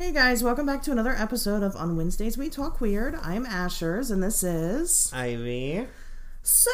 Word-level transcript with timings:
Hey 0.00 0.12
guys, 0.12 0.42
welcome 0.42 0.64
back 0.64 0.80
to 0.84 0.92
another 0.92 1.14
episode 1.14 1.62
of 1.62 1.76
On 1.76 1.94
Wednesdays 1.94 2.38
We 2.38 2.48
Talk 2.48 2.80
Weird. 2.80 3.16
I'm 3.16 3.44
Ashers 3.44 4.10
and 4.10 4.22
this 4.22 4.42
is. 4.42 5.10
Ivy. 5.12 5.88
So, 6.42 6.70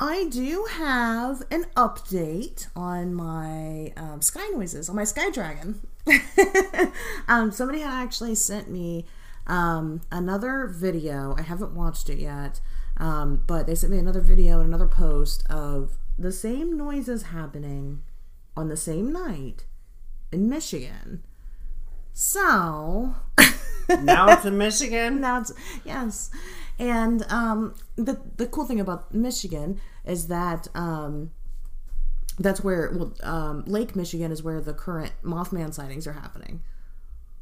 I 0.00 0.26
do 0.32 0.66
have 0.72 1.44
an 1.52 1.66
update 1.76 2.66
on 2.74 3.14
my 3.14 3.92
um, 3.96 4.20
sky 4.20 4.48
noises, 4.48 4.88
on 4.88 4.96
my 4.96 5.04
Sky 5.04 5.30
Dragon. 5.30 5.80
um, 7.28 7.52
somebody 7.52 7.82
had 7.82 8.02
actually 8.02 8.34
sent 8.34 8.68
me 8.68 9.06
um, 9.46 10.00
another 10.10 10.66
video. 10.66 11.36
I 11.38 11.42
haven't 11.42 11.72
watched 11.72 12.10
it 12.10 12.18
yet, 12.18 12.60
um, 12.96 13.44
but 13.46 13.68
they 13.68 13.76
sent 13.76 13.92
me 13.92 13.98
another 14.00 14.20
video 14.20 14.58
and 14.58 14.66
another 14.66 14.88
post 14.88 15.46
of 15.48 15.98
the 16.18 16.32
same 16.32 16.76
noises 16.76 17.22
happening 17.22 18.02
on 18.56 18.68
the 18.68 18.76
same 18.76 19.12
night 19.12 19.66
in 20.32 20.48
Michigan. 20.48 21.22
So 22.18 23.14
Now 24.02 24.32
it's 24.32 24.46
in 24.46 24.56
Michigan. 24.56 25.20
now 25.20 25.40
it's 25.40 25.52
yes, 25.84 26.30
and 26.78 27.22
um, 27.30 27.74
the 27.96 28.18
the 28.36 28.46
cool 28.46 28.64
thing 28.64 28.80
about 28.80 29.12
Michigan 29.14 29.80
is 30.04 30.28
that 30.28 30.66
um, 30.74 31.30
that's 32.38 32.64
where 32.64 32.90
well, 32.94 33.12
um, 33.22 33.64
Lake 33.66 33.94
Michigan 33.94 34.32
is 34.32 34.42
where 34.42 34.62
the 34.62 34.72
current 34.72 35.12
Mothman 35.22 35.74
sightings 35.74 36.06
are 36.06 36.14
happening. 36.14 36.62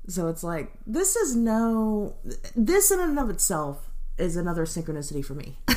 So 0.09 0.27
it's 0.27 0.42
like 0.42 0.73
this 0.87 1.15
is 1.15 1.37
no 1.37 2.16
this 2.56 2.91
in 2.91 2.98
and 2.98 3.16
of 3.18 3.30
itself 3.30 3.91
is 4.18 4.37
another 4.37 4.66
synchronicity 4.66 5.24
for 5.24 5.34
me. 5.34 5.56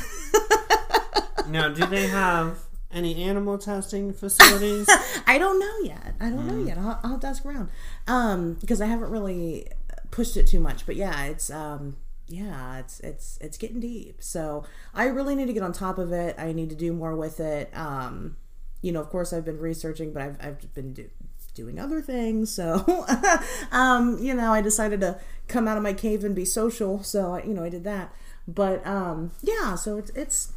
Now, 1.49 1.69
do 1.69 1.85
they 1.85 2.07
have 2.07 2.66
any 2.91 3.23
animal 3.23 3.57
testing 3.57 4.13
facilities? 4.13 4.87
I 5.27 5.37
don't 5.37 5.59
know 5.59 5.79
yet. 5.83 6.15
I 6.19 6.29
don't 6.29 6.47
know 6.47 6.65
yet. 6.65 6.77
I'll, 6.77 6.99
I'll 7.03 7.11
have 7.11 7.19
to 7.21 7.27
ask 7.27 7.45
around 7.45 7.69
um, 8.07 8.53
because 8.61 8.81
I 8.81 8.85
haven't 8.85 9.09
really 9.09 9.67
pushed 10.11 10.37
it 10.37 10.47
too 10.47 10.59
much. 10.59 10.85
But 10.85 10.95
yeah, 10.95 11.25
it's 11.25 11.49
um, 11.49 11.97
yeah, 12.27 12.79
it's 12.79 12.99
it's 13.01 13.37
it's 13.41 13.57
getting 13.57 13.79
deep. 13.79 14.21
So 14.21 14.65
I 14.93 15.05
really 15.05 15.35
need 15.35 15.47
to 15.47 15.53
get 15.53 15.63
on 15.63 15.73
top 15.73 15.97
of 15.97 16.11
it. 16.11 16.35
I 16.37 16.51
need 16.51 16.69
to 16.69 16.75
do 16.75 16.93
more 16.93 17.15
with 17.15 17.39
it. 17.39 17.75
Um, 17.75 18.37
you 18.81 18.91
know, 18.91 19.01
of 19.01 19.09
course, 19.09 19.33
I've 19.33 19.45
been 19.45 19.59
researching, 19.59 20.13
but 20.13 20.21
I've 20.21 20.37
I've 20.39 20.73
been 20.73 20.93
do, 20.93 21.09
doing 21.53 21.79
other 21.79 22.01
things. 22.01 22.53
So, 22.53 23.05
um, 23.71 24.17
you 24.21 24.33
know, 24.33 24.53
I 24.53 24.61
decided 24.61 25.01
to 25.01 25.19
come 25.47 25.67
out 25.67 25.77
of 25.77 25.83
my 25.83 25.93
cave 25.93 26.23
and 26.23 26.35
be 26.35 26.45
social. 26.45 27.03
So 27.03 27.35
I, 27.35 27.43
you 27.43 27.53
know, 27.53 27.63
I 27.63 27.69
did 27.69 27.83
that. 27.83 28.13
But 28.47 28.85
um, 28.87 29.31
yeah, 29.41 29.75
so 29.75 29.97
it's 29.97 30.11
it's 30.11 30.53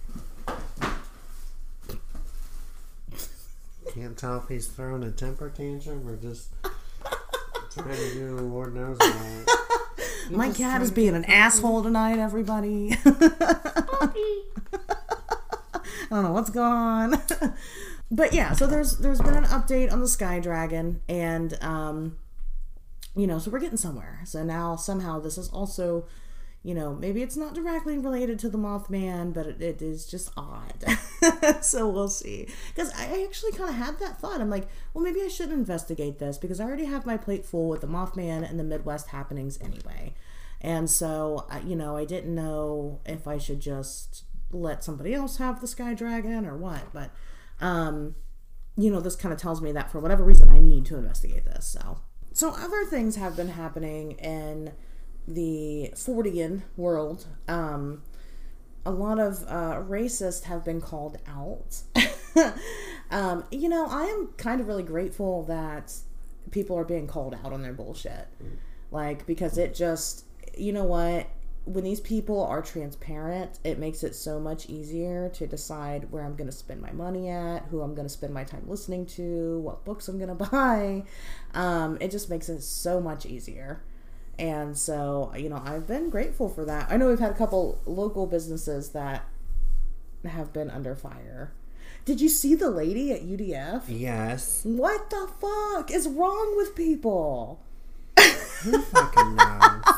Can't 3.94 4.16
tell 4.16 4.38
if 4.38 4.48
he's 4.48 4.66
throwing 4.68 5.02
a 5.02 5.10
temper 5.10 5.50
tantrum 5.50 6.06
or 6.08 6.16
just 6.16 6.50
trying 7.72 7.96
to 7.96 8.14
do 8.14 8.36
Lord 8.38 8.74
knows 8.74 8.98
what. 8.98 9.48
my 10.30 10.50
cat 10.50 10.82
is 10.82 10.90
being 10.90 11.14
an 11.14 11.24
asshole 11.24 11.82
tonight. 11.82 12.18
Everybody. 12.18 12.96
I 13.04 14.10
don't 16.10 16.24
know 16.24 16.32
what's 16.32 16.50
going 16.50 16.66
on. 16.66 17.22
but 18.10 18.32
yeah, 18.32 18.52
so 18.52 18.66
there's 18.66 18.98
there's 18.98 19.20
been 19.20 19.34
an 19.34 19.44
update 19.44 19.92
on 19.92 20.00
the 20.00 20.08
Sky 20.08 20.40
Dragon 20.40 21.02
and 21.08 21.56
um 21.62 22.16
you 23.16 23.26
know, 23.26 23.38
so 23.38 23.50
we're 23.50 23.60
getting 23.60 23.76
somewhere. 23.76 24.20
So 24.24 24.44
now 24.44 24.76
somehow 24.76 25.20
this 25.20 25.36
is 25.36 25.48
also, 25.48 26.06
you 26.62 26.74
know, 26.74 26.94
maybe 26.94 27.22
it's 27.22 27.36
not 27.36 27.54
directly 27.54 27.96
related 27.96 28.38
to 28.40 28.50
the 28.50 28.58
Mothman, 28.58 29.32
but 29.32 29.46
it, 29.46 29.62
it 29.62 29.82
is 29.82 30.04
just 30.04 30.30
odd. 30.36 30.84
so 31.62 31.88
we'll 31.88 32.08
see. 32.08 32.48
Because 32.74 32.92
I 32.94 33.24
actually 33.24 33.52
kind 33.52 33.70
of 33.70 33.76
had 33.76 33.98
that 33.98 34.20
thought. 34.20 34.42
I'm 34.42 34.50
like, 34.50 34.68
well, 34.92 35.02
maybe 35.02 35.22
I 35.22 35.28
should 35.28 35.50
investigate 35.50 36.18
this 36.18 36.36
because 36.36 36.60
I 36.60 36.64
already 36.64 36.84
have 36.84 37.06
my 37.06 37.16
plate 37.16 37.46
full 37.46 37.68
with 37.68 37.80
the 37.80 37.86
Mothman 37.86 38.48
and 38.48 38.58
the 38.58 38.64
Midwest 38.64 39.08
happenings 39.08 39.58
anyway. 39.62 40.14
And 40.60 40.90
so, 40.90 41.46
you 41.64 41.76
know, 41.76 41.96
I 41.96 42.04
didn't 42.04 42.34
know 42.34 43.00
if 43.06 43.26
I 43.26 43.38
should 43.38 43.60
just 43.60 44.24
let 44.52 44.84
somebody 44.84 45.14
else 45.14 45.38
have 45.38 45.62
the 45.62 45.66
Sky 45.66 45.94
Dragon 45.94 46.44
or 46.44 46.58
what. 46.58 46.92
But, 46.92 47.10
um, 47.62 48.16
you 48.76 48.90
know, 48.90 49.00
this 49.00 49.16
kind 49.16 49.32
of 49.32 49.40
tells 49.40 49.62
me 49.62 49.72
that 49.72 49.90
for 49.90 49.98
whatever 49.98 50.24
reason 50.24 50.50
I 50.50 50.58
need 50.58 50.84
to 50.86 50.96
investigate 50.96 51.46
this. 51.46 51.66
So, 51.66 52.00
so 52.34 52.50
other 52.50 52.84
things 52.84 53.16
have 53.16 53.34
been 53.34 53.48
happening 53.48 54.12
in 54.12 54.72
the 55.26 55.92
Fortean 55.94 56.62
world. 56.76 57.26
Um, 57.48 58.02
a 58.84 58.90
lot 58.90 59.18
of 59.18 59.44
uh, 59.46 59.82
racists 59.86 60.44
have 60.44 60.64
been 60.64 60.80
called 60.80 61.18
out. 61.26 61.82
um, 63.10 63.44
you 63.50 63.68
know, 63.68 63.86
I 63.86 64.04
am 64.04 64.28
kind 64.36 64.60
of 64.60 64.66
really 64.66 64.82
grateful 64.82 65.44
that 65.44 65.92
people 66.50 66.76
are 66.78 66.84
being 66.84 67.06
called 67.06 67.34
out 67.34 67.52
on 67.52 67.62
their 67.62 67.72
bullshit. 67.72 68.28
Like, 68.90 69.26
because 69.26 69.58
it 69.58 69.74
just, 69.74 70.24
you 70.56 70.72
know 70.72 70.84
what? 70.84 71.28
When 71.66 71.84
these 71.84 72.00
people 72.00 72.42
are 72.42 72.62
transparent, 72.62 73.58
it 73.62 73.78
makes 73.78 74.02
it 74.02 74.16
so 74.16 74.40
much 74.40 74.68
easier 74.68 75.28
to 75.34 75.46
decide 75.46 76.10
where 76.10 76.24
I'm 76.24 76.34
going 76.34 76.48
to 76.48 76.56
spend 76.56 76.80
my 76.80 76.90
money 76.90 77.28
at, 77.28 77.64
who 77.66 77.82
I'm 77.82 77.94
going 77.94 78.06
to 78.06 78.12
spend 78.12 78.32
my 78.32 78.44
time 78.44 78.64
listening 78.66 79.06
to, 79.06 79.60
what 79.60 79.84
books 79.84 80.08
I'm 80.08 80.18
going 80.18 80.36
to 80.36 80.46
buy. 80.46 81.04
Um, 81.54 81.98
it 82.00 82.10
just 82.10 82.30
makes 82.30 82.48
it 82.48 82.62
so 82.62 83.00
much 83.00 83.26
easier. 83.26 83.82
And 84.40 84.76
so, 84.76 85.30
you 85.36 85.50
know, 85.50 85.60
I've 85.62 85.86
been 85.86 86.08
grateful 86.08 86.48
for 86.48 86.64
that. 86.64 86.90
I 86.90 86.96
know 86.96 87.08
we've 87.08 87.18
had 87.18 87.30
a 87.30 87.34
couple 87.34 87.78
local 87.84 88.26
businesses 88.26 88.88
that 88.90 89.28
have 90.24 90.50
been 90.50 90.70
under 90.70 90.96
fire. 90.96 91.52
Did 92.06 92.22
you 92.22 92.30
see 92.30 92.54
the 92.54 92.70
lady 92.70 93.12
at 93.12 93.20
UDF? 93.22 93.82
Yes. 93.86 94.62
What 94.64 95.10
the 95.10 95.28
fuck 95.38 95.90
is 95.90 96.08
wrong 96.08 96.56
with 96.56 96.74
people? 96.74 97.60
Who 98.62 98.80
fucking 98.80 99.36
knows? 99.36 99.82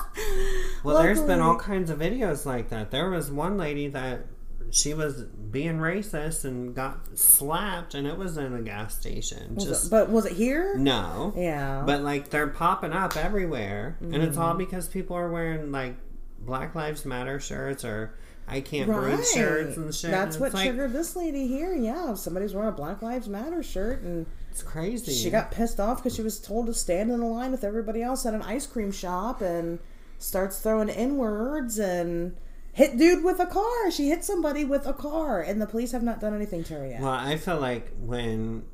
Well, 0.85 1.01
there's 1.01 1.23
been 1.23 1.41
all 1.41 1.57
kinds 1.57 1.91
of 1.91 2.01
videos 2.01 2.45
like 2.45 2.69
that. 2.71 2.91
There 2.91 3.09
was 3.09 3.31
one 3.31 3.57
lady 3.57 3.87
that 3.89 4.27
she 4.75 4.95
was 4.95 5.23
being 5.23 5.77
racist 5.79 6.45
and 6.47 6.75
got 6.75 7.17
slapped, 7.19 7.95
and 7.95 8.07
it 8.07 8.17
was 8.17 8.37
in 8.39 8.55
a 8.55 8.63
gas 8.63 8.99
station. 8.99 9.55
Was 9.55 9.65
Just 9.67 9.87
it- 9.87 9.91
but 9.91 10.09
was 10.11 10.25
it 10.27 10.33
here? 10.33 10.77
no. 10.79 11.33
Yeah. 11.37 11.83
But 11.87 12.01
like 12.03 12.31
they're 12.31 12.49
popping 12.49 12.93
up 12.93 13.17
everywhere, 13.17 13.99
and 14.01 14.15
it's 14.17 14.33
Mm-hmm. 14.37 14.43
all 14.43 14.55
because 14.55 14.89
people 14.89 15.15
are 15.17 15.31
wearing 15.31 15.71
like 15.73 15.97
Black 16.41 16.75
Lives 16.75 17.05
Matter 17.05 17.39
shirts 17.39 17.85
or 17.85 18.15
I 18.49 18.61
can't 18.61 18.91
breathe 18.91 19.25
shirts 19.25 19.77
and 19.77 19.95
shit. 19.95 20.11
That's 20.11 20.37
and 20.37 20.43
what 20.43 20.55
like, 20.55 20.67
triggered 20.69 20.93
this 20.93 21.15
lady 21.15 21.47
here. 21.47 21.75
Yeah, 21.75 22.15
somebody's 22.15 22.55
wearing 22.55 22.71
a 22.71 22.73
Black 22.73 23.01
Lives 23.03 23.29
Matter 23.29 23.63
shirt 23.63 24.01
and 24.03 24.27
It's 24.51 24.63
crazy. 24.63 25.13
she 25.13 25.31
got 25.31 25.51
pissed 25.53 25.79
off 25.79 25.99
because 25.99 26.17
she 26.17 26.23
was 26.23 26.41
told 26.41 26.67
to 26.67 26.75
stand 26.75 27.11
in 27.13 27.21
a 27.21 27.29
line 27.29 27.53
with 27.53 27.63
everybody 27.63 28.03
else 28.03 28.25
at 28.27 28.33
an 28.35 28.43
ice 28.43 28.67
cream 28.67 28.91
shop 28.91 29.41
and 29.43 29.79
starts 30.19 30.59
throwing 30.61 30.89
N 30.91 31.17
words 31.19 31.79
and 31.79 32.37
hit 32.73 32.97
dude 32.99 33.23
with 33.23 33.39
a 33.41 33.47
car. 33.47 33.91
She 33.91 34.09
hit 34.09 34.25
somebody 34.25 34.65
with 34.65 34.87
a 34.87 34.93
car, 34.93 35.41
and 35.41 35.61
the 35.61 35.67
police 35.67 35.93
have 35.93 36.03
not 36.03 36.21
done 36.21 36.35
anything 36.35 36.65
to 36.65 36.75
her 36.75 36.87
yet. 36.87 37.01
well, 37.01 37.11
I 37.11 37.37
feel 37.37 37.59
like 37.61 37.91
when 38.01 38.65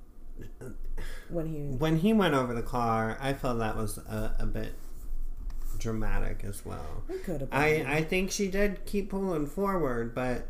When 1.29 1.47
he 1.47 1.59
when 1.77 1.99
he 1.99 2.13
went 2.13 2.35
over 2.35 2.55
the 2.55 2.63
car, 2.63 3.19
I 3.21 3.33
felt 3.35 3.59
that 3.59 3.77
was 3.77 3.99
a, 3.99 4.35
a 4.39 4.47
bit 4.47 4.73
dramatic 5.79 6.43
as 6.45 6.65
well. 6.65 7.05
it 7.09 7.23
could 7.25 7.41
have 7.41 7.51
been. 7.51 7.59
I 7.87 7.97
I 7.99 8.03
think 8.05 8.31
she 8.31 8.49
did 8.49 8.85
keep 8.87 9.11
pulling 9.11 9.47
forward, 9.47 10.15
but 10.15 10.49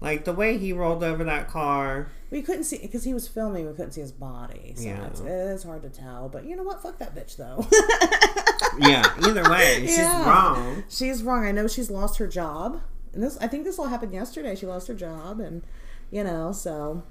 like 0.00 0.24
the 0.24 0.32
way 0.32 0.58
he 0.58 0.72
rolled 0.72 1.02
over 1.02 1.24
that 1.24 1.48
car, 1.48 2.08
we 2.30 2.42
couldn't 2.42 2.64
see 2.64 2.78
because 2.78 3.04
he 3.04 3.14
was 3.14 3.26
filming. 3.28 3.66
We 3.66 3.72
couldn't 3.72 3.92
see 3.92 4.00
his 4.00 4.12
body, 4.12 4.74
so 4.76 4.84
Yeah. 4.84 5.06
it's, 5.06 5.20
it's 5.20 5.64
hard 5.64 5.82
to 5.82 5.88
tell. 5.90 6.28
But 6.28 6.44
you 6.44 6.56
know 6.56 6.62
what? 6.62 6.82
Fuck 6.82 6.98
that 6.98 7.14
bitch, 7.14 7.36
though. 7.36 7.66
yeah. 8.88 9.02
Either 9.26 9.48
way, 9.50 9.80
she's 9.86 9.98
Yeah. 9.98 10.28
wrong. 10.28 10.84
she's 10.88 11.22
wrong. 11.22 11.44
I 11.46 11.52
know 11.52 11.66
she's 11.68 11.90
lost 11.90 12.18
her 12.18 12.26
job, 12.26 12.80
and 13.12 13.22
this. 13.22 13.36
I 13.40 13.46
think 13.48 13.64
this 13.64 13.78
all 13.78 13.86
happened 13.88 14.12
yesterday. 14.12 14.54
She 14.54 14.66
lost 14.66 14.88
her 14.88 14.94
job, 14.94 15.40
and 15.40 15.62
you 16.10 16.22
know, 16.24 16.52
so 16.52 17.02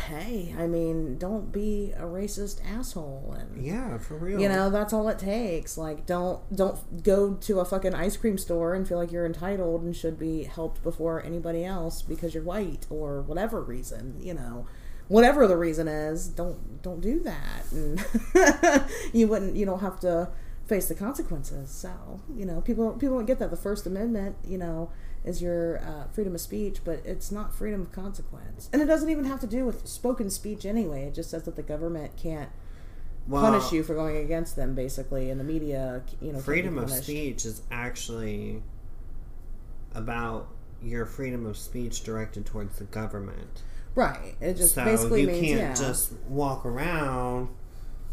hey, 0.00 0.54
I 0.58 0.66
mean, 0.66 1.18
don't 1.18 1.52
be 1.52 1.92
a 1.96 2.02
racist 2.02 2.60
asshole, 2.64 3.34
and 3.38 3.64
Yeah, 3.64 3.98
for 3.98 4.16
real. 4.16 4.40
you 4.40 4.48
know 4.48 4.70
that's 4.70 4.92
all 4.92 5.08
it 5.08 5.18
takes. 5.18 5.76
Like, 5.76 6.06
don't 6.06 6.40
don't 6.54 7.02
go 7.02 7.34
to 7.34 7.60
a 7.60 7.64
fucking 7.64 7.94
ice 7.94 8.16
cream 8.16 8.38
store 8.38 8.74
and 8.74 8.86
feel 8.86 8.98
like 8.98 9.12
you're 9.12 9.26
entitled 9.26 9.82
and 9.82 9.94
should 9.96 10.18
be 10.18 10.44
helped 10.44 10.82
before 10.82 11.22
anybody 11.24 11.64
else 11.64 12.02
because 12.02 12.34
you're 12.34 12.42
white 12.44 12.86
or 12.90 13.22
whatever 13.22 13.60
reason. 13.62 14.16
You 14.20 14.34
know. 14.34 14.66
Whatever 15.08 15.46
the 15.46 15.56
reason 15.56 15.88
is, 15.88 16.28
don't 16.28 16.82
don't 16.82 17.00
do 17.00 17.18
that, 17.20 17.64
and 17.72 18.04
you 19.14 19.26
wouldn't 19.26 19.56
you 19.56 19.64
don't 19.64 19.80
have 19.80 19.98
to 20.00 20.28
face 20.66 20.86
the 20.88 20.94
consequences. 20.94 21.70
So 21.70 22.20
you 22.36 22.44
know, 22.44 22.60
people 22.60 22.92
people 22.92 23.16
don't 23.16 23.24
get 23.24 23.38
that. 23.38 23.48
The 23.50 23.56
First 23.56 23.86
Amendment, 23.86 24.36
you 24.46 24.58
know, 24.58 24.90
is 25.28 25.42
your 25.42 25.78
uh, 25.78 26.08
freedom 26.12 26.34
of 26.34 26.40
speech, 26.40 26.78
but 26.84 27.02
it's 27.04 27.30
not 27.30 27.54
freedom 27.54 27.82
of 27.82 27.92
consequence, 27.92 28.70
and 28.72 28.80
it 28.80 28.86
doesn't 28.86 29.10
even 29.10 29.24
have 29.26 29.40
to 29.40 29.46
do 29.46 29.66
with 29.66 29.86
spoken 29.86 30.30
speech 30.30 30.64
anyway. 30.64 31.04
It 31.04 31.14
just 31.14 31.30
says 31.30 31.42
that 31.44 31.56
the 31.56 31.62
government 31.62 32.16
can't 32.16 32.48
well, 33.28 33.42
punish 33.42 33.70
you 33.72 33.82
for 33.82 33.94
going 33.94 34.16
against 34.16 34.56
them, 34.56 34.74
basically, 34.74 35.30
and 35.30 35.38
the 35.38 35.44
media, 35.44 36.02
you 36.20 36.32
know, 36.32 36.38
Freedom 36.40 36.78
of 36.78 36.90
speech 36.90 37.44
is 37.44 37.62
actually 37.70 38.62
about 39.94 40.48
your 40.82 41.04
freedom 41.04 41.44
of 41.44 41.56
speech 41.56 42.04
directed 42.04 42.46
towards 42.46 42.78
the 42.78 42.84
government. 42.84 43.62
right? 43.94 44.34
It 44.40 44.54
just 44.54 44.74
so 44.76 44.84
basically 44.84 45.22
you 45.22 45.26
means 45.26 45.40
can't 45.40 45.60
yeah. 45.60 45.74
just 45.74 46.12
walk 46.28 46.64
around 46.64 47.48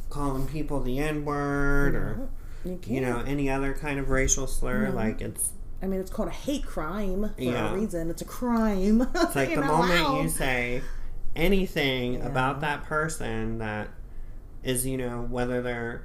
calling 0.09 0.47
people 0.47 0.81
the 0.81 0.99
N 0.99 1.25
word 1.25 1.95
or 1.95 2.29
You 2.65 2.79
you 2.87 3.01
know 3.01 3.19
any 3.25 3.49
other 3.49 3.73
kind 3.73 3.99
of 3.99 4.09
racial 4.09 4.47
slur. 4.47 4.89
Like 4.89 5.21
it's 5.21 5.51
I 5.81 5.87
mean, 5.87 5.99
it's 5.99 6.09
called 6.11 6.29
a 6.29 6.31
hate 6.31 6.65
crime 6.65 7.31
for 7.35 7.41
Yeah. 7.41 7.71
a 7.71 7.75
reason. 7.75 8.09
It's 8.09 8.21
a 8.21 8.25
crime. 8.25 9.07
it's 9.13 9.35
like 9.35 9.49
the 9.55 9.61
moment 9.61 10.23
you 10.23 10.29
say 10.29 10.81
anything 11.35 12.15
Yeah. 12.15 12.25
about 12.27 12.61
that 12.61 12.83
person 12.83 13.57
that 13.59 13.89
is 14.63 14.85
you 14.85 14.97
know 14.97 15.27
whether 15.29 15.61
they're 15.61 16.03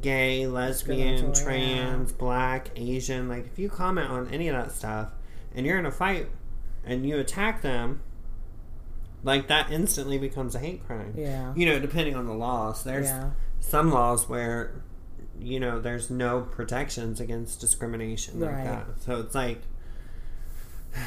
gay, 0.00 0.46
lesbian, 0.46 1.26
Discriminatory, 1.32 1.58
yeah. 1.62 1.84
trans, 1.90 2.12
black, 2.12 2.70
Asian. 2.76 3.28
Like 3.28 3.46
if 3.46 3.58
you 3.58 3.68
comment 3.68 4.10
on 4.10 4.28
any 4.28 4.48
of 4.48 4.56
that 4.56 4.72
stuff 4.72 5.08
and 5.54 5.64
you're 5.66 5.78
in 5.78 5.86
a 5.86 5.90
fight 5.90 6.28
and 6.84 7.06
you 7.06 7.18
attack 7.18 7.62
them. 7.62 8.00
Like 9.24 9.48
that 9.48 9.72
instantly 9.72 10.16
becomes 10.18 10.54
a 10.54 10.60
hate 10.60 10.86
crime. 10.86 11.12
Yeah. 11.16 11.52
You 11.56 11.66
know, 11.66 11.80
depending 11.80 12.14
on 12.14 12.26
the 12.26 12.34
laws. 12.34 12.84
There's 12.84 13.10
some 13.58 13.90
laws 13.90 14.28
where 14.28 14.82
you 15.40 15.60
know 15.60 15.80
there's 15.80 16.10
no 16.10 16.40
protections 16.42 17.20
against 17.20 17.60
discrimination 17.60 18.40
like 18.40 18.50
Right. 18.50 18.64
that 18.64 18.86
so 19.00 19.20
it's 19.20 19.34
like 19.34 19.62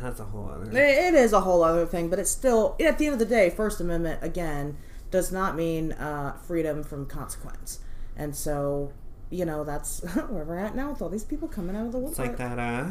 that's 0.00 0.20
a 0.20 0.24
whole 0.24 0.48
other 0.50 0.70
It- 0.70 0.74
it 0.76 1.14
is 1.14 1.32
a 1.32 1.40
whole 1.40 1.62
other 1.62 1.86
thing, 1.86 2.08
but 2.10 2.18
it's 2.18 2.30
still, 2.30 2.76
at 2.84 2.98
the 2.98 3.06
end 3.06 3.12
of 3.14 3.18
the 3.20 3.24
day, 3.24 3.48
First 3.48 3.80
Amendment, 3.80 4.18
again, 4.22 4.76
does 5.10 5.30
not 5.32 5.54
mean 5.56 5.92
uh, 5.92 6.32
freedom 6.46 6.82
from 6.82 7.06
consequence. 7.06 7.78
And 8.16 8.34
so, 8.34 8.92
you 9.30 9.44
know, 9.44 9.62
that's 9.64 10.00
where 10.28 10.44
we're 10.44 10.58
at 10.58 10.74
now 10.74 10.90
with 10.90 11.00
all 11.00 11.08
these 11.08 11.24
people 11.24 11.48
coming 11.48 11.76
out 11.76 11.86
of 11.86 11.92
the 11.92 12.06
it's 12.06 12.18
like 12.18 12.36
that 12.38 12.58
uh 12.58 12.90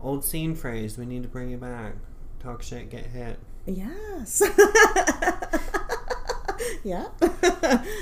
old 0.00 0.24
scene 0.24 0.54
phrase 0.54 0.98
we 0.98 1.06
need 1.06 1.22
to 1.22 1.28
bring 1.28 1.48
you 1.50 1.56
back 1.56 1.94
talk 2.40 2.62
shit 2.62 2.90
get 2.90 3.06
hit 3.06 3.38
Yes. 3.66 4.42
yeah. 6.84 7.08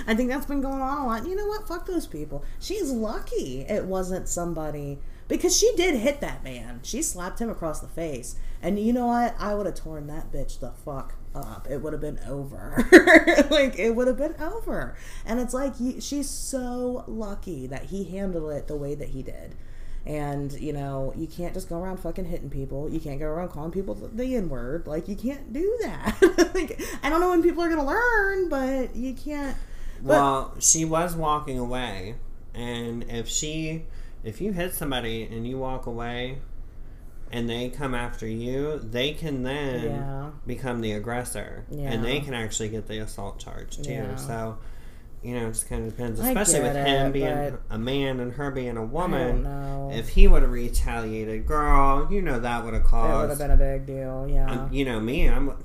I 0.07 0.15
think 0.15 0.29
that's 0.29 0.47
been 0.47 0.61
going 0.61 0.81
on 0.81 0.99
a 0.99 1.07
lot. 1.07 1.27
You 1.27 1.37
know 1.37 1.47
what? 1.47 1.67
Fuck 1.67 1.87
those 1.87 2.07
people. 2.07 2.45
She's 2.59 2.91
lucky 2.91 3.61
it 3.69 3.85
wasn't 3.85 4.29
somebody 4.29 4.99
because 5.29 5.57
she 5.57 5.73
did 5.77 5.95
hit 5.97 6.21
that 6.21 6.43
man. 6.43 6.81
She 6.83 7.03
slapped 7.03 7.41
him 7.41 7.51
across 7.51 7.81
the 7.81 7.89
face. 7.89 8.37
And 8.63 8.79
you 8.79 8.93
know 8.93 9.07
what? 9.07 9.35
I 9.39 9.55
would 9.55 9.67
have 9.67 9.77
torn 9.77 10.07
that 10.09 10.33
bitch 10.33 10.61
the 10.61 10.71
fuck 10.71 11.15
up. 11.35 11.67
It 11.71 11.79
would 11.79 11.93
have 11.93 12.03
been 12.03 12.21
over. 12.29 12.85
like 13.51 13.79
it 13.79 13.95
would 13.95 14.09
have 14.09 14.19
been 14.19 14.35
over. 14.41 14.97
And 15.25 15.41
it's 15.41 15.55
like 15.55 15.79
you, 15.79 16.01
she's 16.01 16.29
so 16.29 17.05
lucky 17.07 17.67
that 17.69 17.85
he 17.87 18.05
handled 18.05 18.53
it 18.53 18.67
the 18.67 18.77
way 18.77 18.95
that 18.95 19.11
he 19.11 19.23
did. 19.23 19.55
And 20.07 20.53
you 20.53 20.73
know, 20.73 21.13
you 21.17 21.27
can't 21.27 21.53
just 21.55 21.69
go 21.69 21.79
around 21.81 21.99
fucking 21.99 22.25
hitting 22.25 22.51
people. 22.51 22.89
You 22.91 23.01
can't 23.01 23.19
go 23.21 23.27
around 23.27 23.51
calling 23.51 23.71
people 23.71 23.95
the 23.95 24.35
N 24.37 24.49
word. 24.49 24.87
Like 24.87 25.09
you 25.09 25.17
can't 25.17 25.53
do 25.53 25.77
that. 25.83 26.17
like, 26.55 26.81
I 27.03 27.11
don't 27.11 27.21
know 27.21 27.31
when 27.31 27.43
people 27.43 27.63
are 27.63 27.69
gonna 27.69 27.85
learn, 27.87 28.49
but 28.49 28.97
you 28.97 29.13
can't. 29.15 29.57
But 30.03 30.09
well 30.09 30.55
she 30.59 30.85
was 30.87 31.15
walking 31.15 31.59
away 31.59 32.15
and 32.55 33.05
if 33.11 33.29
she 33.29 33.85
if 34.25 34.41
you 34.41 34.53
hit 34.53 34.73
somebody 34.75 35.25
and 35.25 35.47
you 35.47 35.59
walk 35.59 35.85
away 35.85 36.39
and 37.31 37.49
they 37.49 37.69
come 37.69 37.95
after 37.95 38.27
you 38.27 38.79
they 38.83 39.13
can 39.13 39.43
then 39.43 39.85
Yeah. 39.85 40.31
become 40.47 40.81
the 40.81 40.93
aggressor 40.93 41.67
and 41.71 42.03
they 42.03 42.21
can 42.21 42.33
actually 42.33 42.71
get 42.71 42.89
the 42.89 42.99
assault 43.01 43.39
charge 43.39 43.77
too 43.77 43.93
Yeah. 43.93 44.17
so 44.17 44.57
you 45.23 45.35
know, 45.39 45.47
it 45.49 45.53
just 45.53 45.69
kind 45.69 45.85
of 45.87 45.91
depends, 45.95 46.19
especially 46.19 46.61
with 46.61 46.73
get 46.75 46.87
him 46.87 47.07
it, 47.09 47.13
being 47.13 47.59
a 47.71 47.79
man 47.79 48.21
and 48.21 48.33
her 48.33 48.51
being 48.51 48.69
a 48.69 48.71
I 48.71 48.75
don't 48.75 48.91
woman. 48.93 49.43
know. 49.43 49.91
If 49.93 50.09
he 50.11 50.27
would 50.29 50.43
have 50.43 50.51
retaliated, 50.51 51.47
girl, 51.47 52.09
you 52.11 52.23
know 52.23 52.41
that 52.41 52.65
would 52.65 52.75
have 52.75 52.85
caused. 52.85 53.15
it 53.15 53.21
would 53.21 53.29
have 53.31 53.39
been 53.39 53.51
a 53.51 53.57
big 53.79 53.87
deal. 53.87 54.27
Yeah. 54.31 54.51
Um, 54.51 54.73
you 54.73 54.85
know 54.85 55.01
me, 55.01 55.29
I'm. 55.29 55.53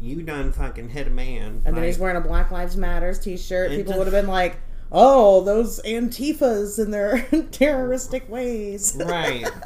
You 0.00 0.22
done 0.22 0.52
fucking 0.52 0.90
hit 0.90 1.06
a 1.06 1.10
man. 1.10 1.62
and 1.64 1.76
then 1.76 1.84
he's 1.84 1.98
wearing 1.98 2.16
a 2.16 2.20
Black 2.20 2.50
Lives 2.50 2.76
Matters 2.76 3.18
T-shirt. 3.20 3.70
People 3.70 3.96
would 3.96 4.06
have 4.06 4.12
been 4.12 4.26
like, 4.26 4.56
"Oh, 4.92 5.42
those 5.42 5.80
Antifas 5.82 6.78
and 6.82 6.92
their 6.92 7.22
terroristic 7.52 8.28
ways." 8.28 8.96
right. 9.06 9.48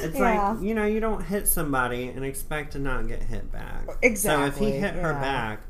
It's 0.00 0.16
Yeah. 0.18 0.50
like 0.52 0.62
you 0.62 0.74
know 0.74 0.84
you 0.86 1.00
don't 1.00 1.22
hit 1.24 1.46
somebody 1.48 2.08
and 2.08 2.24
expect 2.24 2.72
to 2.72 2.78
not 2.78 3.08
get 3.08 3.22
hit 3.22 3.50
back. 3.52 3.86
Exactly. 4.02 4.46
So 4.60 4.66
if 4.66 4.72
he 4.74 4.78
hit 4.78 4.94
her 4.94 5.12
back, 5.14 5.60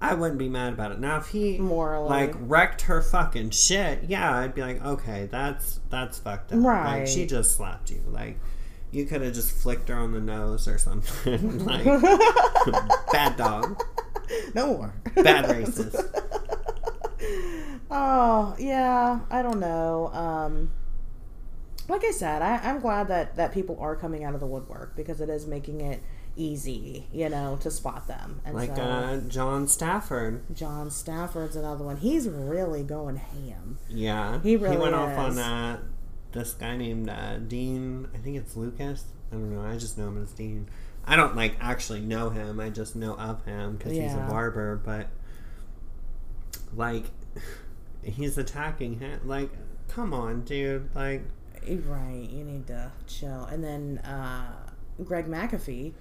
I 0.00 0.14
wouldn't 0.14 0.38
be 0.38 0.48
mad 0.48 0.74
about 0.74 0.92
it. 0.92 0.98
Now 1.00 1.16
if 1.18 1.28
he 1.28 1.58
Morally. 1.58 2.08
like 2.08 2.34
wrecked 2.40 2.82
her 2.82 3.00
fucking 3.00 3.50
shit, 3.50 4.04
yeah, 4.08 4.36
I'd 4.38 4.54
be 4.54 4.60
like, 4.62 4.84
okay, 4.84 5.26
that's 5.30 5.80
that's 5.90 6.18
fucked 6.18 6.52
up. 6.52 6.58
Like 6.58 6.66
Right. 6.66 7.08
she 7.08 7.26
just 7.26 7.56
slapped 7.56 7.90
you. 7.90 8.02
Like 8.06 8.38
you 8.90 9.04
could 9.06 9.22
have 9.22 9.32
just 9.34 9.50
flicked 9.52 9.88
her 9.88 9.94
on 9.96 10.12
the 10.12 10.20
nose 10.20 10.68
or 10.68 10.76
something. 10.78 11.64
like 11.64 11.84
bad 13.12 13.36
dog, 13.36 13.82
no 14.54 14.66
more. 14.68 14.94
bad 15.14 15.46
racist. 15.46 16.22
Oh 17.90 18.54
yeah, 18.58 19.20
I 19.30 19.42
don't 19.42 19.60
know. 19.60 20.08
Um, 20.12 20.70
like 21.88 22.04
I 22.04 22.10
said, 22.10 22.42
I, 22.42 22.56
I'm 22.58 22.80
glad 22.80 23.08
that 23.08 23.36
that 23.36 23.52
people 23.52 23.78
are 23.80 23.94
coming 23.96 24.24
out 24.24 24.34
of 24.34 24.40
the 24.40 24.46
woodwork 24.46 24.96
because 24.96 25.20
it 25.20 25.28
is 25.28 25.46
making 25.46 25.80
it 25.80 26.02
easy, 26.36 27.06
you 27.12 27.28
know, 27.28 27.58
to 27.62 27.70
spot 27.70 28.06
them. 28.06 28.40
And 28.44 28.54
Like 28.54 28.76
so, 28.76 28.82
uh, 28.82 29.16
John 29.28 29.66
Stafford. 29.68 30.42
John 30.54 30.90
Stafford's 30.90 31.56
another 31.56 31.84
one. 31.84 31.96
He's 31.96 32.28
really 32.28 32.82
going 32.82 33.16
ham. 33.16 33.78
Yeah, 33.88 34.40
He 34.42 34.56
really 34.56 34.76
went 34.76 34.94
off 34.94 35.16
on 35.18 35.38
uh, 35.38 35.80
this 36.32 36.54
guy 36.54 36.76
named 36.76 37.08
uh, 37.08 37.38
Dean. 37.38 38.08
I 38.14 38.18
think 38.18 38.36
it's 38.36 38.56
Lucas. 38.56 39.04
I 39.32 39.36
don't 39.36 39.54
know. 39.54 39.62
I 39.62 39.76
just 39.76 39.98
know 39.98 40.08
him 40.08 40.22
as 40.22 40.32
Dean. 40.32 40.68
I 41.04 41.16
don't 41.16 41.36
like 41.36 41.56
actually 41.60 42.00
know 42.00 42.30
him. 42.30 42.60
I 42.60 42.70
just 42.70 42.96
know 42.96 43.14
of 43.16 43.44
him 43.44 43.76
because 43.76 43.92
he's 43.92 44.12
a 44.14 44.26
barber. 44.28 44.80
But 44.84 45.08
like, 46.74 47.04
he's 48.02 48.38
attacking 48.38 48.98
him. 48.98 49.20
Like, 49.24 49.50
come 49.88 50.12
on, 50.12 50.42
dude. 50.42 50.88
Like, 50.94 51.22
Right, 51.68 52.28
you 52.30 52.44
need 52.44 52.66
to 52.68 52.92
chill. 53.08 53.44
And 53.44 53.64
then 53.64 53.98
uh, 53.98 54.52
Greg 55.04 55.26
McAfee, 55.26 55.94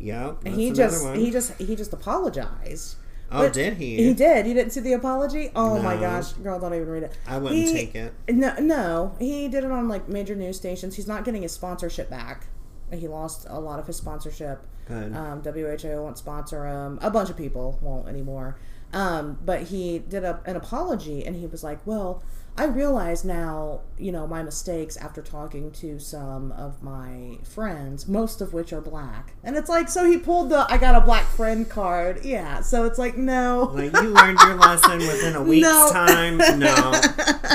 yep. 0.00 0.44
He 0.46 0.72
just 0.72 1.04
one. 1.04 1.14
he 1.18 1.30
just 1.30 1.54
he 1.60 1.76
just 1.76 1.92
apologized. 1.92 2.96
oh, 3.30 3.44
but 3.44 3.52
did 3.52 3.74
he? 3.74 3.96
He 4.02 4.14
did. 4.14 4.46
You 4.46 4.54
didn't 4.54 4.72
see 4.72 4.80
the 4.80 4.94
apology? 4.94 5.50
Oh 5.54 5.80
my 5.80 5.96
gosh, 5.96 6.32
girl, 6.34 6.58
don't 6.58 6.74
even 6.74 6.88
read 6.88 7.02
it. 7.04 7.16
I 7.26 7.38
wouldn't 7.38 7.60
He- 7.60 7.72
take 7.72 7.94
it. 7.94 8.12
No, 8.28 8.54
no, 8.58 9.14
he 9.18 9.48
did 9.48 9.64
it 9.64 9.70
on 9.70 9.88
like 9.88 10.08
major 10.08 10.34
news 10.34 10.56
stations. 10.56 10.96
He's 10.96 11.06
not 11.06 11.24
getting 11.24 11.42
his 11.42 11.52
sponsorship 11.52 12.10
back. 12.10 12.46
He 12.92 13.06
lost 13.06 13.46
a 13.48 13.60
lot 13.60 13.78
of 13.78 13.86
his 13.86 13.96
sponsorship. 13.96 14.66
Good. 14.86 15.14
Um, 15.14 15.42
WHO 15.42 16.02
won't 16.02 16.18
sponsor 16.18 16.66
him. 16.66 16.98
A 17.00 17.10
bunch 17.10 17.30
of 17.30 17.36
people 17.36 17.78
won't 17.80 18.08
anymore. 18.08 18.58
Um, 18.92 19.38
but 19.44 19.62
he 19.64 20.00
did 20.00 20.24
a, 20.24 20.40
an 20.46 20.56
apology 20.56 21.24
and 21.24 21.36
he 21.36 21.46
was 21.46 21.62
like, 21.62 21.78
"Well, 21.86 22.24
I 22.58 22.64
realize 22.64 23.24
now, 23.24 23.80
you 23.96 24.12
know, 24.12 24.26
my 24.26 24.42
mistakes 24.42 24.96
after 24.98 25.22
talking 25.22 25.70
to 25.72 25.98
some 25.98 26.52
of 26.52 26.82
my 26.82 27.38
friends, 27.42 28.06
most 28.06 28.40
of 28.42 28.52
which 28.52 28.72
are 28.72 28.80
black." 28.82 29.32
And 29.42 29.56
it's 29.56 29.68
like, 29.70 29.88
so 29.88 30.04
he 30.04 30.18
pulled 30.18 30.50
the 30.50 30.66
"I 30.68 30.76
got 30.76 30.94
a 30.94 31.00
black 31.00 31.24
friend" 31.26 31.68
card. 31.68 32.24
Yeah. 32.24 32.60
So 32.60 32.84
it's 32.84 32.98
like, 32.98 33.16
no, 33.16 33.70
like 33.74 33.92
you 33.94 34.10
learned 34.10 34.38
your 34.40 34.56
lesson 34.56 34.98
within 34.98 35.36
a 35.36 35.42
week's 35.50 35.66
No. 35.68 35.90
time. 35.92 36.38
No, 36.58 37.00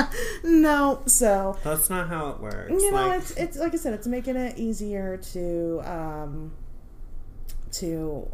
no. 0.44 1.02
So 1.06 1.56
that's 1.62 1.88
not 1.88 2.08
how 2.08 2.30
it 2.30 2.40
works. 2.40 2.70
you 2.70 2.90
know 2.90 3.08
like, 3.08 3.20
it's 3.20 3.30
it's 3.32 3.58
like 3.58 3.74
i 3.74 3.76
said 3.76 3.94
it's 3.94 4.06
making 4.06 4.36
it 4.36 4.58
easier 4.58 5.16
to 5.18 5.80
um 5.84 6.52
to 7.72 8.30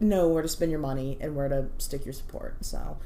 know 0.00 0.28
where 0.28 0.42
to 0.42 0.48
spend 0.48 0.70
your 0.70 0.80
money 0.80 1.16
and 1.20 1.34
where 1.36 1.48
to 1.48 1.66
stick 1.78 2.04
your 2.04 2.12
support 2.12 2.56
so 2.64 2.96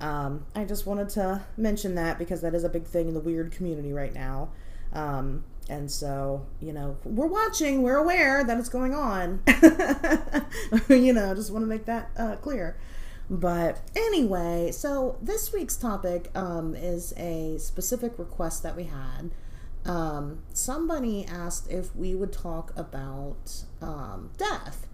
um, 0.00 0.44
i 0.54 0.64
just 0.64 0.86
wanted 0.86 1.08
to 1.08 1.42
mention 1.56 1.94
that 1.94 2.18
because 2.18 2.40
that 2.40 2.54
is 2.54 2.64
a 2.64 2.68
big 2.68 2.84
thing 2.84 3.08
in 3.08 3.14
the 3.14 3.20
weird 3.20 3.50
community 3.52 3.92
right 3.92 4.14
now 4.14 4.48
um, 4.92 5.44
and 5.68 5.90
so 5.90 6.46
you 6.60 6.72
know 6.72 6.96
we're 7.04 7.26
watching 7.26 7.82
we're 7.82 7.96
aware 7.96 8.44
that 8.44 8.58
it's 8.58 8.68
going 8.68 8.94
on 8.94 9.42
you 10.88 11.12
know 11.12 11.34
just 11.34 11.50
want 11.50 11.62
to 11.62 11.68
make 11.68 11.86
that 11.86 12.10
uh, 12.16 12.36
clear 12.36 12.76
but 13.28 13.80
anyway, 13.96 14.70
so 14.70 15.18
this 15.20 15.52
week's 15.52 15.76
topic 15.76 16.30
um, 16.36 16.74
is 16.74 17.12
a 17.16 17.58
specific 17.58 18.18
request 18.18 18.62
that 18.62 18.76
we 18.76 18.84
had. 18.84 19.32
Um, 19.84 20.42
somebody 20.52 21.26
asked 21.26 21.70
if 21.70 21.94
we 21.96 22.14
would 22.14 22.32
talk 22.32 22.72
about 22.76 23.64
um, 23.80 24.30
death. 24.36 24.86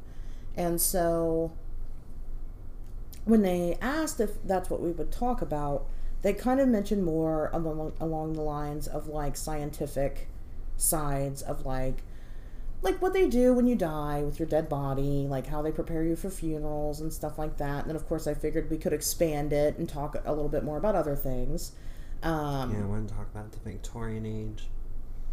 And 0.57 0.81
so 0.81 1.53
when 3.25 3.43
they 3.43 3.79
asked 3.81 4.21
if 4.21 4.43
that's 4.45 4.71
what 4.71 4.81
we 4.81 4.91
would 4.91 5.13
talk 5.13 5.43
about, 5.43 5.87
they 6.23 6.33
kind 6.33 6.61
of 6.61 6.69
mentioned 6.69 7.05
more 7.05 7.51
along, 7.53 7.93
along 8.01 8.35
the 8.35 8.43
lines 8.43 8.87
of 8.87 9.09
like 9.09 9.37
scientific 9.37 10.29
sides 10.77 11.43
of 11.43 11.67
like 11.67 12.03
like 12.83 13.01
what 13.01 13.13
they 13.13 13.29
do 13.29 13.55
when 13.55 13.67
you 13.69 13.77
die 13.77 14.23
with 14.23 14.41
your 14.41 14.49
dead 14.49 14.69
body, 14.69 15.27
like 15.29 15.47
how 15.47 15.63
they 15.63 15.71
prepare 15.71 16.03
you 16.03 16.17
for 16.17 16.31
funerals 16.31 17.01
and 17.01 17.13
stuff 17.13 17.39
like 17.39 17.57
that. 17.59 17.83
And 17.83 17.89
then, 17.89 17.97
of 17.97 18.09
course, 18.09 18.27
I 18.27 18.35
figured 18.35 18.71
we 18.71 18.77
could 18.77 18.93
expand 18.93 19.53
it 19.53 19.79
and 19.79 19.89
talk 19.89 20.17
a 20.25 20.33
little 20.33 20.49
bit 20.49 20.65
more 20.65 20.79
about 20.79 20.97
other 20.97 21.15
things. 21.15 21.73
Um, 22.25 22.73
yeah, 22.73 22.83
I 22.83 22.87
want 22.87 23.09
to 23.09 23.15
talk 23.15 23.29
about 23.33 23.53
the 23.53 23.59
Victorian 23.61 24.27
age. 24.27 24.65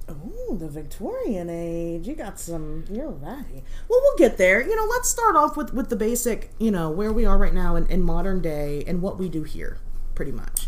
Oh, 0.10 0.56
the 0.56 0.68
Victorian 0.68 1.50
age. 1.50 2.08
You 2.08 2.16
got 2.16 2.39
some. 2.39 2.86
You're 2.89 3.10
ready. 3.10 3.63
Well, 3.88 4.00
we'll 4.01 4.18
get 4.18 4.38
there. 4.38 4.62
You 4.62 4.75
know, 4.75 4.86
let's 4.89 5.10
start 5.10 5.36
off 5.36 5.56
with 5.56 5.74
with 5.74 5.89
the 5.89 5.96
basic. 5.96 6.51
You 6.60 6.72
know, 6.72 6.89
where 6.89 7.13
we 7.13 7.25
are 7.25 7.38
right 7.38 7.54
now 7.54 7.75
in, 7.75 7.86
in 7.88 8.01
modern 8.01 8.42
day 8.42 8.84
and 8.88 9.01
what 9.01 9.20
we 9.20 9.30
do 9.30 9.44
here, 9.44 9.78
pretty 10.16 10.32
much. 10.32 10.68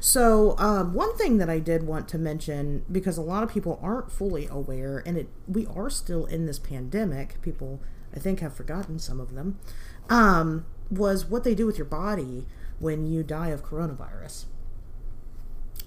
So, 0.00 0.56
um, 0.58 0.94
one 0.94 1.14
thing 1.16 1.36
that 1.38 1.50
I 1.50 1.58
did 1.58 1.86
want 1.86 2.08
to 2.08 2.18
mention 2.18 2.84
because 2.90 3.18
a 3.18 3.22
lot 3.22 3.42
of 3.42 3.50
people 3.50 3.78
aren't 3.82 4.10
fully 4.10 4.46
aware, 4.46 5.02
and 5.04 5.16
it 5.16 5.28
we 5.46 5.66
are 5.66 5.90
still 5.90 6.24
in 6.24 6.46
this 6.46 6.58
pandemic. 6.58 7.40
People, 7.42 7.80
I 8.14 8.18
think, 8.18 8.40
have 8.40 8.54
forgotten 8.54 8.98
some 8.98 9.20
of 9.20 9.34
them. 9.34 9.58
Um, 10.08 10.64
was 10.90 11.26
what 11.26 11.44
they 11.44 11.54
do 11.54 11.66
with 11.66 11.78
your 11.78 11.84
body 11.84 12.46
when 12.78 13.06
you 13.06 13.22
die 13.22 13.48
of 13.48 13.62
coronavirus, 13.62 14.46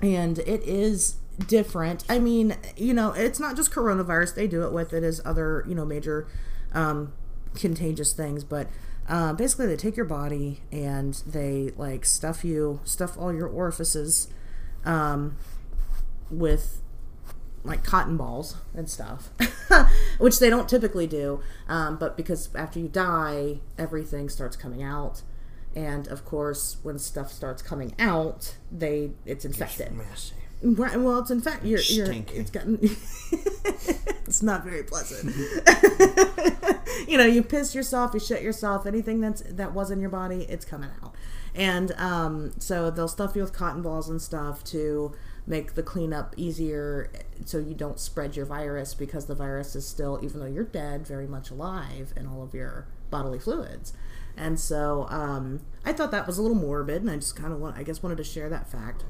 and 0.01 0.39
it 0.39 0.61
is 0.63 1.15
different. 1.47 2.03
I 2.09 2.19
mean, 2.19 2.55
you 2.75 2.93
know, 2.93 3.11
it's 3.11 3.39
not 3.39 3.55
just 3.55 3.71
coronavirus. 3.71 4.35
They 4.35 4.47
do 4.47 4.63
it 4.63 4.71
with 4.71 4.93
it 4.93 5.03
as 5.03 5.21
other, 5.25 5.65
you 5.67 5.75
know, 5.75 5.85
major 5.85 6.27
um, 6.73 7.13
contagious 7.55 8.13
things, 8.13 8.43
but 8.43 8.67
uh, 9.07 9.33
basically 9.33 9.67
they 9.67 9.75
take 9.75 9.97
your 9.97 10.05
body 10.05 10.61
and 10.71 11.15
they 11.27 11.71
like 11.75 12.05
stuff 12.05 12.45
you, 12.45 12.79
stuff 12.83 13.17
all 13.17 13.33
your 13.33 13.47
orifices 13.47 14.27
um, 14.85 15.35
with 16.29 16.81
like 17.63 17.83
cotton 17.83 18.17
balls 18.17 18.57
and 18.73 18.89
stuff, 18.89 19.29
which 20.17 20.39
they 20.39 20.49
don't 20.49 20.67
typically 20.67 21.07
do. 21.07 21.41
Um, 21.67 21.97
but 21.97 22.17
because 22.17 22.53
after 22.55 22.79
you 22.79 22.87
die, 22.87 23.59
everything 23.77 24.29
starts 24.29 24.55
coming 24.55 24.83
out. 24.83 25.21
And 25.75 26.07
of 26.07 26.23
course, 26.23 26.77
when 26.83 26.99
stuff 26.99 27.31
starts 27.31 27.61
coming 27.61 27.95
out, 27.97 28.57
they 28.71 29.11
it's 29.25 29.43
infected. 29.43 29.91
Messy. 29.93 30.35
Right. 30.63 30.97
Well, 30.97 31.19
it's 31.19 31.29
in 31.29 31.41
fact 31.41 31.65
you're, 31.65 31.81
you're 31.81 32.09
it's 32.11 32.49
gotten 32.49 32.79
it's 34.25 34.41
not 34.41 34.63
very 34.63 34.83
pleasant. 34.83 35.35
you 37.07 37.17
know, 37.17 37.25
you 37.25 37.43
piss 37.43 37.75
yourself, 37.75 38.13
you 38.13 38.19
shit 38.19 38.41
yourself, 38.41 38.85
anything 38.85 39.19
that's 39.19 39.41
that 39.41 39.73
was 39.73 39.91
in 39.91 39.99
your 39.99 40.09
body, 40.09 40.45
it's 40.49 40.65
coming 40.65 40.89
out. 41.03 41.13
And 41.55 41.91
um, 41.93 42.53
so 42.59 42.89
they'll 42.89 43.07
stuff 43.07 43.35
you 43.35 43.41
with 43.41 43.53
cotton 43.53 43.81
balls 43.81 44.09
and 44.09 44.21
stuff 44.21 44.63
to 44.65 45.13
make 45.45 45.75
the 45.75 45.83
cleanup 45.83 46.33
easier, 46.37 47.11
so 47.45 47.57
you 47.57 47.73
don't 47.73 47.99
spread 47.99 48.35
your 48.35 48.45
virus 48.45 48.93
because 48.93 49.25
the 49.25 49.35
virus 49.35 49.75
is 49.75 49.85
still, 49.85 50.19
even 50.23 50.39
though 50.39 50.47
you're 50.47 50.63
dead, 50.63 51.05
very 51.05 51.27
much 51.27 51.51
alive 51.51 52.13
in 52.15 52.25
all 52.25 52.41
of 52.41 52.53
your 52.53 52.87
bodily 53.11 53.39
fluids. 53.39 53.93
And 54.35 54.59
so 54.59 55.05
um, 55.09 55.59
I 55.85 55.93
thought 55.93 56.11
that 56.11 56.25
was 56.25 56.37
a 56.37 56.41
little 56.41 56.57
morbid, 56.57 57.01
and 57.01 57.11
I 57.11 57.17
just 57.17 57.35
kind 57.35 57.53
of 57.53 57.59
want, 57.59 57.77
I 57.77 57.83
guess, 57.83 58.01
wanted 58.01 58.17
to 58.17 58.23
share 58.23 58.49
that 58.49 58.71
fact. 58.71 59.03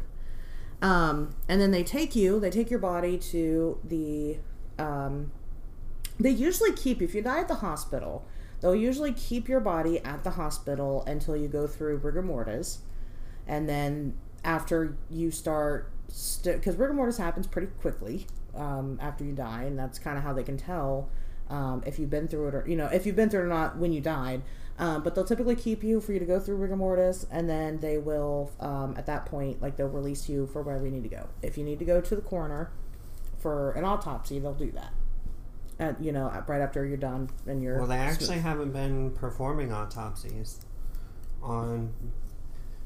Um, 0.84 1.34
and 1.48 1.62
then 1.62 1.72
they 1.72 1.84
take 1.84 2.13
you, 2.13 2.42
they 2.42 2.52
take 2.52 2.70
your 2.70 2.80
body 2.80 3.18
to 3.18 3.80
the. 3.84 4.38
Um, 4.78 5.32
they 6.20 6.30
usually 6.30 6.74
keep, 6.74 7.02
if 7.02 7.16
you 7.16 7.22
die 7.22 7.40
at 7.40 7.48
the 7.48 7.56
hospital, 7.56 8.25
they'll 8.62 8.75
usually 8.75 9.13
keep 9.13 9.48
your 9.48 9.62
body 9.62 10.00
at 10.00 10.24
the 10.24 10.32
hospital 10.32 11.04
until 11.08 11.36
you 11.36 11.48
go 11.48 11.66
through 11.66 11.98
rigor 11.98 12.22
mortis. 12.22 12.80
And 13.48 13.68
then 13.68 14.16
after 14.44 14.98
you 15.10 15.32
start, 15.32 15.90
because 16.06 16.56
st- 16.56 16.78
rigor 16.78 16.94
mortis 16.94 17.18
happens 17.18 17.48
pretty 17.48 17.68
quickly 17.80 18.28
um, 18.56 19.00
after 19.02 19.24
you 19.24 19.34
die, 19.34 19.63
and 19.63 19.80
that's 19.80 19.98
kind 19.98 20.18
of 20.18 20.24
how 20.24 20.34
they 20.34 20.44
can 20.44 20.58
tell 20.58 21.10
um, 21.50 21.82
if 21.86 21.98
you've 21.98 22.10
been 22.10 22.28
through 22.28 22.50
it 22.50 22.56
or, 22.56 22.66
you 22.68 22.75
know, 22.75 22.88
if 22.88 23.06
you've 23.06 23.16
been 23.16 23.30
through 23.30 23.42
it 23.42 23.46
or 23.46 23.48
not 23.48 23.78
when 23.78 23.94
you 23.94 24.02
died. 24.02 24.42
Um, 24.80 25.03
but 25.03 25.13
they'll 25.13 25.24
typically 25.24 25.56
keep 25.56 25.84
you 25.84 26.01
for 26.01 26.13
you 26.13 26.20
to 26.20 26.25
go 26.25 26.39
through 26.39 26.56
rigor 26.56 26.75
mortis, 26.75 27.27
and 27.30 27.48
then 27.48 27.80
they 27.80 28.00
will, 28.00 28.51
um, 28.60 28.96
at 28.98 29.06
that 29.06 29.25
point, 29.25 29.62
like 29.62 29.77
they'll 29.77 29.88
release 29.88 30.27
you 30.27 30.48
for 30.48 30.63
wherever 30.63 30.86
you 30.86 30.92
need 30.92 31.03
to 31.03 31.10
go. 31.10 31.27
If 31.44 31.58
you 31.58 31.63
need 31.63 31.80
to 31.80 31.86
go 31.86 32.01
to 32.01 32.15
the 32.15 32.22
coroner 32.22 32.72
for 33.38 33.72
an 33.74 33.86
autopsy, 33.86 34.39
they'll 34.39 34.53
do 34.53 34.72
that. 34.72 34.92
At, 35.80 36.03
you 36.03 36.12
know, 36.12 36.32
right 36.48 36.62
after 36.62 36.86
you're 36.86 36.98
done 36.98 37.30
and 37.46 37.62
you're. 37.62 37.77
Well, 37.77 37.88
they 37.88 37.98
actually 37.98 38.39
haven't 38.39 38.72
been 38.72 39.12
performing 39.12 39.72
autopsies 39.72 40.62
on. 41.42 41.94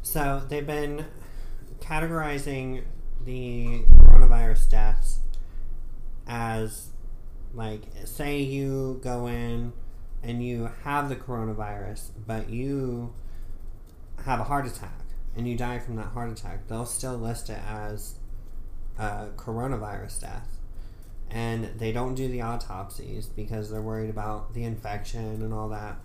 So 0.01 0.41
they've 0.47 0.67
been 0.67 1.05
categorizing 1.79 2.83
the 3.23 3.83
coronavirus 4.03 4.69
deaths 4.69 5.19
as 6.27 6.89
like, 7.53 7.83
say 8.05 8.39
you 8.39 8.99
go 9.03 9.27
in 9.27 9.73
and 10.27 10.43
you 10.45 10.69
have 10.83 11.09
the 11.09 11.15
coronavirus, 11.15 12.09
but 12.27 12.49
you 12.49 13.13
have 14.25 14.39
a 14.39 14.43
heart 14.43 14.67
attack 14.67 14.99
and 15.35 15.47
you 15.47 15.55
die 15.55 15.79
from 15.79 15.95
that 15.95 16.07
heart 16.07 16.29
attack, 16.29 16.67
they'll 16.67 16.85
still 16.85 17.15
list 17.17 17.49
it 17.49 17.59
as 17.67 18.15
a 18.99 19.27
coronavirus 19.37 20.21
death. 20.21 20.47
And 21.29 21.65
they 21.77 21.91
don't 21.91 22.15
do 22.15 22.27
the 22.27 22.41
autopsies 22.41 23.27
because 23.27 23.69
they're 23.69 23.81
worried 23.81 24.09
about 24.09 24.53
the 24.53 24.63
infection 24.63 25.41
and 25.41 25.53
all 25.53 25.69
that. 25.69 25.97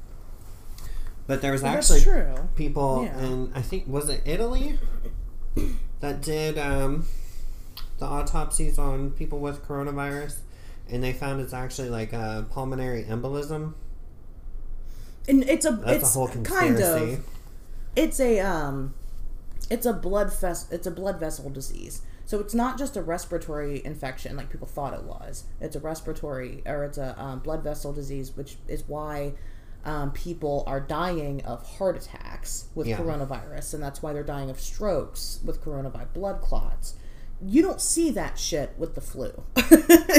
But 1.27 1.41
there 1.43 1.53
was 1.53 1.63
Well, 1.63 1.77
actually 1.77 2.01
people 2.57 3.05
Yeah. 3.05 3.19
in 3.25 3.53
I 3.55 3.63
think 3.63 3.87
was 3.87 4.09
it 4.09 4.23
Italy 4.25 4.79
that 6.01 6.21
did 6.21 6.59
um, 6.59 7.07
the 7.99 8.07
autopsies 8.07 8.79
on 8.79 9.11
people 9.13 9.39
with 9.39 9.65
coronavirus, 9.67 10.41
and 10.91 11.03
they 11.03 11.13
found 11.13 11.41
it's 11.41 11.53
actually 11.55 11.89
like 11.89 12.13
a 12.13 12.47
pulmonary 12.51 13.05
embolism. 13.05 13.75
And 15.29 15.45
it's 15.45 15.65
a 15.65 15.73
That's 15.73 16.03
it's 16.03 16.17
a 16.17 16.19
whole 16.19 16.29
kind 16.29 16.81
of 16.81 17.25
it's 17.95 18.19
a 18.21 18.41
um 18.41 18.95
it's 19.71 19.87
a 19.87 19.93
blood 19.93 20.33
fest 20.33 20.73
it's 20.73 20.87
a 20.87 20.91
blood 20.91 21.21
vessel 21.21 21.51
disease. 21.51 22.03
So 22.25 22.41
it's 22.41 22.55
not 22.55 22.79
just 22.79 22.97
a 22.97 23.03
respiratory 23.03 23.83
infection 23.85 24.37
like 24.37 24.51
people 24.51 24.67
thought 24.67 24.95
it 24.95 25.03
was. 25.05 25.45
It's 25.61 25.77
a 25.77 25.81
respiratory 25.81 26.63
or 26.67 26.85
it's 26.85 26.99
a 26.99 27.21
um, 27.21 27.41
blood 27.41 27.63
vessel 27.63 27.93
disease 27.93 28.33
which 28.37 28.57
is 28.69 28.85
why 28.87 29.35
um, 29.85 30.13
people 30.13 30.63
are 30.67 30.81
dying 30.81 31.43
of 31.45 31.67
heart 31.77 31.97
attacks 31.97 32.67
with 32.75 32.87
Yeah. 32.87 32.97
coronavirus. 32.99 33.75
And 33.75 33.83
that's 33.83 34.01
why 34.03 34.13
they're 34.13 34.23
dying 34.23 34.49
of 34.51 34.61
strokes 34.61 35.41
with 35.45 35.63
coronavirus 35.63 36.13
blood 36.15 36.41
clots 36.41 36.95
you 37.45 37.63
don't 37.63 37.81
see 37.81 38.11
that 38.11 38.39
shit 38.39 38.75
with 38.79 38.95
the 38.95 39.01
flu. 39.01 39.43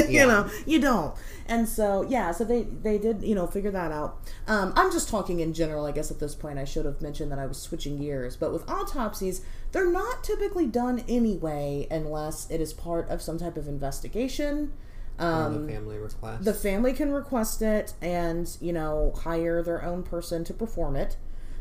You 0.08 0.26
know 0.26 0.50
you 0.66 0.80
don't. 0.80 1.14
And 1.46 1.68
so 1.68 2.02
yeah 2.02 2.30
so 2.32 2.44
they 2.44 2.62
they 2.62 2.98
did 2.98 3.22
you 3.22 3.34
know 3.34 3.46
figure 3.46 3.70
that 3.70 3.90
out. 3.90 4.18
Um, 4.46 4.72
i'm 4.76 4.92
just 4.92 5.08
talking 5.08 5.40
in 5.40 5.54
general 5.54 5.86
i 5.86 5.92
guess 5.92 6.10
at 6.10 6.20
this 6.20 6.34
point. 6.34 6.58
I 6.58 6.64
should 6.64 6.84
have 6.84 7.00
mentioned 7.00 7.32
that 7.32 7.38
i 7.38 7.46
was 7.46 7.58
switching 7.58 7.96
gears. 7.98 8.36
But 8.36 8.52
with 8.52 8.68
autopsies 8.68 9.40
they're 9.72 9.90
not 9.90 10.22
typically 10.22 10.66
done 10.66 11.04
anyway 11.08 11.86
unless 11.90 12.50
it 12.50 12.60
is 12.60 12.72
part 12.72 13.08
of 13.08 13.22
some 13.22 13.38
type 13.38 13.56
of 13.56 13.66
investigation. 13.68 14.72
Um, 15.18 15.66
the 15.66 15.72
family 15.72 15.98
request. 15.98 16.44
the 16.44 16.54
family 16.54 16.92
can 16.92 17.12
request 17.12 17.62
it 17.62 17.94
and 18.02 18.56
you 18.60 18.72
know 18.72 19.12
hire 19.22 19.62
their 19.62 19.82
own 19.84 20.02
person 20.02 20.44
to 20.44 20.52
perform 20.52 20.96
it. 20.96 21.16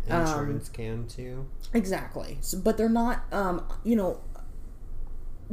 Um, 0.10 0.22
Insurance 0.22 0.70
can 0.70 1.08
too. 1.08 1.48
Exactly. 1.74 2.38
So, 2.42 2.60
but 2.60 2.78
they're 2.78 2.90
not, 2.90 3.24
um, 3.32 3.64
you 3.84 3.96
know, 3.96 4.20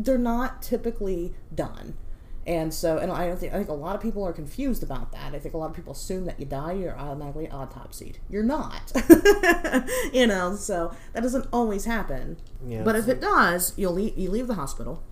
they're 0.04 0.18
not 0.18 0.62
typically 0.62 1.34
done. 1.54 1.94
And 2.46 2.72
so, 2.72 2.96
and 2.96 3.12
I 3.12 3.26
don't 3.26 3.38
think 3.38 3.52
I 3.52 3.58
think 3.58 3.68
a 3.68 3.74
lot 3.74 3.94
of 3.94 4.00
people 4.00 4.24
are 4.24 4.32
confused 4.32 4.82
about 4.82 5.12
that. 5.12 5.34
I 5.34 5.38
think 5.38 5.54
a 5.54 5.58
lot 5.58 5.70
of 5.70 5.76
people 5.76 5.92
assume 5.92 6.24
that 6.24 6.40
you 6.40 6.46
die, 6.46 6.72
you're 6.72 6.98
automatically 6.98 7.46
autopsied. 7.48 8.16
You're 8.30 8.42
not, 8.42 8.92
you 10.12 10.26
know. 10.26 10.56
So 10.56 10.94
that 11.12 11.22
doesn't 11.22 11.46
always 11.52 11.84
happen. 11.84 12.38
Yeah, 12.66 12.82
but 12.82 12.96
if 12.96 13.04
so- 13.04 13.10
it 13.12 13.20
does, 13.20 13.74
you'll 13.76 13.92
leave, 13.92 14.16
you 14.16 14.30
leave 14.30 14.46
the 14.46 14.54
hospital. 14.54 15.02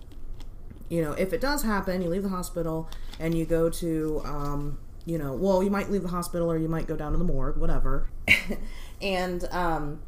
You 0.89 1.03
know, 1.03 1.11
if 1.13 1.31
it 1.33 1.39
does 1.39 1.61
happen, 1.61 2.01
you 2.01 2.09
leave 2.09 2.23
the 2.23 2.29
hospital 2.29 2.89
and 3.19 3.35
you 3.35 3.45
go 3.45 3.69
to, 3.69 4.21
um, 4.25 4.79
you 5.05 5.19
know, 5.19 5.33
well, 5.33 5.61
you 5.61 5.69
might 5.69 5.91
leave 5.91 6.01
the 6.01 6.09
hospital 6.09 6.51
or 6.51 6.57
you 6.57 6.67
might 6.67 6.87
go 6.87 6.95
down 6.95 7.11
to 7.11 7.17
the 7.19 7.23
morgue, 7.23 7.57
whatever. 7.57 8.09
and 9.01 9.43
um, 9.51 10.01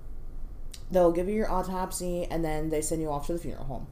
they'll 0.89 1.11
give 1.11 1.29
you 1.29 1.35
your 1.35 1.51
autopsy 1.51 2.25
and 2.25 2.43
then 2.43 2.71
they 2.71 2.81
send 2.81 2.99
you 2.99 3.11
off 3.11 3.27
to 3.27 3.33
the 3.33 3.39
funeral 3.39 3.65
home. 3.65 3.87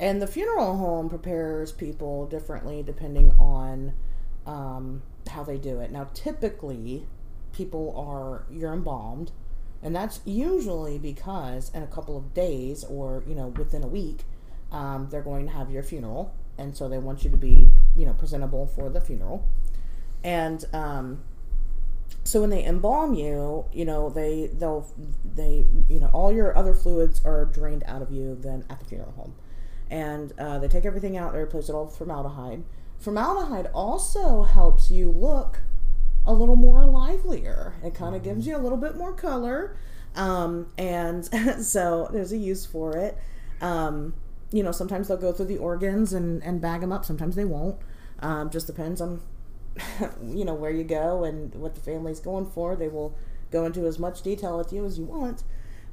And 0.00 0.22
the 0.22 0.26
funeral 0.26 0.76
home 0.76 1.08
prepares 1.08 1.72
people 1.72 2.26
differently 2.26 2.82
depending 2.82 3.32
on 3.32 3.94
um, 4.46 5.02
how 5.30 5.42
they 5.42 5.58
do 5.58 5.80
it. 5.80 5.90
Now, 5.90 6.08
typically, 6.14 7.06
people 7.52 7.94
are 7.96 8.44
you're 8.50 8.72
embalmed, 8.72 9.32
and 9.82 9.94
that's 9.94 10.20
usually 10.24 10.98
because 10.98 11.70
in 11.74 11.82
a 11.82 11.86
couple 11.86 12.16
of 12.16 12.32
days 12.32 12.84
or 12.84 13.24
you 13.26 13.34
know 13.34 13.48
within 13.48 13.82
a 13.82 13.88
week, 13.88 14.20
um, 14.72 15.08
they're 15.10 15.22
going 15.22 15.46
to 15.46 15.52
have 15.52 15.70
your 15.70 15.82
funeral, 15.82 16.34
and 16.56 16.76
so 16.76 16.88
they 16.88 16.98
want 16.98 17.24
you 17.24 17.30
to 17.30 17.36
be 17.36 17.68
you 17.96 18.06
know 18.06 18.14
presentable 18.14 18.66
for 18.66 18.88
the 18.88 19.00
funeral. 19.00 19.46
And 20.24 20.64
um, 20.72 21.22
so 22.24 22.40
when 22.40 22.50
they 22.50 22.64
embalm 22.64 23.14
you, 23.14 23.64
you 23.72 23.84
know 23.84 24.10
they 24.10 24.50
they'll 24.52 24.86
they 25.24 25.64
you 25.88 26.00
know 26.00 26.10
all 26.12 26.32
your 26.32 26.56
other 26.56 26.74
fluids 26.74 27.20
are 27.24 27.44
drained 27.44 27.84
out 27.86 28.02
of 28.02 28.10
you 28.10 28.36
then 28.40 28.64
at 28.70 28.80
the 28.80 28.86
funeral 28.86 29.12
home, 29.12 29.34
and 29.90 30.32
uh, 30.38 30.58
they 30.58 30.68
take 30.68 30.84
everything 30.84 31.16
out. 31.16 31.32
They 31.32 31.40
replace 31.40 31.68
it 31.68 31.72
all 31.72 31.86
with 31.86 31.96
formaldehyde. 31.96 32.64
Formaldehyde 32.98 33.66
also 33.72 34.42
helps 34.42 34.90
you 34.90 35.10
look 35.10 35.60
a 36.26 36.32
little 36.32 36.56
more 36.56 36.84
livelier. 36.84 37.74
It 37.84 37.94
kind 37.94 38.14
of 38.14 38.22
gives 38.22 38.46
you 38.46 38.56
a 38.56 38.58
little 38.58 38.78
bit 38.78 38.96
more 38.96 39.12
color, 39.12 39.76
um, 40.14 40.66
and 40.76 41.24
so 41.64 42.08
there's 42.12 42.32
a 42.32 42.36
use 42.36 42.66
for 42.66 42.96
it. 42.96 43.16
Um, 43.60 44.14
you 44.50 44.62
know, 44.62 44.72
sometimes 44.72 45.08
they'll 45.08 45.16
go 45.16 45.32
through 45.32 45.46
the 45.46 45.58
organs 45.58 46.12
and 46.12 46.42
and 46.42 46.60
bag 46.60 46.80
them 46.80 46.92
up. 46.92 47.04
Sometimes 47.04 47.36
they 47.36 47.44
won't. 47.44 47.76
Um, 48.20 48.50
just 48.50 48.66
depends 48.66 49.00
on 49.00 49.20
you 50.24 50.44
know 50.44 50.54
where 50.54 50.70
you 50.70 50.84
go 50.84 51.24
and 51.24 51.54
what 51.54 51.74
the 51.74 51.80
family's 51.80 52.20
going 52.20 52.46
for. 52.46 52.76
They 52.76 52.88
will 52.88 53.16
go 53.50 53.64
into 53.64 53.86
as 53.86 53.98
much 53.98 54.22
detail 54.22 54.58
with 54.58 54.72
you 54.72 54.84
as 54.84 54.98
you 54.98 55.04
want. 55.04 55.42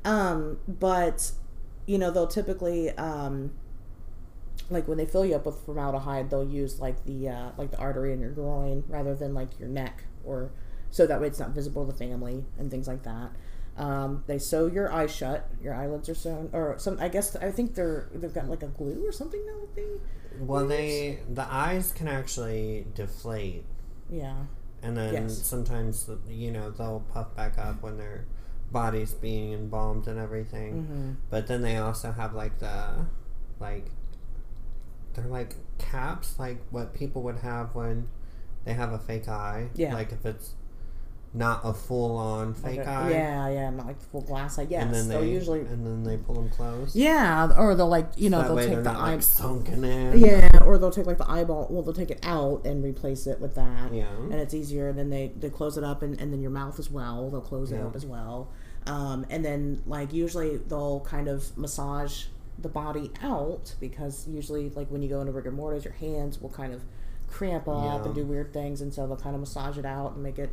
Um, 0.03 0.59
but 0.67 1.31
you 1.85 1.97
know, 1.97 2.11
they'll 2.11 2.27
typically, 2.27 2.91
um, 2.91 3.51
like 4.69 4.87
when 4.87 4.97
they 4.97 5.05
fill 5.05 5.25
you 5.25 5.35
up 5.35 5.45
with 5.45 5.57
formaldehyde, 5.65 6.29
they'll 6.29 6.47
use 6.47 6.79
like 6.79 7.05
the 7.05 7.29
uh, 7.29 7.49
like 7.57 7.71
the 7.71 7.77
artery 7.77 8.13
in 8.13 8.19
your 8.19 8.31
groin 8.31 8.83
rather 8.87 9.15
than 9.15 9.33
like 9.33 9.59
your 9.59 9.69
neck, 9.69 10.03
or 10.23 10.51
so 10.91 11.05
that 11.07 11.21
way 11.21 11.27
it's 11.27 11.39
not 11.39 11.51
visible 11.51 11.85
to 11.85 11.91
the 11.91 11.97
family 11.97 12.45
and 12.57 12.71
things 12.71 12.87
like 12.87 13.03
that. 13.03 13.31
Um, 13.77 14.23
they 14.27 14.37
sew 14.39 14.67
your 14.67 14.91
eyes 14.91 15.13
shut. 15.13 15.49
Your 15.61 15.73
eyelids 15.73 16.07
are 16.09 16.15
sewn, 16.15 16.49
or 16.53 16.75
some. 16.79 16.97
I 16.99 17.09
guess 17.09 17.35
I 17.35 17.51
think 17.51 17.75
they're 17.75 18.09
they've 18.13 18.33
got 18.33 18.47
like 18.49 18.63
a 18.63 18.67
glue 18.67 19.05
or 19.05 19.11
something 19.11 19.45
now. 19.45 19.67
They, 19.75 19.85
Well, 20.39 20.65
they 20.67 21.19
the 21.29 21.45
eyes 21.51 21.91
can 21.91 22.07
actually 22.07 22.87
deflate, 22.95 23.65
yeah, 24.09 24.45
and 24.81 24.95
then 24.97 25.13
Yes. 25.13 25.41
sometimes 25.43 26.09
you 26.29 26.51
know 26.51 26.71
they'll 26.71 27.03
puff 27.13 27.35
back 27.35 27.57
up 27.57 27.83
when 27.83 27.97
their 27.97 28.25
body's 28.71 29.13
being 29.13 29.53
embalmed 29.53 30.07
and 30.07 30.17
everything. 30.17 30.73
mm-hmm. 30.83 31.11
But 31.29 31.47
then 31.47 31.61
they 31.61 31.77
also 31.77 32.11
have 32.13 32.33
like 32.33 32.59
the 32.59 33.05
like 33.59 33.87
they're 35.15 35.25
like 35.25 35.55
caps, 35.77 36.37
like 36.39 36.57
what 36.71 36.93
people 36.93 37.21
would 37.23 37.37
have 37.39 37.73
when 37.75 38.07
they 38.65 38.73
have 38.73 38.91
a 38.93 38.99
fake 38.99 39.27
eye. 39.27 39.69
Yeah. 39.75 39.93
Like 39.93 40.11
if 40.11 40.25
it's 40.25 40.53
not 41.33 41.59
a 41.65 41.73
full 41.73 42.15
on 42.15 42.53
fake 42.53 42.77
Like 42.77 42.87
a- 42.87 42.89
eye. 42.89 43.09
Yeah, 43.11 43.49
yeah, 43.49 43.69
not 43.69 43.87
like 43.87 43.99
the 43.99 44.05
full 44.05 44.21
glass 44.21 44.57
eye. 44.57 44.67
Yes, 44.69 44.83
And 44.83 44.93
then 44.93 45.07
they'll 45.09 45.25
usually. 45.25 45.59
and 45.61 45.85
then 45.85 46.03
they 46.03 46.15
pull 46.15 46.35
them 46.35 46.49
closed. 46.49 46.95
Yeah, 46.95 47.51
or 47.57 47.75
they'll 47.75 47.89
like 47.89 48.07
you 48.15 48.29
know 48.29 48.41
that 48.41 48.47
they'll 48.55 48.67
take 48.75 48.83
the 48.83 48.89
eye. 48.91 49.11
like 49.15 49.21
sunken 49.21 49.83
in. 49.83 50.17
Yeah, 50.19 50.49
or 50.63 50.77
they'll 50.77 50.91
take 50.91 51.05
like 51.07 51.17
the 51.17 51.29
eyeball. 51.29 51.67
Well, 51.69 51.83
they'll 51.83 51.93
take 51.93 52.09
it 52.11 52.25
out 52.25 52.65
and 52.65 52.81
replace 52.83 53.27
it 53.27 53.41
with 53.41 53.55
that. 53.55 53.93
Yeah. 53.93 54.05
and 54.15 54.35
it's 54.35 54.53
easier. 54.53 54.87
And 54.89 54.97
then 54.97 55.09
they 55.09 55.33
they 55.37 55.49
close 55.49 55.77
it 55.77 55.83
up, 55.83 56.01
and, 56.03 56.19
and 56.21 56.31
then 56.31 56.41
your 56.41 56.51
mouth 56.51 56.79
as 56.79 56.89
well. 56.89 57.29
They'll 57.29 57.41
close 57.41 57.71
it 57.73 57.81
up 57.81 57.95
as 57.97 58.05
well. 58.05 58.49
Um, 58.87 59.25
and 59.29 59.43
then 59.43 59.81
like 59.85 60.13
usually 60.13 60.55
they'll 60.57 61.01
kind 61.01 61.27
of 61.27 61.57
massage 61.57 62.27
the 62.59 62.69
body 62.69 63.11
out 63.21 63.75
because 63.79 64.27
usually 64.27 64.69
like 64.69 64.87
when 64.89 65.01
you 65.01 65.09
go 65.09 65.19
into 65.21 65.31
rigor 65.33 65.51
mortis, 65.51 65.83
your 65.83 65.93
hands 65.93 66.39
will 66.41 66.49
kind 66.49 66.73
of 66.73 66.81
cramp 67.27 67.67
up 67.67 67.83
Yeah. 67.83 68.05
and 68.05 68.15
do 68.15 68.25
weird 68.25 68.53
things, 68.53 68.81
and 68.81 68.93
so 68.93 69.05
they'll 69.07 69.17
kind 69.17 69.35
of 69.35 69.41
massage 69.41 69.77
it 69.77 69.85
out 69.85 70.13
and 70.13 70.23
make 70.23 70.39
it. 70.39 70.49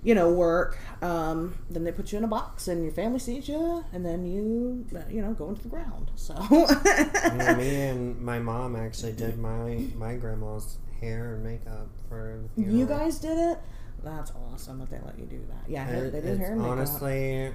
You 0.00 0.14
know, 0.14 0.30
work. 0.32 0.78
Um, 1.02 1.56
then 1.68 1.82
they 1.82 1.90
put 1.90 2.12
you 2.12 2.18
in 2.18 2.24
a 2.24 2.28
box, 2.28 2.68
and 2.68 2.84
your 2.84 2.92
family 2.92 3.18
sees 3.18 3.48
you, 3.48 3.84
and 3.92 4.06
then 4.06 4.24
you, 4.26 4.86
uh, 4.96 5.00
you 5.10 5.20
know, 5.20 5.32
go 5.32 5.48
into 5.48 5.62
the 5.62 5.68
ground. 5.68 6.12
So, 6.14 6.34
Yeah, 6.84 7.56
me 7.58 7.74
and 7.86 8.20
my 8.20 8.38
mom 8.38 8.76
actually 8.76 9.12
did 9.14 9.38
my 9.38 9.86
my 9.96 10.14
grandma's 10.14 10.78
hair 11.00 11.34
and 11.34 11.42
makeup 11.42 11.88
for 12.08 12.38
the 12.44 12.48
funeral. 12.54 12.76
You 12.78 12.86
guys 12.86 13.18
did 13.18 13.36
it? 13.38 13.58
That's 14.04 14.30
awesome 14.52 14.78
that 14.78 14.88
they 14.90 15.00
let 15.04 15.18
you 15.18 15.26
do 15.26 15.40
that. 15.48 15.68
Yeah, 15.68 15.88
It- 15.88 16.12
they 16.12 16.20
did 16.20 16.38
hair 16.38 16.52
and 16.52 16.58
makeup. 16.60 16.70
honestly 16.78 17.52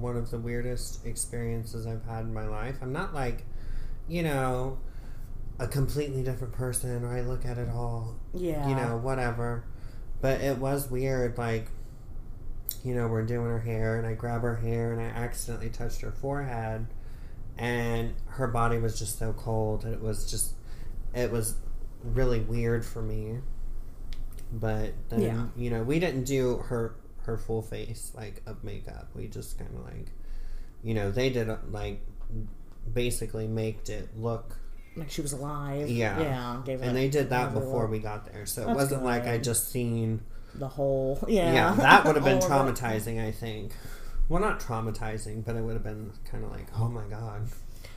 one 0.00 0.16
of 0.16 0.30
the 0.30 0.38
weirdest 0.38 1.04
experiences 1.06 1.86
I've 1.86 2.04
had 2.04 2.24
in 2.24 2.34
my 2.34 2.46
life. 2.46 2.76
I'm 2.82 2.92
not 2.92 3.14
like, 3.14 3.44
you 4.08 4.22
know, 4.22 4.78
a 5.58 5.66
completely 5.66 6.22
different 6.22 6.52
person 6.52 7.04
or 7.04 7.16
I 7.16 7.22
look 7.22 7.44
at 7.44 7.58
it 7.58 7.68
all, 7.68 8.16
yeah. 8.34 8.68
you 8.68 8.74
know, 8.74 8.96
whatever. 8.96 9.64
But 10.20 10.40
it 10.40 10.58
was 10.58 10.90
weird, 10.90 11.38
like, 11.38 11.68
you 12.84 12.94
know, 12.94 13.08
we're 13.08 13.24
doing 13.24 13.46
her 13.46 13.60
hair 13.60 13.96
and 13.98 14.06
I 14.06 14.14
grab 14.14 14.42
her 14.42 14.56
hair 14.56 14.92
and 14.92 15.00
I 15.00 15.04
accidentally 15.06 15.70
touched 15.70 16.00
her 16.02 16.12
forehead 16.12 16.86
and 17.58 18.14
her 18.26 18.46
body 18.46 18.78
was 18.78 18.98
just 18.98 19.18
so 19.18 19.32
cold 19.32 19.84
and 19.84 19.94
it 19.94 20.00
was 20.02 20.30
just 20.30 20.54
it 21.14 21.32
was 21.32 21.56
really 22.02 22.40
weird 22.40 22.84
for 22.84 23.02
me. 23.02 23.38
But 24.52 24.92
then 25.08 25.20
Yeah. 25.22 25.46
you 25.56 25.70
know, 25.70 25.82
we 25.82 25.98
didn't 25.98 26.24
do 26.24 26.58
her 26.58 26.94
her 27.26 27.36
full 27.36 27.62
face 27.62 28.12
like 28.14 28.42
of 28.46 28.64
makeup. 28.64 29.08
We 29.14 29.26
just 29.28 29.58
kind 29.58 29.70
of 29.76 29.84
like 29.84 30.10
you 30.82 30.94
know, 30.94 31.10
they 31.10 31.30
did 31.30 31.48
like 31.70 32.00
basically 32.92 33.46
maked 33.46 33.88
it 33.88 34.08
look 34.18 34.56
like 34.96 35.10
she 35.10 35.20
was 35.20 35.32
alive. 35.32 35.88
Yeah. 35.90 36.18
yeah. 36.20 36.62
Gave 36.64 36.82
and 36.82 36.96
they 36.96 37.08
did 37.08 37.30
that 37.30 37.48
gave 37.48 37.56
it 37.56 37.58
a 37.58 37.60
before 37.60 37.82
look. 37.82 37.90
we 37.90 37.98
got 37.98 38.32
there. 38.32 38.46
So 38.46 38.62
it 38.62 38.66
That's 38.66 38.76
wasn't 38.76 39.04
like 39.04 39.26
I 39.26 39.38
just 39.38 39.70
seen 39.70 40.22
the 40.54 40.68
whole. 40.68 41.18
Yeah, 41.28 41.52
yeah, 41.52 41.74
that 41.74 42.04
would 42.04 42.16
have 42.16 42.24
been 42.24 42.38
All 42.42 42.52
of 42.52 42.68
it. 42.68 42.74
traumatizing, 42.76 43.24
I 43.24 43.30
think. 43.30 43.72
Well, 44.28 44.40
not 44.40 44.58
traumatizing, 44.58 45.44
but 45.44 45.54
it 45.56 45.62
would 45.62 45.74
have 45.74 45.84
been 45.84 46.12
kind 46.30 46.44
of 46.44 46.50
like, 46.50 46.66
oh 46.78 46.88
my 46.88 47.04
god. 47.04 47.48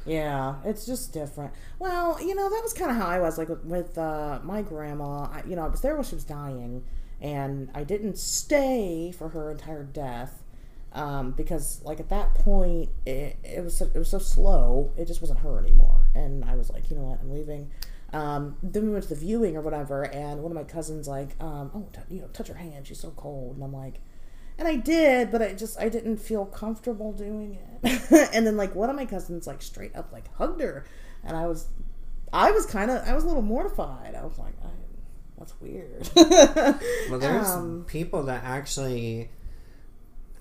Yeah, 0.05 0.55
it's 0.65 0.85
just 0.85 1.13
different. 1.13 1.53
Well, 1.79 2.21
you 2.21 2.35
know, 2.35 2.49
that 2.49 2.61
was 2.63 2.73
kind 2.73 2.91
of 2.91 2.97
how 2.97 3.07
I 3.07 3.19
was 3.19 3.37
like 3.37 3.49
with, 3.49 3.63
with 3.63 3.97
uh, 3.97 4.39
my 4.43 4.61
grandma. 4.61 5.23
I, 5.31 5.43
you 5.47 5.55
know, 5.55 5.63
I 5.65 5.67
was 5.67 5.81
there 5.81 5.95
when 5.95 6.03
she 6.03 6.15
was 6.15 6.23
dying, 6.23 6.83
and 7.21 7.69
I 7.73 7.84
didn't 7.84 8.17
stay 8.17 9.12
for 9.12 9.29
her 9.29 9.51
entire 9.51 9.84
death 9.84 10.43
um, 10.93 11.32
because, 11.32 11.82
like, 11.84 11.99
at 11.99 12.10
that 12.10 12.34
point, 12.36 12.89
it, 13.05 13.38
it 13.43 13.63
was 13.63 13.77
so, 13.77 13.89
it 13.93 13.97
was 13.97 14.10
so 14.10 14.19
slow. 14.19 14.91
It 14.97 15.05
just 15.05 15.21
wasn't 15.21 15.39
her 15.39 15.60
anymore, 15.60 16.08
and 16.15 16.45
I 16.45 16.55
was 16.55 16.69
like, 16.69 16.89
you 16.89 16.95
know 16.95 17.03
what, 17.03 17.19
I'm 17.19 17.32
leaving. 17.32 17.71
Um, 18.12 18.58
then 18.63 18.88
we 18.88 18.93
went 18.93 19.03
to 19.03 19.10
the 19.10 19.15
viewing 19.15 19.55
or 19.55 19.62
whatever, 19.62 20.03
and 20.03 20.41
one 20.41 20.51
of 20.51 20.55
my 20.55 20.63
cousins 20.63 21.08
like, 21.08 21.36
um, 21.39 21.71
oh, 21.75 21.88
t- 21.93 22.15
you 22.15 22.21
know, 22.21 22.27
touch 22.27 22.47
her 22.47 22.55
hand. 22.55 22.88
She's 22.88 22.99
so 22.99 23.12
cold, 23.12 23.55
and 23.55 23.63
I'm 23.63 23.73
like. 23.73 24.01
And 24.58 24.67
I 24.67 24.75
did, 24.75 25.32
but 25.32 25.41
I 25.41 25.53
just 25.53 25.79
I 25.79 25.88
didn't 25.88 26.17
feel 26.17 26.45
comfortable 26.45 27.13
doing 27.13 27.58
it. 27.82 28.29
and 28.34 28.45
then 28.45 28.58
like 28.58 28.75
one 28.75 28.89
of 28.89 28.95
my 28.97 29.05
cousins 29.05 29.47
like 29.47 29.62
straight 29.62 29.95
up 29.95 30.12
like 30.12 30.25
hugged 30.36 30.60
her, 30.60 30.86
and 31.23 31.38
I 31.38 31.47
was, 31.47 31.69
I 32.34 32.51
was 32.51 32.65
kind 32.65 32.91
of 32.91 33.08
I 33.08 33.13
was 33.13 33.23
a 33.23 33.27
little 33.27 33.41
mortified. 33.41 34.15
I 34.15 34.25
was 34.25 34.38
like, 34.38 34.51
that's 35.39 35.54
weird. 35.62 36.08
Well, 37.10 37.19
there's 37.19 37.47
Um, 37.49 37.86
people 37.88 38.23
that 38.23 38.43
actually, 38.43 39.30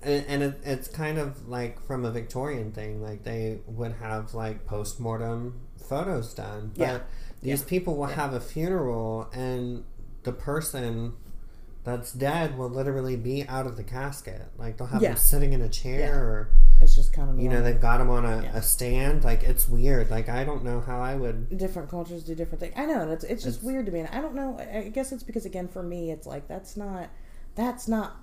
and, 0.03 0.25
and 0.27 0.43
it, 0.43 0.59
it's 0.63 0.87
kind 0.87 1.17
of 1.17 1.47
like 1.47 1.81
from 1.87 2.05
a 2.05 2.11
Victorian 2.11 2.71
thing. 2.71 3.01
Like 3.01 3.23
they 3.23 3.59
would 3.65 3.93
have 3.93 4.33
like 4.33 4.65
post 4.65 4.99
mortem 4.99 5.59
photos 5.87 6.33
done, 6.33 6.71
but 6.77 6.81
Yeah. 6.81 6.99
these 7.41 7.63
people 7.63 7.95
will 7.95 8.07
have 8.07 8.33
a 8.33 8.39
funeral, 8.41 9.29
and 9.33 9.83
the 10.23 10.33
person 10.33 11.13
that's 11.85 12.11
dead 12.11 12.57
will 12.57 12.69
literally 12.69 13.15
be 13.15 13.47
out 13.47 13.65
of 13.65 13.77
the 13.77 13.83
casket. 13.83 14.47
Like 14.57 14.77
they'll 14.77 14.87
have 14.87 15.01
Yeah. 15.01 15.09
them 15.09 15.17
sitting 15.17 15.53
in 15.53 15.61
a 15.61 15.69
chair, 15.69 15.99
Yeah. 15.99 16.11
or 16.11 16.49
it's 16.81 16.95
just 16.95 17.11
kind 17.13 17.29
of 17.29 17.39
you 17.39 17.49
know 17.49 17.61
they've 17.61 17.79
got 17.79 17.97
them 17.99 18.09
on 18.09 18.25
a, 18.25 18.41
Yeah. 18.43 18.55
a 18.57 18.61
stand. 18.61 19.23
Like 19.23 19.43
it's 19.43 19.67
weird. 19.69 20.09
Like 20.09 20.29
I 20.29 20.43
don't 20.43 20.63
know 20.63 20.81
how 20.81 20.99
I 21.01 21.15
would. 21.15 21.57
different 21.57 21.89
cultures 21.89 22.23
do 22.23 22.35
different 22.35 22.59
things. 22.61 22.73
I 22.77 22.85
know, 22.85 23.01
and 23.01 23.11
it's 23.11 23.23
it's 23.23 23.43
just 23.43 23.57
It's- 23.59 23.63
weird 23.71 23.85
to 23.87 23.91
me. 23.91 23.99
And 24.01 24.09
I 24.09 24.21
don't 24.21 24.35
know. 24.35 24.57
I 24.59 24.89
guess 24.89 25.11
it's 25.11 25.23
because 25.23 25.45
again 25.45 25.67
for 25.67 25.83
me, 25.83 26.11
it's 26.11 26.25
like 26.27 26.47
that's 26.47 26.75
not 26.77 27.09
that's 27.55 27.87
not 27.87 28.17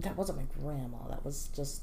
that 0.00 0.16
wasn't 0.16 0.38
my 0.38 0.44
grandma. 0.62 0.98
That 1.10 1.24
was 1.24 1.48
just 1.54 1.82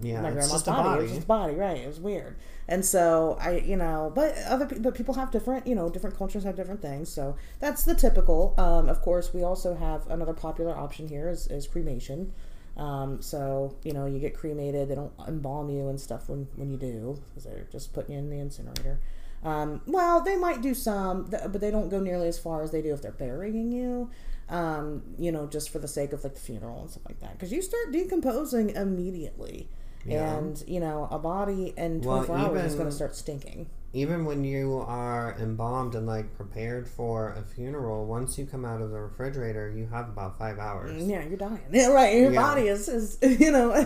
Yeah, 0.00 0.20
my 0.22 0.30
grandma's 0.30 0.62
a 0.62 0.70
body. 0.70 1.00
It 1.00 1.02
was 1.02 1.12
just 1.12 1.26
body, 1.28 1.54
right? 1.54 1.76
It 1.76 1.86
was 1.86 2.00
weird, 2.00 2.36
and 2.66 2.84
so 2.84 3.36
I, 3.40 3.58
you 3.58 3.76
know, 3.76 4.10
but 4.14 4.34
other 4.48 4.64
but 4.66 4.94
people 4.94 5.14
have 5.14 5.30
different, 5.30 5.66
you 5.66 5.74
know, 5.74 5.88
different 5.90 6.16
cultures 6.16 6.42
have 6.44 6.56
different 6.56 6.80
things. 6.82 7.08
So 7.12 7.36
that's 7.60 7.84
the 7.84 7.94
typical. 7.94 8.54
Um, 8.58 8.88
of 8.88 9.00
course, 9.02 9.32
we 9.34 9.42
also 9.44 9.74
have 9.74 10.08
another 10.08 10.32
popular 10.32 10.74
option 10.76 11.06
here 11.08 11.28
is, 11.28 11.46
is 11.48 11.66
cremation. 11.68 12.32
Um, 12.76 13.20
so 13.20 13.76
you 13.84 13.92
know, 13.92 14.06
you 14.06 14.18
get 14.18 14.34
cremated. 14.36 14.88
They 14.88 14.94
don't 14.94 15.12
embalm 15.28 15.68
you 15.70 15.88
and 15.88 16.00
stuff 16.00 16.28
when 16.28 16.48
when 16.56 16.70
you 16.70 16.76
do 16.76 17.20
because 17.28 17.44
they're 17.44 17.66
just 17.70 17.92
putting 17.92 18.12
you 18.14 18.18
in 18.18 18.30
the 18.30 18.38
incinerator. 18.38 18.98
Um, 19.44 19.80
well, 19.86 20.20
they 20.22 20.36
might 20.36 20.62
do 20.62 20.72
some, 20.72 21.24
but 21.24 21.60
they 21.60 21.70
don't 21.72 21.88
go 21.88 21.98
nearly 21.98 22.28
as 22.28 22.38
far 22.38 22.62
as 22.62 22.70
they 22.70 22.80
do 22.80 22.94
if 22.94 23.02
they're 23.02 23.10
burying 23.10 23.72
you. 23.72 24.08
Um, 24.48 25.02
you 25.18 25.32
know, 25.32 25.46
just 25.46 25.70
for 25.70 25.78
the 25.80 25.88
sake 25.88 26.12
of 26.12 26.22
like 26.24 26.34
the 26.34 26.40
funeral 26.40 26.82
and 26.82 26.90
stuff 26.90 27.02
like 27.08 27.18
that, 27.20 27.32
because 27.32 27.50
you 27.52 27.60
start 27.62 27.90
decomposing 27.92 28.70
immediately, 28.70 29.68
Yeah. 30.06 30.36
and 30.38 30.62
you 30.66 30.78
know 30.80 31.08
a 31.10 31.18
body 31.18 31.74
in 31.76 32.00
Well, 32.02 32.24
24 32.24 32.36
hours 32.36 32.64
is 32.70 32.74
going 32.74 32.88
to 32.88 32.94
start 32.94 33.16
stinking. 33.16 33.68
Even 33.94 34.24
when 34.24 34.42
you 34.42 34.78
are 34.86 35.36
embalmed 35.38 35.94
and 35.94 36.06
like 36.06 36.34
prepared 36.34 36.88
for 36.88 37.32
a 37.32 37.42
funeral, 37.42 38.06
once 38.06 38.38
you 38.38 38.46
come 38.46 38.64
out 38.64 38.80
of 38.80 38.90
the 38.90 38.98
refrigerator, 38.98 39.70
you 39.70 39.86
have 39.86 40.08
about 40.08 40.38
five 40.38 40.58
hours. 40.58 41.02
Yeah, 41.04 41.22
you're 41.26 41.36
dying. 41.36 41.60
Yeah, 41.70 41.88
right. 41.92 42.16
Your 42.16 42.32
Yeah. 42.32 42.40
body 42.42 42.68
is, 42.68 42.88
is 42.88 43.18
you 43.40 43.50
know, 43.52 43.72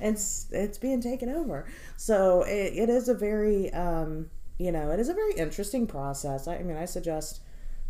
it's 0.00 0.46
it's 0.50 0.78
being 0.78 1.02
taken 1.02 1.28
over. 1.28 1.66
So 1.96 2.42
it, 2.42 2.72
it 2.74 2.88
is 2.88 3.08
a 3.08 3.14
very, 3.14 3.70
um, 3.72 4.30
you 4.58 4.72
know, 4.72 4.90
it 4.90 5.00
is 5.00 5.08
a 5.08 5.14
very 5.14 5.34
interesting 5.34 5.86
process. 5.86 6.48
I, 6.48 6.56
I 6.56 6.62
mean, 6.62 6.76
I 6.76 6.86
suggest 6.86 7.40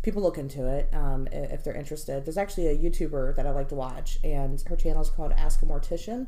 people 0.01 0.21
look 0.21 0.37
into 0.37 0.67
it 0.67 0.89
um, 0.93 1.27
if 1.31 1.63
they're 1.63 1.75
interested. 1.75 2.25
There's 2.25 2.37
actually 2.37 2.67
a 2.67 2.77
YouTuber 2.77 3.35
that 3.35 3.45
I 3.47 3.51
like 3.51 3.69
to 3.69 3.75
watch, 3.75 4.19
and 4.23 4.61
her 4.67 4.75
channel 4.75 5.01
is 5.01 5.09
called 5.09 5.31
Ask 5.33 5.61
a 5.61 5.65
Mortician. 5.65 6.27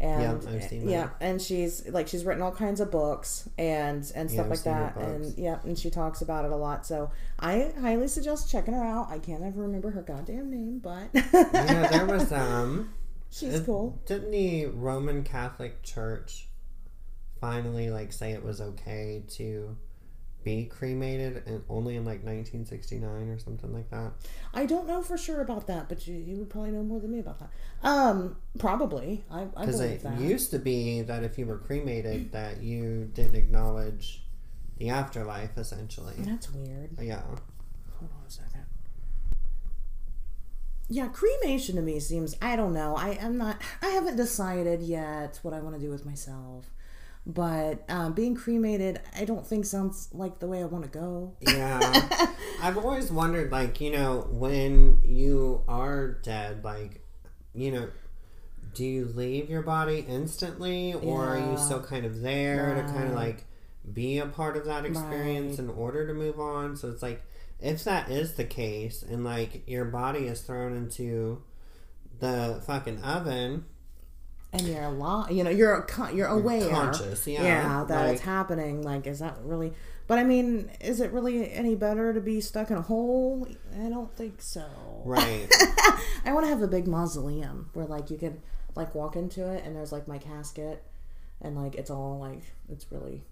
And 0.00 0.22
Yeah, 0.90 0.90
yeah, 0.90 1.08
and 1.20 1.42
she's 1.42 1.86
like 1.88 2.08
she's 2.08 2.24
written 2.24 2.42
all 2.42 2.52
kinds 2.52 2.80
of 2.80 2.90
books 2.90 3.48
and 3.58 4.10
and 4.14 4.30
stuff 4.30 4.46
I've 4.46 4.50
like 4.50 4.62
that, 4.62 4.96
and 4.96 5.38
yeah, 5.38 5.58
and 5.62 5.78
she 5.78 5.90
talks 5.90 6.22
about 6.22 6.46
it 6.46 6.50
a 6.50 6.56
lot. 6.56 6.86
So 6.86 7.10
I 7.38 7.72
highly 7.80 8.08
suggest 8.08 8.50
checking 8.50 8.72
her 8.72 8.82
out. 8.82 9.08
I 9.10 9.18
can't 9.18 9.42
ever 9.42 9.60
remember 9.60 9.90
her 9.90 10.02
goddamn 10.02 10.50
name, 10.50 10.78
but 10.78 11.10
yeah, 11.34 11.88
there 11.88 12.06
was 12.06 12.32
um. 12.32 12.94
she's 13.30 13.60
cool. 13.60 14.00
Didn't 14.06 14.30
the 14.30 14.66
Roman 14.66 15.22
Catholic 15.22 15.82
Church 15.82 16.48
finally 17.40 17.90
like 17.90 18.12
say 18.12 18.32
it 18.32 18.44
was 18.44 18.60
okay 18.60 19.22
to 19.28 19.76
be 20.44 20.64
cremated 20.64 21.42
and 21.46 21.62
only 21.68 21.96
in 21.96 22.04
like 22.04 22.24
1969 22.24 23.02
or 23.28 23.38
something 23.38 23.72
like 23.72 23.90
that. 23.90 24.12
I 24.54 24.66
don't 24.66 24.86
know 24.86 25.02
for 25.02 25.18
sure 25.18 25.40
about 25.40 25.66
that, 25.66 25.88
but 25.88 26.06
you, 26.06 26.14
you 26.14 26.36
would 26.36 26.50
probably 26.50 26.70
know 26.70 26.82
more 26.82 27.00
than 27.00 27.10
me 27.12 27.18
about 27.20 27.38
that. 27.40 27.50
Um, 27.82 28.36
probably. 28.58 29.24
I, 29.30 29.42
I 29.56 29.64
Because 29.64 29.80
it 29.80 30.02
that. 30.02 30.20
used 30.20 30.50
to 30.52 30.58
be 30.58 31.02
that 31.02 31.22
if 31.24 31.38
you 31.38 31.46
were 31.46 31.58
cremated, 31.58 32.32
that 32.32 32.62
you 32.62 33.10
didn't 33.14 33.36
acknowledge 33.36 34.24
the 34.78 34.88
afterlife, 34.90 35.56
essentially. 35.58 36.14
That's 36.18 36.50
weird. 36.52 36.90
Yeah. 37.00 37.22
Hold 37.22 38.10
on 38.18 38.26
a 38.26 38.30
second. 38.30 38.64
Yeah, 40.92 41.06
cremation 41.08 41.76
to 41.76 41.82
me 41.82 42.00
seems 42.00 42.36
I 42.42 42.56
don't 42.56 42.72
know. 42.72 42.96
I 42.96 43.10
am 43.20 43.38
not 43.38 43.62
I 43.80 43.88
haven't 43.90 44.16
decided 44.16 44.80
yet 44.82 45.38
what 45.42 45.54
I 45.54 45.60
want 45.60 45.76
to 45.76 45.80
do 45.80 45.88
with 45.90 46.04
myself. 46.04 46.68
But 47.26 47.84
um, 47.88 48.14
being 48.14 48.34
cremated, 48.34 49.00
I 49.16 49.24
don't 49.24 49.46
think 49.46 49.64
sounds 49.66 50.08
like 50.12 50.38
the 50.40 50.46
way 50.46 50.62
I 50.62 50.64
want 50.64 50.84
to 50.84 50.90
go. 50.90 51.36
Yeah. 51.40 52.28
I've 52.62 52.78
always 52.78 53.12
wondered, 53.12 53.52
like, 53.52 53.80
you 53.80 53.92
know, 53.92 54.26
when 54.30 55.00
you 55.04 55.62
are 55.68 56.08
dead, 56.22 56.64
like, 56.64 57.02
you 57.54 57.70
know, 57.72 57.88
do 58.74 58.84
you 58.84 59.04
leave 59.06 59.50
your 59.50 59.62
body 59.62 60.04
instantly 60.08 60.94
or 60.94 61.36
are 61.36 61.50
you 61.50 61.58
still 61.58 61.82
kind 61.82 62.06
of 62.06 62.20
there 62.20 62.74
to 62.76 62.82
kind 62.92 63.08
of 63.08 63.14
like 63.14 63.44
be 63.92 64.18
a 64.18 64.26
part 64.26 64.56
of 64.56 64.64
that 64.66 64.84
experience 64.84 65.58
Right. 65.58 65.64
in 65.68 65.70
order 65.70 66.06
to 66.06 66.14
move 66.14 66.38
on? 66.40 66.76
So 66.76 66.88
it's 66.88 67.02
like, 67.02 67.22
if 67.60 67.84
that 67.84 68.10
is 68.10 68.34
the 68.34 68.44
case 68.44 69.02
and 69.02 69.24
like 69.24 69.68
your 69.68 69.84
body 69.84 70.20
is 70.26 70.40
thrown 70.42 70.76
into 70.76 71.42
the 72.20 72.62
fucking 72.66 73.02
oven, 73.02 73.64
And 74.52 74.62
you're 74.66 74.82
alive, 74.82 75.30
you 75.30 75.44
know, 75.44 75.50
you're 75.50 75.80
con- 75.82 76.16
you're 76.16 76.26
aware, 76.26 76.68
conscious, 76.68 77.24
yeah, 77.26 77.42
yeah, 77.42 77.84
that 77.86 78.04
like- 78.06 78.12
it's 78.14 78.22
happening. 78.22 78.82
Like, 78.82 79.06
is 79.06 79.20
that 79.20 79.36
really? 79.44 79.72
But 80.08 80.18
I 80.18 80.24
mean, 80.24 80.70
is 80.80 81.00
it 81.00 81.12
really 81.12 81.52
any 81.52 81.76
better 81.76 82.12
to 82.12 82.20
be 82.20 82.40
stuck 82.40 82.68
in 82.72 82.76
a 82.76 82.82
hole? 82.82 83.46
I 83.80 83.88
don't 83.88 84.12
think 84.16 84.42
so. 84.42 84.64
right? 85.04 85.46
I 86.24 86.32
want 86.32 86.46
to 86.46 86.50
have 86.50 86.62
a 86.62 86.66
big 86.66 86.88
mausoleum 86.88 87.70
where 87.74 87.86
like 87.86 88.10
you 88.10 88.18
can 88.18 88.42
like 88.74 88.92
walk 88.92 89.14
into 89.14 89.48
it 89.52 89.64
and 89.64 89.76
there's 89.76 89.92
like 89.92 90.08
my 90.08 90.18
casket 90.18 90.82
and 91.40 91.54
like 91.56 91.76
it's 91.76 91.90
all 91.90 92.18
like 92.18 92.42
it's 92.68 92.86
really 92.90 93.22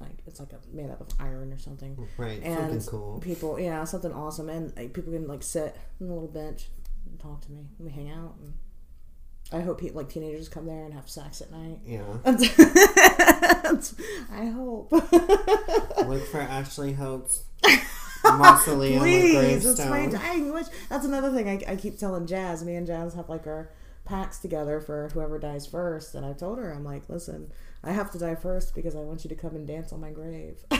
like 0.00 0.18
it's 0.26 0.40
like 0.40 0.52
a, 0.54 0.58
made 0.74 0.90
up 0.90 1.00
of 1.02 1.08
iron 1.20 1.52
or 1.52 1.58
something. 1.58 2.08
right. 2.16 2.40
And 2.42 2.56
Something 2.82 3.00
cool. 3.00 3.20
people, 3.20 3.60
yeah, 3.60 3.84
something 3.84 4.12
awesome, 4.12 4.48
and 4.48 4.74
like, 4.76 4.94
people 4.94 5.12
can 5.12 5.26
like 5.26 5.42
sit 5.42 5.76
on 6.00 6.06
a 6.08 6.12
little 6.14 6.28
bench 6.28 6.68
and 7.04 7.20
talk 7.20 7.42
to 7.42 7.52
me. 7.52 7.66
and 7.78 7.86
We 7.86 7.92
hang 7.92 8.10
out, 8.10 8.34
and 8.42 8.54
I 9.52 9.60
hope 9.60 9.80
people 9.80 9.98
like 9.98 10.08
teenagers 10.08 10.48
come 10.48 10.66
there 10.66 10.84
and 10.84 10.92
have 10.94 11.08
sex 11.08 11.40
at 11.40 11.52
night. 11.52 11.78
Yeah. 11.86 12.02
I 14.32 14.46
hope. 14.46 14.90
Look 14.92 16.26
for 16.26 16.40
Ashley 16.40 16.92
Hope's 16.94 17.44
mausoleum 18.24 19.00
Please, 19.00 19.64
it's 19.64 19.84
my 19.86 20.06
dying 20.06 20.52
wish. 20.52 20.66
That's 20.88 21.04
another 21.04 21.30
thing 21.30 21.48
I, 21.48 21.72
I 21.72 21.76
keep 21.76 21.98
telling 21.98 22.26
Jazz. 22.26 22.64
Me 22.64 22.74
and 22.74 22.86
Jazz 22.86 23.14
have 23.14 23.28
like 23.28 23.46
our 23.46 23.70
packs 24.04 24.38
together 24.38 24.80
for 24.80 25.10
whoever 25.12 25.38
dies 25.38 25.66
first. 25.66 26.14
And 26.14 26.26
I 26.26 26.32
told 26.32 26.58
her, 26.58 26.72
I'm 26.72 26.84
like, 26.84 27.08
listen, 27.08 27.52
I 27.84 27.92
have 27.92 28.10
to 28.12 28.18
die 28.18 28.34
first 28.34 28.74
because 28.74 28.96
I 28.96 29.00
want 29.00 29.24
you 29.24 29.28
to 29.28 29.36
come 29.36 29.54
and 29.54 29.66
dance 29.66 29.92
on 29.92 30.00
my 30.00 30.10
grave. 30.10 30.58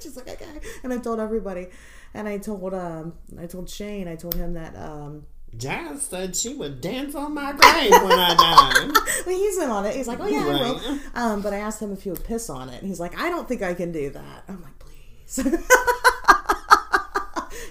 She's 0.00 0.16
like, 0.16 0.28
okay. 0.30 0.60
And 0.82 0.92
I 0.92 0.98
told 0.98 1.20
everybody. 1.20 1.68
And 2.14 2.28
I 2.28 2.38
told 2.38 2.72
um 2.74 3.14
I 3.38 3.46
told 3.46 3.68
Shane, 3.68 4.08
I 4.08 4.16
told 4.16 4.34
him 4.34 4.54
that 4.54 4.74
um 4.76 5.26
Jazz 5.56 6.02
said 6.02 6.34
she 6.34 6.54
would 6.54 6.80
dance 6.80 7.14
on 7.14 7.34
my 7.34 7.52
grave 7.52 7.90
when 7.90 8.18
I 8.18 8.34
died. 8.34 8.90
well, 9.26 9.36
he's 9.36 9.58
in 9.58 9.68
on 9.68 9.84
it. 9.84 9.94
He's 9.94 10.08
like, 10.08 10.20
oh 10.20 10.26
yeah, 10.26 10.46
I 10.46 10.54
will. 10.70 11.00
Um, 11.14 11.42
but 11.42 11.52
I 11.52 11.58
asked 11.58 11.80
him 11.80 11.92
if 11.92 12.02
he 12.02 12.10
would 12.10 12.24
piss 12.24 12.48
on 12.48 12.70
it, 12.70 12.80
and 12.80 12.88
he's 12.88 13.00
like, 13.00 13.18
I 13.18 13.28
don't 13.28 13.46
think 13.46 13.62
I 13.62 13.74
can 13.74 13.92
do 13.92 14.10
that. 14.10 14.44
I'm 14.48 14.62
like, 14.62 14.78
please. 14.78 15.36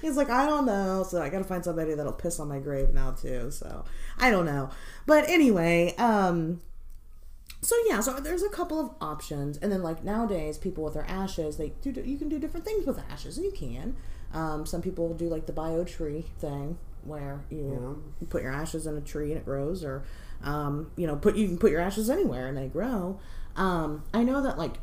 he's 0.01 0.15
like, 0.15 0.29
I 0.29 0.45
don't 0.45 0.65
know. 0.65 1.03
So 1.03 1.21
I 1.21 1.29
got 1.29 1.39
to 1.39 1.43
find 1.43 1.63
somebody 1.63 1.95
that'll 1.95 2.13
piss 2.13 2.39
on 2.39 2.47
my 2.47 2.59
grave 2.59 2.93
now 2.93 3.11
too. 3.11 3.49
So 3.49 3.83
I 4.19 4.29
don't 4.29 4.45
know. 4.45 4.69
But 5.07 5.27
anyway, 5.27 5.95
um, 5.97 6.61
so 7.61 7.75
yeah, 7.87 7.99
so 7.99 8.19
there's 8.19 8.43
a 8.43 8.49
couple 8.49 8.79
of 8.79 8.91
options, 8.99 9.57
and 9.57 9.71
then 9.71 9.83
like 9.83 10.03
nowadays, 10.03 10.57
people 10.57 10.83
with 10.83 10.95
their 10.95 11.05
ashes, 11.07 11.57
they 11.57 11.73
do 11.81 11.91
you 12.03 12.17
can 12.17 12.29
do 12.29 12.39
different 12.39 12.65
things 12.65 12.85
with 12.85 12.99
ashes, 13.09 13.37
and 13.37 13.45
you 13.45 13.51
can. 13.51 13.95
Um, 14.33 14.65
some 14.65 14.81
people 14.81 15.13
do 15.13 15.29
like 15.29 15.45
the 15.45 15.53
bio 15.53 15.83
tree 15.83 16.25
thing, 16.39 16.77
where 17.03 17.43
you, 17.49 18.03
you 18.19 18.27
put 18.27 18.43
your 18.43 18.51
ashes 18.51 18.87
in 18.87 18.97
a 18.97 19.01
tree 19.01 19.31
and 19.31 19.37
it 19.39 19.45
grows, 19.45 19.83
or 19.83 20.03
um, 20.43 20.91
you 20.95 21.07
know, 21.07 21.15
put 21.15 21.35
you 21.35 21.47
can 21.47 21.57
put 21.57 21.71
your 21.71 21.81
ashes 21.81 22.09
anywhere 22.09 22.47
and 22.47 22.57
they 22.57 22.67
grow. 22.67 23.19
Um, 23.55 24.03
I 24.13 24.23
know 24.23 24.41
that 24.41 24.57
like 24.57 24.75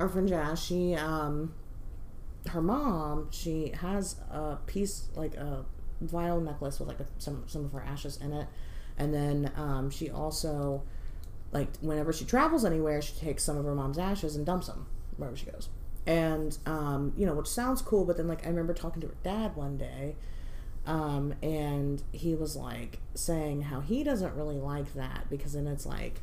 our 0.00 0.08
friend 0.08 0.28
Jazz, 0.28 0.62
she 0.62 0.94
um, 0.94 1.54
her 2.50 2.62
mom, 2.62 3.28
she 3.30 3.72
has 3.80 4.16
a 4.30 4.58
piece 4.66 5.08
like 5.14 5.34
a 5.36 5.64
vial 6.00 6.40
necklace 6.40 6.78
with 6.78 6.88
like 6.88 7.00
a, 7.00 7.06
some 7.18 7.44
some 7.46 7.64
of 7.64 7.72
her 7.72 7.82
ashes 7.82 8.18
in 8.18 8.32
it, 8.32 8.46
and 8.98 9.14
then 9.14 9.52
um, 9.56 9.90
she 9.90 10.10
also 10.10 10.82
like 11.52 11.68
whenever 11.80 12.12
she 12.12 12.24
travels 12.24 12.64
anywhere, 12.64 13.00
she 13.00 13.14
takes 13.14 13.44
some 13.44 13.56
of 13.56 13.64
her 13.64 13.74
mom's 13.74 13.98
ashes 13.98 14.36
and 14.36 14.44
dumps 14.44 14.66
them 14.66 14.86
wherever 15.16 15.36
she 15.36 15.46
goes. 15.46 15.68
And 16.06 16.58
um, 16.66 17.14
you 17.16 17.24
know, 17.24 17.34
which 17.34 17.46
sounds 17.46 17.80
cool, 17.80 18.04
but 18.04 18.16
then 18.16 18.28
like 18.28 18.44
I 18.44 18.48
remember 18.50 18.74
talking 18.74 19.00
to 19.02 19.08
her 19.08 19.16
dad 19.22 19.56
one 19.56 19.78
day, 19.78 20.16
um, 20.86 21.34
and 21.42 22.02
he 22.12 22.34
was 22.34 22.56
like 22.56 22.98
saying 23.14 23.62
how 23.62 23.80
he 23.80 24.04
doesn't 24.04 24.34
really 24.34 24.58
like 24.58 24.94
that 24.94 25.26
because 25.30 25.54
then 25.54 25.66
it's 25.66 25.86
like 25.86 26.20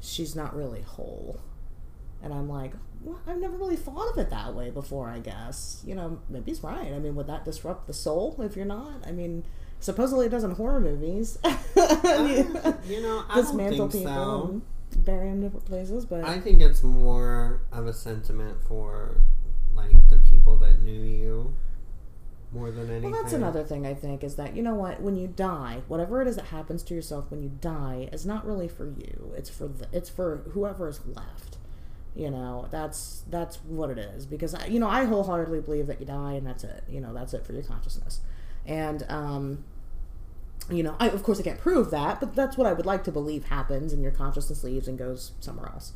she's 0.00 0.34
not 0.34 0.56
really 0.56 0.82
whole. 0.82 1.40
And 2.22 2.34
I'm 2.34 2.48
like, 2.48 2.72
well, 3.02 3.20
I've 3.26 3.38
never 3.38 3.56
really 3.56 3.76
thought 3.76 4.10
of 4.10 4.18
it 4.18 4.30
that 4.30 4.54
way 4.54 4.70
before, 4.70 5.08
I 5.08 5.20
guess. 5.20 5.82
You 5.86 5.94
know, 5.94 6.20
maybe 6.28 6.50
he's 6.50 6.62
right. 6.62 6.92
I 6.92 6.98
mean, 6.98 7.14
would 7.14 7.28
that 7.28 7.44
disrupt 7.44 7.86
the 7.86 7.92
soul 7.92 8.36
if 8.40 8.56
you're 8.56 8.66
not? 8.66 9.06
I 9.06 9.12
mean, 9.12 9.44
supposedly 9.78 10.26
it 10.26 10.30
does 10.30 10.44
in 10.44 10.50
horror 10.52 10.80
movies. 10.80 11.38
you 11.44 11.50
know, 13.00 13.24
I 13.28 13.36
don't 13.36 13.36
Dismantle 13.36 13.88
think 13.88 14.04
people 14.04 14.14
so. 14.14 14.48
and 14.48 15.04
bury 15.04 15.28
them 15.28 15.36
in 15.36 15.40
different 15.42 15.66
places, 15.66 16.04
but 16.04 16.24
I 16.24 16.40
think 16.40 16.60
it's 16.60 16.82
more 16.82 17.62
of 17.72 17.86
a 17.86 17.92
sentiment 17.92 18.58
for 18.68 19.20
like 19.74 19.92
the 20.08 20.18
people 20.18 20.56
that 20.56 20.82
knew 20.82 21.00
you 21.00 21.54
more 22.52 22.70
than 22.70 22.90
anything. 22.90 23.10
Well, 23.12 23.22
that's 23.22 23.32
another 23.32 23.62
thing 23.62 23.86
I 23.86 23.94
think 23.94 24.24
is 24.24 24.36
that 24.36 24.56
you 24.56 24.62
know 24.62 24.74
what, 24.74 25.00
when 25.00 25.16
you 25.16 25.28
die, 25.28 25.82
whatever 25.88 26.20
it 26.20 26.28
is 26.28 26.36
that 26.36 26.46
happens 26.46 26.82
to 26.84 26.94
yourself 26.94 27.30
when 27.30 27.42
you 27.42 27.50
die 27.60 28.08
is 28.12 28.26
not 28.26 28.44
really 28.44 28.68
for 28.68 28.86
you. 28.86 29.32
It's 29.36 29.50
for 29.50 29.68
the, 29.68 29.86
it's 29.92 30.08
for 30.08 30.42
whoever 30.52 30.88
is 30.88 31.00
left. 31.06 31.58
You 32.14 32.30
know, 32.30 32.66
that's 32.70 33.22
that's 33.30 33.56
what 33.58 33.90
it 33.90 33.98
is 33.98 34.26
because 34.26 34.54
I, 34.54 34.66
you 34.66 34.80
know 34.80 34.88
I 34.88 35.04
wholeheartedly 35.04 35.60
believe 35.60 35.86
that 35.86 36.00
you 36.00 36.06
die 36.06 36.32
and 36.32 36.46
that's 36.46 36.64
it. 36.64 36.82
You 36.88 37.00
know, 37.00 37.14
that's 37.14 37.34
it 37.34 37.46
for 37.46 37.52
your 37.52 37.62
consciousness. 37.62 38.20
And 38.66 39.04
um, 39.08 39.64
you 40.68 40.82
know, 40.82 40.96
I 40.98 41.08
of 41.08 41.22
course 41.22 41.38
I 41.38 41.44
can't 41.44 41.60
prove 41.60 41.92
that, 41.92 42.18
but 42.18 42.34
that's 42.34 42.56
what 42.56 42.66
I 42.66 42.72
would 42.72 42.86
like 42.86 43.04
to 43.04 43.12
believe 43.12 43.44
happens, 43.44 43.92
and 43.92 44.02
your 44.02 44.12
consciousness 44.12 44.64
leaves 44.64 44.88
and 44.88 44.98
goes 44.98 45.32
somewhere 45.38 45.68
else. 45.68 45.92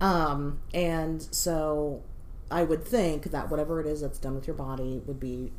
Um, 0.00 0.60
and 0.72 1.22
so 1.30 2.02
I 2.50 2.62
would 2.62 2.84
think 2.84 3.24
that 3.24 3.50
whatever 3.50 3.80
it 3.80 3.86
is 3.86 4.00
that's 4.00 4.18
done 4.18 4.34
with 4.34 4.46
your 4.46 4.56
body 4.56 5.02
would 5.04 5.20
be 5.20 5.52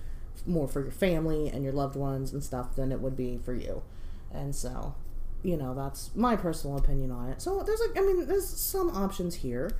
more 0.45 0.67
for 0.67 0.81
your 0.81 0.91
family 0.91 1.49
and 1.49 1.63
your 1.63 1.73
loved 1.73 1.95
ones 1.95 2.33
and 2.33 2.43
stuff 2.43 2.75
than 2.75 2.91
it 2.91 2.99
would 3.01 3.15
be 3.15 3.37
for 3.37 3.53
you. 3.53 3.83
And 4.33 4.55
so, 4.55 4.95
you 5.43 5.57
know, 5.57 5.73
that's 5.73 6.15
my 6.15 6.35
personal 6.35 6.77
opinion 6.77 7.11
on 7.11 7.29
it. 7.29 7.41
So 7.41 7.63
there's 7.63 7.81
like, 7.81 7.97
I 7.97 8.05
mean, 8.05 8.27
there's 8.27 8.47
some 8.47 8.89
options 8.89 9.35
here. 9.35 9.71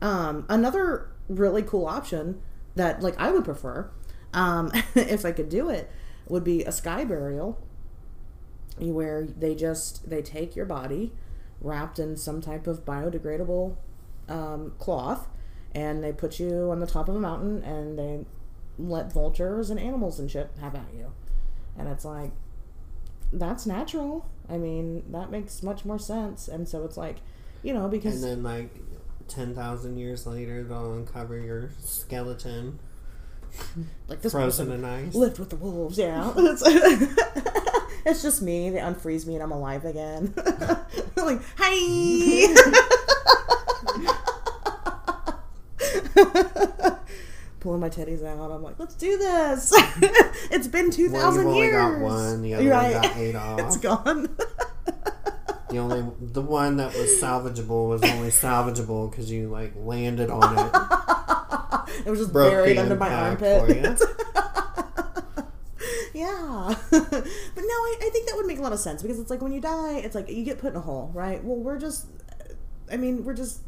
Um, 0.00 0.46
another 0.48 1.08
really 1.28 1.62
cool 1.62 1.86
option 1.86 2.40
that 2.74 3.02
like 3.02 3.18
I 3.18 3.30
would 3.30 3.44
prefer, 3.44 3.90
um, 4.32 4.70
if 4.94 5.24
I 5.24 5.32
could 5.32 5.48
do 5.48 5.68
it, 5.68 5.90
would 6.28 6.44
be 6.44 6.64
a 6.64 6.72
sky 6.72 7.04
burial, 7.04 7.58
where 8.78 9.24
they 9.24 9.54
just 9.54 10.08
they 10.10 10.22
take 10.22 10.56
your 10.56 10.66
body, 10.66 11.12
wrapped 11.60 11.98
in 11.98 12.16
some 12.16 12.40
type 12.40 12.66
of 12.66 12.84
biodegradable 12.84 13.76
um, 14.28 14.72
cloth, 14.78 15.28
and 15.74 16.02
they 16.02 16.12
put 16.12 16.38
you 16.38 16.70
on 16.70 16.80
the 16.80 16.86
top 16.86 17.08
of 17.08 17.14
a 17.14 17.20
mountain 17.20 17.62
and 17.62 17.98
they 17.98 18.24
let 18.78 19.12
vultures 19.12 19.70
and 19.70 19.80
animals 19.80 20.18
and 20.18 20.30
shit 20.30 20.50
have 20.60 20.74
at 20.74 20.92
you. 20.96 21.12
And 21.78 21.88
it's 21.88 22.04
like, 22.04 22.30
that's 23.32 23.66
natural. 23.66 24.28
I 24.48 24.56
mean, 24.58 25.02
that 25.12 25.30
makes 25.30 25.62
much 25.62 25.84
more 25.84 25.98
sense. 25.98 26.48
And 26.48 26.68
so 26.68 26.84
it's 26.84 26.96
like, 26.96 27.16
you 27.62 27.74
know, 27.74 27.88
because 27.88 28.22
And 28.22 28.24
then 28.24 28.42
like 28.42 28.70
ten 29.28 29.54
thousand 29.54 29.98
years 29.98 30.26
later, 30.26 30.62
they'll 30.62 30.94
uncover 30.94 31.38
your 31.38 31.70
skeleton 31.80 32.78
like 34.08 34.22
this 34.22 34.32
frozen 34.32 34.70
in 34.70 34.84
ice. 34.84 35.14
lived 35.14 35.38
with 35.38 35.50
the 35.50 35.56
wolves. 35.56 35.98
Yeah, 35.98 36.32
it's, 36.36 36.62
it's 38.06 38.22
just 38.22 38.42
me. 38.42 38.70
They 38.70 38.78
unfreeze 38.78 39.26
me 39.26 39.34
and 39.34 39.42
I'm 39.42 39.52
alive 39.52 39.84
again. 39.84 40.32
like, 41.16 41.40
hi. 41.56 42.52
Pulling 47.66 47.80
my 47.80 47.88
teddies 47.88 48.24
out, 48.24 48.52
I'm 48.52 48.62
like, 48.62 48.78
let's 48.78 48.94
do 48.94 49.18
this. 49.18 49.72
it's 50.52 50.68
been 50.68 50.88
two 50.92 51.08
thousand 51.08 51.46
Well, 51.46 51.56
years. 51.56 51.72
got 51.74 51.98
one. 51.98 52.40
The 52.42 52.54
other 52.54 52.62
You're 52.62 52.74
one 52.74 52.84
right. 52.92 53.02
got 53.02 53.16
ate 53.16 53.34
off. 53.34 53.58
it's 53.58 53.76
gone. 53.76 54.36
The 55.68 55.78
only 55.78 56.04
the 56.20 56.42
one 56.42 56.76
that 56.76 56.94
was 56.94 57.10
salvageable 57.20 57.88
was 57.88 58.00
only 58.04 58.28
salvageable 58.28 59.10
because 59.10 59.32
you 59.32 59.48
like 59.48 59.72
landed 59.74 60.30
on 60.30 60.56
it. 60.56 60.72
it 62.06 62.08
was 62.10 62.20
just 62.20 62.32
Broke 62.32 62.52
buried 62.52 62.78
under 62.78 62.94
my 62.94 63.12
armpit. 63.12 64.00
yeah. 66.14 66.72
but 66.92 67.02
no, 67.02 67.02
I, 67.02 67.96
I 68.00 68.10
think 68.12 68.28
that 68.28 68.36
would 68.36 68.46
make 68.46 68.60
a 68.60 68.62
lot 68.62 68.72
of 68.74 68.78
sense 68.78 69.02
because 69.02 69.18
it's 69.18 69.28
like 69.28 69.42
when 69.42 69.50
you 69.50 69.60
die, 69.60 69.94
it's 69.96 70.14
like 70.14 70.30
you 70.30 70.44
get 70.44 70.60
put 70.60 70.70
in 70.70 70.76
a 70.76 70.80
hole, 70.80 71.10
right? 71.12 71.42
Well, 71.42 71.56
we're 71.56 71.80
just, 71.80 72.06
I 72.90 72.96
mean, 72.96 73.24
we're 73.24 73.34
just, 73.34 73.62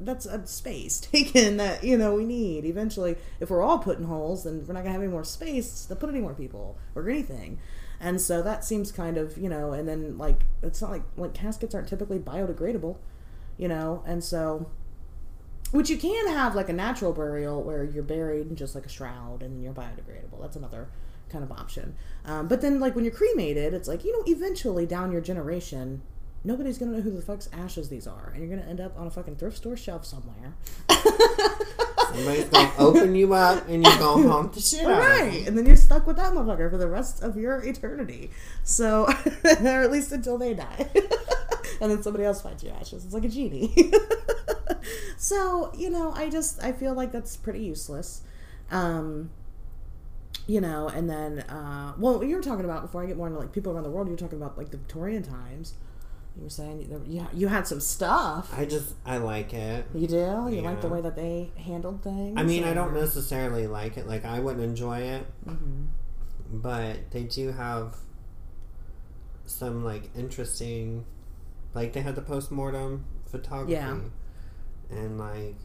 that's 0.00 0.26
a 0.26 0.46
space 0.46 1.00
taken 1.12 1.56
that, 1.58 1.84
you 1.84 1.96
know, 1.96 2.14
we 2.14 2.24
need. 2.24 2.64
Eventually, 2.64 3.16
if 3.40 3.50
we're 3.50 3.62
all 3.62 3.78
put 3.78 3.98
in 3.98 4.04
holes, 4.04 4.44
then 4.44 4.64
we're 4.66 4.74
not 4.74 4.84
to 4.84 4.90
have 4.90 5.00
any 5.00 5.10
more 5.10 5.24
space 5.24 5.84
to 5.86 5.96
put 5.96 6.08
any 6.08 6.20
more 6.20 6.34
people 6.34 6.78
or 6.94 7.08
anything. 7.08 7.58
And 8.00 8.20
so 8.20 8.42
that 8.42 8.64
seems 8.64 8.92
kind 8.92 9.16
of, 9.16 9.38
you 9.38 9.48
know, 9.48 9.72
and 9.72 9.88
then 9.88 10.18
like, 10.18 10.44
it's 10.62 10.82
not 10.82 10.90
like, 10.90 11.04
like 11.16 11.34
caskets 11.34 11.74
aren't 11.74 11.88
typically 11.88 12.18
biodegradable, 12.18 12.96
you 13.56 13.68
know, 13.68 14.02
and 14.06 14.22
so 14.22 14.66
which 15.74 15.90
you 15.90 15.96
can 15.96 16.28
have 16.28 16.54
like 16.54 16.68
a 16.68 16.72
natural 16.72 17.12
burial 17.12 17.60
where 17.60 17.82
you're 17.82 18.04
buried 18.04 18.46
in 18.48 18.54
just 18.54 18.76
like 18.76 18.86
a 18.86 18.88
shroud 18.88 19.42
and 19.42 19.60
you're 19.60 19.72
biodegradable. 19.72 20.40
That's 20.40 20.54
another 20.54 20.88
kind 21.28 21.42
of 21.42 21.50
option. 21.50 21.96
Um, 22.24 22.46
but 22.46 22.60
then 22.60 22.78
like 22.78 22.94
when 22.94 23.04
you're 23.04 23.12
cremated, 23.12 23.74
it's 23.74 23.88
like 23.88 24.04
you 24.04 24.12
know 24.12 24.22
eventually 24.26 24.86
down 24.86 25.10
your 25.10 25.20
generation, 25.20 26.02
nobody's 26.44 26.78
gonna 26.78 26.92
know 26.92 27.00
who 27.00 27.10
the 27.10 27.22
fuck's 27.22 27.48
ashes 27.52 27.88
these 27.88 28.06
are, 28.06 28.32
and 28.34 28.46
you're 28.46 28.56
gonna 28.56 28.68
end 28.68 28.80
up 28.80 28.98
on 28.98 29.06
a 29.06 29.10
fucking 29.10 29.36
thrift 29.36 29.56
store 29.56 29.76
shelf 29.76 30.04
somewhere. 30.04 30.54
Somebody's 32.14 32.44
gonna 32.44 32.72
open 32.78 33.14
you 33.16 33.34
up 33.34 33.68
and 33.68 33.84
you're 33.84 33.98
gonna 33.98 34.28
haunt 34.28 34.52
the 34.52 34.60
shit 34.60 34.84
out 34.84 35.00
Right, 35.00 35.46
and 35.48 35.58
then 35.58 35.66
you're 35.66 35.74
stuck 35.74 36.06
with 36.06 36.16
that 36.16 36.32
motherfucker 36.32 36.70
for 36.70 36.78
the 36.78 36.88
rest 36.88 37.22
of 37.22 37.36
your 37.36 37.64
eternity. 37.64 38.30
So, 38.62 39.06
or 39.44 39.82
at 39.82 39.90
least 39.90 40.12
until 40.12 40.38
they 40.38 40.54
die, 40.54 40.90
and 41.80 41.90
then 41.90 42.02
somebody 42.02 42.24
else 42.24 42.42
finds 42.42 42.62
your 42.62 42.74
ashes. 42.74 43.04
It's 43.04 43.14
like 43.14 43.24
a 43.24 43.28
genie. 43.28 43.92
so, 45.16 45.72
you 45.76 45.90
know, 45.90 46.12
I 46.12 46.30
just 46.30 46.62
I 46.62 46.72
feel 46.72 46.94
like 46.94 47.10
that's 47.10 47.36
pretty 47.36 47.64
useless. 47.64 48.22
Um, 48.70 49.30
you 50.46 50.60
know, 50.60 50.88
and 50.88 51.08
then 51.08 51.40
uh, 51.40 51.94
well, 51.98 52.22
you 52.22 52.36
were 52.36 52.42
talking 52.42 52.64
about 52.64 52.82
before 52.82 53.02
I 53.02 53.06
get 53.06 53.16
more 53.16 53.26
into 53.26 53.38
like 53.38 53.52
people 53.52 53.72
around 53.72 53.84
the 53.84 53.90
world. 53.90 54.06
You 54.06 54.12
were 54.12 54.18
talking 54.18 54.38
about 54.40 54.56
like 54.56 54.70
the 54.70 54.76
Victorian 54.76 55.22
times. 55.22 55.74
You 56.36 56.42
were 56.44 56.50
saying 56.50 56.88
there- 56.88 57.00
you 57.06 57.26
you 57.32 57.48
had 57.48 57.66
some 57.66 57.80
stuff. 57.80 58.52
I 58.56 58.64
just 58.64 58.94
I 59.06 59.18
like 59.18 59.54
it. 59.54 59.86
You 59.94 60.08
do? 60.08 60.48
You 60.50 60.62
like 60.62 60.80
the 60.80 60.88
way 60.88 61.00
that 61.00 61.14
they 61.16 61.52
handled 61.56 62.02
things? 62.02 62.34
I 62.38 62.42
mean, 62.42 62.64
I 62.64 62.74
don't 62.74 62.92
necessarily 62.94 63.66
like 63.68 63.96
it. 63.96 64.06
Like 64.08 64.24
I 64.24 64.40
wouldn't 64.40 64.64
enjoy 64.64 64.98
it, 64.98 65.26
Mhm. 65.46 65.86
but 66.50 67.10
they 67.12 67.22
do 67.24 67.52
have 67.52 67.96
some 69.46 69.84
like 69.84 70.10
interesting, 70.16 71.04
like 71.74 71.92
they 71.92 72.00
had 72.00 72.14
the 72.16 72.22
post 72.22 72.50
mortem 72.50 73.04
photography, 73.26 73.72
Yeah. 73.72 73.98
and 74.90 75.18
like 75.18 75.56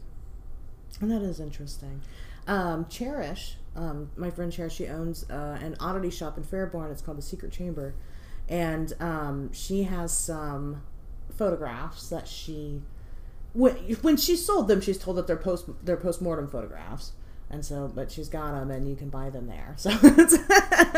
And 1.00 1.10
that 1.10 1.22
is 1.22 1.40
interesting. 1.40 2.02
Um, 2.46 2.86
Cherish, 2.88 3.56
um, 3.76 4.10
my 4.16 4.30
friend 4.30 4.52
Cherish, 4.52 4.74
she 4.74 4.86
owns 4.86 5.28
uh, 5.30 5.58
an 5.62 5.76
oddity 5.80 6.10
shop 6.10 6.36
in 6.36 6.44
Fairborn. 6.44 6.90
It's 6.90 7.00
called 7.02 7.16
the 7.18 7.22
Secret 7.22 7.52
Chamber, 7.52 7.94
and 8.50 8.92
um, 9.00 9.52
she 9.52 9.84
has 9.84 10.12
some 10.12 10.82
photographs 11.30 12.10
that 12.10 12.28
she 12.28 12.82
when, 13.52 13.74
when 14.02 14.16
she 14.16 14.36
sold 14.36 14.68
them, 14.68 14.80
she's 14.80 14.98
told 14.98 15.16
that 15.16 15.26
they're 15.26 15.36
post 15.36 15.66
they're 15.84 15.96
post 15.96 16.20
mortem 16.20 16.48
photographs. 16.48 17.12
And 17.52 17.64
so, 17.64 17.90
but 17.92 18.12
she's 18.12 18.28
got 18.28 18.52
them, 18.52 18.70
and 18.70 18.88
you 18.88 18.94
can 18.94 19.08
buy 19.08 19.28
them 19.28 19.48
there. 19.48 19.74
So 19.76 19.90
it's, 20.02 20.36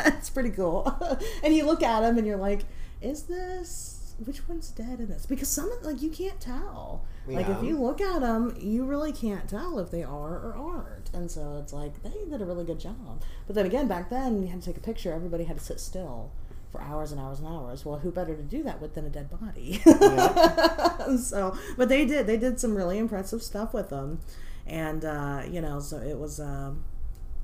it's 0.07 0.29
pretty 0.29 0.51
cool. 0.51 0.95
and 1.43 1.55
you 1.55 1.65
look 1.65 1.83
at 1.83 2.01
them, 2.01 2.19
and 2.19 2.27
you're 2.27 2.37
like, 2.37 2.65
"Is 3.01 3.23
this 3.23 4.15
which 4.23 4.47
one's 4.47 4.69
dead 4.69 5.01
in 5.01 5.09
this?" 5.09 5.25
Because 5.25 5.49
some 5.49 5.73
like 5.83 6.03
you 6.03 6.11
can't 6.11 6.39
tell. 6.41 7.07
Like 7.27 7.49
if 7.49 7.63
you 7.63 7.81
look 7.81 8.01
at 8.01 8.21
them, 8.21 8.55
you 8.61 8.85
really 8.85 9.13
can't 9.13 9.49
tell 9.49 9.79
if 9.79 9.91
they 9.91 10.03
are 10.03 10.35
or 10.35 10.55
aren't. 10.59 11.09
And 11.15 11.31
so 11.31 11.59
it's 11.63 11.73
like 11.73 12.03
they 12.03 12.11
did 12.29 12.43
a 12.43 12.45
really 12.45 12.65
good 12.65 12.81
job. 12.81 13.23
But 13.47 13.55
then 13.55 13.65
again, 13.65 13.87
back 13.87 14.11
then 14.11 14.43
you 14.43 14.49
had 14.49 14.61
to 14.61 14.67
take 14.67 14.77
a 14.77 14.81
picture. 14.81 15.13
Everybody 15.13 15.45
had 15.45 15.59
to 15.59 15.65
sit 15.65 15.81
still 15.81 16.33
for 16.73 16.81
hours 16.81 17.13
and 17.13 17.21
hours 17.21 17.39
and 17.39 17.47
hours. 17.47 17.85
Well, 17.85 17.99
who 17.99 18.11
better 18.11 18.35
to 18.35 18.43
do 18.43 18.63
that 18.65 18.81
with 18.81 18.95
than 18.95 19.05
a 19.05 19.11
dead 19.11 19.29
body? 19.31 19.75
so, 21.19 21.57
but 21.77 21.89
they 21.91 22.07
did. 22.07 22.27
They 22.27 22.39
did 22.39 22.59
some 22.59 22.75
really 22.75 22.99
impressive 22.99 23.43
stuff 23.43 23.75
with 23.75 23.91
them, 23.91 24.21
and 24.67 25.05
uh, 25.05 25.43
you 25.49 25.61
know, 25.61 25.79
so 25.79 25.99
it 25.99 26.19
was. 26.19 26.41
Um, 26.41 26.83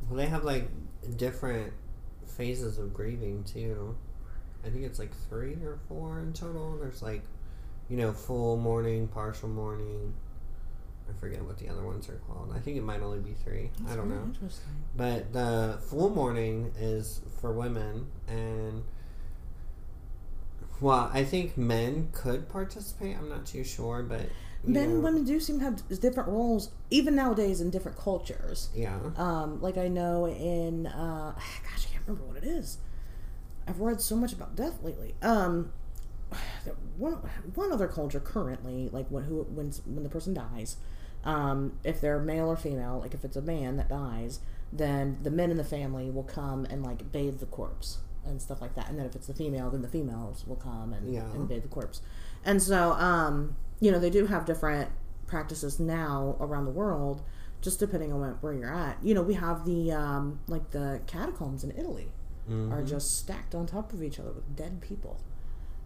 well, 0.09 0.17
they 0.17 0.27
have 0.27 0.45
like 0.45 0.69
different 1.17 1.75
phases 2.27 2.79
of 2.79 2.95
grieving 2.95 3.45
too. 3.45 3.95
I 4.65 4.71
think 4.71 4.85
it's 4.85 4.99
like 4.99 5.13
three 5.29 5.55
or 5.63 5.79
four 5.89 6.19
in 6.21 6.33
total. 6.33 6.79
There's 6.79 7.03
like, 7.03 7.23
you 7.89 7.97
know, 7.97 8.13
full 8.13 8.57
mourning, 8.57 9.09
partial 9.09 9.49
mourning. 9.49 10.15
I 11.09 11.21
forget 11.21 11.43
what 11.43 11.59
the 11.59 11.69
other 11.69 11.83
ones 11.83 12.09
are 12.09 12.21
called. 12.29 12.53
I 12.55 12.59
think 12.59 12.77
it 12.77 12.83
might 12.83 13.01
only 13.01 13.21
be 13.21 13.33
three. 13.33 13.71
I 13.89 13.95
don't 13.97 14.11
know. 14.11 14.23
Interesting. 14.25 14.73
But 14.97 15.33
the 15.33 15.79
full 15.89 16.11
mourning 16.11 16.73
is 16.79 17.21
for 17.41 17.53
women, 17.53 18.07
and 18.27 18.83
well, 20.81 21.11
I 21.13 21.25
think 21.25 21.57
men 21.57 22.09
could 22.13 22.49
participate. 22.49 23.17
I'm 23.17 23.29
not 23.29 23.47
too 23.47 23.65
sure, 23.65 24.03
but 24.03 24.29
Men 24.65 24.91
and 24.91 25.03
women 25.03 25.25
do 25.25 25.39
seem 25.39 25.61
to 25.61 25.65
have 25.65 26.01
different 26.01 26.29
roles, 26.29 26.71
even 26.91 27.15
nowadays 27.15 27.61
in 27.61 27.71
different 27.71 27.97
cultures. 27.97 28.71
yeah, 28.75 28.99
Um, 29.17 29.61
like 29.61 29.79
I 29.79 29.89
know 29.89 30.27
in 30.27 30.87
uh, 30.87 31.33
gosh, 31.63 31.87
I 31.87 31.93
can't 31.93 32.07
remember 32.07 32.27
what 32.27 32.37
it 32.37 32.45
is. 32.45 32.79
I've 33.67 33.81
read 33.81 34.01
so 34.01 34.17
much 34.17 34.33
about 34.33 34.57
death 34.57 34.83
lately. 34.83 35.15
Um, 35.23 35.73
one 36.97 37.15
one 37.55 37.73
other 37.73 37.89
culture 37.89 38.21
currently, 38.21 38.89
like 38.93 39.07
when 39.09 39.25
who 39.25 39.43
when 39.45 39.71
when 39.87 40.03
the 40.03 40.09
person 40.11 40.35
dies, 40.35 40.77
um, 41.25 41.79
if 41.85 42.01
they're 42.01 42.19
male 42.19 42.49
or 42.49 42.57
female, 42.57 42.99
like 42.99 43.15
if 43.15 43.25
it's 43.25 43.37
a 43.37 43.43
man 43.43 43.77
that 43.77 43.89
dies, 43.89 44.41
then 44.73 45.19
the 45.23 45.31
men 45.31 45.51
in 45.51 45.57
the 45.57 45.65
family 45.65 46.11
will 46.11 46.25
come 46.25 46.65
and 46.67 46.83
like 46.83 47.13
bathe 47.13 47.39
the 47.39 47.47
corpse 47.47 47.99
and 48.29 48.41
stuff 48.41 48.61
like 48.61 48.75
that. 48.77 48.89
And 48.89 48.99
then 48.99 49.07
if 49.07 49.15
it's 49.17 49.27
the 49.27 49.35
female, 49.35 49.71
then 49.71 49.83
the 49.83 49.89
females 49.89 50.45
will 50.47 50.57
come 50.57 50.93
and, 50.93 51.13
Yeah. 51.13 51.25
and 51.33 51.49
bathe 51.49 51.63
the 51.63 51.69
corpse. 51.69 52.01
And 52.45 52.63
so, 52.63 52.93
um, 52.93 53.57
you 53.81 53.91
know, 53.91 53.99
they 53.99 54.11
do 54.11 54.27
have 54.27 54.45
different 54.45 54.91
practices 55.27 55.79
now 55.81 56.37
around 56.41 56.65
the 56.65 56.71
world, 56.71 57.23
just 57.61 57.79
depending 57.81 58.13
on 58.13 58.21
where 58.41 58.53
you're 58.53 58.73
at. 58.73 58.99
You 59.03 59.15
know, 59.15 59.23
we 59.23 59.35
have 59.35 59.65
the 59.65 59.93
um, 59.93 60.41
like 60.47 60.71
the 60.71 61.01
catacombs 61.07 61.65
in 61.65 61.73
Italy 61.73 62.09
Mhm. 62.49 62.73
are 62.73 62.83
just 62.83 63.19
stacked 63.19 63.55
on 63.55 63.67
top 63.67 63.93
of 63.93 64.03
each 64.03 64.19
other 64.21 64.31
with 64.33 64.57
dead 64.57 64.81
people, 64.81 65.19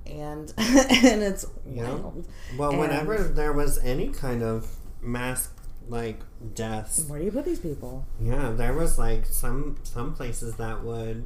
and 0.06 0.52
and 0.58 1.22
it's 1.22 1.44
Yeah. 1.66 1.94
wild. 1.94 2.26
Well, 2.58 2.70
And- 2.70 2.78
whenever 2.80 3.18
there 3.18 3.52
was 3.52 3.78
any 3.78 4.08
kind 4.10 4.42
of 4.42 4.76
mass 5.00 5.48
like 5.88 6.20
deaths, 6.54 7.04
Where 7.08 7.18
do 7.18 7.24
you 7.24 7.32
put 7.32 7.44
these 7.44 7.58
people? 7.58 8.04
yeah, 8.20 8.52
there 8.52 8.72
was 8.74 8.98
like 8.98 9.26
some 9.26 9.76
some 9.82 10.14
places 10.14 10.54
that 10.56 10.84
would 10.84 11.24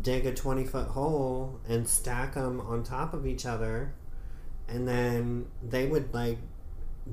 dig 0.00 0.26
a 0.26 0.32
twenty 0.34 0.64
foot 0.64 0.88
hole 0.88 1.60
and 1.68 1.86
stack 1.86 2.34
them 2.34 2.60
on 2.60 2.82
top 2.82 3.12
of 3.14 3.26
each 3.26 3.44
other, 3.46 3.94
and 4.68 4.88
then 4.88 5.46
they 5.62 5.86
would 5.86 6.12
like 6.14 6.38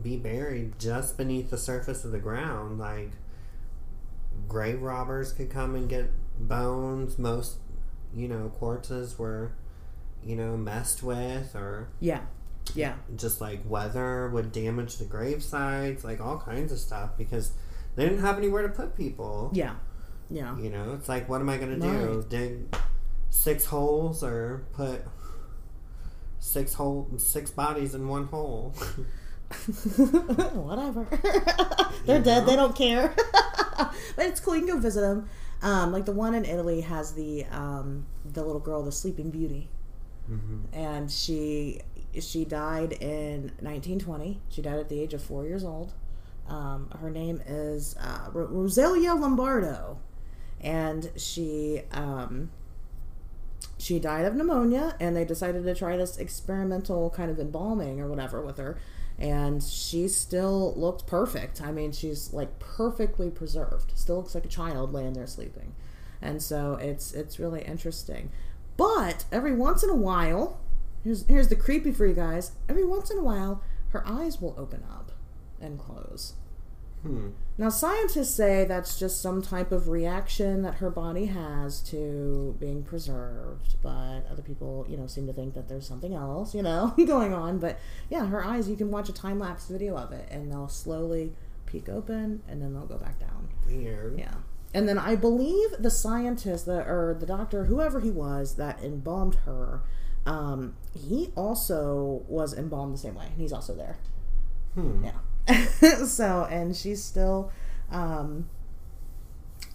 be 0.01 0.17
buried 0.17 0.77
just 0.79 1.17
beneath 1.17 1.49
the 1.49 1.57
surface 1.57 2.05
of 2.05 2.11
the 2.11 2.19
ground. 2.19 2.79
Like 2.79 3.11
grave 4.47 4.81
robbers 4.81 5.31
could 5.33 5.49
come 5.49 5.75
and 5.75 5.89
get 5.89 6.11
bones. 6.39 7.17
Most, 7.19 7.57
you 8.15 8.27
know, 8.27 8.51
corpses 8.59 9.17
were, 9.19 9.53
you 10.23 10.35
know, 10.35 10.55
messed 10.55 11.03
with 11.03 11.55
or 11.55 11.89
Yeah, 11.99 12.21
yeah, 12.75 12.95
just 13.15 13.41
like 13.41 13.61
weather 13.67 14.29
would 14.29 14.51
damage 14.51 14.97
the 14.97 15.05
grave 15.05 15.43
sites, 15.43 16.03
like 16.03 16.21
all 16.21 16.37
kinds 16.37 16.71
of 16.71 16.79
stuff 16.79 17.17
because 17.17 17.51
they 17.95 18.03
didn't 18.05 18.21
have 18.21 18.37
anywhere 18.37 18.61
to 18.61 18.69
put 18.69 18.95
people. 18.95 19.49
yeah, 19.53 19.75
yeah. 20.29 20.57
You 20.57 20.69
know, 20.69 20.93
it's 20.93 21.09
like, 21.09 21.27
what 21.29 21.41
am 21.41 21.49
I 21.49 21.57
going 21.57 21.79
to 21.79 21.79
do? 21.79 22.25
Dig 22.29 22.75
six 23.29 23.65
holes 23.65 24.23
or 24.23 24.65
put 24.73 25.03
six 26.39 26.73
hole 26.73 27.09
six 27.17 27.51
bodies 27.51 27.95
in 27.95 28.07
one 28.07 28.25
hole? 28.25 28.73
Whatever. 30.53 31.05
They're 32.05 32.17
You 32.17 32.23
dead. 32.23 32.41
know? 32.41 32.45
They 32.45 32.55
don't 32.55 32.75
care. 32.75 33.13
but 33.77 34.25
it's 34.25 34.39
cool. 34.39 34.55
You 34.55 34.65
can 34.65 34.75
go 34.75 34.79
visit 34.79 35.01
them. 35.01 35.29
Um, 35.61 35.91
like 35.91 36.05
the 36.05 36.11
one 36.13 36.35
in 36.35 36.45
Italy 36.45 36.81
has 36.81 37.13
the 37.13 37.45
um, 37.45 38.05
the 38.25 38.43
little 38.43 38.61
girl, 38.61 38.83
the 38.83 38.91
Sleeping 38.93 39.29
Beauty, 39.29 39.69
hmm 40.27 40.61
and 40.71 41.11
she 41.11 41.81
she 42.19 42.45
died 42.45 42.93
in 42.93 43.51
1920. 43.59 44.39
She 44.49 44.61
died 44.61 44.79
at 44.79 44.87
the 44.89 44.99
age 45.01 45.13
of 45.13 45.21
four 45.21 45.45
years 45.45 45.63
old. 45.65 45.91
Um, 46.47 46.89
her 47.01 47.09
name 47.09 47.41
is 47.45 47.95
uh, 47.99 48.29
Ro- 48.31 48.47
Rosalia 48.47 49.13
Lombardo, 49.15 49.99
and 50.61 51.11
she 51.15 51.81
um, 51.91 52.51
she 53.77 53.99
died 53.99 54.25
of 54.25 54.35
pneumonia. 54.35 54.95
And 54.99 55.15
they 55.15 55.25
decided 55.25 55.63
to 55.63 55.75
try 55.75 55.97
this 55.97 56.17
experimental 56.17 57.09
kind 57.09 57.31
of 57.31 57.39
embalming 57.39 57.99
or 57.99 58.07
whatever 58.07 58.41
with 58.41 58.57
her, 58.57 58.77
and 59.17 59.63
she 59.63 60.07
still 60.07 60.73
looked 60.75 61.07
perfect. 61.07 61.61
I 61.61 61.71
mean, 61.71 61.91
she's 61.91 62.33
like 62.33 62.59
perfectly 62.59 63.29
preserved. 63.29 63.97
Still 63.97 64.17
looks 64.17 64.35
like 64.35 64.45
a 64.45 64.49
child 64.49 64.93
laying 64.93 65.13
there 65.13 65.27
sleeping, 65.27 65.73
and 66.21 66.41
so 66.41 66.75
it's 66.75 67.13
it's 67.13 67.39
really 67.39 67.63
interesting. 67.63 68.31
But 68.77 69.25
every 69.31 69.53
once 69.53 69.83
in 69.83 69.89
a 69.89 69.95
while, 69.95 70.59
here's 71.03 71.25
here's 71.27 71.49
the 71.49 71.55
creepy 71.55 71.91
for 71.91 72.05
you 72.05 72.13
guys. 72.13 72.53
Every 72.69 72.85
once 72.85 73.11
in 73.11 73.17
a 73.17 73.23
while, 73.23 73.61
her 73.89 74.07
eyes 74.07 74.39
will 74.41 74.55
open 74.57 74.83
up 74.89 75.11
and 75.59 75.77
close. 75.77 76.33
Hmm. 77.03 77.29
Now, 77.57 77.69
scientists 77.69 78.33
say 78.35 78.65
that's 78.65 78.99
just 78.99 79.21
some 79.21 79.41
type 79.41 79.71
of 79.71 79.87
reaction 79.87 80.61
that 80.63 80.75
her 80.75 80.89
body 80.89 81.25
has 81.25 81.81
to 81.83 82.55
being 82.59 82.83
preserved, 82.83 83.75
but 83.81 84.21
other 84.29 84.41
people, 84.41 84.85
you 84.89 84.97
know, 84.97 85.07
seem 85.07 85.27
to 85.27 85.33
think 85.33 85.53
that 85.53 85.69
there's 85.69 85.87
something 85.87 86.13
else, 86.13 86.53
you 86.53 86.61
know, 86.61 86.93
going 87.05 87.33
on. 87.33 87.59
But 87.59 87.79
yeah, 88.09 88.27
her 88.27 88.43
eyes, 88.43 88.69
you 88.69 88.75
can 88.75 88.91
watch 88.91 89.09
a 89.09 89.13
time 89.13 89.39
lapse 89.39 89.67
video 89.67 89.97
of 89.97 90.11
it, 90.11 90.27
and 90.29 90.51
they'll 90.51 90.67
slowly 90.67 91.33
peek 91.69 91.87
open 91.89 92.41
and 92.47 92.61
then 92.61 92.73
they'll 92.73 92.85
go 92.85 92.97
back 92.97 93.19
down. 93.19 93.47
Weird. 93.67 94.17
Yeah. 94.17 94.33
And 94.73 94.87
then 94.87 94.97
I 94.97 95.15
believe 95.15 95.69
the 95.79 95.89
scientist, 95.89 96.65
the, 96.65 96.79
or 96.79 97.15
the 97.19 97.25
doctor, 97.25 97.65
whoever 97.65 97.99
he 97.99 98.11
was 98.11 98.55
that 98.55 98.83
embalmed 98.83 99.35
her, 99.45 99.81
um, 100.25 100.75
he 100.93 101.31
also 101.35 102.23
was 102.27 102.53
embalmed 102.53 102.93
the 102.93 102.99
same 102.99 103.15
way. 103.15 103.27
And 103.27 103.41
he's 103.41 103.53
also 103.53 103.73
there. 103.73 103.97
Hmm. 104.75 105.03
Yeah. 105.03 105.11
so, 106.05 106.47
and 106.49 106.75
she's 106.75 107.03
still, 107.03 107.51
um, 107.91 108.49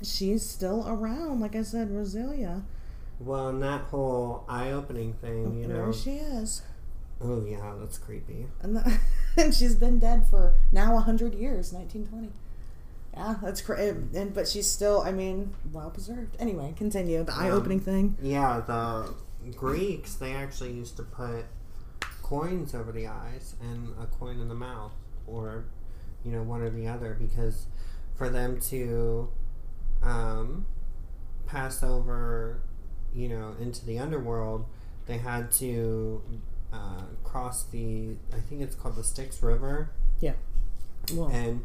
she's 0.03 0.49
still 0.49 0.87
around. 0.89 1.41
Like 1.41 1.57
I 1.57 1.63
said, 1.63 1.91
Rosalia. 1.91 2.63
Well, 3.21 3.49
and 3.49 3.63
that 3.63 3.83
whole 3.83 4.45
eye-opening 4.49 5.15
thing, 5.15 5.61
you 5.61 5.69
know. 5.69 5.85
There 5.85 5.93
she 5.93 6.17
is. 6.17 6.63
Oh 7.21 7.45
yeah, 7.45 7.75
that's 7.79 7.97
creepy. 7.97 8.47
And, 8.61 8.77
the, 8.77 8.99
and 9.37 9.55
she's 9.55 9.75
been 9.75 9.99
dead 9.99 10.27
for 10.29 10.55
now 10.73 10.97
a 10.97 11.01
hundred 11.01 11.35
years, 11.35 11.73
1920. 11.73 12.33
Yeah, 13.15 13.37
that's 13.43 13.61
crazy. 13.61 13.97
And 14.15 14.35
but 14.35 14.49
she's 14.49 14.67
still, 14.69 15.01
I 15.03 15.13
mean, 15.13 15.55
well 15.73 15.91
preserved. 15.91 16.37
Anyway, 16.41 16.75
continue 16.77 17.23
the 17.23 17.33
eye-opening 17.33 17.81
thing. 17.81 18.17
Yeah, 18.21 18.61
the 18.67 19.15
Greeks 19.53 20.15
they 20.15 20.33
actually 20.33 20.73
used 20.73 20.97
to 20.97 21.05
put 21.05 21.45
coins 22.23 22.75
over 22.75 22.91
the 22.91 23.07
eyes 23.07 23.55
and 23.61 23.95
a 24.01 24.07
coin 24.07 24.41
in 24.41 24.49
the 24.49 24.55
mouth, 24.55 24.93
or 25.27 25.65
you 26.25 26.33
know 26.33 26.43
one 26.43 26.63
or 26.63 26.71
the 26.71 26.87
other, 26.87 27.17
because 27.21 27.67
for 28.17 28.29
them 28.29 28.61
to 28.61 29.29
um, 30.03 30.67
pass 31.47 31.83
over, 31.83 32.61
you 33.15 33.29
know, 33.29 33.55
into 33.61 33.85
the 33.85 33.99
underworld, 33.99 34.67
they 35.07 35.19
had 35.19 35.51
to 35.53 36.23
uh, 36.73 37.03
cross 37.23 37.65
the 37.65 38.17
I 38.33 38.41
think 38.41 38.61
it's 38.63 38.75
called 38.75 38.97
the 38.97 39.05
Styx 39.05 39.43
River, 39.43 39.91
Well, 41.13 41.29
and 41.29 41.63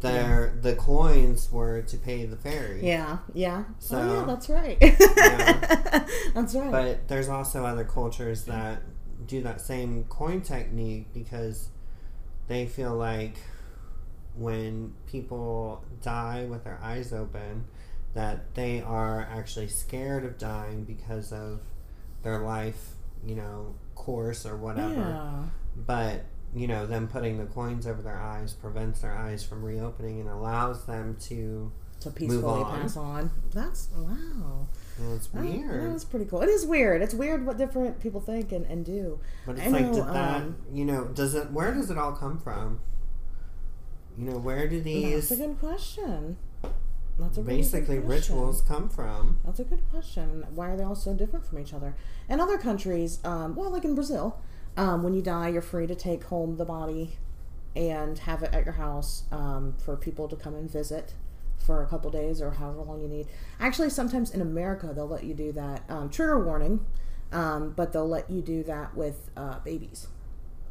their 0.00 0.52
the 0.60 0.74
coins 0.76 1.50
were 1.50 1.80
to 1.82 1.96
pay 1.96 2.26
the 2.26 2.36
ferry. 2.36 2.86
yeah, 2.86 3.18
yeah. 3.32 3.64
So- 3.78 3.98
oh 3.98 4.14
yeah, 4.20 4.24
that's 4.26 4.48
right. 4.50 4.76
Yeah. 4.80 6.06
that's 6.34 6.54
right. 6.54 6.70
But 6.70 7.08
there's 7.08 7.28
also 7.28 7.64
other 7.64 7.84
cultures 7.84 8.44
that 8.44 8.82
do 9.26 9.40
that 9.42 9.60
same 9.62 10.04
coin 10.04 10.42
technique 10.42 11.06
because 11.14 11.68
they 12.48 12.66
feel 12.66 12.94
like 12.94 13.36
when 14.36 14.94
people 15.06 15.84
die 16.02 16.46
with 16.48 16.64
their 16.64 16.78
eyes 16.82 17.12
open, 17.12 17.64
that 18.14 18.54
they 18.54 18.80
are 18.80 19.28
actually 19.30 19.68
scared 19.68 20.24
of 20.24 20.38
dying 20.38 20.84
because 20.84 21.32
of 21.32 21.60
their 22.22 22.38
life, 22.38 22.94
you 23.24 23.34
know, 23.34 23.74
course 23.94 24.46
or 24.46 24.56
whatever. 24.56 24.94
yeah. 24.94 25.42
But 25.76 26.24
you 26.54 26.68
know, 26.68 26.86
them 26.86 27.08
putting 27.08 27.38
the 27.38 27.46
coins 27.46 27.86
over 27.86 28.00
their 28.00 28.20
eyes 28.20 28.52
prevents 28.52 29.00
their 29.00 29.12
eyes 29.12 29.42
from 29.42 29.64
reopening 29.64 30.20
and 30.20 30.28
allows 30.28 30.84
them 30.86 31.16
to. 31.22 31.72
To 32.00 32.10
peacefully 32.10 32.62
on. 32.62 32.80
pass 32.82 32.96
on. 32.96 33.30
That's 33.52 33.88
wow. 33.96 34.68
Well, 34.98 35.16
it's 35.16 35.26
That- 35.28 35.42
weird. 35.42 35.92
That's 35.92 36.04
pretty 36.04 36.26
cool. 36.26 36.42
It 36.42 36.48
is 36.48 36.64
weird. 36.66 37.02
It's 37.02 37.14
weird 37.14 37.44
what 37.44 37.58
different 37.58 38.00
people 38.00 38.20
think 38.20 38.52
and, 38.52 38.64
and 38.66 38.84
do. 38.84 39.18
But 39.46 39.56
it's 39.58 39.66
I 39.66 39.70
like, 39.70 39.86
know, 39.86 39.94
did 39.94 40.06
that, 40.06 40.42
um, 40.42 40.56
you 40.72 40.84
know, 40.84 41.06
does 41.06 41.34
it, 41.34 41.50
where 41.50 41.74
does 41.74 41.90
it 41.90 41.98
all 41.98 42.12
come 42.12 42.38
from? 42.38 42.80
You 44.16 44.30
know, 44.30 44.38
where 44.38 44.68
do 44.68 44.80
these 44.80 45.28
That's 45.28 45.40
a 45.40 45.46
good 45.46 45.58
question. 45.58 46.36
That's 47.18 47.38
a 47.38 47.42
really 47.42 47.58
basically 47.58 47.96
good 47.96 48.06
question. 48.06 48.34
rituals 48.36 48.60
come 48.62 48.88
from? 48.88 49.38
That's 49.44 49.60
a 49.60 49.64
good 49.64 49.82
question. 49.90 50.46
Why 50.54 50.70
are 50.70 50.76
they 50.76 50.84
all 50.84 50.94
so 50.96 51.14
different 51.14 51.44
from 51.46 51.58
each 51.58 51.72
other? 51.74 51.94
In 52.28 52.40
other 52.40 52.58
countries, 52.58 53.18
um, 53.24 53.54
well, 53.56 53.70
like 53.70 53.84
in 53.84 53.94
Brazil, 53.94 54.40
um, 54.76 55.02
when 55.02 55.14
you 55.14 55.22
die, 55.22 55.48
you're 55.48 55.62
free 55.62 55.86
to 55.86 55.94
take 55.94 56.24
home 56.24 56.56
the 56.56 56.64
body 56.64 57.18
and 57.76 58.18
have 58.20 58.42
it 58.44 58.52
at 58.54 58.64
your 58.64 58.74
house 58.74 59.24
um, 59.32 59.74
for 59.78 59.96
people 59.96 60.28
to 60.28 60.36
come 60.36 60.54
and 60.54 60.70
visit 60.70 61.14
for 61.64 61.82
a 61.82 61.86
couple 61.86 62.10
days 62.10 62.40
or 62.40 62.52
however 62.52 62.82
long 62.82 63.02
you 63.02 63.08
need. 63.08 63.26
Actually, 63.58 63.90
sometimes 63.90 64.30
in 64.30 64.40
America, 64.40 64.92
they'll 64.94 65.08
let 65.08 65.24
you 65.24 65.34
do 65.34 65.52
that. 65.52 65.82
Um, 65.88 66.10
trigger 66.10 66.44
warning, 66.44 66.84
um, 67.32 67.72
but 67.72 67.92
they'll 67.92 68.08
let 68.08 68.30
you 68.30 68.42
do 68.42 68.62
that 68.64 68.96
with 68.96 69.30
uh, 69.36 69.58
babies. 69.60 70.08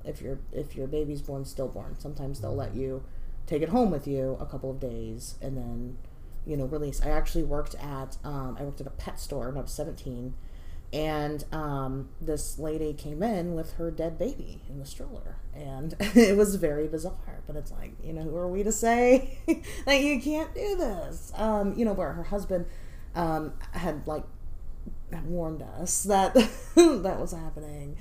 If 0.05 0.21
your 0.21 0.39
if 0.51 0.75
your 0.75 0.87
baby's 0.87 1.21
born 1.21 1.45
stillborn, 1.45 1.97
sometimes 1.99 2.41
they'll 2.41 2.55
let 2.55 2.75
you 2.75 3.03
take 3.45 3.61
it 3.61 3.69
home 3.69 3.91
with 3.91 4.07
you 4.07 4.37
a 4.39 4.45
couple 4.45 4.71
of 4.71 4.79
days 4.79 5.35
and 5.41 5.57
then 5.57 5.97
you 6.45 6.57
know 6.57 6.65
release. 6.65 7.01
I 7.01 7.09
actually 7.09 7.43
worked 7.43 7.75
at 7.75 8.17
um, 8.23 8.57
I 8.59 8.63
worked 8.63 8.81
at 8.81 8.87
a 8.87 8.91
pet 8.91 9.19
store 9.19 9.47
when 9.47 9.57
I 9.57 9.61
was 9.61 9.71
seventeen, 9.71 10.33
and 10.93 11.43
um, 11.51 12.09
this 12.21 12.59
lady 12.59 12.93
came 12.93 13.23
in 13.23 13.55
with 13.55 13.73
her 13.73 13.89
dead 13.89 14.19
baby 14.19 14.61
in 14.69 14.77
the 14.77 14.85
stroller, 14.85 15.37
and 15.55 15.95
it 15.99 16.37
was 16.37 16.55
very 16.55 16.87
bizarre. 16.87 17.41
But 17.47 17.55
it's 17.55 17.71
like 17.71 17.93
you 18.03 18.13
know 18.13 18.21
who 18.21 18.37
are 18.37 18.47
we 18.47 18.63
to 18.63 18.71
say 18.71 19.39
that 19.85 20.01
you 20.01 20.21
can't 20.21 20.53
do 20.53 20.75
this? 20.77 21.33
Um, 21.35 21.73
you 21.75 21.83
know 21.83 21.93
where 21.93 22.13
her 22.13 22.23
husband 22.23 22.67
um, 23.15 23.53
had 23.71 24.05
like 24.07 24.23
warned 25.25 25.63
us 25.63 26.03
that 26.03 26.33
that 26.75 27.17
was 27.19 27.31
happening. 27.31 27.97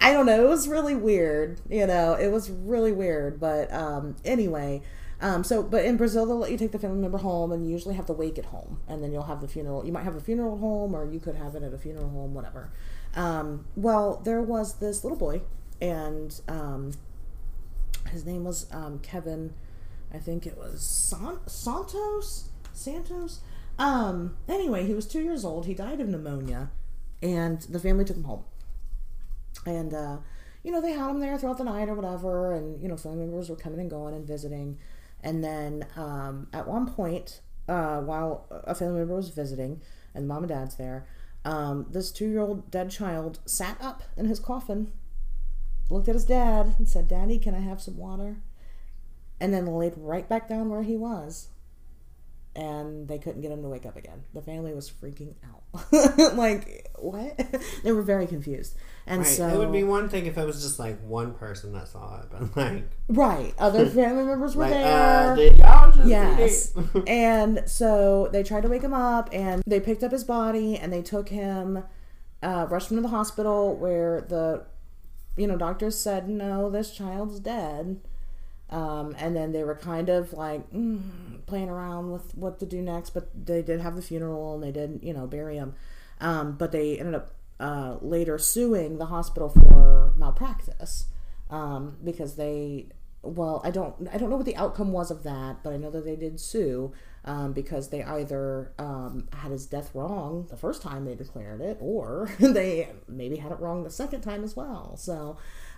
I 0.00 0.12
don't 0.12 0.26
know. 0.26 0.44
It 0.44 0.48
was 0.48 0.68
really 0.68 0.94
weird. 0.94 1.60
You 1.68 1.86
know, 1.86 2.14
it 2.14 2.28
was 2.28 2.50
really 2.50 2.92
weird. 2.92 3.40
But 3.40 3.72
um, 3.72 4.14
anyway, 4.24 4.82
um, 5.20 5.44
so 5.44 5.62
but 5.62 5.84
in 5.84 5.96
Brazil 5.96 6.26
they'll 6.26 6.38
let 6.38 6.50
you 6.50 6.58
take 6.58 6.72
the 6.72 6.78
family 6.78 6.98
member 6.98 7.18
home, 7.18 7.52
and 7.52 7.64
you 7.66 7.72
usually 7.72 7.94
have 7.94 8.06
the 8.06 8.12
wake 8.12 8.38
at 8.38 8.46
home, 8.46 8.80
and 8.88 9.02
then 9.02 9.12
you'll 9.12 9.24
have 9.24 9.40
the 9.40 9.48
funeral. 9.48 9.84
You 9.84 9.92
might 9.92 10.04
have 10.04 10.16
a 10.16 10.20
funeral 10.20 10.58
home, 10.58 10.94
or 10.94 11.10
you 11.10 11.20
could 11.20 11.36
have 11.36 11.54
it 11.54 11.62
at 11.62 11.72
a 11.72 11.78
funeral 11.78 12.08
home, 12.08 12.34
whatever. 12.34 12.70
Um, 13.14 13.66
well, 13.76 14.20
there 14.24 14.42
was 14.42 14.74
this 14.74 15.04
little 15.04 15.18
boy, 15.18 15.40
and 15.80 16.38
um, 16.48 16.92
his 18.10 18.26
name 18.26 18.44
was 18.44 18.66
um, 18.72 18.98
Kevin. 18.98 19.54
I 20.12 20.18
think 20.18 20.46
it 20.46 20.56
was 20.56 20.82
San- 20.82 21.40
Santos. 21.46 22.50
Santos. 22.72 23.40
Um, 23.78 24.36
anyway, 24.48 24.86
he 24.86 24.94
was 24.94 25.06
two 25.06 25.20
years 25.20 25.44
old. 25.44 25.66
He 25.66 25.74
died 25.74 26.00
of 26.00 26.08
pneumonia, 26.08 26.70
and 27.22 27.62
the 27.62 27.80
family 27.80 28.04
took 28.04 28.16
him 28.16 28.24
home. 28.24 28.44
And 29.64 29.92
uh, 29.94 30.18
you 30.62 30.72
know, 30.72 30.80
they 30.80 30.92
had 30.92 31.10
him 31.10 31.20
there 31.20 31.38
throughout 31.38 31.58
the 31.58 31.64
night 31.64 31.88
or 31.88 31.94
whatever, 31.94 32.52
and 32.52 32.80
you 32.82 32.88
know, 32.88 32.96
family 32.96 33.26
members 33.26 33.48
were 33.48 33.56
coming 33.56 33.80
and 33.80 33.90
going 33.90 34.14
and 34.14 34.26
visiting. 34.26 34.78
And 35.26 35.42
then 35.42 35.84
um, 35.96 36.46
at 36.52 36.68
one 36.68 36.86
point, 36.86 37.40
uh, 37.68 38.00
while 38.00 38.46
a 38.48 38.76
family 38.76 39.00
member 39.00 39.16
was 39.16 39.30
visiting, 39.30 39.82
and 40.14 40.28
mom 40.28 40.44
and 40.44 40.48
dad's 40.48 40.76
there, 40.76 41.08
um, 41.44 41.86
this 41.90 42.12
two-year-old 42.12 42.70
dead 42.70 42.92
child 42.92 43.40
sat 43.44 43.76
up 43.80 44.04
in 44.16 44.26
his 44.26 44.38
coffin, 44.38 44.92
looked 45.90 46.06
at 46.06 46.14
his 46.14 46.24
dad, 46.24 46.76
and 46.78 46.88
said, 46.88 47.08
"Daddy, 47.08 47.40
can 47.40 47.56
I 47.56 47.58
have 47.58 47.82
some 47.82 47.96
water?" 47.96 48.36
And 49.40 49.52
then 49.52 49.66
laid 49.66 49.94
right 49.96 50.28
back 50.28 50.48
down 50.48 50.70
where 50.70 50.84
he 50.84 50.96
was 50.96 51.48
and 52.56 53.06
they 53.06 53.18
couldn't 53.18 53.42
get 53.42 53.52
him 53.52 53.62
to 53.62 53.68
wake 53.68 53.86
up 53.86 53.96
again. 53.96 54.24
The 54.34 54.42
family 54.42 54.72
was 54.74 54.90
freaking 54.90 55.34
out. 55.44 56.34
like, 56.36 56.90
what? 56.98 57.38
they 57.84 57.92
were 57.92 58.02
very 58.02 58.26
confused. 58.26 58.76
And 59.06 59.18
Right. 59.20 59.26
so 59.28 59.46
it 59.48 59.58
would 59.58 59.70
be 59.72 59.84
one 59.84 60.08
thing 60.08 60.26
if 60.26 60.36
it 60.38 60.44
was 60.44 60.62
just 60.62 60.78
like 60.78 60.98
one 61.06 61.34
person 61.34 61.72
that 61.74 61.86
saw 61.88 62.20
it, 62.20 62.26
but 62.30 62.56
like, 62.60 62.88
right, 63.08 63.54
other 63.58 63.86
family 63.86 64.24
members 64.24 64.56
were 64.56 64.64
like 64.64 64.72
there. 64.72 65.30
uh, 65.32 65.34
did 65.36 65.58
y'all 65.58 65.92
just 65.92 66.08
Yes. 66.08 66.72
and 67.06 67.62
so 67.66 68.28
they 68.32 68.42
tried 68.42 68.62
to 68.62 68.68
wake 68.68 68.82
him 68.82 68.94
up 68.94 69.28
and 69.32 69.62
they 69.66 69.78
picked 69.78 70.02
up 70.02 70.10
his 70.10 70.24
body 70.24 70.76
and 70.76 70.92
they 70.92 71.02
took 71.02 71.28
him 71.28 71.84
uh, 72.42 72.66
rushed 72.68 72.90
him 72.90 72.96
to 72.96 73.02
the 73.02 73.08
hospital 73.08 73.76
where 73.76 74.22
the 74.22 74.64
you 75.36 75.46
know 75.46 75.56
doctors 75.56 75.96
said 75.98 76.28
no 76.28 76.68
this 76.70 76.90
child's 76.90 77.38
dead 77.40 78.00
um, 78.70 79.14
and 79.18 79.36
then 79.36 79.52
they 79.52 79.62
were 79.62 79.74
kind 79.76 80.08
of 80.08 80.32
like 80.32 80.68
mm, 80.72 81.00
playing 81.46 81.68
around 81.68 82.10
with 82.10 82.34
what 82.36 82.58
to 82.58 82.66
do 82.66 82.82
next 82.82 83.10
but 83.10 83.28
they 83.46 83.62
did 83.62 83.80
have 83.80 83.96
the 83.96 84.02
funeral 84.02 84.54
and 84.54 84.62
they 84.62 84.72
did 84.72 85.00
you 85.02 85.12
know 85.12 85.26
bury 85.26 85.56
him. 85.56 85.74
Um, 86.20 86.56
but 86.56 86.72
they 86.72 86.98
ended 86.98 87.14
up 87.14 87.34
uh, 87.60 87.96
later 88.00 88.38
suing 88.38 88.98
the 88.98 89.06
hospital 89.06 89.48
for 89.48 90.12
malpractice 90.16 91.06
um, 91.50 91.96
because 92.02 92.36
they 92.36 92.88
well 93.22 93.60
i 93.64 93.70
don't 93.70 94.08
i 94.12 94.18
don't 94.18 94.30
know 94.30 94.36
what 94.36 94.46
the 94.46 94.54
outcome 94.54 94.92
was 94.92 95.10
of 95.10 95.24
that 95.24 95.56
but 95.64 95.72
i 95.72 95.76
know 95.76 95.90
that 95.90 96.04
they 96.04 96.14
did 96.14 96.38
sue 96.38 96.92
um, 97.26 97.52
because 97.52 97.88
they 97.88 98.04
either 98.04 98.72
um, 98.78 99.28
had 99.32 99.50
his 99.50 99.66
death 99.66 99.90
wrong 99.94 100.46
the 100.48 100.56
first 100.56 100.80
time 100.80 101.04
they 101.04 101.14
declared 101.14 101.60
it 101.60 101.76
or 101.80 102.30
they 102.38 102.88
maybe 103.08 103.36
had 103.36 103.50
it 103.50 103.58
wrong 103.58 103.82
the 103.82 103.90
second 103.90 104.20
time 104.20 104.44
as 104.44 104.54
well. 104.54 104.96
So 104.96 105.36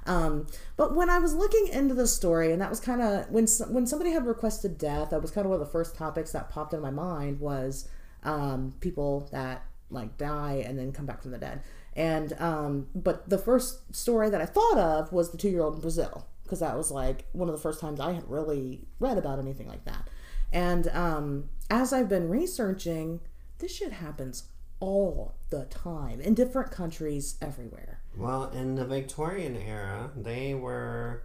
um, 0.08 0.46
but 0.76 0.94
when 0.94 1.08
i 1.08 1.18
was 1.18 1.34
looking 1.34 1.68
into 1.68 1.94
the 1.94 2.06
story 2.06 2.52
and 2.52 2.60
that 2.60 2.70
was 2.70 2.80
kind 2.80 3.00
of 3.00 3.28
when 3.30 3.46
when 3.68 3.86
somebody 3.86 4.10
had 4.10 4.26
requested 4.26 4.76
death 4.78 5.10
that 5.10 5.22
was 5.22 5.30
kind 5.30 5.44
of 5.44 5.50
one 5.50 5.60
of 5.60 5.66
the 5.66 5.72
first 5.72 5.94
topics 5.94 6.32
that 6.32 6.50
popped 6.50 6.74
in 6.74 6.80
my 6.80 6.90
mind 6.90 7.38
was 7.38 7.88
um, 8.24 8.74
people 8.80 9.28
that 9.30 9.64
like 9.90 10.18
die 10.18 10.62
and 10.66 10.78
then 10.78 10.92
come 10.92 11.06
back 11.06 11.22
from 11.22 11.30
the 11.30 11.38
dead 11.38 11.62
and 11.94 12.32
um, 12.40 12.88
but 12.94 13.28
the 13.28 13.38
first 13.38 13.94
story 13.94 14.28
that 14.28 14.40
i 14.40 14.46
thought 14.46 14.78
of 14.78 15.12
was 15.12 15.30
the 15.30 15.38
two 15.38 15.48
year 15.48 15.62
old 15.62 15.76
in 15.76 15.80
brazil 15.80 16.26
because 16.48 16.60
that 16.60 16.76
was 16.76 16.90
like 16.90 17.26
one 17.32 17.46
of 17.48 17.54
the 17.54 17.60
first 17.60 17.78
times 17.78 18.00
I 18.00 18.12
had 18.12 18.28
really 18.28 18.80
read 19.00 19.18
about 19.18 19.38
anything 19.38 19.68
like 19.68 19.84
that. 19.84 20.08
And 20.50 20.88
um, 20.88 21.50
as 21.68 21.92
I've 21.92 22.08
been 22.08 22.30
researching, 22.30 23.20
this 23.58 23.76
shit 23.76 23.92
happens 23.92 24.44
all 24.80 25.34
the 25.50 25.66
time 25.66 26.22
in 26.22 26.32
different 26.32 26.70
countries 26.70 27.36
everywhere. 27.42 27.97
Well, 28.18 28.50
in 28.50 28.74
the 28.74 28.84
Victorian 28.84 29.56
era, 29.56 30.10
they 30.16 30.54
were 30.54 31.22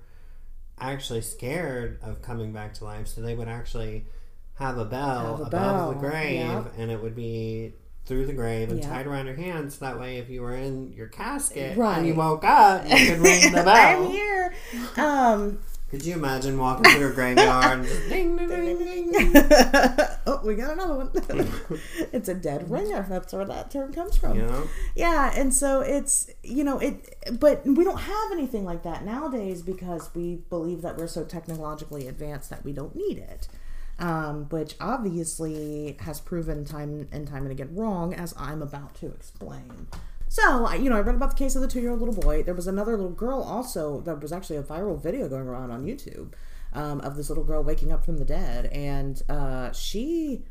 actually 0.79 1.21
scared 1.21 1.99
of 2.01 2.21
coming 2.21 2.51
back 2.53 2.73
to 2.75 2.83
life, 2.85 3.07
so 3.07 3.21
they 3.21 3.35
would 3.35 3.47
actually 3.47 4.05
have 4.55 4.77
a 4.77 4.85
bell 4.85 5.31
Have 5.31 5.39
a 5.39 5.43
above 5.43 5.51
bell, 5.51 5.93
the 5.93 5.99
grave, 5.99 6.35
yeah. 6.39 6.63
and 6.77 6.91
it 6.91 7.01
would 7.01 7.15
be 7.15 7.73
through 8.05 8.25
the 8.25 8.33
grave 8.33 8.69
and 8.69 8.79
Yeah. 8.79 8.89
tied 8.89 9.07
around 9.07 9.27
your 9.27 9.35
hands. 9.35 9.77
That 9.79 9.99
way, 9.99 10.17
if 10.17 10.29
you 10.29 10.41
were 10.41 10.55
in 10.55 10.91
your 10.93 11.07
casket 11.07 11.77
Right. 11.77 11.97
and 11.99 12.07
you 12.07 12.15
woke 12.15 12.43
up, 12.43 12.83
you 12.87 12.95
could 13.07 13.19
ring 13.19 13.51
the 13.53 13.59
I'm 13.65 13.65
bell. 14.03 14.11
here. 14.11 14.53
Um, 14.97 15.59
Could 15.93 16.05
you 16.07 16.15
imagine 16.15 16.57
walking 16.57 16.91
through 16.91 17.11
a 17.11 17.13
graveyard 17.13 17.77
and 17.77 17.87
just 17.87 18.09
ding, 18.09 18.35
ding, 18.35 18.49
ding, 18.49 19.11
ding? 19.11 19.31
oh, 20.25 20.41
we 20.43 20.55
got 20.55 20.71
another 20.71 20.95
one. 20.95 21.11
it's 22.11 22.27
a 22.27 22.33
dead 22.33 22.71
ringer. 22.71 23.05
That's 23.07 23.31
where 23.31 23.45
that 23.45 23.69
term 23.69 23.93
comes 23.93 24.17
from. 24.17 24.39
Know? 24.39 24.67
Yeah, 24.95 25.31
and 25.35 25.53
so 25.53 25.81
it's 25.81 26.31
you 26.41 26.63
know 26.63 26.79
it, 26.79 27.15
but 27.39 27.63
we 27.63 27.83
don't 27.83 27.99
have 27.99 28.31
anything 28.31 28.65
like 28.65 28.81
that 28.81 29.05
nowadays 29.05 29.61
because 29.61 30.09
we 30.15 30.37
believe 30.49 30.81
that 30.81 30.97
we're 30.97 31.05
so 31.05 31.25
technologically 31.25 32.07
advanced 32.07 32.49
that 32.49 32.65
we 32.65 32.73
don't 32.73 32.95
need 32.95 33.19
it, 33.19 33.47
um, 33.99 34.45
which 34.49 34.73
obviously 34.81 35.95
has 35.99 36.19
proven 36.19 36.65
time 36.65 37.07
and 37.11 37.27
time 37.27 37.43
and 37.43 37.51
again 37.51 37.69
wrong, 37.75 38.15
as 38.15 38.33
I'm 38.35 38.63
about 38.63 38.95
to 38.95 39.11
explain. 39.11 39.85
So, 40.33 40.67
you 40.73 40.89
know, 40.89 40.95
I 40.95 41.01
read 41.01 41.13
about 41.13 41.29
the 41.29 41.35
case 41.35 41.55
of 41.55 41.61
the 41.61 41.67
two 41.67 41.79
year 41.79 41.91
old 41.91 41.99
little 41.99 42.19
boy. 42.19 42.41
There 42.41 42.55
was 42.55 42.65
another 42.65 42.97
little 42.97 43.11
girl 43.11 43.43
also 43.43 44.01
that 44.01 44.19
was 44.19 44.31
actually 44.31 44.55
a 44.55 44.63
viral 44.63 44.99
video 44.99 45.29
going 45.29 45.45
around 45.45 45.69
on 45.69 45.85
YouTube 45.85 46.33
um, 46.73 47.01
of 47.01 47.15
this 47.15 47.29
little 47.29 47.43
girl 47.43 47.63
waking 47.63 47.91
up 47.91 48.03
from 48.03 48.17
the 48.17 48.25
dead. 48.25 48.65
And 48.73 49.21
uh, 49.29 49.71
she 49.73 50.43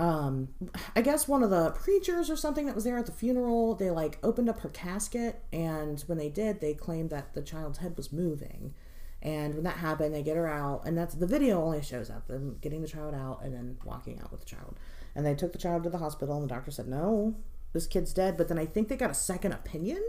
um 0.00 0.48
i 0.96 1.00
guess 1.00 1.28
one 1.28 1.44
of 1.44 1.50
the 1.50 1.70
preachers 1.70 2.28
or 2.28 2.34
something 2.34 2.66
that 2.66 2.74
was 2.74 2.82
there 2.82 2.98
at 2.98 3.06
the 3.06 3.12
funeral 3.12 3.76
they 3.76 3.92
like 3.92 4.18
opened 4.24 4.48
up 4.48 4.58
her 4.58 4.68
casket 4.70 5.44
and 5.52 6.00
when 6.08 6.18
they 6.18 6.28
did 6.28 6.60
they 6.60 6.74
claimed 6.74 7.10
that 7.10 7.32
the 7.32 7.40
child's 7.40 7.78
head 7.78 7.96
was 7.96 8.12
moving 8.12 8.74
and 9.22 9.54
when 9.54 9.62
that 9.62 9.76
happened 9.76 10.12
they 10.12 10.20
get 10.20 10.36
her 10.36 10.48
out 10.48 10.82
and 10.84 10.98
that's 10.98 11.14
the 11.14 11.28
video 11.28 11.62
only 11.62 11.80
shows 11.80 12.10
up 12.10 12.26
them 12.26 12.58
getting 12.60 12.82
the 12.82 12.88
child 12.88 13.14
out 13.14 13.38
and 13.44 13.54
then 13.54 13.76
walking 13.84 14.18
out 14.18 14.32
with 14.32 14.40
the 14.40 14.46
child 14.46 14.74
and 15.14 15.24
they 15.24 15.32
took 15.32 15.52
the 15.52 15.60
child 15.60 15.84
to 15.84 15.90
the 15.90 15.98
hospital 15.98 16.34
and 16.34 16.42
the 16.42 16.52
doctor 16.52 16.72
said 16.72 16.88
no 16.88 17.36
this 17.74 17.86
kid's 17.86 18.14
dead 18.14 18.38
but 18.38 18.48
then 18.48 18.58
i 18.58 18.64
think 18.64 18.88
they 18.88 18.96
got 18.96 19.10
a 19.10 19.14
second 19.14 19.52
opinion 19.52 20.02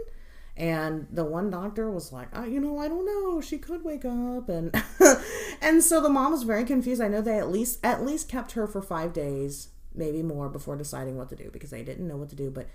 and 0.56 1.06
the 1.10 1.24
one 1.24 1.50
doctor 1.50 1.90
was 1.90 2.12
like 2.12 2.28
oh, 2.32 2.44
you 2.44 2.58
know 2.58 2.78
i 2.78 2.88
don't 2.88 3.04
know. 3.04 3.40
She 3.40 3.58
could 3.58 3.84
wake 3.84 4.04
up. 4.04 4.48
And 4.48 4.74
and 5.60 5.82
so 5.82 6.00
the 6.00 6.08
mom 6.08 6.32
was 6.32 6.42
very 6.42 6.64
confused. 6.64 7.00
I 7.02 7.08
know 7.08 7.20
they 7.20 7.38
at 7.38 7.50
least 7.50 7.78
at 7.84 8.04
least 8.04 8.28
kept 8.28 8.52
her 8.52 8.66
for 8.66 8.80
five 8.80 9.12
days 9.12 9.68
maybe 9.94 10.22
more 10.22 10.48
before 10.48 10.76
deciding 10.76 11.16
what 11.16 11.28
to 11.30 11.36
do 11.36 11.50
because 11.50 11.70
they 11.70 11.82
didn't 11.82 12.06
know 12.06 12.18
what 12.18 12.28
to 12.28 12.36
do 12.36 12.50
but 12.50 12.68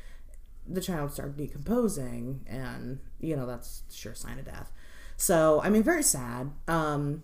the 0.68 0.82
child 0.82 1.12
started 1.14 1.38
decomposing 1.38 2.42
and 2.48 3.00
you 3.20 3.36
know 3.36 3.46
that's 3.46 3.84
sure 3.92 4.14
sign 4.14 4.40
of 4.40 4.46
death. 4.46 4.72
So 5.18 5.62
i 5.64 5.70
mean 5.70 5.84
very 5.84 6.04
sad. 6.04 6.52
Um 6.68 7.24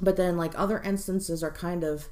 but 0.00 0.16
then 0.16 0.36
like 0.38 0.58
other 0.58 0.80
instances 0.80 1.42
are 1.42 1.50
kind 1.50 1.84
of 1.84 2.08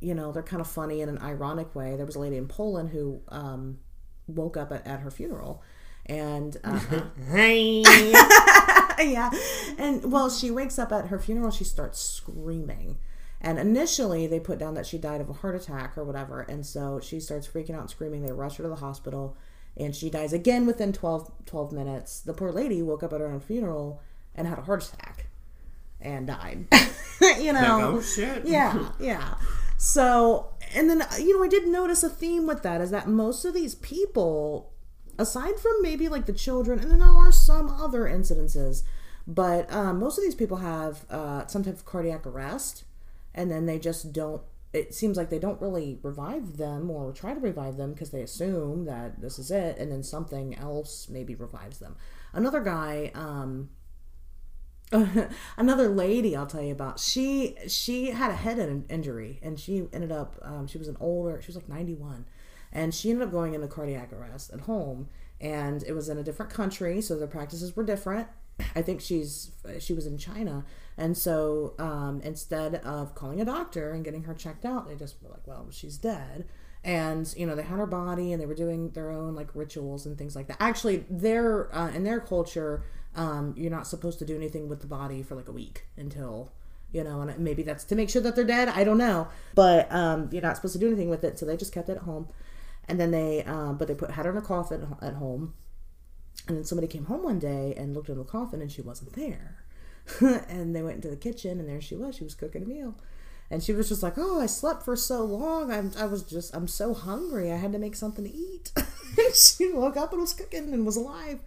you 0.00 0.14
know 0.14 0.32
they're 0.32 0.42
kind 0.42 0.60
of 0.60 0.66
funny 0.66 1.00
in 1.00 1.08
an 1.08 1.18
ironic 1.18 1.74
way. 1.74 1.94
There 1.96 2.06
was 2.06 2.16
a 2.16 2.20
lady 2.20 2.36
in 2.36 2.48
poland 2.48 2.90
who 2.90 3.22
um 3.28 3.78
woke 4.26 4.56
up 4.56 4.72
at, 4.72 4.86
at 4.86 5.00
her 5.00 5.10
funeral 5.10 5.62
and 6.06 6.56
uh, 6.64 6.80
yeah. 7.32 9.30
And 9.78 10.10
well, 10.10 10.28
she 10.28 10.50
wakes 10.50 10.78
up 10.78 10.92
at 10.92 11.06
her 11.06 11.18
funeral, 11.18 11.50
she 11.50 11.64
starts 11.64 12.00
screaming. 12.00 12.98
And 13.40 13.58
initially, 13.58 14.26
they 14.26 14.38
put 14.38 14.58
down 14.58 14.74
that 14.74 14.84
she 14.84 14.98
died 14.98 15.22
of 15.22 15.30
a 15.30 15.32
heart 15.32 15.54
attack 15.54 15.96
or 15.96 16.04
whatever. 16.04 16.42
And 16.42 16.66
so 16.66 17.00
she 17.00 17.20
starts 17.20 17.48
freaking 17.48 17.74
out 17.74 17.80
and 17.80 17.90
screaming. 17.90 18.22
They 18.22 18.32
rush 18.32 18.56
her 18.56 18.64
to 18.64 18.68
the 18.68 18.76
hospital, 18.76 19.34
and 19.78 19.96
she 19.96 20.10
dies 20.10 20.34
again 20.34 20.66
within 20.66 20.92
12, 20.92 21.46
12 21.46 21.72
minutes. 21.72 22.20
The 22.20 22.34
poor 22.34 22.52
lady 22.52 22.82
woke 22.82 23.02
up 23.02 23.14
at 23.14 23.20
her 23.20 23.28
own 23.28 23.40
funeral 23.40 24.02
and 24.34 24.46
had 24.46 24.58
a 24.58 24.62
heart 24.62 24.86
attack 24.86 25.28
and 26.02 26.26
died. 26.26 26.66
you 27.40 27.54
know? 27.54 27.60
Like, 27.60 27.84
oh 27.84 28.02
shit. 28.02 28.46
yeah, 28.46 28.90
yeah. 29.00 29.36
So, 29.78 30.50
and 30.74 30.88
then, 30.88 31.02
you 31.18 31.36
know, 31.36 31.44
I 31.44 31.48
did 31.48 31.66
notice 31.66 32.02
a 32.02 32.08
theme 32.08 32.46
with 32.46 32.62
that 32.62 32.80
is 32.80 32.90
that 32.90 33.08
most 33.08 33.44
of 33.44 33.54
these 33.54 33.74
people, 33.74 34.72
aside 35.18 35.58
from 35.58 35.82
maybe 35.82 36.08
like 36.08 36.26
the 36.26 36.32
children, 36.32 36.78
and 36.78 36.90
then 36.90 36.98
there 37.00 37.08
are 37.08 37.32
some 37.32 37.68
other 37.68 38.04
incidences, 38.04 38.82
but 39.26 39.72
um, 39.72 39.98
most 39.98 40.18
of 40.18 40.24
these 40.24 40.34
people 40.34 40.58
have 40.58 41.04
uh, 41.10 41.46
some 41.46 41.62
type 41.64 41.74
of 41.74 41.84
cardiac 41.84 42.26
arrest, 42.26 42.84
and 43.34 43.50
then 43.50 43.66
they 43.66 43.78
just 43.78 44.12
don't. 44.12 44.42
It 44.72 44.94
seems 44.94 45.16
like 45.16 45.30
they 45.30 45.40
don't 45.40 45.60
really 45.60 45.98
revive 46.02 46.56
them 46.56 46.90
or 46.90 47.12
try 47.12 47.34
to 47.34 47.40
revive 47.40 47.76
them 47.76 47.92
because 47.92 48.10
they 48.10 48.22
assume 48.22 48.84
that 48.84 49.20
this 49.20 49.38
is 49.38 49.50
it, 49.50 49.78
and 49.78 49.90
then 49.90 50.02
something 50.02 50.56
else 50.56 51.08
maybe 51.08 51.34
revives 51.34 51.80
them. 51.80 51.96
Another 52.32 52.60
guy, 52.60 53.10
um, 53.14 53.70
another 55.56 55.88
lady 55.88 56.36
I'll 56.36 56.46
tell 56.46 56.62
you 56.62 56.72
about. 56.72 56.98
She 56.98 57.56
she 57.68 58.10
had 58.10 58.30
a 58.30 58.34
head 58.34 58.84
injury 58.88 59.38
and 59.42 59.58
she 59.58 59.88
ended 59.92 60.10
up 60.10 60.36
um, 60.42 60.66
she 60.66 60.78
was 60.78 60.88
an 60.88 60.96
older 61.00 61.40
she 61.40 61.48
was 61.48 61.56
like 61.56 61.68
91 61.68 62.24
and 62.72 62.94
she 62.94 63.10
ended 63.10 63.26
up 63.26 63.32
going 63.32 63.54
into 63.54 63.68
cardiac 63.68 64.12
arrest 64.12 64.52
at 64.52 64.60
home 64.60 65.08
and 65.40 65.82
it 65.84 65.92
was 65.92 66.08
in 66.08 66.18
a 66.18 66.22
different 66.22 66.52
country 66.52 67.00
so 67.00 67.16
the 67.16 67.26
practices 67.26 67.76
were 67.76 67.84
different. 67.84 68.26
I 68.76 68.82
think 68.82 69.00
she's 69.00 69.52
she 69.78 69.92
was 69.92 70.06
in 70.06 70.18
China 70.18 70.64
and 70.98 71.16
so 71.16 71.74
um, 71.78 72.20
instead 72.24 72.76
of 72.76 73.14
calling 73.14 73.40
a 73.40 73.44
doctor 73.44 73.92
and 73.92 74.04
getting 74.04 74.24
her 74.24 74.34
checked 74.34 74.64
out 74.64 74.88
they 74.88 74.96
just 74.96 75.22
were 75.22 75.30
like 75.30 75.46
well 75.46 75.68
she's 75.70 75.96
dead 75.98 76.46
and 76.82 77.32
you 77.36 77.46
know 77.46 77.54
they 77.54 77.62
had 77.62 77.78
her 77.78 77.86
body 77.86 78.32
and 78.32 78.40
they 78.40 78.46
were 78.46 78.54
doing 78.54 78.90
their 78.90 79.10
own 79.10 79.34
like 79.34 79.48
rituals 79.54 80.06
and 80.06 80.16
things 80.18 80.34
like 80.34 80.48
that 80.48 80.56
actually 80.60 81.04
their 81.10 81.74
uh, 81.74 81.90
in 81.90 82.04
their 82.04 82.20
culture 82.20 82.82
um, 83.16 83.54
you're 83.56 83.70
not 83.70 83.86
supposed 83.86 84.18
to 84.20 84.24
do 84.24 84.36
anything 84.36 84.68
with 84.68 84.80
the 84.80 84.86
body 84.86 85.22
for 85.22 85.34
like 85.34 85.48
a 85.48 85.52
week 85.52 85.86
until 85.96 86.52
you 86.92 87.04
know 87.04 87.20
and 87.20 87.38
maybe 87.38 87.62
that's 87.62 87.84
to 87.84 87.94
make 87.94 88.10
sure 88.10 88.22
that 88.22 88.34
they're 88.34 88.44
dead 88.44 88.68
i 88.68 88.84
don't 88.84 88.98
know. 88.98 89.28
But 89.54 89.90
um, 89.92 90.28
you're 90.32 90.42
not 90.42 90.56
supposed 90.56 90.74
to 90.74 90.78
do 90.78 90.86
anything 90.86 91.10
with 91.10 91.24
it 91.24 91.38
so 91.38 91.46
they 91.46 91.56
just 91.56 91.72
kept 91.72 91.88
it 91.88 91.96
at 91.96 92.02
home. 92.02 92.28
And 92.88 92.98
then 92.98 93.10
they 93.10 93.44
um, 93.44 93.76
but 93.76 93.88
they 93.88 93.94
put 93.94 94.12
had 94.12 94.26
her 94.26 94.32
in 94.32 94.38
a 94.38 94.42
coffin 94.42 94.96
at 95.00 95.14
home. 95.14 95.54
And 96.48 96.56
then 96.56 96.64
somebody 96.64 96.88
came 96.88 97.04
home 97.04 97.22
one 97.22 97.38
day 97.38 97.74
and 97.76 97.94
looked 97.94 98.08
in 98.08 98.18
the 98.18 98.24
coffin 98.24 98.60
and 98.60 98.72
she 98.72 98.82
wasn't 98.82 99.12
there. 99.14 99.64
And 100.48 100.74
they 100.74 100.82
went 100.82 100.96
into 100.96 101.08
the 101.08 101.16
kitchen 101.16 101.60
and 101.60 101.68
there 101.68 101.80
she 101.80 101.94
was. 101.94 102.16
She 102.16 102.24
was 102.24 102.34
cooking 102.34 102.62
a 102.62 102.66
meal. 102.66 102.96
And 103.50 103.62
she 103.62 103.72
was 103.72 103.88
just 103.88 104.02
like 104.02 104.14
oh 104.16 104.40
i 104.40 104.46
slept 104.46 104.84
for 104.84 104.96
so 104.96 105.24
long. 105.24 105.70
I'm, 105.72 105.92
i 105.98 106.06
was 106.06 106.22
just 106.22 106.54
i'm 106.54 106.68
so 106.68 106.94
hungry. 106.94 107.52
I 107.52 107.56
had 107.56 107.72
to 107.72 107.78
make 107.78 107.96
something 107.96 108.24
to 108.24 108.32
eat. 108.32 108.72
She 109.34 109.70
woke 109.72 109.96
up 109.96 110.12
and 110.12 110.20
was 110.20 110.32
cooking 110.32 110.72
and 110.72 110.86
was 110.86 110.96
alive 110.96 111.40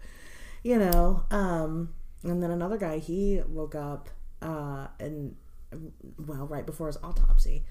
you 0.64 0.76
know 0.78 1.24
um 1.30 1.94
and 2.24 2.42
then 2.42 2.50
another 2.50 2.76
guy 2.78 2.98
he 2.98 3.40
woke 3.46 3.74
up 3.76 4.08
uh 4.42 4.88
and 4.98 5.36
well 6.26 6.46
right 6.46 6.66
before 6.66 6.86
his 6.88 6.96
autopsy 7.04 7.64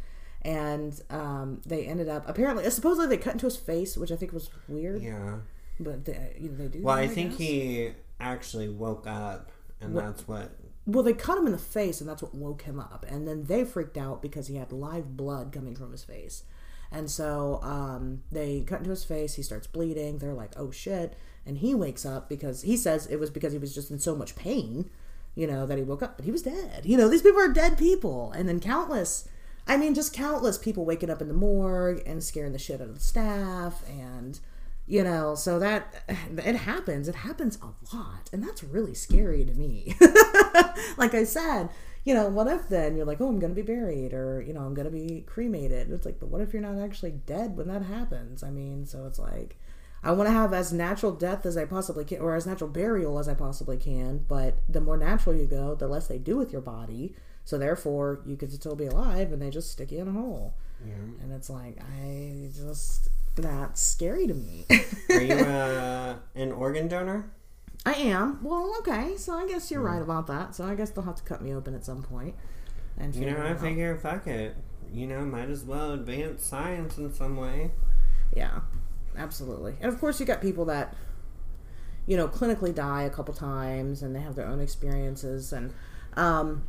and 0.44 1.02
um 1.10 1.60
they 1.66 1.86
ended 1.86 2.08
up 2.10 2.24
apparently 2.28 2.70
supposedly 2.70 3.08
they 3.08 3.22
cut 3.22 3.34
into 3.34 3.46
his 3.46 3.58
face 3.58 3.98
which 3.98 4.12
i 4.12 4.16
think 4.16 4.32
was 4.32 4.50
weird 4.68 5.02
Yeah. 5.02 5.38
but 5.80 6.06
they, 6.06 6.36
you 6.40 6.50
know, 6.50 6.56
they 6.58 6.68
do 6.68 6.82
Well, 6.82 6.96
that, 6.96 7.02
I 7.04 7.08
think 7.08 7.32
guess. 7.32 7.40
he 7.40 7.92
actually 8.20 8.70
woke 8.70 9.06
up, 9.08 9.52
and 9.82 9.98
that's 9.98 10.28
what. 10.28 10.52
well 10.86 11.04
they 11.04 11.14
cut 11.14 11.38
him 11.38 11.46
in 11.46 11.52
the 11.52 11.58
face 11.58 12.00
and 12.00 12.10
that's 12.10 12.22
what 12.22 12.34
woke 12.36 12.62
him 12.64 12.80
up 12.80 13.06
and 13.10 13.28
then 13.28 13.46
they 13.46 13.64
freaked 13.66 13.98
out 13.98 14.22
because 14.22 14.48
he 14.48 14.56
had 14.56 14.72
live 14.72 15.18
blood 15.18 15.52
coming 15.52 15.76
from 15.76 15.92
his 15.92 16.04
face 16.04 16.44
and 16.94 17.10
so 17.10 17.60
um, 17.64 18.22
they 18.32 18.62
cut 18.62 18.80
into 18.80 18.92
his 18.92 19.04
face 19.04 19.34
he 19.34 19.42
starts 19.42 19.68
bleeding 19.68 20.20
they're 20.20 20.34
like 20.34 20.54
oh 20.58 20.72
shit. 20.72 21.18
And 21.46 21.58
he 21.58 21.76
wakes 21.76 22.06
up 22.06 22.30
because 22.30 22.62
he 22.62 22.78
says 22.78 23.06
it 23.08 23.18
was 23.18 23.30
because 23.30 23.52
he 23.52 23.60
was 23.60 23.76
just 23.76 23.92
in 23.92 24.00
so 24.00 24.16
much 24.16 24.36
pain 24.36 24.90
you 25.36 25.46
know 25.46 25.66
that 25.66 25.78
he 25.78 25.84
woke 25.84 26.02
up 26.04 26.16
but 26.16 26.26
he 26.26 26.32
was 26.32 26.44
dead. 26.44 26.86
You 26.86 26.98
know 26.98 27.10
these 27.10 27.22
people 27.22 27.42
are 27.42 27.52
dead 27.52 27.78
people. 27.78 28.32
And 28.32 28.48
then 28.48 28.60
countless 28.60 29.28
i 29.66 29.78
mean 29.78 29.94
just 29.94 30.14
countless 30.14 30.58
people 30.58 30.84
waking 30.86 31.10
up 31.10 31.22
in 31.22 31.30
the 31.30 31.34
morgue 31.34 32.04
and 32.06 32.22
scaring 32.24 32.52
the 32.52 32.60
shit 32.60 32.82
out 32.82 32.90
of 32.90 32.96
the 32.96 33.00
staff 33.00 33.82
and 33.90 34.42
you 34.86 35.02
know 35.02 35.36
so 35.36 35.58
that 35.60 36.04
it 36.38 36.56
happens. 36.56 37.08
It 37.08 37.16
happens 37.16 37.58
a 37.62 37.96
lot. 37.96 38.30
And 38.32 38.44
that's 38.44 38.64
really 38.64 38.94
scary 38.94 39.44
to 39.46 39.54
me. 39.54 39.96
Like 40.98 41.14
i 41.14 41.24
said 41.24 41.70
you 42.06 42.14
know 42.14 42.28
what 42.28 42.48
if 42.48 42.68
then 42.70 42.96
you're 42.96 43.06
like 43.06 43.22
oh 43.22 43.28
i'm 43.28 43.40
gonna 43.40 43.54
be 43.54 43.62
buried 43.62 44.14
or 44.14 44.42
you 44.42 44.54
know 44.54 44.62
i'm 44.62 44.74
gonna 44.74 44.90
be 44.90 45.24
cremated. 45.26 45.92
It's 45.92 46.06
like 46.06 46.20
but 46.20 46.30
what 46.30 46.42
if 46.42 46.54
you're 46.54 46.62
not 46.62 46.78
actually 46.84 47.12
dead 47.12 47.56
when 47.58 47.68
that 47.68 47.84
happens? 47.84 48.44
I 48.44 48.50
mean 48.50 48.86
so 48.86 49.06
it's 49.06 49.20
like 49.20 49.58
i 50.04 50.12
want 50.12 50.28
to 50.28 50.34
have 50.34 50.54
as 50.54 50.74
natural 50.74 51.14
death 51.14 51.46
as 51.46 51.56
i 51.56 51.64
possibly 51.66 52.04
can 52.04 52.20
or 52.20 52.36
as 52.36 52.46
natural 52.46 52.70
burial 52.70 53.20
as 53.20 53.30
i 53.30 53.34
possibly 53.34 53.78
can 53.78 54.18
but 54.28 54.58
the 54.68 54.82
more 54.82 54.98
natural 54.98 55.34
you 55.34 55.46
go 55.46 55.76
the 55.76 55.88
less 55.88 56.08
they 56.08 56.18
do 56.18 56.38
with 56.38 56.52
your 56.52 56.62
body. 56.62 57.16
So 57.46 57.58
therefore 57.58 58.22
you 58.26 58.38
could 58.38 58.52
still 58.54 58.76
be 58.76 58.86
alive 58.86 59.32
and 59.34 59.42
they 59.42 59.50
just 59.50 59.72
stick 59.72 59.92
you 59.92 60.00
in 60.00 60.08
a 60.08 60.12
hole. 60.12 60.56
Yeah. 60.86 60.94
and 61.22 61.32
it's 61.32 61.50
like 61.50 61.78
i 61.80 62.50
just 62.54 63.10
that's 63.36 63.82
scary 63.82 64.28
to 64.28 64.34
me. 64.34 64.66
Are 65.10 65.22
you 65.22 65.34
uh, 65.34 66.16
an 66.36 66.52
organ 66.52 66.88
donor? 66.88 67.32
I 67.86 67.94
am. 67.94 68.40
Well, 68.42 68.76
okay. 68.80 69.18
So 69.18 69.34
I 69.34 69.48
guess 69.48 69.70
you're 69.70 69.82
right 69.82 70.02
about 70.02 70.28
that. 70.28 70.56
So 70.56 70.66
I 70.66 70.76
guess 70.76 70.90
they'll 70.90 71.04
have 71.04 71.16
to 71.16 71.24
cut 71.24 71.42
me 71.42 71.54
open 71.54 71.76
at 71.76 71.84
some 71.84 72.02
point. 72.02 72.36
And 72.98 73.14
You 73.16 73.32
know, 73.32 73.42
I 73.42 73.56
figure, 73.56 73.98
fuck 73.98 74.28
it. 74.28 74.56
You 74.92 75.08
know, 75.08 75.26
might 75.26 75.50
as 75.50 75.64
well 75.64 75.92
advance 75.92 76.46
science 76.46 76.98
in 76.98 77.14
some 77.14 77.36
way. 77.36 77.72
Yeah, 78.36 78.62
absolutely. 79.18 79.76
And 79.82 79.92
of 79.92 80.00
course, 80.00 80.20
you 80.20 80.26
got 80.26 80.42
people 80.42 80.66
that, 80.66 80.96
you 82.06 82.16
know, 82.16 82.28
clinically 82.28 82.74
die 82.74 83.04
a 83.04 83.10
couple 83.10 83.34
times 83.34 84.02
and 84.02 84.16
they 84.16 84.22
have 84.22 84.36
their 84.36 84.48
own 84.48 84.62
experiences. 84.62 85.52
And, 85.52 85.74
um, 86.16 86.64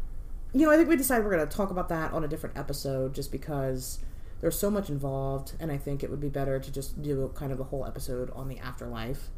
you 0.53 0.67
know, 0.67 0.73
I 0.73 0.77
think 0.77 0.89
we 0.89 0.97
decided 0.97 1.25
we're 1.25 1.37
going 1.37 1.47
to 1.47 1.57
talk 1.57 1.71
about 1.71 1.89
that 1.91 2.13
on 2.13 2.25
a 2.25 2.29
different 2.29 2.57
episode 2.57 3.15
just 3.15 3.31
because 3.31 3.99
there's 4.41 4.59
so 4.59 4.71
much 4.71 4.89
involved. 4.89 5.53
And 5.61 5.71
I 5.71 5.77
think 5.77 6.03
it 6.03 6.11
would 6.11 6.21
be 6.21 6.29
better 6.29 6.59
to 6.59 6.73
just 6.73 7.03
do 7.03 7.25
a, 7.25 7.29
kind 7.29 7.53
of 7.53 7.61
a 7.61 7.65
whole 7.65 7.85
episode 7.87 8.31
on 8.31 8.49
the 8.49 8.59
afterlife 8.59 9.29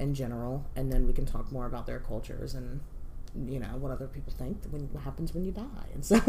in 0.00 0.14
general. 0.14 0.64
And 0.74 0.92
then 0.92 1.06
we 1.06 1.12
can 1.12 1.26
talk 1.26 1.52
more 1.52 1.66
about 1.66 1.86
their 1.86 2.00
cultures 2.00 2.54
and, 2.54 2.80
you 3.46 3.60
know, 3.60 3.68
what 3.78 3.92
other 3.92 4.08
people 4.08 4.32
think 4.32 4.56
when 4.70 4.82
what 4.92 5.04
happens 5.04 5.32
when 5.32 5.44
you 5.44 5.52
die. 5.52 5.88
And 5.94 6.04
so, 6.04 6.20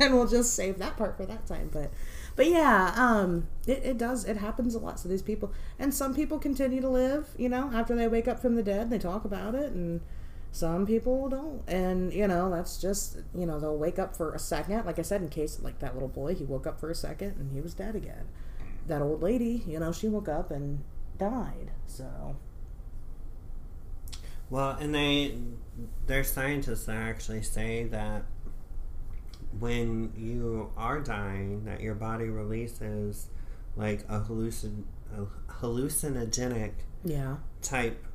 and 0.00 0.14
we'll 0.14 0.26
just 0.26 0.54
save 0.54 0.78
that 0.78 0.96
part 0.96 1.16
for 1.16 1.26
that 1.26 1.46
time. 1.46 1.70
But, 1.72 1.92
but 2.34 2.46
yeah, 2.46 2.92
um, 2.96 3.46
it, 3.66 3.82
it 3.84 3.98
does. 3.98 4.24
It 4.24 4.38
happens 4.38 4.74
a 4.74 4.80
lot 4.80 4.96
to 4.98 5.08
these 5.08 5.22
people, 5.22 5.52
and 5.78 5.94
some 5.94 6.14
people 6.14 6.38
continue 6.38 6.80
to 6.80 6.88
live. 6.88 7.28
You 7.38 7.48
know, 7.48 7.70
after 7.72 7.94
they 7.94 8.08
wake 8.08 8.26
up 8.26 8.40
from 8.40 8.56
the 8.56 8.62
dead, 8.62 8.90
they 8.90 8.98
talk 8.98 9.24
about 9.24 9.54
it, 9.54 9.70
and 9.70 10.00
some 10.50 10.86
people 10.86 11.28
don't. 11.28 11.62
And 11.68 12.12
you 12.12 12.26
know, 12.26 12.50
that's 12.50 12.80
just 12.80 13.18
you 13.34 13.46
know 13.46 13.60
they'll 13.60 13.76
wake 13.76 14.00
up 14.00 14.16
for 14.16 14.34
a 14.34 14.38
second. 14.38 14.86
Like 14.86 14.98
I 14.98 15.02
said, 15.02 15.22
in 15.22 15.28
case 15.28 15.60
like 15.62 15.78
that 15.78 15.94
little 15.94 16.08
boy, 16.08 16.34
he 16.34 16.44
woke 16.44 16.66
up 16.66 16.80
for 16.80 16.90
a 16.90 16.94
second 16.94 17.36
and 17.38 17.52
he 17.52 17.60
was 17.60 17.74
dead 17.74 17.94
again. 17.94 18.28
That 18.88 19.00
old 19.00 19.22
lady, 19.22 19.62
you 19.66 19.78
know, 19.78 19.92
she 19.92 20.08
woke 20.08 20.28
up 20.28 20.50
and 20.50 20.82
died. 21.18 21.70
So 21.86 22.36
Well, 24.54 24.76
and 24.80 24.94
they, 24.94 25.34
there's 26.06 26.30
scientists 26.30 26.84
that 26.84 26.94
actually 26.94 27.42
say 27.42 27.86
that 27.86 28.22
when 29.58 30.12
you 30.16 30.70
are 30.76 31.00
dying, 31.00 31.64
that 31.64 31.80
your 31.80 31.96
body 31.96 32.26
releases 32.26 33.30
like 33.74 34.04
a 34.08 34.20
hallucin, 34.20 34.84
a 35.12 35.24
hallucinogenic 35.54 36.70
yeah, 37.04 37.38
type 37.62 38.06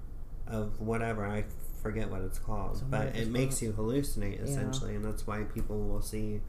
of 0.48 0.80
whatever 0.80 1.26
I 1.26 1.44
forget 1.84 2.10
what 2.10 2.22
it's 2.22 2.40
called, 2.40 2.84
but 2.90 3.18
it 3.18 3.28
makes 3.28 3.62
you 3.62 3.74
hallucinate 3.74 4.38
Yeah. 4.38 4.46
essentially, 4.46 4.96
and 4.96 5.04
that's 5.04 5.28
why 5.28 5.44
people 5.44 5.78
will 5.90 6.02
see 6.02 6.40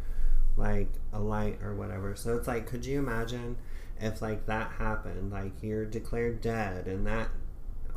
like 0.56 0.92
a 1.12 1.18
light 1.18 1.58
or 1.64 1.74
whatever. 1.74 2.14
So 2.14 2.36
it's 2.36 2.46
like, 2.46 2.64
could 2.64 2.86
you 2.86 3.00
imagine 3.00 3.56
if 4.00 4.22
like 4.22 4.46
that 4.46 4.70
happened, 4.78 5.32
like 5.32 5.64
you're 5.64 5.84
declared 5.84 6.40
dead, 6.40 6.86
and 6.86 7.04
that 7.08 7.30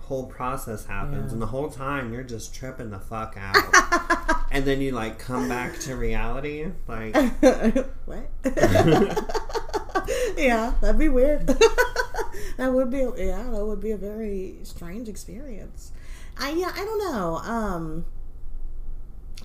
whole 0.04 0.26
process 0.26 0.86
happens, 0.86 1.28
Yeah. 1.28 1.34
and 1.34 1.42
the 1.42 1.48
whole 1.48 1.70
time 1.70 2.14
you're 2.14 2.24
just 2.24 2.54
tripping 2.54 2.90
the 2.92 3.00
fuck 3.00 3.36
out, 3.40 4.46
and 4.52 4.66
then 4.66 4.82
you 4.82 4.92
like 4.92 5.18
come 5.20 5.48
back 5.50 5.80
to 5.82 5.96
reality, 5.96 6.68
like. 6.88 7.16
what? 8.06 8.30
yeah, 10.38 10.74
that'd 10.82 11.00
be 11.00 11.10
weird. 11.10 11.48
that 12.58 12.72
would 12.74 12.90
be 12.92 13.00
yeah, 13.18 13.44
that 13.52 13.66
would 13.66 13.80
be 13.82 13.92
a 13.92 13.98
very 13.98 14.58
strange 14.64 15.08
experience. 15.08 15.92
I 16.38 16.52
yeah, 16.52 16.72
I 16.74 16.84
don't 16.84 17.14
know. 17.14 17.36
Um 17.38 18.06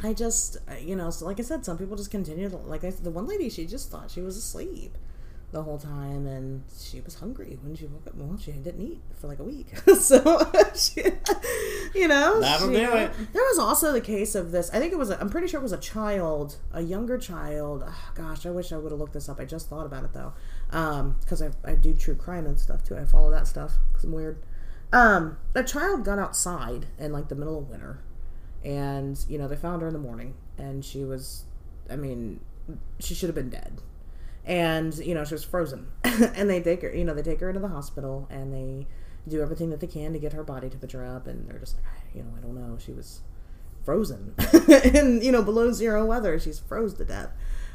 I 0.03 0.13
just 0.13 0.59
you 0.81 0.97
know, 0.97 1.11
so 1.11 1.25
like 1.27 1.39
I 1.39 1.43
said, 1.43 1.65
some 1.65 1.79
people 1.79 1.97
just 1.97 2.11
continue 2.11 2.49
to 2.49 2.57
like 2.57 2.85
I, 2.85 2.91
the 2.91 3.11
one 3.11 3.27
lady, 3.27 3.49
she 3.49 3.67
just 3.67 3.91
thought 3.91 4.11
she 4.11 4.21
was 4.21 4.37
asleep 4.37 4.97
the 5.51 5.63
whole 5.63 5.79
time, 5.79 6.27
and 6.27 6.63
she 6.79 7.01
was 7.01 7.15
hungry 7.17 7.59
when 7.63 7.75
she 7.75 7.87
woke 7.87 8.07
up. 8.07 8.15
Well, 8.15 8.37
she 8.39 8.53
didn't 8.53 8.83
eat 8.83 9.01
for 9.19 9.29
like 9.29 9.39
a 9.39 9.45
week, 9.45 9.69
so 9.99 10.51
she, 10.75 11.03
you 11.95 12.07
know, 12.07 12.39
That'll 12.41 12.69
she- 12.69 12.77
do 12.77 12.93
it. 12.93 13.13
There 13.33 13.43
was 13.45 13.59
also 13.59 13.93
the 13.93 14.01
case 14.03 14.35
of 14.35 14.51
this. 14.53 14.71
I 14.75 14.79
think 14.79 14.93
it 14.93 14.99
was. 14.99 15.11
A, 15.11 15.19
I'm 15.21 15.31
pretty 15.31 15.47
sure 15.49 15.61
it 15.61 15.63
was 15.63 15.73
a 15.73 15.79
child, 15.79 16.57
a 16.73 16.83
younger 16.83 17.17
child. 17.17 17.83
Ah, 17.87 18.11
gosh, 18.15 18.45
I 18.45 18.51
wish 18.51 18.73
I 18.73 18.77
would 18.77 18.93
have 18.93 19.01
looked 19.01 19.15
this 19.15 19.29
up. 19.29 19.41
I 19.41 19.47
just 19.47 19.69
thought 19.71 19.87
about 19.87 20.05
it 20.05 20.13
though, 20.13 20.35
because 21.21 21.41
I 21.41 21.51
I 21.65 21.75
do 21.75 21.95
true 21.95 22.15
crime 22.15 22.45
and 22.47 22.59
stuff 22.61 22.85
too. 22.85 22.97
I 22.97 23.05
follow 23.05 23.31
that 23.31 23.47
stuff 23.47 23.73
because 23.91 24.05
I'm 24.05 24.13
weird. 24.13 24.43
Um, 24.93 25.39
a 25.55 25.63
child 25.65 26.05
got 26.05 26.19
outside 26.19 26.87
in 26.99 27.13
like 27.13 27.29
the 27.29 27.35
middle 27.35 27.59
of 27.59 27.71
winter, 27.71 28.01
and 28.65 29.19
you 29.29 29.39
know 29.39 29.49
they 29.49 29.57
found 29.57 29.81
her 29.81 29.89
in 29.89 29.95
the 29.95 29.99
morning, 30.01 30.35
and 30.59 30.85
she 30.85 31.05
was, 31.05 31.45
I 31.89 31.97
mean, 31.97 32.41
she 32.99 33.15
should 33.15 33.29
have 33.29 33.35
been 33.35 33.51
dead 33.51 33.81
and 34.49 34.97
you 34.99 35.15
know 35.15 35.25
she 35.25 35.35
was 35.35 35.45
frozen. 35.45 35.87
And 36.35 36.51
they 36.51 36.61
take 36.61 36.83
her 36.83 36.93
you 36.93 37.05
know 37.05 37.15
they 37.15 37.23
take 37.23 37.39
her 37.41 37.49
into 37.49 37.61
the 37.61 37.69
hospital 37.69 38.27
and 38.31 38.53
they 38.53 38.89
do 39.29 39.41
everything 39.43 39.71
that 39.71 39.79
they 39.81 39.87
can 39.87 40.15
to 40.15 40.19
get 40.19 40.33
her 40.33 40.43
body 40.43 40.71
temperature 40.71 41.05
up 41.05 41.27
and 41.27 41.49
they're 41.49 41.59
just 41.59 41.77
like 41.77 42.15
you 42.15 42.23
know 42.23 42.31
i 42.37 42.41
don't 42.41 42.55
know. 42.55 42.79
She 42.79 42.93
was 42.93 43.21
frozen. 43.85 44.35
And 44.95 45.23
you 45.23 45.31
know 45.31 45.43
below 45.43 45.71
zero 45.73 46.05
weather 46.05 46.41
she's 46.41 46.59
froze 46.59 46.95
to 46.95 47.05
death. 47.05 47.31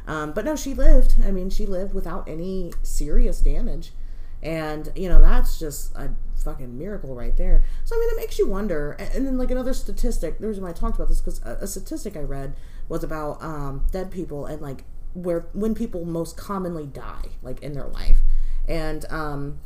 Um, 0.07 0.33
but 0.33 0.43
no 0.43 0.55
she 0.55 0.73
lived. 0.73 1.15
I 1.23 1.31
mean 1.31 1.49
she 1.49 1.65
lived 1.65 1.93
without 1.93 2.27
any 2.27 2.73
serious 2.81 3.39
damage. 3.39 3.93
And 4.41 4.91
you 4.95 5.07
know 5.07 5.21
that's 5.21 5.59
just 5.59 5.95
a 5.95 6.11
fucking 6.43 6.77
miracle 6.77 7.15
right 7.15 7.37
there. 7.37 7.63
So 7.85 7.95
i 7.95 7.99
mean 7.99 8.09
it 8.09 8.17
makes 8.17 8.39
you 8.39 8.49
wonder. 8.49 8.91
And 8.99 9.25
then 9.27 9.37
like 9.37 9.51
another 9.51 9.73
statistic 9.73 10.39
the 10.39 10.47
reason 10.47 10.63
why 10.63 10.71
i 10.71 10.73
talked 10.73 10.95
about 10.95 11.07
this 11.07 11.21
because 11.21 11.39
a, 11.45 11.59
a 11.61 11.67
statistic 11.67 12.17
i 12.17 12.21
read 12.21 12.55
was 12.89 13.03
about 13.03 13.41
um, 13.41 13.85
dead 13.91 14.11
people 14.11 14.45
and 14.47 14.61
like 14.61 14.83
where 15.13 15.47
when 15.53 15.75
people 15.75 16.05
most 16.05 16.37
commonly 16.37 16.85
die 16.85 17.29
like 17.41 17.61
in 17.61 17.73
their 17.73 17.87
life. 17.87 18.19
And 18.67 19.05
um 19.09 19.59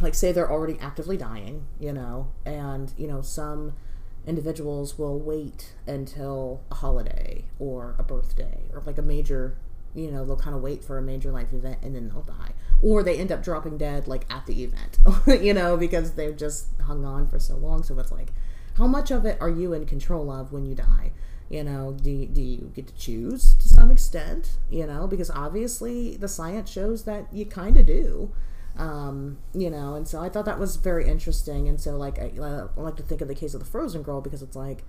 like 0.00 0.14
say 0.14 0.32
they're 0.32 0.50
already 0.50 0.78
actively 0.80 1.16
dying 1.16 1.66
you 1.78 1.92
know 1.92 2.28
and 2.46 2.94
you 2.96 3.06
know 3.06 3.20
some 3.20 3.74
individuals 4.26 4.98
will 4.98 5.18
wait 5.18 5.74
until 5.86 6.62
a 6.70 6.76
holiday 6.76 7.44
or 7.58 7.94
a 7.98 8.02
birthday 8.02 8.62
or 8.72 8.82
like 8.86 8.96
a 8.96 9.02
major 9.02 9.56
you 9.94 10.10
know 10.10 10.24
they'll 10.24 10.36
kind 10.36 10.56
of 10.56 10.62
wait 10.62 10.82
for 10.82 10.98
a 10.98 11.02
major 11.02 11.30
life 11.30 11.52
event 11.52 11.78
and 11.82 11.94
then 11.94 12.08
they'll 12.08 12.22
die. 12.22 12.52
Or 12.82 13.02
they 13.02 13.16
end 13.16 13.30
up 13.30 13.42
dropping 13.42 13.78
dead 13.78 14.08
like 14.08 14.26
at 14.28 14.46
the 14.46 14.64
event 14.64 14.98
you 15.42 15.54
know 15.54 15.76
because 15.76 16.12
they've 16.12 16.36
just 16.36 16.68
hung 16.82 17.04
on 17.04 17.28
for 17.28 17.38
so 17.38 17.56
long. 17.56 17.82
So 17.82 17.98
it's 17.98 18.10
like 18.10 18.32
how 18.76 18.86
much 18.86 19.10
of 19.10 19.24
it 19.24 19.38
are 19.40 19.50
you 19.50 19.72
in 19.72 19.86
control 19.86 20.30
of 20.30 20.52
when 20.52 20.66
you 20.66 20.74
die 20.74 21.12
you 21.48 21.62
know 21.62 21.96
do, 22.02 22.26
do 22.26 22.42
you 22.42 22.72
get 22.74 22.86
to 22.86 22.94
choose 22.94 23.54
to 23.54 23.68
some 23.68 23.90
extent 23.90 24.56
you 24.70 24.86
know 24.86 25.06
because 25.06 25.30
obviously 25.30 26.16
the 26.16 26.28
science 26.28 26.70
shows 26.70 27.04
that 27.04 27.26
you 27.32 27.44
kind 27.46 27.76
of 27.76 27.86
do. 27.86 28.32
Um, 28.76 29.38
you 29.54 29.70
know 29.70 29.94
and 29.94 30.08
so 30.08 30.20
i 30.20 30.28
thought 30.28 30.46
that 30.46 30.58
was 30.58 30.74
very 30.74 31.06
interesting 31.06 31.68
and 31.68 31.80
so 31.80 31.96
like 31.96 32.18
I, 32.18 32.32
I 32.42 32.66
like 32.74 32.96
to 32.96 33.04
think 33.04 33.20
of 33.20 33.28
the 33.28 33.34
case 33.36 33.54
of 33.54 33.60
the 33.60 33.66
frozen 33.66 34.02
girl 34.02 34.20
because 34.20 34.42
it's 34.42 34.56
like 34.56 34.82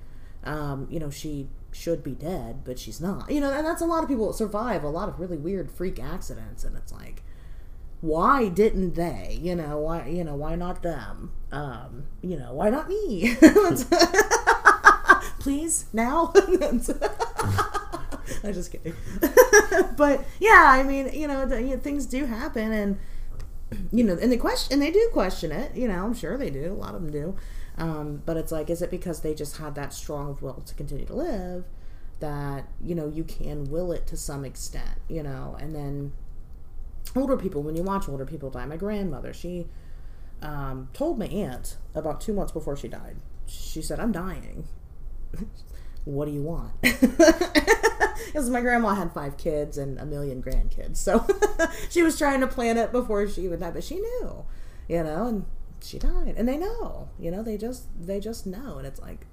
um, 0.46 0.88
you 0.90 1.00
know 1.00 1.10
she 1.10 1.50
should 1.72 2.04
be 2.04 2.12
dead 2.12 2.64
but 2.64 2.80
she's 2.80 3.02
not. 3.02 3.30
You 3.30 3.42
know 3.42 3.52
and 3.52 3.66
that's 3.66 3.82
a 3.82 3.86
lot 3.86 4.04
of 4.04 4.10
people 4.10 4.32
survive 4.34 4.84
a 4.84 4.90
lot 4.90 5.10
of 5.10 5.20
really 5.20 5.38
weird 5.38 5.72
freak 5.72 6.00
accidents 6.02 6.64
and 6.64 6.78
it's 6.78 6.92
like 6.94 7.24
why 8.02 8.50
didn't 8.50 8.94
they? 8.94 9.40
You 9.42 9.56
know 9.56 9.80
why 9.80 10.08
you 10.08 10.24
know 10.24 10.36
why 10.36 10.56
not 10.56 10.84
them? 10.84 11.32
Um 11.52 12.06
you 12.22 12.38
know 12.38 12.54
why 12.54 12.70
not 12.70 12.88
me 12.88 13.36
please 15.46 15.86
now? 15.94 16.34
I'm 16.60 16.80
just 18.52 18.72
kidding. 18.72 18.96
But 19.96 20.26
yeah 20.40 20.66
i 20.72 20.84
mean 20.84 21.12
you 21.14 21.28
know, 21.28 21.46
the, 21.46 21.62
you 21.62 21.76
know 21.76 21.78
things 21.78 22.08
do 22.08 22.26
happen 22.26 22.72
and 22.72 22.98
you 23.92 24.04
know 24.04 24.18
and 24.20 24.32
they 24.32 24.38
question 24.38 24.74
and 24.74 24.82
they 24.82 24.92
do 24.92 25.10
question 25.14 25.52
it 25.52 25.76
you 25.76 25.88
know 25.88 26.04
i'm 26.04 26.14
sure 26.14 26.38
they 26.38 26.50
do 26.50 26.72
a 26.72 26.74
lot 26.74 26.96
of 26.96 27.02
them 27.04 27.12
do. 27.12 27.36
Um, 27.78 28.24
but 28.26 28.38
it's 28.38 28.52
like 28.52 28.70
is 28.72 28.82
it 28.82 28.90
because 28.90 29.22
they 29.22 29.36
just 29.36 29.58
had 29.58 29.76
that 29.76 29.94
strong 29.94 30.36
will 30.42 30.64
to 30.66 30.74
continue 30.74 31.06
to 31.06 31.14
live 31.14 31.66
that 32.20 32.68
you 32.82 32.96
know 32.96 33.08
you 33.08 33.24
can 33.24 33.66
will 33.66 33.92
it 33.92 34.08
to 34.08 34.18
some 34.18 34.44
extent 34.44 34.98
you 35.08 35.22
know? 35.22 35.56
And 35.60 35.76
then 35.76 36.14
older 37.16 37.38
people 37.38 37.62
when 37.62 37.76
you 37.76 37.84
watch 37.84 38.10
older 38.10 38.26
people 38.26 38.50
die 38.50 38.66
my 38.66 38.78
grandmother 38.78 39.34
she 39.34 39.68
um, 40.42 40.90
told 40.94 41.20
my 41.20 41.28
aunt 41.28 41.78
about 41.94 42.20
two 42.20 42.34
months 42.34 42.52
before 42.52 42.76
she 42.76 42.88
died. 42.88 43.18
She 43.46 43.84
said 43.84 44.00
i'm 44.00 44.12
dying 44.12 44.68
what 46.06 46.26
do 46.26 46.32
you 46.32 46.44
want? 46.44 46.74
Because 48.36 48.50
my 48.50 48.60
grandma 48.60 48.96
had 48.96 49.14
five 49.14 49.38
kids 49.38 49.78
and 49.78 49.98
a 49.98 50.06
million 50.06 50.44
grandkids 50.44 50.98
so 50.98 51.26
she 51.90 52.04
was 52.04 52.18
trying 52.18 52.42
to 52.42 52.48
plan 52.48 52.78
it 52.78 52.92
before 52.92 53.30
she 53.30 53.48
would 53.48 53.62
die 53.62 53.72
but 53.72 53.82
she 53.82 53.96
knew 53.96 54.44
you 54.90 55.04
know 55.04 55.28
and 55.28 55.46
she 55.82 55.98
died 55.98 56.34
and 56.36 56.46
they 56.46 56.58
know 56.58 57.08
you 57.18 57.32
know 57.32 57.42
they 57.42 57.56
just 57.56 57.86
they 57.98 58.20
just 58.20 58.46
know 58.46 58.78
and 58.78 58.86
it's 58.86 59.00
like 59.00 59.26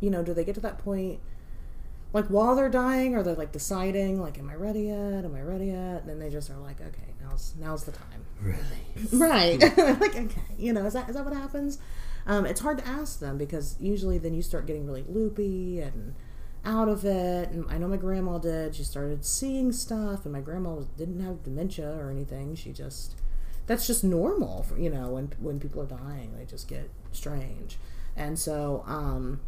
you 0.00 0.08
know 0.08 0.22
do 0.22 0.32
they 0.32 0.44
get 0.44 0.54
to 0.54 0.60
that 0.60 0.78
point 0.78 1.18
like 2.12 2.26
while 2.26 2.54
they're 2.54 2.68
dying 2.68 3.16
or 3.16 3.24
they're 3.24 3.34
like 3.34 3.50
deciding 3.50 4.20
like 4.20 4.38
am 4.38 4.48
i 4.48 4.54
ready 4.54 4.82
yet? 4.82 5.24
Am 5.24 5.34
i 5.34 5.42
ready 5.42 5.66
yet? 5.66 6.02
And 6.02 6.08
then 6.08 6.20
they 6.20 6.30
just 6.30 6.48
are 6.48 6.58
like 6.58 6.80
okay 6.80 7.12
now's 7.20 7.54
now's 7.58 7.82
the 7.82 7.92
time. 7.92 8.24
Really? 8.40 8.58
right. 9.14 9.60
Like 10.00 10.14
okay 10.14 10.42
you 10.56 10.72
know 10.72 10.86
is 10.86 10.92
that 10.92 11.08
is 11.08 11.16
that 11.16 11.24
what 11.24 11.34
happens 11.34 11.78
um, 12.26 12.46
it's 12.46 12.60
hard 12.60 12.78
to 12.78 12.86
ask 12.86 13.20
them 13.20 13.36
because 13.38 13.76
usually 13.78 14.18
then 14.18 14.34
you 14.34 14.42
start 14.42 14.66
getting 14.66 14.86
really 14.86 15.04
loopy 15.08 15.80
and 15.80 16.14
out 16.64 16.88
of 16.88 17.04
it. 17.04 17.50
And 17.50 17.66
i 17.68 17.78
know 17.78 17.88
my 17.88 17.96
grandma 17.96 18.38
did. 18.38 18.74
She 18.74 18.84
started 18.84 19.24
seeing 19.24 19.72
stuff 19.72 20.24
and 20.24 20.32
my 20.32 20.40
grandma 20.40 20.80
didn't 20.96 21.20
have 21.20 21.42
dementia 21.42 21.94
or 21.98 22.10
anything. 22.10 22.54
She 22.54 22.72
just 22.72 23.16
that's 23.66 23.86
just 23.86 24.04
normal 24.04 24.62
for, 24.62 24.78
you 24.78 24.90
know 24.90 25.08
when 25.08 25.32
when 25.40 25.58
people 25.58 25.80
are 25.82 25.86
dying 25.86 26.34
they 26.36 26.44
just 26.44 26.68
get 26.68 26.90
strange. 27.12 27.78
And 28.16 28.38
so, 28.38 28.84
um, 28.86 29.40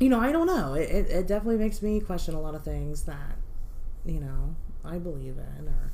you 0.00 0.08
know, 0.08 0.20
I 0.20 0.32
don't 0.32 0.46
know. 0.46 0.74
It, 0.74 0.90
it, 0.90 1.10
it 1.10 1.26
definitely 1.26 1.58
makes 1.58 1.80
me 1.80 2.00
question 2.00 2.34
a 2.34 2.40
lot 2.40 2.54
of 2.54 2.64
things 2.64 3.02
that, 3.02 3.36
you 4.04 4.20
know, 4.20 4.56
I 4.84 4.98
believe 4.98 5.36
in 5.38 5.68
or 5.68 5.92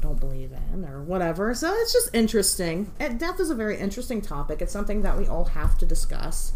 don't 0.00 0.18
believe 0.18 0.52
in 0.52 0.84
or 0.84 1.02
whatever. 1.02 1.54
So 1.54 1.72
it's 1.72 1.92
just 1.92 2.14
interesting. 2.14 2.92
Death 2.98 3.40
is 3.40 3.50
a 3.50 3.54
very 3.54 3.78
interesting 3.78 4.20
topic. 4.20 4.62
It's 4.62 4.72
something 4.72 5.02
that 5.02 5.18
we 5.18 5.26
all 5.26 5.46
have 5.46 5.76
to 5.78 5.86
discuss, 5.86 6.52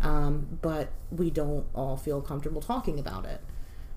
um, 0.00 0.58
but 0.60 0.90
we 1.10 1.30
don't 1.30 1.66
all 1.74 1.96
feel 1.96 2.20
comfortable 2.20 2.60
talking 2.60 2.98
about 2.98 3.24
it. 3.24 3.40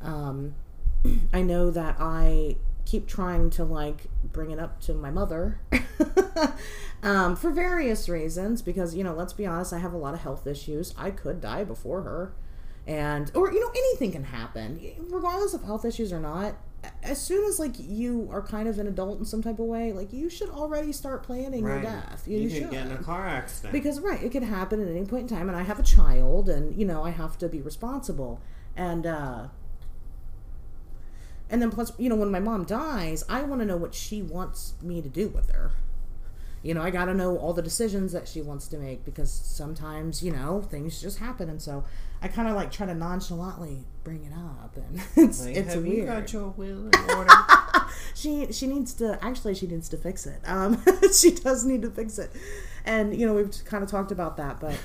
Um, 0.01 0.55
I 1.33 1.41
know 1.41 1.71
that 1.71 1.97
I 1.99 2.57
keep 2.85 3.07
trying 3.07 3.49
to 3.49 3.63
like 3.63 4.05
bring 4.23 4.51
it 4.51 4.59
up 4.59 4.81
to 4.81 4.93
my 4.93 5.09
mother 5.09 5.59
um, 7.03 7.35
for 7.35 7.49
various 7.49 8.09
reasons 8.09 8.61
because 8.61 8.93
you 8.93 9.03
know 9.03 9.13
let's 9.13 9.33
be 9.33 9.45
honest 9.45 9.71
i 9.71 9.77
have 9.77 9.93
a 9.93 9.97
lot 9.97 10.13
of 10.13 10.19
health 10.19 10.45
issues 10.45 10.93
i 10.97 11.09
could 11.09 11.39
die 11.39 11.63
before 11.63 12.01
her 12.01 12.33
and 12.85 13.31
or 13.33 13.51
you 13.53 13.59
know 13.59 13.69
anything 13.69 14.11
can 14.11 14.25
happen 14.25 14.79
regardless 15.09 15.53
of 15.53 15.63
health 15.63 15.85
issues 15.85 16.11
or 16.11 16.19
not 16.19 16.55
as 17.01 17.21
soon 17.21 17.45
as 17.45 17.59
like 17.59 17.73
you 17.77 18.27
are 18.31 18.41
kind 18.41 18.67
of 18.67 18.79
an 18.79 18.87
adult 18.87 19.19
in 19.19 19.25
some 19.25 19.41
type 19.41 19.59
of 19.59 19.65
way 19.65 19.91
like 19.93 20.11
you 20.11 20.29
should 20.29 20.49
already 20.49 20.91
start 20.91 21.23
planning 21.23 21.65
your 21.65 21.81
death. 21.81 22.23
You, 22.27 22.39
you, 22.39 22.49
should 22.49 22.71
get 22.71 22.85
in 22.85 22.91
a 22.91 22.97
car 22.97 23.27
accident. 23.27 23.73
because 23.73 23.99
right 23.99 24.21
it 24.21 24.31
could 24.31 24.43
happen 24.43 24.81
at 24.81 24.87
any 24.87 25.05
point 25.05 25.29
in 25.29 25.37
time 25.37 25.49
and 25.49 25.57
i 25.57 25.63
have 25.63 25.79
a 25.79 25.83
child 25.83 26.49
and 26.49 26.77
you 26.77 26.85
know 26.85 27.03
i 27.03 27.09
have 27.09 27.37
to 27.39 27.49
be 27.49 27.61
responsible. 27.61 28.41
And 28.75 29.05
uh 29.05 29.47
and 31.49 31.61
then 31.61 31.69
plus 31.69 31.91
you 31.97 32.09
know 32.09 32.15
when 32.15 32.31
my 32.31 32.39
mom 32.39 32.63
dies 32.63 33.23
i 33.29 33.43
want 33.43 33.61
to 33.61 33.65
know 33.65 33.77
what 33.77 33.93
she 33.93 34.21
wants 34.21 34.73
me 34.81 35.01
to 35.01 35.09
do 35.09 35.29
with 35.29 35.51
her. 35.51 35.71
You 36.63 36.73
know 36.73 36.81
i 36.81 36.89
got 36.89 37.05
to 37.05 37.13
know 37.13 37.37
all 37.37 37.53
the 37.53 37.61
decisions 37.61 38.13
that 38.13 38.27
she 38.27 38.41
wants 38.41 38.67
to 38.69 38.77
make 38.77 39.05
because 39.05 39.31
sometimes 39.31 40.23
you 40.23 40.31
know 40.31 40.61
things 40.61 41.01
just 41.01 41.19
happen 41.19 41.49
and 41.49 41.61
so 41.61 41.83
i 42.23 42.27
kind 42.27 42.47
of 42.47 42.55
like 42.55 42.71
try 42.71 42.85
to 42.85 42.95
nonchalantly 42.95 43.83
bring 44.03 44.23
it 44.25 44.33
up 44.33 44.75
and 44.75 45.01
it's 45.27 45.45
like, 45.45 45.55
it's 45.55 45.73
have 45.73 45.83
weird 45.83 45.97
you 45.97 46.05
got 46.05 46.33
your 46.33 46.49
will 46.49 46.87
in 46.87 47.09
order? 47.15 47.31
she 48.15 48.51
she 48.51 48.65
needs 48.65 48.93
to 48.93 49.17
actually 49.23 49.53
she 49.53 49.67
needs 49.67 49.87
to 49.89 49.97
fix 49.97 50.25
it. 50.25 50.39
Um 50.45 50.83
she 51.19 51.31
does 51.31 51.65
need 51.65 51.81
to 51.83 51.91
fix 51.91 52.17
it. 52.17 52.31
And 52.85 53.15
you 53.17 53.25
know 53.25 53.33
we've 53.33 53.51
kind 53.65 53.83
of 53.83 53.89
talked 53.89 54.11
about 54.11 54.37
that 54.37 54.59
but 54.59 54.75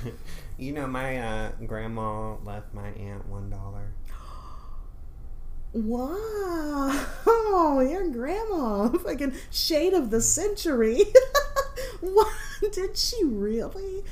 you 0.59 0.72
know, 0.72 0.89
my 0.89 1.18
uh, 1.18 1.51
grandma 1.66 2.34
left 2.45 2.74
my 2.74 2.89
aunt 2.89 3.28
one 3.28 3.49
dollar. 3.49 3.93
wow! 5.72 7.07
Oh, 7.26 7.80
your 7.89 8.11
grandma 8.11 8.89
fucking 8.99 9.34
shade 9.51 9.93
of 9.95 10.11
the 10.11 10.20
century. 10.20 11.05
What? 12.01 12.32
Did 12.72 12.97
she 12.97 13.24
really 13.24 14.05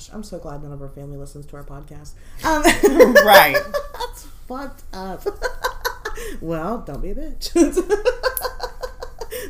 gosh 0.00 0.14
i'm 0.14 0.22
so 0.22 0.38
glad 0.38 0.62
none 0.62 0.72
of 0.72 0.80
our 0.82 0.88
family 0.88 1.16
listens 1.16 1.46
to 1.46 1.56
our 1.56 1.64
podcast 1.64 2.12
um, 2.44 2.62
Right. 3.26 3.56
that's 3.98 4.26
fucked 4.48 4.82
up 4.92 5.22
well 6.40 6.78
don't 6.78 7.00
be 7.02 7.10
a 7.10 7.14
bitch 7.14 7.52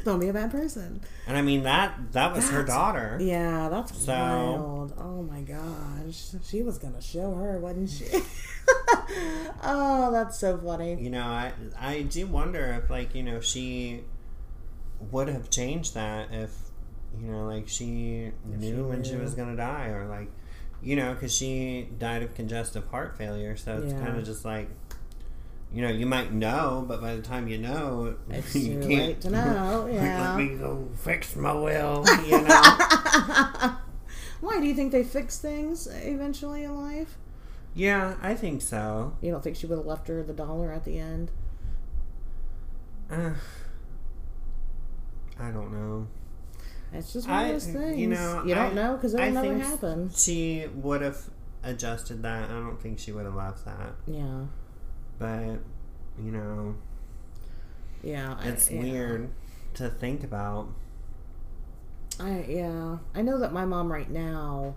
don't 0.05 0.21
be 0.21 0.29
a 0.29 0.33
bad 0.33 0.51
person 0.51 1.01
And 1.27 1.37
I 1.37 1.43
mean 1.43 1.63
that 1.65 1.95
that 2.13 2.33
was 2.35 2.49
her 2.51 2.63
daughter. 2.63 3.19
Yeah, 3.21 3.69
that's 3.69 3.97
So- 4.05 4.13
wild. 4.13 4.95
Oh 4.99 5.23
my 5.23 5.43
gosh. 5.43 6.31
She 6.45 6.63
was 6.63 6.79
gonna 6.79 7.01
show 7.03 7.35
her, 7.35 7.59
wasn't 7.59 7.91
she? 7.91 8.07
oh, 9.63 10.11
that's 10.13 10.39
so 10.39 10.57
funny. 10.59 11.01
You 11.01 11.11
know, 11.11 11.23
I 11.25 11.53
I 11.79 12.03
do 12.03 12.27
wonder 12.27 12.81
if 12.83 12.91
like 12.91 13.15
you 13.15 13.23
know 13.23 13.41
she 13.41 14.05
would 15.13 15.29
have 15.29 15.51
changed 15.51 15.95
that 15.95 16.29
if 16.33 16.51
you 17.21 17.31
know 17.31 17.45
like 17.47 17.69
she 17.69 18.33
knew 18.47 18.61
she 18.61 18.73
when 18.83 19.05
she 19.05 19.17
was 19.17 19.35
gonna 19.35 19.57
die 19.57 19.89
or 19.89 20.07
like 20.09 20.31
you 20.83 20.97
know 20.97 21.13
because 21.15 21.35
she 21.35 21.89
died 21.99 22.23
of 22.23 22.35
congestive 22.35 22.87
heart 22.89 23.17
failure 23.19 23.57
so 23.57 23.77
it's 23.79 23.93
Yeah. 23.93 24.01
kind 24.01 24.17
of 24.19 24.25
just 24.25 24.45
like 24.45 24.69
you 25.73 25.83
know 25.83 25.89
you 25.91 26.07
might 26.07 26.33
know 26.33 26.85
but 26.89 27.01
by 27.01 27.15
the 27.15 27.23
time 27.23 27.47
you 27.49 27.59
know 27.59 28.17
It's 28.31 28.55
you 28.55 28.81
too 28.81 28.89
can't 28.89 29.07
late 29.07 29.21
to 29.23 29.31
know, 29.31 29.89
yeah. 29.93 30.35
let 30.35 30.37
me 30.39 30.57
go 30.57 30.89
fix 30.97 31.37
my 31.37 31.53
will 31.53 32.05
you 32.27 32.41
know 32.43 33.77
Why 34.41 34.59
do 34.59 34.67
you 34.67 34.75
think 34.75 34.91
they 34.93 35.05
fix 35.05 35.39
things 35.39 35.87
eventually 35.87 36.65
in 36.65 36.75
life? 36.83 37.17
yeah 37.75 38.17
I 38.23 38.35
think 38.35 38.63
so 38.63 39.15
You 39.21 39.31
don't 39.31 39.45
think 39.45 39.57
she 39.57 39.67
would 39.67 39.77
have 39.79 39.87
left 39.87 40.09
her 40.09 40.23
the 40.23 40.33
dollar 40.33 40.73
at 40.73 40.85
the 40.85 40.99
end? 40.99 41.31
uh, 43.11 43.33
I 45.39 45.51
don't 45.51 45.73
know 45.73 46.07
It's 46.93 47.13
just 47.13 47.29
one 47.29 47.47
of 47.47 47.53
those 47.53 47.67
things. 47.67 47.99
you 47.99 48.09
know, 48.09 48.43
you 48.45 48.55
don't 48.55 48.73
I- 48.73 48.75
know 48.75 48.97
because 48.97 49.15
it'll 49.15 49.31
never 49.31 49.59
happen. 49.59 50.11
she 50.15 50.67
would 50.75 51.03
have 51.03 51.31
adjusted 51.63 52.23
that. 52.23 52.51
I 52.51 52.53
don't 52.55 52.81
think 52.81 52.99
she 52.99 53.13
would 53.13 53.25
have 53.25 53.35
left 53.35 53.65
that. 53.65 53.95
Yeah, 54.07 54.47
But, 55.19 55.59
you 56.19 56.33
know, 56.33 56.75
yeah. 58.03 58.37
I- 58.41 58.49
it's 58.49 58.71
yeah. 58.71 58.81
weird 58.83 59.31
to 59.75 59.89
think 59.89 60.25
about. 60.25 60.69
I 62.19 62.45
yeah, 62.49 62.99
I 63.15 63.23
know 63.23 63.39
that 63.39 63.53
my 63.53 63.65
mom 63.65 63.91
right 63.91 64.11
now, 64.11 64.75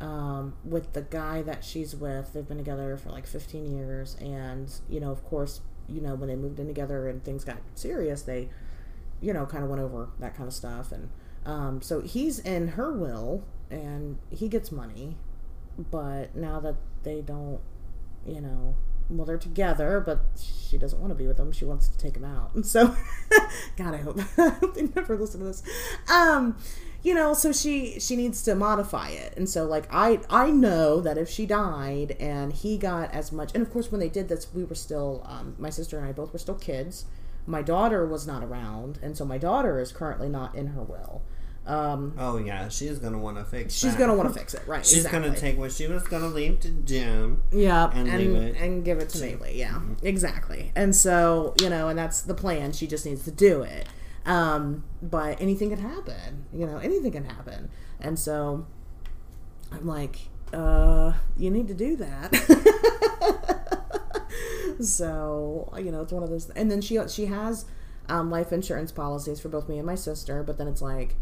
um, 0.00 0.54
with 0.64 0.92
the 0.92 1.02
guy 1.02 1.42
that 1.42 1.64
she's 1.64 1.94
with, 1.96 2.32
they've 2.32 2.46
been 2.46 2.56
together 2.58 2.96
for 2.96 3.10
like 3.10 3.26
15 3.26 3.66
years, 3.76 4.16
and 4.20 4.72
you 4.88 5.00
know, 5.00 5.10
of 5.10 5.24
course, 5.24 5.60
you 5.88 6.00
know, 6.00 6.14
when 6.14 6.28
they 6.28 6.36
moved 6.36 6.58
in 6.60 6.66
together 6.66 7.08
and 7.08 7.22
things 7.24 7.44
got 7.44 7.58
serious, 7.74 8.22
they, 8.22 8.48
you 9.20 9.32
know, 9.32 9.44
kind 9.46 9.62
of 9.64 9.68
went 9.70 9.82
over 9.82 10.08
that 10.20 10.34
kind 10.36 10.46
of 10.48 10.54
stuff, 10.54 10.90
and 10.92 11.10
um, 11.46 11.80
so 11.80 12.00
he's 12.00 12.38
in 12.40 12.68
her 12.68 12.92
will, 12.92 13.44
and 13.70 14.18
he 14.30 14.48
gets 14.48 14.70
money, 14.70 15.16
but 15.78 16.36
now 16.36 16.60
that 16.60 16.76
they 17.02 17.22
don't, 17.22 17.60
you 18.26 18.40
know. 18.40 18.76
Well, 19.08 19.24
they're 19.24 19.38
together, 19.38 20.00
but 20.00 20.24
she 20.36 20.76
doesn't 20.76 20.98
want 20.98 21.12
to 21.12 21.14
be 21.14 21.28
with 21.28 21.38
him. 21.38 21.52
She 21.52 21.64
wants 21.64 21.86
to 21.86 21.96
take 21.96 22.16
him 22.16 22.24
out. 22.24 22.52
And 22.56 22.66
so, 22.74 22.96
God, 23.76 23.94
I 23.94 23.98
hope, 23.98 24.18
I 24.36 24.48
hope 24.60 24.74
they 24.74 24.88
never 24.96 25.16
listen 25.16 25.38
to 25.38 25.46
this. 25.46 25.62
Um, 26.12 26.56
you 27.06 27.14
know 27.14 27.34
so 27.34 27.52
she 27.52 28.00
she 28.00 28.16
needs 28.16 28.42
to 28.42 28.52
modify 28.56 29.10
it 29.10 29.32
and 29.36 29.48
so 29.48 29.64
like 29.64 29.86
i 29.92 30.18
i 30.28 30.50
know 30.50 31.00
that 31.00 31.16
if 31.16 31.30
she 31.30 31.46
died 31.46 32.16
and 32.18 32.52
he 32.52 32.76
got 32.76 33.08
as 33.12 33.30
much 33.30 33.52
and 33.54 33.62
of 33.62 33.72
course 33.72 33.92
when 33.92 34.00
they 34.00 34.08
did 34.08 34.28
this 34.28 34.52
we 34.52 34.64
were 34.64 34.74
still 34.74 35.24
um, 35.24 35.54
my 35.56 35.70
sister 35.70 35.98
and 35.98 36.08
i 36.08 36.10
both 36.10 36.32
were 36.32 36.38
still 36.38 36.56
kids 36.56 37.04
my 37.46 37.62
daughter 37.62 38.04
was 38.04 38.26
not 38.26 38.42
around 38.42 38.98
and 39.02 39.16
so 39.16 39.24
my 39.24 39.38
daughter 39.38 39.78
is 39.78 39.92
currently 39.92 40.28
not 40.28 40.52
in 40.56 40.68
her 40.68 40.82
will 40.82 41.22
um, 41.66 42.14
Oh, 42.18 42.38
yeah, 42.38 42.68
she's 42.68 42.98
going 42.98 43.12
to 43.12 43.18
want 43.18 43.36
to 43.38 43.44
fix 43.44 43.74
it. 43.74 43.78
she's 43.78 43.92
that. 43.94 43.98
gonna 43.98 44.14
want 44.14 44.32
to 44.32 44.38
fix 44.38 44.54
it 44.54 44.62
right 44.68 44.84
She's 44.86 44.98
exactly. 45.04 45.20
going 45.20 45.34
to 45.34 45.40
take 45.40 45.58
what 45.58 45.72
she 45.72 45.86
was 45.88 46.02
going 46.04 46.22
to 46.22 46.28
leave 46.28 46.60
to 46.60 46.70
Jim. 46.70 47.42
yeah 47.52 47.90
and 47.92 48.08
and 48.08 48.18
leave 48.18 48.36
it 48.42 48.56
and 48.56 48.84
give 48.84 48.98
it 48.98 49.08
to 49.10 49.18
Maylee. 49.18 49.56
Yeah, 49.56 49.80
exactly. 50.02 50.70
And 50.76 50.94
so 50.94 51.54
you 51.60 51.68
know, 51.68 51.88
and 51.88 51.98
that's 51.98 52.22
the 52.22 52.34
plan. 52.34 52.72
She 52.72 52.86
just 52.86 53.04
needs 53.04 53.24
to 53.24 53.30
do 53.30 53.62
it. 53.62 53.86
Um, 54.24 54.84
but 55.02 55.40
anything 55.40 55.70
can 55.70 55.78
happen. 55.78 56.46
You 56.52 56.66
know, 56.66 56.78
anything 56.78 57.12
can 57.12 57.24
happen. 57.24 57.68
And 58.00 58.18
so 58.18 58.66
I'm 59.72 59.86
like, 59.86 60.18
uh, 60.52 61.12
you 61.36 61.50
need 61.50 61.68
to 61.68 61.74
do 61.74 61.96
that. 61.96 62.32
so 64.80 65.72
you 65.78 65.90
know, 65.90 66.02
it's 66.02 66.12
one 66.12 66.22
of 66.22 66.30
those. 66.30 66.50
And 66.50 66.70
then 66.70 66.80
she 66.80 66.98
she 67.08 67.26
has 67.26 67.64
um, 68.08 68.30
life 68.30 68.52
insurance 68.52 68.92
policies 68.92 69.40
for 69.40 69.48
both 69.48 69.68
me 69.68 69.78
and 69.78 69.86
my 69.86 69.94
sister. 69.94 70.42
But 70.42 70.58
then 70.58 70.68
it's 70.68 70.82
like 70.82 71.16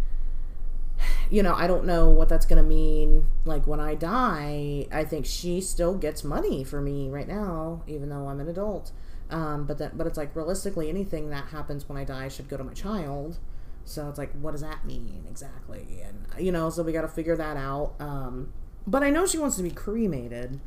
you 1.31 1.43
know, 1.43 1.55
I 1.55 1.67
don't 1.67 1.85
know 1.85 2.09
what 2.11 2.29
that's 2.29 2.47
going 2.47 2.63
to 2.63 2.69
mean. 2.69 3.27
Like 3.45 3.67
when 3.67 3.81
I 3.81 3.95
die, 3.95 4.87
I 4.93 5.05
think 5.05 5.27
she 5.27 5.61
still 5.61 5.95
gets 5.95 6.25
money 6.25 6.65
for 6.65 6.81
me 6.81 7.09
right 7.11 7.29
now, 7.29 7.83
even 7.87 8.09
though 8.09 8.29
I'm 8.29 8.41
an 8.41 8.49
adult. 8.49 8.93
Um, 9.31 9.65
but 9.65 9.79
that, 9.79 9.97
but 9.97 10.07
it's 10.07 10.19
like 10.19 10.35
realistically, 10.37 10.89
anything 10.89 11.31
that 11.31 11.47
happens 11.47 11.89
when 11.89 11.99
I 11.99 12.05
die 12.05 12.29
should 12.29 12.49
go 12.49 12.57
to 12.57 12.65
my 12.65 12.75
child. 12.75 13.39
So 13.85 14.09
it's 14.09 14.19
like, 14.19 14.33
what 14.33 14.53
does 14.53 14.63
that 14.63 14.85
mean 14.85 15.25
exactly? 15.29 16.03
And 16.05 16.27
you 16.45 16.53
know, 16.53 16.71
so 16.71 16.83
we 16.83 16.93
got 16.93 17.03
to 17.03 17.09
figure 17.09 17.37
that 17.37 17.57
out. 17.57 17.95
Um, 18.01 18.53
but 18.87 19.03
I 19.03 19.11
know 19.11 19.27
she 19.27 19.39
wants 19.39 19.57
to 19.57 19.63
be 19.63 19.71
cremated. 19.71 20.61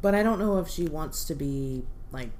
But 0.00 0.14
I 0.14 0.22
don't 0.22 0.38
know 0.38 0.58
if 0.58 0.68
she 0.68 0.86
wants 0.86 1.24
to 1.26 1.34
be 1.34 1.84
like 2.10 2.30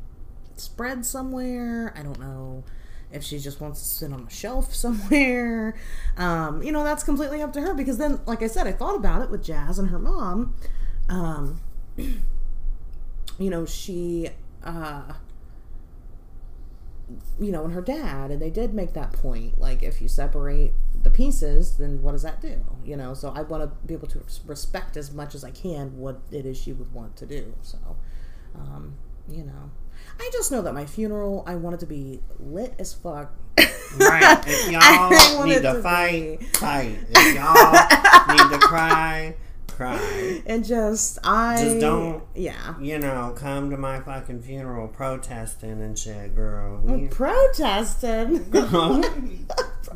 spread 0.56 1.06
somewhere. 1.06 1.94
I 1.96 2.02
don't 2.02 2.18
know 2.18 2.64
if 3.12 3.22
she 3.22 3.38
just 3.38 3.60
wants 3.60 3.80
to 3.80 3.86
sit 3.86 4.12
on 4.12 4.26
a 4.26 4.30
shelf 4.30 4.74
somewhere. 4.74 5.74
Um, 6.16 6.62
you 6.62 6.72
know, 6.72 6.82
that's 6.84 7.04
completely 7.04 7.42
up 7.42 7.52
to 7.54 7.60
her 7.60 7.74
because 7.74 7.98
then, 7.98 8.20
like 8.26 8.42
I 8.42 8.46
said, 8.46 8.66
I 8.66 8.72
thought 8.72 8.96
about 8.96 9.22
it 9.22 9.30
with 9.30 9.42
Jazz 9.44 9.78
and 9.78 9.90
her 9.90 9.98
mom. 9.98 10.54
Um, 11.08 11.60
you 11.96 13.50
know, 13.50 13.66
she, 13.66 14.30
uh, 14.62 15.14
you 17.40 17.52
know, 17.52 17.64
and 17.64 17.72
her 17.72 17.82
dad, 17.82 18.30
and 18.30 18.40
they 18.40 18.50
did 18.50 18.72
make 18.74 18.94
that 18.94 19.12
point. 19.12 19.60
Like, 19.60 19.82
if 19.82 20.00
you 20.00 20.08
separate 20.08 20.72
the 21.02 21.10
pieces, 21.10 21.76
then 21.76 22.02
what 22.02 22.12
does 22.12 22.22
that 22.22 22.40
do? 22.40 22.64
You 22.84 22.96
know, 22.96 23.14
so 23.14 23.32
I 23.34 23.42
want 23.42 23.62
to 23.62 23.86
be 23.86 23.94
able 23.94 24.08
to 24.08 24.22
respect 24.46 24.96
as 24.96 25.12
much 25.12 25.34
as 25.34 25.44
I 25.44 25.50
can 25.50 25.98
what 25.98 26.20
it 26.30 26.46
is 26.46 26.56
she 26.56 26.72
would 26.72 26.92
want 26.92 27.16
to 27.16 27.26
do. 27.26 27.54
So, 27.62 27.78
um, 28.54 28.94
you 29.28 29.44
know, 29.44 29.70
I 30.20 30.30
just 30.32 30.50
know 30.52 30.62
that 30.62 30.74
my 30.74 30.86
funeral, 30.86 31.44
I 31.46 31.56
want 31.56 31.74
it 31.74 31.80
to 31.80 31.86
be 31.86 32.20
lit 32.38 32.74
as 32.78 32.94
fuck. 32.94 33.32
Right. 33.98 34.42
If 34.46 34.70
y'all 34.70 35.44
need 35.46 35.54
to, 35.56 35.60
to 35.74 35.82
fight, 35.82 36.40
be- 36.40 36.46
fight. 36.46 36.98
If 37.10 37.34
y'all 37.34 38.36
need 38.36 38.52
to 38.52 38.58
cry, 38.66 39.34
cry. 39.72 40.42
and 40.46 40.64
just 40.64 41.18
I 41.24 41.62
Just 41.62 41.80
don't- 41.80 42.22
yeah. 42.34 42.74
You 42.80 42.98
know, 42.98 43.32
come 43.36 43.70
to 43.70 43.76
my 43.76 44.00
fucking 44.00 44.42
funeral 44.42 44.88
protesting 44.88 45.82
and 45.82 45.98
shit, 45.98 46.34
girl. 46.34 46.82
Oh, 46.86 46.92
we, 46.96 47.08
Protesting. 47.08 48.50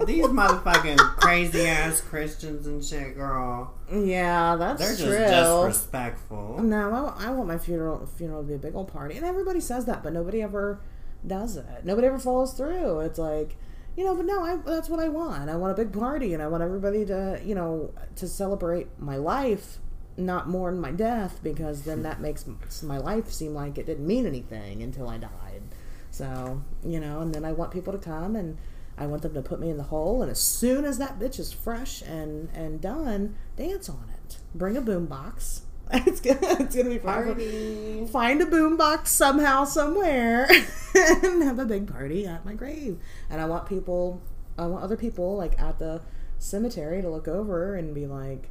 these 0.07 0.27
motherfucking 0.27 0.99
crazy 0.99 1.67
ass 1.67 2.01
Christians 2.01 2.67
and 2.67 2.85
shit, 2.85 3.15
girl. 3.15 3.75
yeah, 3.93 4.57
that's 4.57 4.81
They're 4.81 4.97
just 4.97 5.05
true. 5.05 5.65
disrespectful. 5.65 6.63
No, 6.63 6.89
I, 6.91 7.01
want- 7.03 7.21
I 7.21 7.31
want 7.31 7.49
my 7.49 7.59
funeral 7.59 8.07
funeral 8.07 8.43
to 8.43 8.49
be 8.49 8.55
a 8.55 8.59
big 8.59 8.75
old 8.75 8.89
party, 8.93 9.17
and 9.17 9.25
everybody 9.25 9.61
says 9.61 9.85
that, 9.87 10.03
but 10.03 10.13
nobody 10.13 10.43
ever 10.43 10.81
does 11.27 11.57
it. 11.57 11.65
Nobody 11.85 12.07
ever 12.07 12.19
follows 12.19 12.53
through. 12.55 13.01
It's 13.01 13.19
like, 13.19 13.57
you 13.97 14.05
know, 14.05 14.15
but 14.15 14.27
no, 14.27 14.43
I, 14.43 14.57
that's 14.57 14.89
what 14.89 15.01
I 15.01 15.09
want. 15.09 15.49
I 15.49 15.57
want 15.57 15.73
a 15.73 15.83
big 15.83 15.93
party, 15.93 16.35
and 16.35 16.43
I 16.43 16.49
want 16.49 16.63
everybody 16.63 17.05
to, 17.07 17.41
you 17.45 17.55
know, 17.55 17.93
to 18.17 18.29
celebrate 18.29 18.89
my 18.99 19.17
life, 19.17 19.79
not 20.17 20.49
mourn 20.49 20.81
my 20.81 20.91
death, 20.91 21.41
because 21.43 21.83
then 21.83 22.03
that 22.03 22.21
makes 22.21 22.45
my 22.83 22.99
life 22.99 23.31
seem 23.31 23.55
like 23.55 23.79
it 23.79 23.87
didn't 23.87 24.07
mean 24.07 24.27
anything 24.27 24.83
until 24.83 25.09
I 25.09 25.19
died. 25.19 25.63
So, 26.11 26.63
you 26.85 27.01
know, 27.01 27.21
and 27.21 27.35
then 27.35 27.45
I 27.45 27.53
want 27.53 27.73
people 27.73 27.93
to 27.93 27.99
come 27.99 28.37
and. 28.37 28.59
I 28.99 29.05
want 29.05 29.21
them 29.21 29.35
to 29.35 29.43
put 29.43 29.61
me 29.61 29.69
in 29.69 29.77
the 29.77 29.83
hole, 29.83 30.23
and 30.23 30.31
as 30.31 30.41
soon 30.41 30.87
as 30.87 30.97
that 30.97 31.19
bitch 31.19 31.39
is 31.39 31.53
fresh 31.53 32.01
and 32.01 32.49
and 32.55 32.81
done, 32.81 33.37
dance 33.55 33.91
on 33.91 34.09
it. 34.15 34.39
Bring 34.55 34.75
a 34.75 34.81
boombox. 34.81 35.61
It's 35.93 36.21
gonna, 36.21 36.39
it's 36.61 36.75
gonna 36.75 36.91
be 36.91 36.99
fun. 36.99 37.25
Party. 37.27 38.07
Find 38.07 38.43
a 38.43 38.47
boombox 38.47 39.07
somehow, 39.07 39.65
somewhere, 39.65 40.49
and 40.95 41.43
have 41.45 41.59
a 41.61 41.65
big 41.65 41.87
party 41.87 42.27
at 42.27 42.45
my 42.45 42.55
grave. 42.55 42.99
And 43.31 43.41
I 43.41 43.45
want 43.47 43.69
people, 43.69 44.21
I 44.59 44.67
want 44.67 44.83
other 44.83 44.97
people 44.97 45.37
like 45.37 45.61
at 45.61 45.79
the 45.79 46.03
cemetery 46.39 47.03
to 47.03 47.09
look 47.09 47.29
over 47.29 47.77
and 47.77 47.95
be 47.95 48.07
like, 48.07 48.51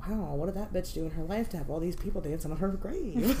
"Wow, 0.00 0.34
what 0.34 0.46
did 0.46 0.56
that 0.56 0.72
bitch 0.72 0.92
do 0.92 1.04
in 1.04 1.12
her 1.12 1.22
life 1.22 1.48
to 1.50 1.56
have 1.56 1.70
all 1.70 1.78
these 1.78 1.96
people 1.96 2.20
dancing 2.20 2.50
on 2.50 2.58
her 2.58 2.68
grave?" 2.68 3.14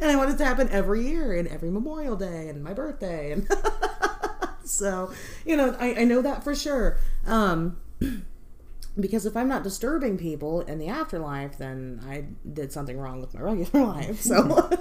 and 0.00 0.10
I 0.10 0.16
want 0.16 0.30
it 0.30 0.38
to 0.38 0.44
happen 0.44 0.68
every 0.70 1.06
year 1.06 1.34
and 1.34 1.48
every 1.48 1.70
Memorial 1.70 2.16
Day 2.16 2.48
and 2.48 2.62
my 2.62 2.72
birthday 2.72 3.32
and 3.32 3.48
so 4.64 5.10
you 5.44 5.56
know 5.56 5.76
I, 5.78 5.94
I 6.00 6.04
know 6.04 6.22
that 6.22 6.42
for 6.44 6.54
sure 6.54 6.98
um 7.26 7.78
because 8.98 9.26
if 9.26 9.36
I'm 9.36 9.48
not 9.48 9.62
disturbing 9.62 10.16
people 10.18 10.60
in 10.62 10.78
the 10.78 10.88
afterlife 10.88 11.58
then 11.58 12.00
I 12.06 12.24
did 12.50 12.72
something 12.72 12.98
wrong 12.98 13.20
with 13.20 13.34
my 13.34 13.40
regular 13.40 13.86
life 13.86 14.20
so. 14.20 14.70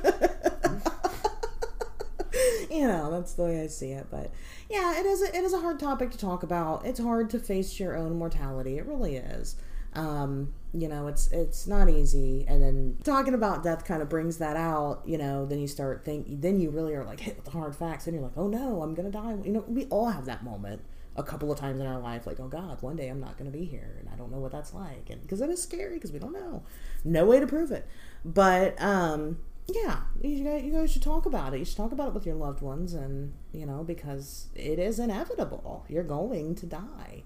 You 2.69 2.87
know 2.87 3.11
that's 3.11 3.33
the 3.33 3.43
way 3.43 3.61
I 3.61 3.67
see 3.67 3.91
it 3.91 4.07
but 4.09 4.31
yeah 4.69 4.99
it 4.99 5.05
is 5.05 5.21
a, 5.21 5.27
it 5.27 5.43
is 5.43 5.53
a 5.53 5.59
hard 5.59 5.79
topic 5.79 6.09
to 6.11 6.17
talk 6.17 6.43
about. 6.43 6.85
It's 6.85 6.99
hard 6.99 7.29
to 7.29 7.39
face 7.39 7.79
your 7.79 7.95
own 7.95 8.17
mortality. 8.17 8.77
It 8.77 8.85
really 8.87 9.15
is. 9.15 9.55
Um, 9.93 10.53
you 10.73 10.87
know 10.87 11.07
it's 11.07 11.31
it's 11.31 11.67
not 11.67 11.87
easy 11.87 12.45
and 12.47 12.61
then 12.61 12.97
talking 13.03 13.35
about 13.35 13.63
death 13.63 13.85
kind 13.85 14.01
of 14.01 14.09
brings 14.09 14.37
that 14.39 14.57
out 14.57 15.01
you 15.05 15.19
know 15.19 15.45
then 15.45 15.59
you 15.59 15.67
start 15.67 16.03
think 16.03 16.25
then 16.41 16.59
you 16.59 16.71
really 16.71 16.95
are 16.95 17.05
like 17.05 17.19
hit 17.19 17.35
with 17.35 17.45
the 17.45 17.51
hard 17.51 17.75
facts 17.75 18.07
and 18.07 18.15
you're 18.15 18.23
like 18.23 18.33
oh 18.35 18.47
no 18.47 18.81
i'm 18.81 18.95
gonna 18.95 19.11
die. 19.11 19.37
You 19.43 19.51
know 19.51 19.63
we 19.67 19.85
all 19.85 20.09
have 20.09 20.25
that 20.25 20.43
moment 20.43 20.81
a 21.15 21.23
couple 21.23 21.51
of 21.51 21.59
times 21.59 21.79
in 21.79 21.85
our 21.85 21.99
life 21.99 22.25
like 22.25 22.39
oh 22.39 22.47
god 22.47 22.81
one 22.81 22.95
day 22.95 23.07
i'm 23.07 23.19
not 23.19 23.37
gonna 23.37 23.51
be 23.51 23.65
here 23.65 23.97
and 23.99 24.09
i 24.09 24.15
don't 24.15 24.31
know 24.31 24.39
what 24.39 24.51
that's 24.51 24.73
like 24.73 25.09
and 25.09 25.21
because 25.21 25.41
it 25.41 25.49
is 25.49 25.61
scary 25.61 25.95
because 25.95 26.11
we 26.11 26.19
don't 26.19 26.33
know. 26.33 26.63
No 27.03 27.25
way 27.25 27.39
to 27.39 27.47
prove 27.47 27.71
it. 27.71 27.87
But 28.23 28.81
um 28.81 29.39
yeah 29.67 30.01
you 30.21 30.43
guys, 30.43 30.63
you 30.63 30.71
guys 30.73 30.91
should 30.91 31.01
talk 31.01 31.25
about 31.25 31.53
it. 31.53 31.59
You 31.59 31.65
should 31.65 31.77
talk 31.77 31.91
about 31.91 32.09
it 32.09 32.13
with 32.13 32.25
your 32.25 32.35
loved 32.35 32.61
ones 32.61 32.93
and 32.93 33.33
you 33.51 33.65
know 33.65 33.83
because 33.83 34.47
it 34.55 34.79
is 34.79 34.99
inevitable. 34.99 35.85
You're 35.87 36.03
going 36.03 36.55
to 36.55 36.65
die 36.65 37.23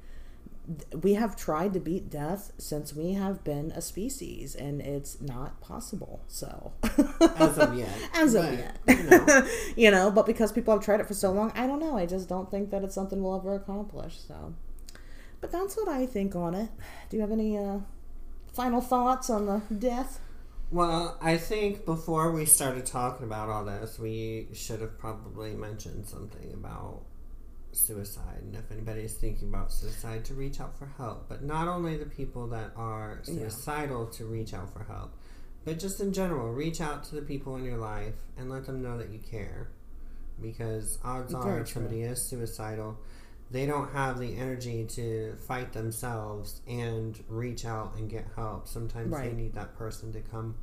we 1.01 1.13
have 1.13 1.35
tried 1.37 1.73
to 1.73 1.79
beat 1.79 2.09
death 2.09 2.51
since 2.57 2.93
we 2.93 3.13
have 3.13 3.43
been 3.43 3.71
a 3.71 3.81
species 3.81 4.53
and 4.55 4.81
it's 4.81 5.21
not 5.21 5.61
possible 5.61 6.23
so. 6.27 6.73
As 7.37 7.57
of 7.57 7.73
yet. 7.77 7.89
as 8.13 8.35
of 8.35 8.43
But, 8.43 8.53
yet. 8.53 8.77
You 8.87 9.03
know, 9.09 9.47
you 9.77 9.91
know 9.91 10.11
but 10.11 10.25
because 10.25 10.51
people 10.51 10.73
have 10.73 10.83
tried 10.83 10.99
it 10.99 11.07
for 11.07 11.13
so 11.13 11.31
long 11.31 11.51
i 11.55 11.65
don't 11.67 11.79
know. 11.79 11.97
I 11.97 12.05
just 12.05 12.27
don't 12.27 12.51
think 12.51 12.69
that 12.71 12.83
it's 12.83 12.95
something 12.95 13.21
we'll 13.23 13.37
ever 13.37 13.55
accomplish 13.55 14.17
so. 14.19 14.53
But 15.39 15.51
that's 15.51 15.77
what 15.77 15.87
i 15.87 16.05
think 16.05 16.35
on 16.35 16.53
it. 16.53 16.69
Do 17.09 17.17
you 17.17 17.21
have 17.21 17.31
any 17.31 17.57
uh 17.57 17.79
final 18.53 18.81
thoughts 18.81 19.29
on 19.29 19.45
the 19.45 19.61
death? 19.73 20.19
Well, 20.69 21.17
I 21.21 21.37
think 21.37 21.85
before 21.85 22.31
we 22.33 22.45
started 22.45 22.85
talking 22.85 23.25
about 23.25 23.47
all 23.47 23.63
this, 23.63 23.97
we 23.97 24.49
should 24.53 24.81
have 24.81 24.97
probably 24.99 25.53
mentioned 25.53 26.07
something 26.07 26.51
about 26.53 27.03
suicide 27.77 28.39
and 28.41 28.55
if 28.55 28.71
anybody 28.71 29.01
is 29.01 29.13
thinking 29.15 29.49
about 29.49 29.71
suicide 29.71 30.25
to 30.25 30.33
reach 30.33 30.59
out 30.59 30.77
for 30.77 30.87
help. 30.97 31.27
But 31.29 31.43
not 31.43 31.67
only 31.67 31.97
the 31.97 32.05
people 32.05 32.47
that 32.47 32.71
are 32.75 33.21
Yeah. 33.25 33.49
suicidal 33.49 34.07
to 34.07 34.25
reach 34.25 34.53
out 34.53 34.71
for 34.73 34.83
help 34.83 35.11
but 35.65 35.79
just 35.79 35.99
in 35.99 36.13
general 36.13 36.53
reach 36.53 36.79
out 36.79 37.03
to 37.03 37.15
the 37.15 37.21
people 37.21 37.55
in 37.57 37.63
your 37.65 37.77
life 37.77 38.15
and 38.37 38.49
let 38.49 38.65
them 38.65 38.81
know 38.81 38.97
that 38.97 39.09
you 39.09 39.19
care. 39.19 39.67
Because 40.41 40.97
odds 41.03 41.33
Very 41.33 41.43
are 41.43 41.59
if 41.61 41.69
somebody 41.69 42.03
is 42.03 42.21
suicidal 42.21 42.97
they 43.49 43.65
don't 43.65 43.91
have 43.93 44.19
the 44.19 44.35
energy 44.35 44.85
to 44.85 45.35
fight 45.47 45.71
themselves 45.71 46.61
and 46.67 47.23
reach 47.29 47.65
out 47.65 47.95
and 47.95 48.09
get 48.09 48.25
help. 48.35 48.67
Sometimes 48.67 49.11
they 49.11 49.31
need 49.31 49.53
that 49.53 49.77
person 49.77 50.11
to 50.13 50.19
come 50.21 50.55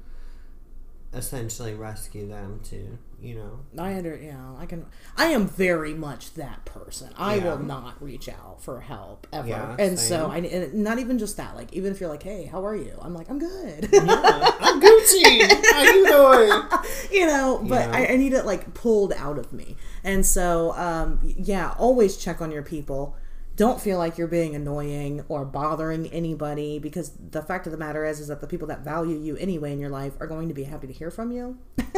essentially 1.15 1.75
rescue 1.75 2.29
them 2.29 2.61
to 2.65 2.99
you 3.21 3.35
know 3.37 3.61
I 3.79 3.95
under 3.97 4.17
yeah, 4.17 4.53
I 4.59 4.67
can 4.67 4.85
I 5.17 5.27
am 5.27 5.47
very 5.49 5.95
much 5.95 6.35
that 6.35 6.65
person. 6.67 7.11
I 7.17 7.37
Yeah. 7.37 7.45
will 7.45 7.59
not 7.61 8.03
reach 8.03 8.29
out 8.29 8.63
for 8.63 8.81
help 8.81 9.27
ever. 9.33 9.49
Yeah, 9.49 9.77
and 9.79 9.99
so 9.99 10.29
same. 10.29 10.31
I 10.31 10.39
and 10.39 10.75
not 10.85 10.99
even 10.99 11.19
just 11.19 11.37
that. 11.39 11.57
Like 11.57 11.73
even 11.73 11.93
if 11.93 12.01
you're 12.01 12.11
like, 12.11 12.23
"Hey, 12.23 12.45
how 12.45 12.65
are 12.67 12.77
you?" 12.77 12.99
I'm 13.01 13.15
like, 13.15 13.31
"I'm 13.31 13.39
good." 13.39 13.89
yeah, 13.93 14.51
i'm 14.61 14.81
gucci 14.87 15.49
how 15.73 15.83
you 15.83 16.07
doing 16.07 16.63
you 17.13 17.27
know, 17.27 17.61
but 17.67 17.89
Yeah. 17.89 17.97
I, 17.97 18.07
I 18.09 18.17
need 18.17 18.33
it 18.35 18.45
like 18.45 18.75
pulled 18.75 19.13
out 19.15 19.39
of 19.39 19.53
me. 19.53 19.77
And 20.03 20.27
so 20.27 20.73
um 20.77 21.21
yeah, 21.23 21.75
always 21.79 22.17
check 22.17 22.43
on 22.43 22.51
your 22.51 22.63
people. 22.63 23.17
Don't 23.57 23.81
feel 23.81 23.99
like 23.99 24.19
you're 24.19 24.27
being 24.27 24.55
annoying 24.57 25.25
or 25.29 25.45
bothering 25.45 26.09
anybody 26.09 26.79
because 26.81 27.13
the 27.31 27.41
fact 27.41 27.67
of 27.67 27.73
the 27.73 27.79
matter 27.79 28.05
is 28.05 28.19
is 28.19 28.29
that 28.29 28.41
the 28.41 28.49
people 28.49 28.67
that 28.69 28.81
value 28.81 29.17
you 29.17 29.37
anyway 29.37 29.73
in 29.73 29.79
your 29.79 29.91
life 29.91 30.15
are 30.21 30.27
going 30.27 30.49
to 30.49 30.55
be 30.55 30.65
happy 30.65 30.89
to 30.89 30.93
hear 30.93 31.11
from 31.11 31.31
you. 31.31 31.59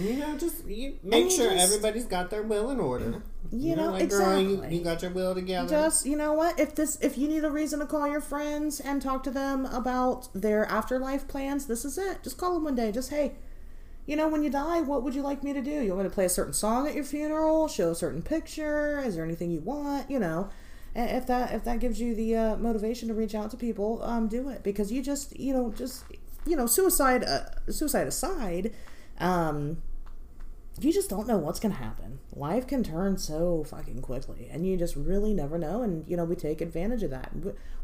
You 0.00 0.14
know, 0.14 0.36
just 0.38 0.64
you 0.66 0.96
make 1.02 1.24
you 1.24 1.30
sure 1.30 1.50
just- 1.50 1.64
everybody's 1.64 2.04
got 2.04 2.30
their 2.30 2.42
will 2.42 2.70
in 2.70 2.78
order. 2.78 3.22
You 3.50 3.74
know, 3.74 3.90
like 3.90 4.10
girl, 4.10 4.38
you, 4.38 4.54
exactly. 4.54 4.76
you 4.76 4.84
got 4.84 5.02
your 5.02 5.10
will 5.10 5.34
together. 5.34 5.68
just 5.68 6.06
you 6.06 6.16
know 6.16 6.34
what 6.34 6.60
if 6.60 6.74
this 6.74 6.98
if 7.00 7.16
you 7.18 7.26
need 7.26 7.44
a 7.44 7.50
reason 7.50 7.80
to 7.80 7.86
call 7.86 8.06
your 8.06 8.20
friends 8.20 8.78
and 8.78 9.00
talk 9.00 9.22
to 9.24 9.30
them 9.30 9.66
about 9.66 10.28
their 10.34 10.66
afterlife 10.66 11.26
plans 11.26 11.66
this 11.66 11.84
is 11.84 11.96
it 11.98 12.22
just 12.22 12.36
call 12.36 12.54
them 12.54 12.64
one 12.64 12.74
day 12.74 12.92
just 12.92 13.10
hey 13.10 13.32
you 14.06 14.14
know 14.16 14.28
when 14.28 14.42
you 14.42 14.50
die 14.50 14.80
what 14.82 15.02
would 15.02 15.14
you 15.14 15.22
like 15.22 15.42
me 15.42 15.52
to 15.54 15.62
do 15.62 15.70
you 15.70 15.90
want 15.90 16.02
me 16.02 16.08
to 16.08 16.14
play 16.14 16.26
a 16.26 16.28
certain 16.28 16.52
song 16.52 16.86
at 16.86 16.94
your 16.94 17.04
funeral 17.04 17.66
show 17.68 17.90
a 17.90 17.94
certain 17.94 18.22
picture 18.22 19.00
is 19.04 19.16
there 19.16 19.24
anything 19.24 19.50
you 19.50 19.60
want 19.60 20.10
you 20.10 20.18
know 20.18 20.50
if 21.04 21.26
that 21.26 21.52
if 21.52 21.64
that 21.64 21.78
gives 21.80 22.00
you 22.00 22.14
the 22.14 22.36
uh, 22.36 22.56
motivation 22.56 23.08
to 23.08 23.14
reach 23.14 23.34
out 23.34 23.50
to 23.50 23.56
people 23.56 24.02
um 24.02 24.28
do 24.28 24.48
it 24.48 24.62
because 24.62 24.90
you 24.92 25.02
just 25.02 25.38
you 25.38 25.52
know 25.52 25.72
just 25.76 26.04
you 26.46 26.56
know 26.56 26.66
suicide 26.66 27.24
uh, 27.24 27.44
suicide 27.70 28.06
aside 28.06 28.72
um 29.18 29.82
you 30.80 30.92
just 30.92 31.10
don't 31.10 31.26
know 31.26 31.38
what's 31.38 31.58
to 31.58 31.70
happen. 31.70 32.20
Life 32.34 32.66
can 32.66 32.82
turn 32.82 33.18
so 33.18 33.64
fucking 33.64 34.00
quickly, 34.00 34.48
and 34.50 34.66
you 34.66 34.76
just 34.76 34.94
really 34.96 35.34
never 35.34 35.58
know. 35.58 35.82
And 35.82 36.08
you 36.08 36.16
know, 36.16 36.24
we 36.24 36.36
take 36.36 36.60
advantage 36.60 37.02
of 37.02 37.10
that. 37.10 37.32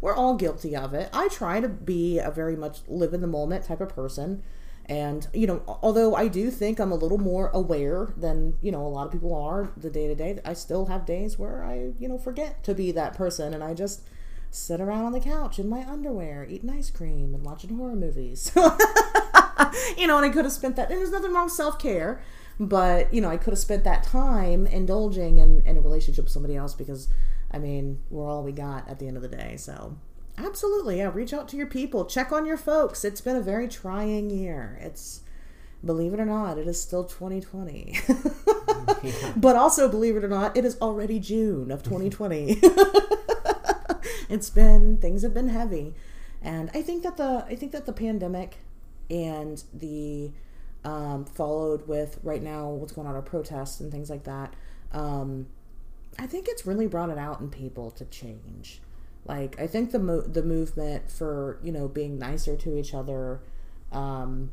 We're 0.00 0.14
all 0.14 0.36
guilty 0.36 0.76
of 0.76 0.94
it. 0.94 1.10
I 1.12 1.28
try 1.28 1.60
to 1.60 1.68
be 1.68 2.18
a 2.18 2.30
very 2.30 2.56
much 2.56 2.80
live 2.86 3.12
in 3.12 3.20
the 3.20 3.26
moment 3.26 3.64
type 3.64 3.80
of 3.80 3.88
person, 3.88 4.42
and 4.86 5.26
you 5.32 5.46
know, 5.46 5.62
although 5.82 6.14
I 6.14 6.28
do 6.28 6.50
think 6.50 6.78
I'm 6.78 6.92
a 6.92 6.96
little 6.96 7.18
more 7.18 7.48
aware 7.48 8.12
than 8.16 8.54
you 8.60 8.70
know 8.70 8.86
a 8.86 8.88
lot 8.88 9.06
of 9.06 9.12
people 9.12 9.34
are 9.34 9.72
the 9.76 9.90
day 9.90 10.06
to 10.06 10.14
day, 10.14 10.38
I 10.44 10.52
still 10.52 10.86
have 10.86 11.06
days 11.06 11.38
where 11.38 11.64
I 11.64 11.92
you 11.98 12.08
know 12.08 12.18
forget 12.18 12.62
to 12.64 12.74
be 12.74 12.92
that 12.92 13.14
person, 13.14 13.54
and 13.54 13.64
I 13.64 13.74
just 13.74 14.02
sit 14.50 14.80
around 14.80 15.04
on 15.04 15.12
the 15.12 15.20
couch 15.20 15.58
in 15.58 15.68
my 15.68 15.84
underwear, 15.84 16.46
eating 16.48 16.70
ice 16.70 16.90
cream 16.90 17.34
and 17.34 17.44
watching 17.44 17.76
horror 17.76 17.96
movies. 17.96 18.52
you 19.96 20.06
know, 20.06 20.16
and 20.16 20.26
I 20.26 20.28
could 20.28 20.44
have 20.44 20.52
spent 20.52 20.76
that. 20.76 20.90
And 20.90 21.00
there's 21.00 21.10
nothing 21.10 21.32
wrong 21.32 21.44
with 21.44 21.52
self 21.52 21.78
care, 21.78 22.22
but 22.60 23.12
you 23.12 23.20
know, 23.20 23.30
I 23.30 23.36
could 23.36 23.52
have 23.52 23.58
spent 23.58 23.84
that 23.84 24.04
time 24.04 24.66
indulging 24.66 25.38
in, 25.38 25.62
in 25.66 25.76
a 25.76 25.80
relationship 25.80 26.24
with 26.24 26.32
somebody 26.32 26.56
else 26.56 26.74
because, 26.74 27.08
I 27.50 27.58
mean, 27.58 28.00
we're 28.10 28.28
all 28.28 28.42
we 28.42 28.52
got 28.52 28.88
at 28.88 28.98
the 28.98 29.08
end 29.08 29.16
of 29.16 29.22
the 29.22 29.28
day. 29.28 29.56
So, 29.56 29.96
absolutely, 30.38 30.98
yeah, 30.98 31.10
reach 31.12 31.32
out 31.32 31.48
to 31.48 31.56
your 31.56 31.66
people, 31.66 32.04
check 32.04 32.32
on 32.32 32.46
your 32.46 32.56
folks. 32.56 33.04
It's 33.04 33.20
been 33.20 33.36
a 33.36 33.42
very 33.42 33.68
trying 33.68 34.30
year. 34.30 34.78
It's 34.80 35.20
believe 35.84 36.14
it 36.14 36.20
or 36.20 36.24
not, 36.24 36.58
it 36.58 36.66
is 36.66 36.80
still 36.80 37.04
2020. 37.04 37.98
But 39.36 39.56
also, 39.56 39.88
believe 39.88 40.16
it 40.16 40.24
or 40.24 40.28
not, 40.28 40.56
it 40.56 40.64
is 40.64 40.78
already 40.80 41.18
June 41.18 41.70
of 41.70 41.82
2020. 41.82 42.58
it's 44.28 44.50
been 44.50 44.98
things 44.98 45.22
have 45.22 45.34
been 45.34 45.48
heavy, 45.48 45.94
and 46.40 46.70
I 46.74 46.82
think 46.82 47.02
that 47.02 47.16
the 47.16 47.44
I 47.46 47.56
think 47.56 47.72
that 47.72 47.86
the 47.86 47.92
pandemic 47.92 48.58
and 49.10 49.62
the 49.72 50.32
um, 50.84 51.24
followed 51.24 51.86
with 51.86 52.18
right 52.22 52.42
now 52.42 52.70
what's 52.70 52.92
going 52.92 53.06
on 53.06 53.14
our 53.14 53.22
protests 53.22 53.80
and 53.80 53.90
things 53.90 54.08
like 54.08 54.24
that. 54.24 54.54
Um, 54.92 55.46
I 56.18 56.26
think 56.26 56.46
it's 56.48 56.66
really 56.66 56.86
brought 56.86 57.10
it 57.10 57.18
out 57.18 57.40
in 57.40 57.50
people 57.50 57.90
to 57.92 58.04
change. 58.04 58.80
Like 59.26 59.58
I 59.60 59.66
think 59.66 59.90
the 59.90 59.98
mo- 59.98 60.20
the 60.20 60.42
movement 60.42 61.10
for 61.10 61.58
you 61.62 61.72
know 61.72 61.88
being 61.88 62.18
nicer 62.18 62.56
to 62.56 62.78
each 62.78 62.92
other, 62.92 63.40
um, 63.92 64.50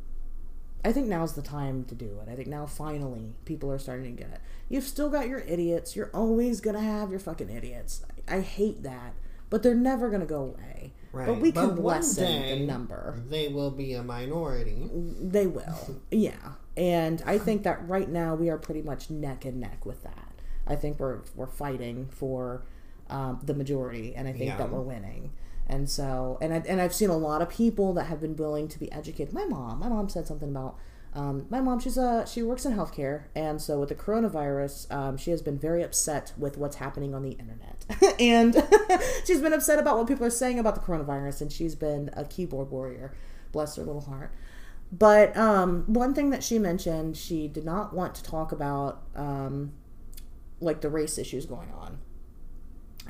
I 0.83 0.91
think 0.91 1.07
now's 1.07 1.33
the 1.33 1.41
time 1.41 1.83
to 1.85 1.95
do 1.95 2.19
it. 2.21 2.31
I 2.31 2.35
think 2.35 2.47
now 2.47 2.65
finally 2.65 3.33
people 3.45 3.71
are 3.71 3.79
starting 3.79 4.15
to 4.15 4.23
get 4.23 4.31
it. 4.31 4.39
You've 4.69 4.85
still 4.85 5.09
got 5.09 5.27
your 5.27 5.39
idiots. 5.39 5.95
You're 5.95 6.09
always 6.13 6.61
gonna 6.61 6.81
have 6.81 7.11
your 7.11 7.19
fucking 7.19 7.49
idiots. 7.49 8.05
I, 8.27 8.37
I 8.37 8.41
hate 8.41 8.83
that, 8.83 9.13
but 9.49 9.61
they're 9.61 9.75
never 9.75 10.09
gonna 10.09 10.25
go 10.25 10.41
away. 10.41 10.93
Right. 11.11 11.27
But 11.27 11.41
we 11.41 11.51
can 11.51 11.75
one 11.75 11.97
lessen 11.97 12.41
day, 12.41 12.59
the 12.59 12.65
number. 12.65 13.21
They 13.27 13.49
will 13.49 13.71
be 13.71 13.93
a 13.93 14.03
minority. 14.03 14.89
They 15.19 15.47
will. 15.47 15.99
Yeah. 16.09 16.53
And 16.77 17.21
I 17.25 17.37
think 17.37 17.63
that 17.63 17.85
right 17.87 18.07
now 18.07 18.35
we 18.35 18.49
are 18.49 18.57
pretty 18.57 18.81
much 18.81 19.09
neck 19.09 19.43
and 19.43 19.59
neck 19.59 19.85
with 19.85 20.03
that. 20.03 20.29
I 20.65 20.75
think 20.75 20.99
we're 20.99 21.19
we're 21.35 21.47
fighting 21.47 22.07
for 22.09 22.63
um, 23.11 23.39
the 23.43 23.53
majority, 23.53 24.15
and 24.15 24.27
I 24.27 24.31
think 24.31 24.45
Yeah. 24.45 24.57
that 24.57 24.71
we're 24.71 24.81
winning. 24.81 25.31
And 25.67 25.89
so, 25.89 26.37
and 26.41 26.53
I, 26.53 26.63
and 26.67 26.81
I've 26.81 26.93
seen 26.93 27.09
a 27.09 27.17
lot 27.17 27.41
of 27.41 27.49
people 27.49 27.93
that 27.93 28.05
have 28.05 28.19
been 28.19 28.35
willing 28.35 28.67
to 28.69 28.79
be 28.79 28.91
educated. 28.91 29.33
My 29.33 29.45
mom, 29.45 29.79
my 29.79 29.87
mom 29.89 30.09
said 30.09 30.27
something 30.27 30.49
about 30.49 30.77
um, 31.13 31.45
my 31.49 31.59
mom. 31.61 31.79
She's 31.79 31.97
a 31.97 32.25
she 32.25 32.41
works 32.41 32.65
in 32.65 32.73
healthcare, 32.73 33.23
and 33.35 33.61
so 33.61 33.79
with 33.79 33.89
the 33.89 33.95
coronavirus, 33.95 34.91
um, 34.91 35.17
she 35.17 35.31
has 35.31 35.41
been 35.41 35.59
very 35.59 35.83
upset 35.83 36.33
with 36.37 36.57
what's 36.57 36.77
happening 36.77 37.13
on 37.13 37.21
the 37.21 37.31
internet, 37.31 37.85
and 38.19 38.55
she's 39.25 39.41
been 39.41 39.53
upset 39.53 39.77
about 39.77 39.97
what 39.97 40.07
people 40.07 40.25
are 40.25 40.29
saying 40.29 40.57
about 40.57 40.75
the 40.75 40.81
coronavirus, 40.81 41.41
and 41.41 41.51
she's 41.51 41.75
been 41.75 42.09
a 42.13 42.23
keyboard 42.25 42.71
warrior. 42.71 43.13
Bless 43.51 43.75
her 43.75 43.83
little 43.83 44.01
heart. 44.01 44.31
But 44.91 45.35
um, 45.37 45.83
one 45.87 46.13
thing 46.13 46.31
that 46.31 46.43
she 46.43 46.59
mentioned, 46.59 47.15
she 47.17 47.47
did 47.47 47.63
not 47.65 47.93
want 47.93 48.15
to 48.15 48.23
talk 48.23 48.51
about 48.53 49.01
um, 49.15 49.71
like 50.59 50.81
the 50.81 50.89
race 50.89 51.17
issues 51.17 51.45
going 51.45 51.71
on. 51.71 51.97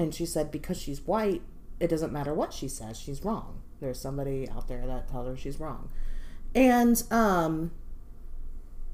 And 0.01 0.15
she 0.15 0.25
said 0.25 0.49
because 0.49 0.81
she's 0.81 1.01
white, 1.01 1.43
it 1.79 1.87
doesn't 1.87 2.11
matter 2.11 2.33
what 2.33 2.53
she 2.53 2.67
says, 2.67 2.99
she's 2.99 3.23
wrong. 3.23 3.61
There's 3.79 3.99
somebody 3.99 4.49
out 4.49 4.67
there 4.67 4.87
that 4.87 5.07
tells 5.09 5.27
her 5.27 5.37
she's 5.37 5.59
wrong. 5.59 5.91
And 6.55 7.03
um, 7.11 7.69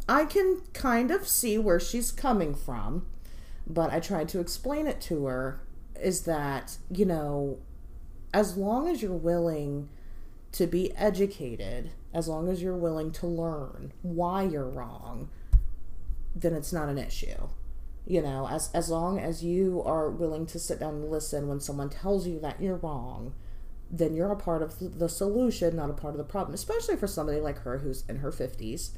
I 0.10 0.26
can 0.26 0.64
kind 0.74 1.10
of 1.10 1.26
see 1.26 1.58
where 1.58 1.80
she's 1.80 2.12
coming 2.12 2.54
from, 2.54 3.06
but 3.66 3.94
I 3.94 4.02
tried 4.02 4.28
to 4.30 4.42
explain 4.42 4.86
it 4.86 5.00
to 5.04 5.28
her 5.28 5.62
is 5.98 6.24
that, 6.24 6.78
you 6.92 7.06
know, 7.06 7.60
as 8.34 8.58
long 8.58 8.90
as 8.90 9.02
you're 9.02 9.14
willing 9.14 9.88
to 10.52 10.68
be 10.68 10.94
educated, 10.98 11.92
as 12.14 12.28
long 12.28 12.50
as 12.50 12.62
you're 12.62 12.76
willing 12.76 13.12
to 13.12 13.28
learn 13.28 13.94
why 14.02 14.44
you're 14.44 14.68
wrong, 14.68 15.30
then 16.36 16.54
it's 16.54 16.74
not 16.74 16.90
an 16.90 16.98
issue. 16.98 17.48
You 18.08 18.22
know, 18.22 18.48
as 18.50 18.72
as 18.74 18.90
long 18.90 19.20
as 19.20 19.44
you 19.44 19.84
are 19.86 20.10
willing 20.10 20.46
to 20.48 20.60
sit 20.60 20.80
down 20.80 20.96
and 20.96 21.12
listen 21.12 21.48
when 21.48 21.60
someone 21.60 21.90
tells 21.90 22.26
you 22.26 22.40
that 22.40 22.62
you're 22.62 22.78
wrong, 22.78 23.34
then 23.92 24.16
you're 24.16 24.32
a 24.32 24.38
part 24.38 24.62
of 24.62 25.00
the 25.00 25.10
solution, 25.10 25.76
not 25.76 25.90
a 25.90 25.94
part 25.94 26.14
of 26.14 26.18
the 26.18 26.24
problem. 26.24 26.54
Especially 26.54 26.96
for 26.96 27.08
somebody 27.08 27.40
like 27.40 27.60
her 27.60 27.80
who's 27.80 28.04
in 28.08 28.18
her 28.18 28.32
50s 28.32 28.92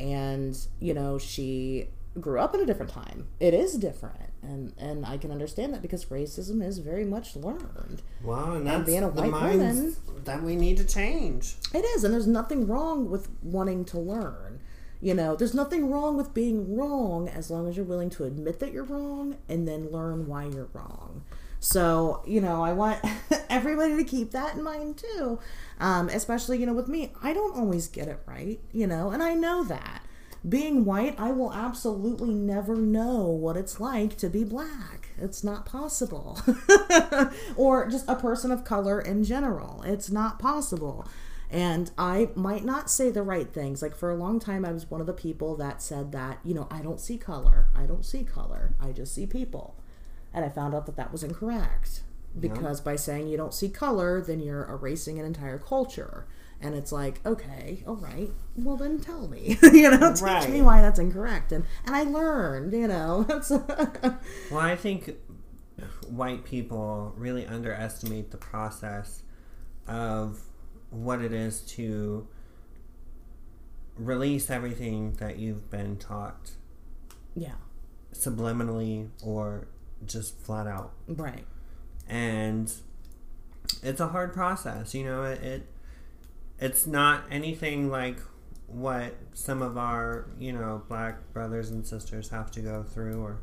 and, 0.00 0.56
you 0.80 0.94
know, 0.94 1.18
she 1.18 1.88
grew 2.18 2.40
up 2.40 2.54
in 2.54 2.60
a 2.60 2.66
different 2.66 2.90
time. 2.90 3.28
It 3.38 3.54
is 3.54 3.74
different. 3.74 4.16
And 4.42 4.72
and 4.78 5.04
I 5.04 5.18
can 5.18 5.30
understand 5.30 5.74
that 5.74 5.82
because 5.82 6.06
racism 6.06 6.64
is 6.64 6.78
very 6.78 7.04
much 7.04 7.36
learned. 7.36 8.00
Wow, 8.24 8.54
and 8.54 8.66
that's 8.66 8.86
being 8.86 9.04
a 9.04 9.10
the 9.10 9.22
white 9.22 9.30
minds 9.30 9.98
that 10.24 10.42
we 10.42 10.56
need 10.56 10.78
to 10.78 10.84
change. 10.84 11.56
It 11.74 11.84
is, 11.84 12.04
and 12.04 12.14
there's 12.14 12.26
nothing 12.26 12.66
wrong 12.66 13.10
with 13.10 13.28
wanting 13.42 13.84
to 13.86 13.98
learn. 13.98 14.59
You 15.00 15.14
know, 15.14 15.34
there's 15.34 15.54
nothing 15.54 15.90
wrong 15.90 16.16
with 16.16 16.34
being 16.34 16.76
wrong 16.76 17.28
as 17.28 17.50
long 17.50 17.68
as 17.68 17.76
you're 17.76 17.86
willing 17.86 18.10
to 18.10 18.24
admit 18.24 18.60
that 18.60 18.72
you're 18.72 18.84
wrong 18.84 19.36
and 19.48 19.66
then 19.66 19.90
learn 19.90 20.26
why 20.26 20.44
you're 20.44 20.68
wrong. 20.74 21.22
So, 21.58 22.22
you 22.26 22.40
know, 22.40 22.62
I 22.62 22.72
want 22.72 23.00
everybody 23.50 23.96
to 23.96 24.04
keep 24.04 24.32
that 24.32 24.56
in 24.56 24.62
mind 24.62 24.98
too. 24.98 25.38
Um, 25.78 26.08
especially, 26.08 26.58
you 26.58 26.66
know, 26.66 26.74
with 26.74 26.88
me, 26.88 27.12
I 27.22 27.32
don't 27.32 27.56
always 27.56 27.86
get 27.86 28.08
it 28.08 28.20
right, 28.26 28.60
you 28.72 28.86
know, 28.86 29.10
and 29.10 29.22
I 29.22 29.34
know 29.34 29.64
that. 29.64 30.04
Being 30.48 30.86
white, 30.86 31.20
I 31.20 31.32
will 31.32 31.52
absolutely 31.52 32.32
never 32.32 32.74
know 32.74 33.26
what 33.26 33.58
it's 33.58 33.78
like 33.78 34.16
to 34.18 34.30
be 34.30 34.42
black. 34.42 35.08
It's 35.18 35.44
not 35.44 35.66
possible. 35.66 36.40
or 37.56 37.88
just 37.90 38.08
a 38.08 38.16
person 38.16 38.50
of 38.50 38.64
color 38.64 38.98
in 38.98 39.22
general. 39.22 39.82
It's 39.82 40.10
not 40.10 40.38
possible. 40.38 41.06
And 41.50 41.90
I 41.98 42.28
might 42.36 42.64
not 42.64 42.88
say 42.90 43.10
the 43.10 43.22
right 43.24 43.52
things. 43.52 43.82
Like 43.82 43.96
for 43.96 44.10
a 44.10 44.14
long 44.14 44.38
time, 44.38 44.64
I 44.64 44.70
was 44.72 44.88
one 44.88 45.00
of 45.00 45.06
the 45.08 45.12
people 45.12 45.56
that 45.56 45.82
said 45.82 46.12
that, 46.12 46.38
you 46.44 46.54
know, 46.54 46.68
I 46.70 46.80
don't 46.80 47.00
see 47.00 47.18
color. 47.18 47.66
I 47.74 47.86
don't 47.86 48.04
see 48.04 48.22
color. 48.22 48.74
I 48.80 48.92
just 48.92 49.14
see 49.14 49.26
people. 49.26 49.76
And 50.32 50.44
I 50.44 50.48
found 50.48 50.74
out 50.74 50.86
that 50.86 50.96
that 50.96 51.10
was 51.10 51.24
incorrect. 51.24 52.02
Because 52.38 52.80
by 52.80 52.94
saying 52.94 53.26
you 53.26 53.36
don't 53.36 53.52
see 53.52 53.68
color, 53.68 54.20
then 54.20 54.38
you're 54.38 54.64
erasing 54.68 55.18
an 55.18 55.24
entire 55.26 55.58
culture. 55.58 56.28
And 56.60 56.76
it's 56.76 56.92
like, 56.92 57.20
okay, 57.26 57.82
all 57.86 57.96
right, 57.96 58.30
well 58.54 58.76
then 58.76 59.00
tell 59.00 59.26
me, 59.26 59.58
you 59.62 59.90
know, 59.90 60.12
teach 60.12 60.22
Right. 60.22 60.48
me 60.48 60.62
why 60.62 60.80
that's 60.82 61.00
incorrect. 61.00 61.50
And 61.50 61.64
and 61.86 61.96
I 61.96 62.04
learned, 62.04 62.72
you 62.72 62.86
know, 62.86 63.22
that's 63.28 63.50
Well, 63.50 64.18
I 64.52 64.76
think 64.76 65.16
white 66.08 66.44
people 66.44 67.14
really 67.16 67.46
underestimate 67.46 68.30
the 68.30 68.36
process 68.36 69.22
of 69.88 70.40
what 70.90 71.22
it 71.22 71.32
is 71.32 71.60
to 71.62 72.26
release 73.96 74.50
everything 74.50 75.12
that 75.14 75.38
you've 75.38 75.70
been 75.70 75.96
taught 75.96 76.52
yeah, 77.34 77.54
subliminally 78.14 79.08
or 79.22 79.68
just 80.04 80.38
flat 80.40 80.66
out. 80.66 80.92
right, 81.06 81.44
And 82.08 82.72
it's 83.82 84.00
a 84.00 84.08
hard 84.08 84.32
process, 84.32 84.94
you 84.94 85.04
know, 85.04 85.24
it, 85.24 85.42
it 85.42 85.66
it's 86.58 86.86
not 86.86 87.24
anything 87.30 87.90
like 87.90 88.18
what 88.66 89.14
some 89.32 89.62
of 89.62 89.76
our, 89.76 90.28
you 90.38 90.52
know, 90.52 90.82
black 90.88 91.32
brothers 91.32 91.70
and 91.70 91.86
sisters 91.86 92.28
have 92.28 92.50
to 92.52 92.60
go 92.60 92.82
through 92.82 93.22
or 93.22 93.40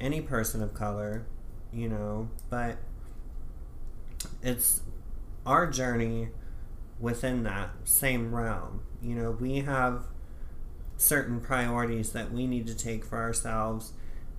any 0.00 0.20
person 0.20 0.62
of 0.62 0.74
color, 0.74 1.26
you 1.72 1.88
know, 1.88 2.28
but 2.50 2.76
it's 4.42 4.82
our 5.44 5.66
journey 5.70 6.28
within 6.98 7.42
that 7.44 7.70
same 7.84 8.34
realm. 8.34 8.82
You 9.02 9.14
know, 9.14 9.30
we 9.30 9.60
have 9.60 10.04
certain 10.96 11.40
priorities 11.40 12.12
that 12.12 12.32
we 12.32 12.46
need 12.46 12.66
to 12.66 12.74
take 12.74 13.04
for 13.04 13.18
ourselves 13.18 13.92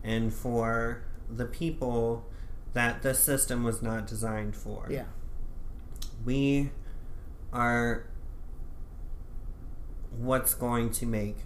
and 0.04 0.34
for 0.34 1.04
the 1.30 1.46
people 1.46 2.26
that 2.74 3.02
the 3.02 3.14
system 3.14 3.64
was 3.64 3.82
not 3.82 4.08
designed 4.08 4.56
for. 4.56 4.88
yeah, 4.90 5.06
We 6.26 6.72
are 7.54 8.06
what's 10.18 10.54
going 10.54 10.92
to 10.92 11.06
make 11.06 11.38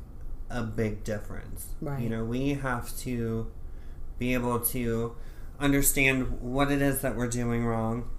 a 0.50 0.64
big 0.64 1.04
difference. 1.04 1.70
Right. 1.82 2.02
You 2.02 2.10
know, 2.10 2.24
we 2.24 2.56
have 2.56 2.96
to 3.00 3.52
be 4.18 4.34
able 4.34 4.60
to 4.60 5.16
understand 5.60 6.42
what 6.42 6.72
it 6.72 6.82
is 6.82 7.02
that 7.02 7.16
we're 7.16 7.28
doing 7.28 7.66
wrong, 7.66 8.10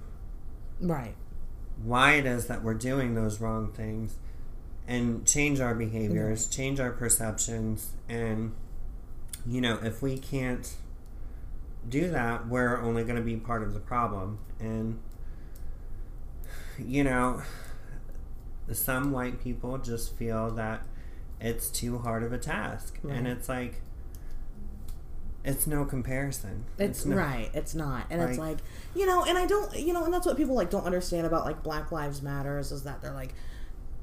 right, 0.81 1.15
why 1.83 2.15
it 2.15 2.27
is 2.27 2.47
that 2.47 2.63
we're 2.63 2.75
doing 2.75 3.15
those 3.15 3.41
wrong 3.41 3.73
things, 3.73 4.17
and 4.87 5.27
change 5.27 5.61
our 5.61 5.75
behaviors, 5.75 6.45
mm-hmm. 6.47 6.55
change 6.55 6.81
our 6.81 6.91
perceptions, 6.91 7.93
and 8.09 8.53
you 9.47 9.61
know, 9.61 9.79
if 9.83 10.03
we 10.03 10.19
can't 10.19 10.75
do 11.89 12.11
that, 12.11 12.47
we're 12.49 12.81
only 12.81 13.03
going 13.03 13.17
to 13.17 13.23
be 13.23 13.37
part 13.37 13.63
of 13.63 13.75
the 13.75 13.81
problem. 13.81 14.39
And 14.61 15.01
you 16.79 17.05
know, 17.05 17.43
some 18.73 19.13
white 19.13 19.43
people 19.43 19.79
just 19.79 20.17
feel 20.17 20.51
that 20.53 20.87
it's 21.41 21.69
too 21.69 21.99
hard 21.99 22.23
of 22.23 22.33
a 22.33 22.39
task, 22.39 22.99
and 23.09 23.27
it's 23.27 23.49
like 23.49 23.83
it's 25.45 25.67
no 25.67 25.85
comparison. 25.85 26.65
It's, 26.79 27.05
no, 27.05 27.17
right. 27.17 27.51
It's 27.55 27.75
not, 27.75 28.07
and 28.11 28.23
it's 28.23 28.39
Like- 28.39 28.57
like 28.57 28.59
you 28.95 29.07
know, 29.07 29.25
and 29.25 29.37
I 29.39 29.47
don't, 29.47 29.75
you 29.79 29.93
know, 29.93 30.05
and 30.05 30.13
that's 30.15 30.27
what 30.27 30.37
people 30.37 30.55
like 30.55 30.71
don't 30.71 30.85
understand 30.85 31.27
about 31.27 31.45
like 31.45 31.63
Black 31.63 31.91
Lives 31.93 32.23
Matters 32.23 32.71
is 32.73 32.83
that 32.85 33.01
they're 33.03 33.13
like, 33.15 33.35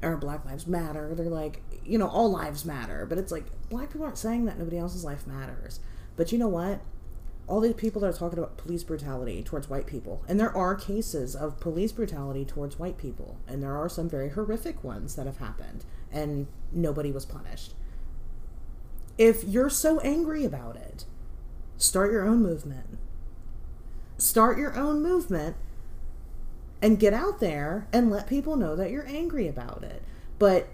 or 0.01 0.15
Black 0.17 0.45
Lives 0.45 0.65
Matter. 0.67 1.13
They're 1.13 1.25
like, 1.27 1.61
you 1.85 1.97
know, 1.97 2.07
all 2.07 2.31
lives 2.31 2.65
matter, 2.65 3.05
but 3.05 3.17
it's 3.17 3.31
like 3.31 3.45
black 3.69 3.89
people 3.89 4.05
aren't 4.05 4.17
saying 4.17 4.45
that 4.45 4.57
nobody 4.57 4.77
else's 4.77 5.03
life 5.03 5.25
matters. 5.27 5.79
But 6.15 6.31
you 6.31 6.37
know 6.37 6.47
what? 6.47 6.81
All 7.47 7.59
these 7.61 7.73
people 7.73 7.99
that 8.01 8.07
are 8.07 8.13
talking 8.17 8.37
about 8.37 8.57
police 8.57 8.83
brutality 8.83 9.41
towards 9.43 9.67
white 9.69 9.87
people, 9.87 10.23
and 10.27 10.39
there 10.39 10.55
are 10.55 10.75
cases 10.75 11.35
of 11.35 11.59
police 11.59 11.91
brutality 11.91 12.45
towards 12.45 12.77
white 12.77 12.97
people, 12.97 13.37
and 13.47 13.61
there 13.63 13.75
are 13.75 13.89
some 13.89 14.07
very 14.07 14.29
horrific 14.29 14.83
ones 14.83 15.15
that 15.15 15.25
have 15.25 15.37
happened, 15.37 15.83
and 16.11 16.45
nobody 16.71 17.11
was 17.11 17.25
punished. 17.25 17.73
If 19.17 19.43
you're 19.43 19.69
so 19.69 19.99
angry 20.01 20.45
about 20.45 20.75
it, 20.75 21.05
start 21.79 22.11
your 22.11 22.25
own 22.27 22.43
movement. 22.43 22.99
Start 24.19 24.59
your 24.59 24.75
own 24.77 25.01
movement 25.01 25.55
and 26.81 26.99
get 26.99 27.13
out 27.13 27.39
there 27.39 27.87
and 27.91 28.11
let 28.11 28.27
people 28.27 28.55
know 28.55 28.75
that 28.75 28.91
you're 28.91 29.07
angry 29.07 29.47
about 29.47 29.81
it. 29.83 30.03
But 30.37 30.67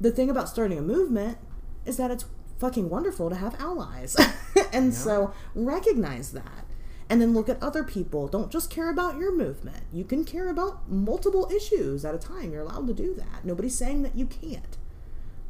the 0.00 0.10
thing 0.10 0.28
about 0.28 0.48
starting 0.48 0.78
a 0.78 0.82
movement 0.82 1.38
is 1.86 1.96
that 1.98 2.10
it's 2.10 2.24
fucking 2.58 2.88
wonderful 2.90 3.30
to 3.30 3.36
have 3.36 3.60
allies. 3.60 4.16
and 4.72 4.92
so 4.92 5.32
recognize 5.54 6.32
that. 6.32 6.64
and 7.10 7.20
then 7.20 7.34
look 7.34 7.48
at 7.48 7.60
other 7.62 7.82
people. 7.82 8.28
Don't 8.28 8.52
just 8.52 8.70
care 8.70 8.88
about 8.88 9.18
your 9.18 9.34
movement. 9.34 9.82
You 9.92 10.04
can 10.04 10.24
care 10.24 10.48
about 10.48 10.88
multiple 10.88 11.50
issues 11.54 12.04
at 12.04 12.14
a 12.14 12.18
time. 12.18 12.52
You're 12.52 12.62
allowed 12.62 12.86
to 12.86 12.94
do 12.94 13.14
that. 13.14 13.44
Nobody's 13.44 13.76
saying 13.76 14.02
that 14.02 14.16
you 14.16 14.26
can't. 14.26 14.78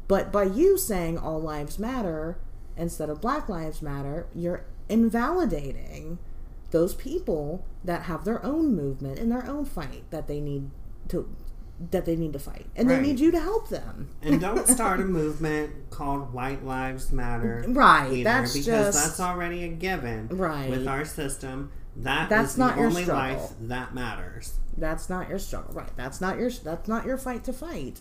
But 0.07 0.31
by 0.31 0.43
you 0.43 0.77
saying 0.77 1.19
all 1.19 1.39
lives 1.39 1.77
matter 1.77 2.37
instead 2.77 3.09
of 3.09 3.21
Black 3.21 3.47
Lives 3.49 3.81
Matter, 3.81 4.27
you're 4.33 4.65
invalidating 4.89 6.17
those 6.71 6.93
people 6.95 7.65
that 7.83 8.03
have 8.03 8.23
their 8.25 8.43
own 8.45 8.75
movement 8.75 9.19
and 9.19 9.31
their 9.31 9.45
own 9.45 9.65
fight 9.65 10.03
that 10.09 10.27
they 10.27 10.39
need 10.39 10.69
to 11.09 11.27
that 11.89 12.05
they 12.05 12.15
need 12.15 12.31
to 12.31 12.37
fight 12.39 12.67
and 12.75 12.87
Right. 12.87 12.97
they 12.97 13.01
need 13.07 13.19
you 13.19 13.31
to 13.31 13.39
help 13.39 13.69
them 13.69 14.09
And 14.21 14.39
don't 14.39 14.67
start 14.77 14.99
a 14.99 15.03
movement 15.03 15.89
called 15.89 16.31
White 16.31 16.63
Lives 16.63 17.11
Matter. 17.11 17.65
Right, 17.67 18.11
Either, 18.11 18.23
that's 18.23 18.53
because 18.53 18.65
just- 18.93 19.03
that's 19.03 19.19
already 19.19 19.63
a 19.63 19.67
given. 19.67 20.27
Right. 20.31 20.69
With 20.69 20.87
our 20.87 21.03
system, 21.05 21.71
that 21.97 22.29
That's 22.29 22.51
is 22.51 22.57
not 22.59 22.75
the 22.75 22.81
your 22.81 22.89
only 22.89 23.03
struggle. 23.03 23.37
life 23.41 23.51
that 23.61 23.93
matters. 23.95 24.53
that's 24.77 25.09
not 25.09 25.27
your 25.27 25.39
struggle 25.39 25.73
right 25.73 25.89
that's 25.97 26.21
not 26.21 26.37
your 26.39 26.49
that's 26.49 26.87
not 26.87 27.05
your 27.05 27.17
fight 27.17 27.43
to 27.43 27.51
fight 27.51 27.99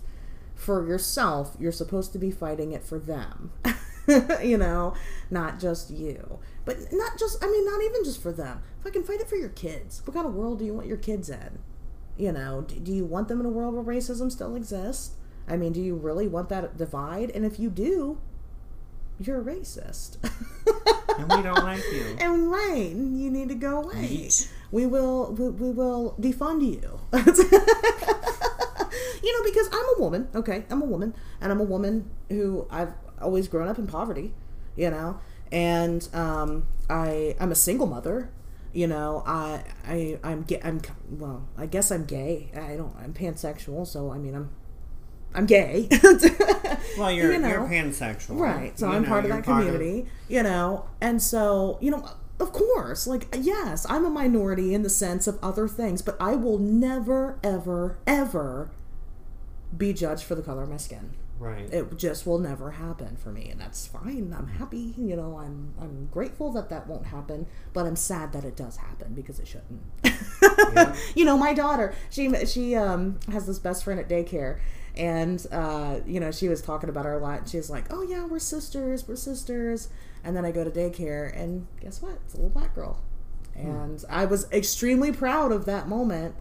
for 0.55 0.87
yourself 0.87 1.57
you're 1.59 1.73
supposed 1.73 2.13
to 2.13 2.19
be 2.19 2.31
fighting 2.31 2.71
it 2.71 2.85
for 2.85 2.99
them 3.01 3.51
you 4.43 4.57
know 4.59 4.95
not 5.31 5.61
just 5.61 5.91
you. 5.91 6.39
But 6.65 6.77
not 6.93 7.19
just 7.19 7.43
i 7.43 7.47
mean 7.49 7.65
not 7.65 7.83
even 7.83 8.05
just 8.05 8.23
for 8.23 8.33
them. 8.33 8.63
Fucking 8.83 9.05
fight 9.05 9.21
it 9.21 9.29
for 9.29 9.37
your 9.37 9.49
kids. 9.51 10.03
What 10.05 10.15
kind 10.15 10.27
of 10.27 10.35
world 10.35 10.59
do 10.59 10.65
you 10.65 10.75
want 10.75 10.87
your 10.87 10.97
kids 10.97 11.29
in? 11.31 11.59
You 12.17 12.33
know 12.33 12.63
do, 12.63 12.79
do 12.79 12.93
you 12.93 13.05
want 13.05 13.29
them 13.29 13.41
in 13.41 13.47
a 13.47 13.51
world 13.51 13.75
where 13.75 13.85
racism 13.97 14.31
still 14.31 14.57
exists? 14.57 15.15
I 15.49 15.57
mean 15.57 15.73
do 15.73 15.81
you 15.81 15.95
really 15.95 16.29
want 16.29 16.49
that 16.51 16.77
divide? 16.77 17.31
And 17.31 17.45
if 17.45 17.59
you 17.59 17.71
do 17.71 18.19
you're 19.19 19.41
a 19.41 19.45
racist. 19.45 20.17
And 21.19 21.29
we 21.37 21.43
don't 21.43 21.63
like 21.63 21.83
you. 21.93 22.17
and 22.19 22.51
right 22.51 22.93
you 22.95 23.31
need 23.31 23.51
to 23.51 23.55
go 23.55 23.83
away. 23.83 24.31
We 24.71 24.87
will 24.87 25.33
we, 25.35 25.51
we 25.51 25.71
will 25.71 26.17
defund 26.21 26.63
you. 26.63 27.01
You 29.23 29.39
know 29.39 29.45
because 29.51 29.69
i'm 29.73 29.85
a 29.97 30.01
woman 30.01 30.29
okay? 30.35 30.65
I'm 30.71 30.81
a 30.83 30.87
woman. 30.87 31.15
And 31.41 31.53
i'm 31.53 31.61
a 31.61 31.65
woman 31.65 32.11
who 32.29 32.67
i've 32.71 32.93
always 33.21 33.49
grown 33.49 33.69
up 33.69 33.79
in 33.79 33.87
poverty 33.87 34.33
you 34.77 34.91
know 34.91 35.19
and 35.53 36.09
um 36.15 36.67
i 36.89 37.35
i'm 37.41 37.51
a 37.53 37.55
single 37.57 37.87
mother 37.87 38.31
you 38.73 38.87
know 38.87 39.23
i 39.27 39.63
i 39.87 40.19
i'm 40.23 40.43
gay 40.43 40.61
i'm 40.63 40.81
well 41.11 41.47
i 41.59 41.67
guess 41.67 41.91
i'm 41.91 42.05
gay 42.05 42.51
i 42.55 42.77
don't 42.77 42.95
i'm 43.03 43.13
pansexual 43.13 43.87
so 43.87 44.11
i 44.13 44.19
mean 44.19 44.35
i'm 44.35 44.51
i'm 45.35 45.47
gay 45.47 45.89
Well, 46.99 47.13
you're 47.13 47.33
You 47.33 47.39
know. 47.39 47.49
you're 47.49 47.69
pansexual, 47.69 48.39
Right. 48.39 48.77
So 48.79 48.89
You 48.89 48.95
I'm 48.97 49.03
know, 49.03 49.09
part 49.09 49.25
of 49.25 49.31
that 49.31 49.45
community, 49.45 50.07
you 50.29 50.43
know. 50.43 50.87
And 51.01 51.23
so, 51.23 51.79
you 51.81 51.91
know, 51.91 52.05
of 52.41 52.53
course, 52.53 53.07
like 53.07 53.29
yes, 53.39 53.87
I'm 53.89 54.05
a 54.05 54.11
minority 54.11 54.75
in 54.75 54.83
the 54.83 54.91
sense 54.91 55.27
of 55.29 55.39
other 55.43 55.69
things, 55.69 56.03
but 56.03 56.17
I 56.21 56.35
will 56.35 56.59
never 56.59 57.39
ever 57.45 57.99
ever 58.09 58.71
be 59.77 59.93
judged 59.93 60.25
for 60.25 60.35
the 60.35 60.43
color 60.43 60.65
of 60.65 60.71
my 60.71 60.79
skin. 60.79 61.11
Right. 61.41 61.73
It 61.73 61.97
just 61.97 62.27
will 62.27 62.39
never 62.39 62.71
happen 62.73 63.17
for 63.17 63.33
me, 63.33 63.49
and 63.49 63.61
that's 63.61 63.87
fine. 63.87 64.35
I'm 64.37 64.47
happy, 64.47 64.95
you 64.97 65.17
know. 65.17 65.39
I'm 65.39 65.75
I'm 65.81 66.07
grateful 66.13 66.53
that 66.53 66.69
that 66.69 66.87
won't 66.87 67.07
happen, 67.07 67.47
but 67.73 67.87
I'm 67.87 67.97
sad 67.97 68.33
that 68.35 68.45
it 68.45 68.57
does 68.57 68.77
happen 68.77 69.15
because 69.15 69.41
it 69.41 69.49
shouldn't. 69.49 69.81
Yeah. 70.05 70.95
you 71.15 71.25
know, 71.25 71.37
my 71.37 71.55
daughter, 71.55 71.95
she 72.11 72.33
she 72.47 72.77
um 72.77 73.19
has 73.33 73.47
this 73.47 73.59
best 73.59 73.83
friend 73.83 73.99
at 73.99 74.09
daycare, 74.09 74.61
and 74.95 75.45
uh, 75.51 76.01
you 76.07 76.21
know, 76.21 76.31
she 76.31 76.49
was 76.49 76.63
talking 76.63 76.89
about 76.89 77.07
her 77.07 77.15
a 77.15 77.19
lot. 77.19 77.41
And 77.41 77.49
she 77.49 77.57
was 77.57 77.71
like, 77.71 77.87
"Oh 77.91 78.03
yeah, 78.03 78.27
we're 78.27 78.39
sisters, 78.39 79.09
we're 79.09 79.17
sisters." 79.17 79.89
And 80.23 80.37
then 80.37 80.45
I 80.45 80.53
go 80.53 80.63
to 80.63 80.71
daycare, 80.71 81.35
and 81.35 81.67
guess 81.81 82.03
what? 82.03 82.19
It's 82.27 82.35
a 82.35 82.37
little 82.37 82.51
black 82.51 82.75
girl, 82.75 83.01
and 83.57 84.05
I 84.09 84.27
was 84.27 84.51
extremely 84.53 85.11
proud 85.11 85.51
of 85.51 85.65
that 85.65 85.89
moment. 85.89 86.37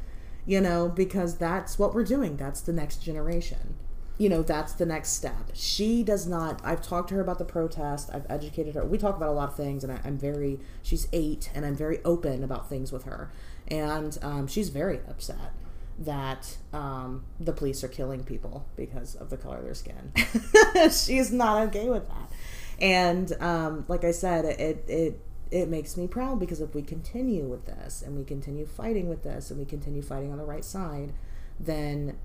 You 0.46 0.62
know, 0.62 0.90
because 0.90 1.38
that's 1.38 1.78
what 1.78 1.94
we're 1.94 2.04
doing. 2.04 2.36
That's 2.36 2.62
the 2.62 2.74
next 2.74 3.04
generation 3.04 3.76
you 4.20 4.30
know 4.30 4.44
that's 4.44 4.74
the 4.74 4.86
next 4.86 5.10
step. 5.14 5.50
She 5.54 6.04
does 6.04 6.28
not 6.28 6.62
i've 6.64 6.82
talked 6.84 7.10
to 7.10 7.16
her 7.16 7.22
about 7.22 7.40
the 7.40 7.46
protest. 7.46 8.12
I've 8.14 8.28
educated 8.30 8.76
her. 8.76 8.86
We 8.86 9.00
talk 9.00 9.18
about 9.18 9.30
a 9.30 9.32
lot 9.32 9.50
of 9.50 9.56
things 9.56 9.84
and 9.84 9.92
I, 9.94 10.00
i'm 10.06 10.18
very 10.18 10.60
she's 10.84 11.08
eight 11.12 11.50
and 11.56 11.66
i'm 11.66 11.76
very 11.76 12.00
open 12.06 12.44
about 12.44 12.70
things 12.70 12.92
with 12.92 13.06
her. 13.06 13.32
And 13.70 14.18
um, 14.22 14.48
she's 14.48 14.70
very 14.70 15.00
upset 15.08 15.54
that 16.00 16.58
um, 16.74 17.24
the 17.40 17.54
police 17.54 17.84
are 17.84 17.88
killing 17.88 18.24
people 18.24 18.66
because 18.76 19.16
of 19.16 19.30
the 19.30 19.38
color 19.38 19.58
of 19.58 19.66
their 19.66 19.74
skin. 19.74 20.12
She's 20.92 21.32
not 21.32 21.68
okay 21.68 21.90
with 21.90 22.08
that. 22.08 22.32
And 22.80 23.34
um, 23.42 23.86
like 23.88 24.04
i 24.04 24.12
said 24.12 24.46
it 24.46 24.86
it 24.88 25.20
it 25.52 25.68
makes 25.68 25.98
me 25.98 26.08
proud 26.08 26.40
because 26.40 26.62
if 26.62 26.76
we 26.76 26.82
continue 26.82 27.46
with 27.46 27.66
this 27.66 28.02
and 28.02 28.16
we 28.18 28.24
continue 28.24 28.66
fighting 28.66 29.10
with 29.10 29.24
this 29.24 29.50
and 29.50 29.60
we 29.60 29.66
continue 29.66 30.02
fighting 30.02 30.32
on 30.32 30.38
the 30.38 30.46
right 30.46 30.64
side 30.64 31.12
then 31.60 32.18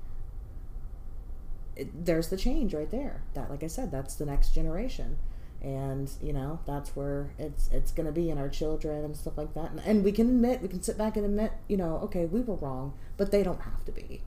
it, 1.76 2.04
there's 2.04 2.28
the 2.28 2.36
change 2.36 2.74
right 2.74 2.90
there. 2.90 3.22
That, 3.34 3.50
like 3.50 3.62
I 3.62 3.68
said, 3.68 3.90
that's 3.90 4.14
the 4.14 4.26
next 4.26 4.54
generation, 4.54 5.18
and 5.62 6.10
you 6.22 6.32
know 6.32 6.60
that's 6.66 6.94
where 6.94 7.30
it's 7.38 7.68
it's 7.72 7.90
going 7.90 8.06
to 8.06 8.12
be 8.12 8.30
in 8.30 8.38
our 8.38 8.48
children 8.48 9.04
and 9.04 9.16
stuff 9.16 9.36
like 9.36 9.54
that. 9.54 9.70
And, 9.70 9.80
and 9.80 10.04
we 10.04 10.12
can 10.12 10.28
admit, 10.28 10.62
we 10.62 10.68
can 10.68 10.82
sit 10.82 10.98
back 10.98 11.16
and 11.16 11.24
admit, 11.24 11.52
you 11.68 11.76
know, 11.76 11.96
okay, 12.04 12.26
we 12.26 12.40
were 12.40 12.56
wrong, 12.56 12.94
but 13.16 13.30
they 13.30 13.42
don't 13.42 13.62
have 13.62 13.84
to 13.86 13.92
be. 13.92 14.22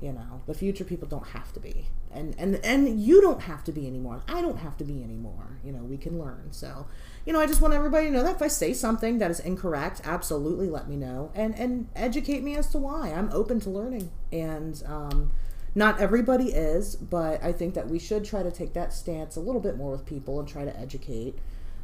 You 0.00 0.12
know, 0.12 0.42
the 0.46 0.54
future 0.54 0.84
people 0.84 1.08
don't 1.08 1.26
have 1.28 1.52
to 1.54 1.60
be, 1.60 1.86
and 2.12 2.32
and 2.38 2.54
and 2.64 3.00
you 3.00 3.20
don't 3.20 3.42
have 3.42 3.64
to 3.64 3.72
be 3.72 3.88
anymore. 3.88 4.22
I 4.28 4.40
don't 4.40 4.58
have 4.58 4.76
to 4.76 4.84
be 4.84 5.02
anymore. 5.02 5.58
You 5.64 5.72
know, 5.72 5.82
we 5.82 5.96
can 5.96 6.20
learn. 6.20 6.52
So, 6.52 6.86
you 7.26 7.32
know, 7.32 7.40
I 7.40 7.46
just 7.46 7.60
want 7.60 7.74
everybody 7.74 8.06
to 8.06 8.12
know 8.12 8.22
that 8.22 8.36
if 8.36 8.42
I 8.42 8.46
say 8.46 8.72
something 8.72 9.18
that 9.18 9.28
is 9.28 9.40
incorrect, 9.40 10.00
absolutely 10.04 10.68
let 10.68 10.88
me 10.88 10.94
know 10.94 11.32
and 11.34 11.52
and 11.58 11.88
educate 11.96 12.44
me 12.44 12.54
as 12.54 12.68
to 12.68 12.78
why. 12.78 13.10
I'm 13.10 13.28
open 13.32 13.58
to 13.58 13.70
learning, 13.70 14.12
and 14.30 14.80
um, 14.86 15.32
not 15.74 16.00
everybody 16.00 16.46
is, 16.46 16.96
but 16.96 17.42
I 17.42 17.52
think 17.52 17.74
that 17.74 17.88
we 17.88 17.98
should 17.98 18.24
try 18.24 18.42
to 18.42 18.50
take 18.50 18.72
that 18.74 18.92
stance 18.92 19.36
a 19.36 19.40
little 19.40 19.60
bit 19.60 19.76
more 19.76 19.92
with 19.92 20.06
people 20.06 20.38
and 20.40 20.48
try 20.48 20.64
to 20.64 20.78
educate. 20.78 21.38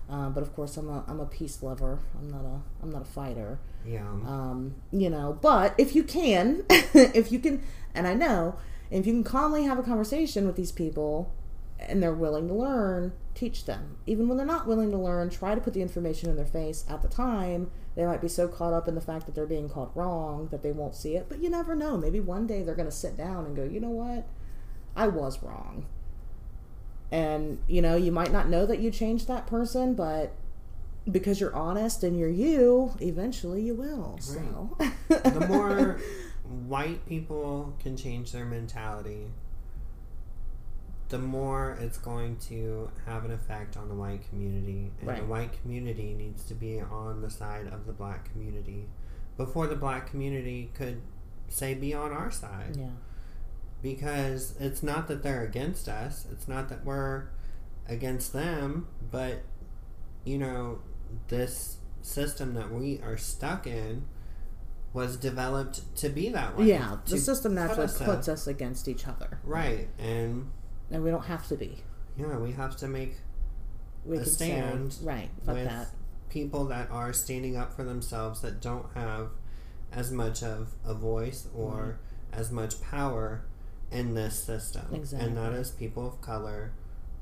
Um, 0.08 0.32
but 0.34 0.42
of 0.42 0.54
course, 0.54 0.76
I'm 0.76 0.88
a 0.88 1.04
I'm 1.08 1.20
a 1.20 1.26
peace 1.26 1.62
lover. 1.62 1.98
I'm 2.18 2.28
not 2.28 2.44
a 2.44 2.60
I'm 2.82 2.90
not 2.90 3.02
a 3.02 3.06
fighter. 3.06 3.58
yeah. 3.86 4.02
Um, 4.06 4.74
you 4.92 5.08
know, 5.08 5.38
but 5.40 5.74
if 5.78 5.94
you 5.94 6.02
can, 6.04 6.64
if 6.70 7.32
you 7.32 7.38
can, 7.38 7.62
and 7.94 8.06
I 8.06 8.14
know, 8.14 8.56
if 8.90 9.06
you 9.06 9.12
can 9.12 9.24
calmly 9.24 9.64
have 9.64 9.78
a 9.78 9.82
conversation 9.82 10.46
with 10.46 10.56
these 10.56 10.72
people 10.72 11.32
and 11.78 12.02
they're 12.02 12.14
willing 12.14 12.48
to 12.48 12.54
learn, 12.54 13.12
teach 13.34 13.64
them. 13.64 13.96
Even 14.06 14.28
when 14.28 14.36
they're 14.36 14.46
not 14.46 14.66
willing 14.66 14.90
to 14.90 14.98
learn, 14.98 15.30
try 15.30 15.54
to 15.54 15.60
put 15.60 15.74
the 15.74 15.82
information 15.82 16.30
in 16.30 16.36
their 16.36 16.46
face 16.46 16.84
at 16.88 17.02
the 17.02 17.08
time. 17.08 17.70
They 17.94 18.04
might 18.04 18.20
be 18.20 18.28
so 18.28 18.48
caught 18.48 18.72
up 18.72 18.88
in 18.88 18.94
the 18.94 19.00
fact 19.00 19.26
that 19.26 19.34
they're 19.34 19.46
being 19.46 19.68
called 19.68 19.92
wrong 19.94 20.48
that 20.50 20.62
they 20.62 20.72
won't 20.72 20.96
see 20.96 21.14
it, 21.16 21.26
but 21.28 21.40
you 21.40 21.48
never 21.48 21.74
know. 21.74 21.96
Maybe 21.96 22.18
one 22.18 22.46
day 22.46 22.62
they're 22.62 22.74
going 22.74 22.88
to 22.88 22.94
sit 22.94 23.16
down 23.16 23.46
and 23.46 23.54
go, 23.54 23.62
you 23.64 23.78
know 23.78 23.90
what? 23.90 24.26
I 24.96 25.06
was 25.08 25.42
wrong. 25.42 25.86
And, 27.12 27.62
you 27.68 27.80
know, 27.80 27.96
you 27.96 28.10
might 28.10 28.32
not 28.32 28.48
know 28.48 28.66
that 28.66 28.80
you 28.80 28.90
changed 28.90 29.28
that 29.28 29.46
person, 29.46 29.94
but 29.94 30.32
because 31.10 31.40
you're 31.40 31.54
honest 31.54 32.02
and 32.02 32.18
you're 32.18 32.28
you, 32.28 32.92
eventually 33.00 33.62
you 33.62 33.74
will. 33.74 34.16
So, 34.20 34.76
the 35.08 35.46
more 35.48 36.00
white 36.66 37.06
people 37.06 37.74
can 37.78 37.96
change 37.96 38.32
their 38.32 38.44
mentality, 38.44 39.26
the 41.10 41.18
more 41.18 41.76
it's 41.80 41.98
going 41.98 42.36
to 42.38 42.90
have 43.06 43.24
an 43.24 43.30
effect 43.30 43.76
on 43.76 43.88
the 43.88 43.94
white 43.94 44.28
community. 44.28 44.90
And 45.00 45.08
the 45.18 45.24
white 45.24 45.60
community 45.62 46.14
needs 46.14 46.44
to 46.44 46.54
be 46.54 46.80
on 46.80 47.20
the 47.22 47.30
side 47.30 47.66
of 47.68 47.86
the 47.86 47.92
black 47.92 48.30
community 48.32 48.86
before 49.36 49.66
the 49.66 49.76
black 49.76 50.08
community 50.10 50.70
could 50.74 51.02
say 51.48 51.74
be 51.74 51.92
on 51.92 52.10
our 52.12 52.30
side. 52.30 52.76
yeah, 52.78 52.86
Because 53.82 54.54
it's 54.58 54.82
not 54.82 55.08
that 55.08 55.22
they're 55.22 55.42
against 55.44 55.88
us, 55.88 56.26
it's 56.32 56.48
not 56.48 56.68
that 56.70 56.84
we're 56.84 57.28
against 57.88 58.32
them, 58.32 58.88
but 59.10 59.42
you 60.24 60.38
know, 60.38 60.78
this 61.28 61.78
system 62.00 62.54
that 62.54 62.72
we 62.72 63.00
are 63.02 63.16
stuck 63.16 63.66
in 63.66 64.06
was 64.94 65.16
developed 65.16 65.94
to 65.96 66.08
be 66.08 66.28
that 66.30 66.56
way. 66.56 66.66
yeah. 66.66 66.96
The 67.06 67.18
system 67.18 67.54
naturally 67.54 67.88
puts 67.88 68.28
up. 68.28 68.32
us 68.34 68.46
against 68.46 68.88
each 68.88 69.06
other, 69.06 69.38
Right, 69.44 69.88
and 69.98 70.50
and 70.90 71.02
we 71.02 71.10
don't 71.10 71.24
have 71.26 71.46
to 71.48 71.56
be. 71.56 71.78
yeah, 72.16 72.36
we 72.38 72.52
have 72.52 72.76
to 72.78 72.88
make 72.88 73.16
We 74.04 74.16
A 74.16 74.20
can 74.20 74.28
stand 74.30 74.92
say, 74.92 75.04
right, 75.04 75.28
fuck 75.44 75.54
with 75.56 75.68
that. 75.68 75.88
people 76.28 76.64
that 76.66 76.90
are 76.90 77.12
standing 77.12 77.56
up 77.56 77.74
for 77.74 77.84
themselves 77.84 78.40
that 78.42 78.60
don't 78.60 78.86
have 78.94 79.30
as 79.92 80.10
much 80.10 80.42
of 80.42 80.74
a 80.84 80.94
voice 80.94 81.48
or 81.54 81.98
mm-hmm. 82.32 82.40
as 82.40 82.50
much 82.50 82.80
power 82.82 83.44
in 83.90 84.14
this 84.14 84.38
system. 84.42 84.86
And 84.92 85.36
that 85.36 85.54
Exactly. 85.54 85.86
people 85.86 86.06
of 86.06 86.20
color, 86.20 86.72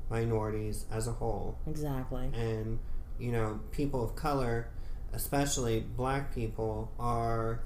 minorities 0.09 0.85
as 0.91 1.07
a 1.07 1.13
whole. 1.13 1.57
Exactly. 1.67 2.29
And, 2.33 2.79
you 3.19 3.31
know, 3.31 3.59
people 3.71 4.03
of 4.03 4.15
color, 4.15 4.69
especially 5.13 5.81
black 5.81 6.33
people, 6.33 6.91
are 6.99 7.61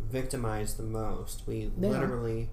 victimized 0.00 0.76
the 0.76 0.82
most. 0.82 1.46
We 1.46 1.70
They 1.78 1.88
are. 1.94 2.48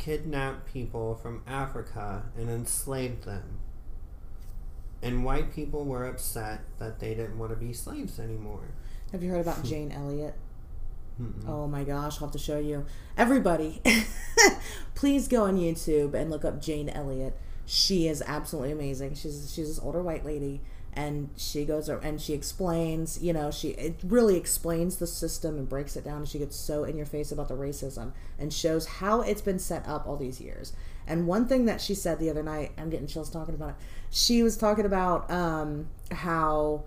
Literally 0.00 0.18
kidnap 0.18 0.66
people 0.66 1.14
from 1.14 1.42
Africa 1.46 2.24
and 2.36 2.48
enslave 2.48 3.24
them. 3.24 3.60
and 5.02 5.24
white 5.24 5.50
people 5.54 5.86
were 5.86 6.04
upset 6.04 6.60
that 6.78 7.00
they 7.00 7.14
didn't 7.14 7.38
want 7.38 7.50
to 7.50 7.56
be 7.56 7.72
slaves 7.72 8.18
anymore. 8.20 8.68
Have 9.12 9.22
you 9.22 9.30
heard 9.30 9.40
about 9.40 9.56
hmm. 9.56 9.66
Jane 9.66 9.92
Elliott? 9.92 10.34
Mm-mm. 11.20 11.48
Oh 11.48 11.66
my 11.66 11.84
gosh, 11.84 12.16
I'll 12.16 12.26
have 12.28 12.32
to 12.32 12.38
show 12.38 12.58
you. 12.58 12.84
Everybody, 13.16 13.80
please 14.94 15.26
go 15.26 15.44
on 15.44 15.56
YouTube 15.56 16.12
and 16.12 16.30
look 16.30 16.44
up 16.44 16.60
Jane 16.60 16.90
Elliott. 16.90 17.34
She 17.64 18.08
is 18.08 18.22
absolutely 18.26 18.72
amazing. 18.72 19.14
She's 19.14 19.50
she's 19.54 19.68
this 19.68 19.78
older 19.78 20.02
white 20.02 20.24
lady 20.24 20.60
and 20.92 21.30
she 21.36 21.64
goes 21.64 21.88
and 21.88 22.20
she 22.20 22.32
explains, 22.32 23.22
you 23.22 23.32
know, 23.32 23.50
she 23.50 23.70
it 23.70 24.00
really 24.04 24.36
explains 24.36 24.96
the 24.96 25.06
system 25.06 25.56
and 25.56 25.68
breaks 25.68 25.96
it 25.96 26.04
down 26.04 26.18
and 26.18 26.28
she 26.28 26.38
gets 26.38 26.56
so 26.56 26.84
in 26.84 26.96
your 26.96 27.06
face 27.06 27.30
about 27.30 27.48
the 27.48 27.54
racism 27.54 28.12
and 28.38 28.52
shows 28.52 28.86
how 28.86 29.20
it's 29.20 29.42
been 29.42 29.58
set 29.58 29.86
up 29.86 30.06
all 30.06 30.16
these 30.16 30.40
years. 30.40 30.72
And 31.06 31.26
one 31.26 31.46
thing 31.46 31.66
that 31.66 31.80
she 31.80 31.94
said 31.94 32.18
the 32.18 32.30
other 32.30 32.42
night, 32.42 32.72
I'm 32.76 32.90
getting 32.90 33.06
chills 33.06 33.30
talking 33.30 33.54
about 33.54 33.70
it. 33.70 33.74
She 34.10 34.42
was 34.42 34.56
talking 34.56 34.84
about 34.84 35.30
um, 35.30 35.88
how 36.10 36.84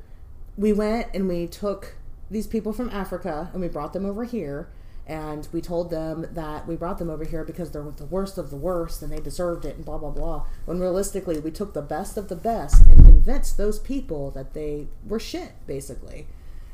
we 0.57 0.73
went 0.73 1.07
and 1.13 1.27
we 1.27 1.47
took 1.47 1.95
these 2.29 2.47
people 2.47 2.73
from 2.73 2.89
Africa 2.89 3.49
and 3.53 3.61
we 3.61 3.67
brought 3.67 3.93
them 3.93 4.05
over 4.05 4.23
here 4.23 4.69
and 5.05 5.47
we 5.51 5.59
told 5.59 5.89
them 5.89 6.25
that 6.31 6.65
we 6.65 6.75
brought 6.75 6.97
them 6.97 7.09
over 7.09 7.25
here 7.25 7.43
because 7.43 7.71
they're 7.71 7.83
the 7.83 8.05
worst 8.05 8.37
of 8.37 8.49
the 8.49 8.55
worst 8.55 9.01
and 9.01 9.11
they 9.11 9.19
deserved 9.19 9.65
it 9.65 9.75
and 9.75 9.83
blah 9.83 9.97
blah 9.97 10.11
blah. 10.11 10.45
When 10.65 10.79
realistically 10.79 11.39
we 11.39 11.51
took 11.51 11.73
the 11.73 11.81
best 11.81 12.17
of 12.17 12.29
the 12.29 12.35
best 12.35 12.85
and 12.85 13.03
convinced 13.05 13.57
those 13.57 13.79
people 13.79 14.31
that 14.31 14.53
they 14.53 14.87
were 15.05 15.19
shit 15.19 15.51
basically. 15.67 16.27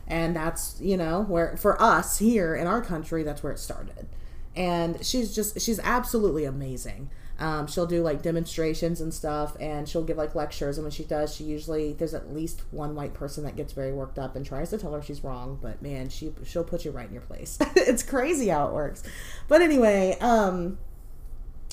And 0.08 0.36
that's 0.36 0.80
you 0.80 0.96
know 0.96 1.24
where 1.24 1.58
for 1.58 1.82
us 1.82 2.20
here 2.20 2.56
in 2.56 2.68
our 2.68 2.82
country 2.82 3.24
that's 3.24 3.42
where 3.42 3.54
it 3.54 3.60
started. 3.60 4.08
And 4.56 5.04
she's 5.04 5.34
just 5.34 5.60
she's 5.60 5.80
absolutely 5.80 6.46
amazing 6.46 7.10
um, 7.40 7.68
she'll 7.68 7.86
do 7.86 8.04
like 8.04 8.22
demonstrations 8.22 9.00
and 9.00 9.14
stuff 9.14 9.56
and 9.62 9.88
she'll 9.88 10.04
give 10.04 10.18
like 10.18 10.36
lectures 10.36 10.78
and 10.78 10.84
when 10.84 10.92
she 10.92 11.06
does 11.06 11.34
she 11.34 11.46
usually 11.46 11.94
there's 11.94 12.14
at 12.14 12.34
least 12.34 12.62
one 12.72 12.96
white 12.96 13.14
person 13.14 13.46
that 13.46 13.56
gets 13.56 13.72
very 13.72 13.94
worked 13.94 14.20
up 14.20 14.36
and 14.36 14.46
tries 14.46 14.70
to 14.70 14.78
tell 14.78 14.94
her 14.94 15.02
she's 15.02 15.24
wrong 15.24 15.58
but 15.62 15.82
man 15.82 16.10
she 16.10 16.34
she'll 16.46 16.66
put 16.66 16.84
you 16.84 16.92
right 16.92 17.08
in 17.08 17.14
your 17.14 17.24
place. 17.24 17.58
It's 17.90 18.04
crazy 18.04 18.50
how 18.50 18.68
it 18.68 18.74
works. 18.74 19.04
But 19.48 19.62
anyway 19.62 20.18
um 20.20 20.78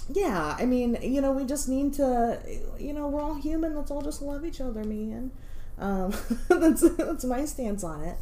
yeah 0.08 0.56
i 0.56 0.64
mean 0.64 0.96
you 1.02 1.20
know 1.20 1.32
we 1.32 1.44
just 1.44 1.68
need 1.68 1.92
to 1.94 2.40
you 2.78 2.92
know 2.92 3.08
we're 3.08 3.20
all 3.20 3.34
human. 3.34 3.74
Let's 3.74 3.90
all 3.90 4.02
just 4.02 4.22
love 4.22 4.44
each 4.44 4.60
other 4.60 4.84
man. 4.84 5.32
Um 5.78 6.14
that's 6.48 6.88
that's 6.90 7.24
my 7.24 7.44
stance 7.44 7.82
on 7.82 8.02
it. 8.02 8.16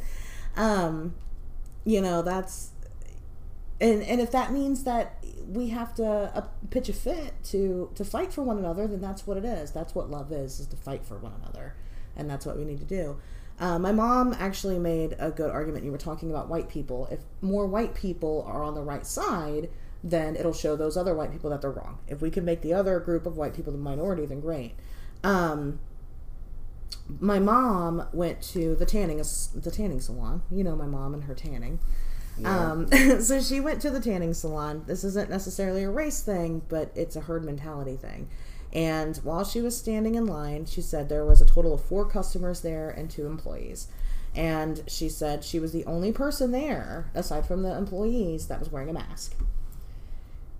Um 0.57 1.13
you 1.85 2.01
know 2.01 2.23
that's 2.23 2.71
and 3.79 4.01
and 4.03 4.19
if 4.19 4.31
that 4.31 4.51
means 4.51 4.83
that 4.83 5.23
we 5.47 5.69
have 5.69 5.93
to 5.95 6.05
uh, 6.05 6.47
pitch 6.69 6.89
a 6.89 6.93
fit 6.93 7.33
to 7.45 7.91
to 7.95 8.05
fight 8.05 8.33
for 8.33 8.43
one 8.43 8.57
another 8.57 8.87
then 8.87 9.01
that's 9.01 9.25
what 9.27 9.37
it 9.37 9.45
is. 9.45 9.71
That's 9.71 9.95
what 9.95 10.09
love 10.09 10.31
is 10.31 10.59
is 10.59 10.67
to 10.67 10.75
fight 10.75 11.05
for 11.05 11.17
one 11.17 11.33
another. 11.41 11.75
And 12.15 12.29
that's 12.29 12.45
what 12.45 12.57
we 12.57 12.63
need 12.65 12.79
to 12.79 12.85
do. 12.85 13.17
Uh, 13.59 13.79
my 13.79 13.91
mom 13.91 14.35
actually 14.37 14.79
made 14.79 15.15
a 15.17 15.31
good 15.31 15.49
argument. 15.49 15.85
You 15.85 15.91
were 15.91 15.97
talking 15.97 16.29
about 16.29 16.49
white 16.49 16.69
people. 16.69 17.07
If 17.11 17.19
more 17.41 17.65
white 17.65 17.95
people 17.95 18.43
are 18.47 18.63
on 18.63 18.75
the 18.75 18.81
right 18.81 19.05
side 19.05 19.69
then 20.03 20.35
it'll 20.35 20.53
show 20.53 20.75
those 20.75 20.95
other 20.95 21.15
white 21.15 21.31
people 21.31 21.49
that 21.49 21.61
they're 21.61 21.71
wrong. 21.71 21.97
If 22.07 22.21
we 22.21 22.29
can 22.29 22.45
make 22.45 22.61
the 22.61 22.73
other 22.73 22.99
group 22.99 23.25
of 23.25 23.37
white 23.37 23.55
people 23.55 23.71
the 23.71 23.79
minority 23.79 24.25
then 24.25 24.39
great. 24.39 24.75
Um, 25.23 25.79
my 27.19 27.39
mom 27.39 28.07
went 28.13 28.41
to 28.53 28.75
the 28.75 28.85
tanning 28.85 29.17
the 29.17 29.71
tanning 29.71 29.99
salon. 29.99 30.43
You 30.51 30.63
know 30.63 30.75
my 30.75 30.85
mom 30.85 31.13
and 31.13 31.23
her 31.23 31.33
tanning 31.33 31.79
Um, 32.43 32.87
so 33.21 33.41
she 33.41 33.59
went 33.59 33.81
to 33.81 33.89
the 33.89 33.99
tanning 33.99 34.33
salon. 34.33 34.83
This 34.87 35.03
isn't 35.03 35.29
necessarily 35.29 35.83
a 35.83 35.89
race 35.89 36.21
thing, 36.21 36.61
but 36.67 36.91
it's 36.95 37.15
a 37.15 37.21
herd 37.21 37.45
mentality 37.45 37.95
thing. 37.95 38.27
And 38.73 39.15
while 39.17 39.45
she 39.45 39.61
was 39.61 39.77
standing 39.77 40.15
in 40.15 40.25
line, 40.25 40.65
she 40.65 40.81
said 40.81 41.07
there 41.07 41.23
was 41.23 41.41
a 41.41 41.45
total 41.45 41.73
of 41.73 41.83
four 41.83 42.05
customers 42.05 42.59
there 42.59 42.89
and 42.89 43.09
two 43.09 43.25
employees. 43.25 43.87
And 44.35 44.83
she 44.87 45.07
said 45.07 45.45
she 45.45 45.59
was 45.59 45.71
the 45.71 45.85
only 45.85 46.11
person 46.11 46.51
there, 46.51 47.09
aside 47.13 47.45
from 47.45 47.63
the 47.63 47.73
employees, 47.73 48.47
that 48.47 48.59
was 48.59 48.69
wearing 48.69 48.89
a 48.89 48.93
mask. 48.93 49.33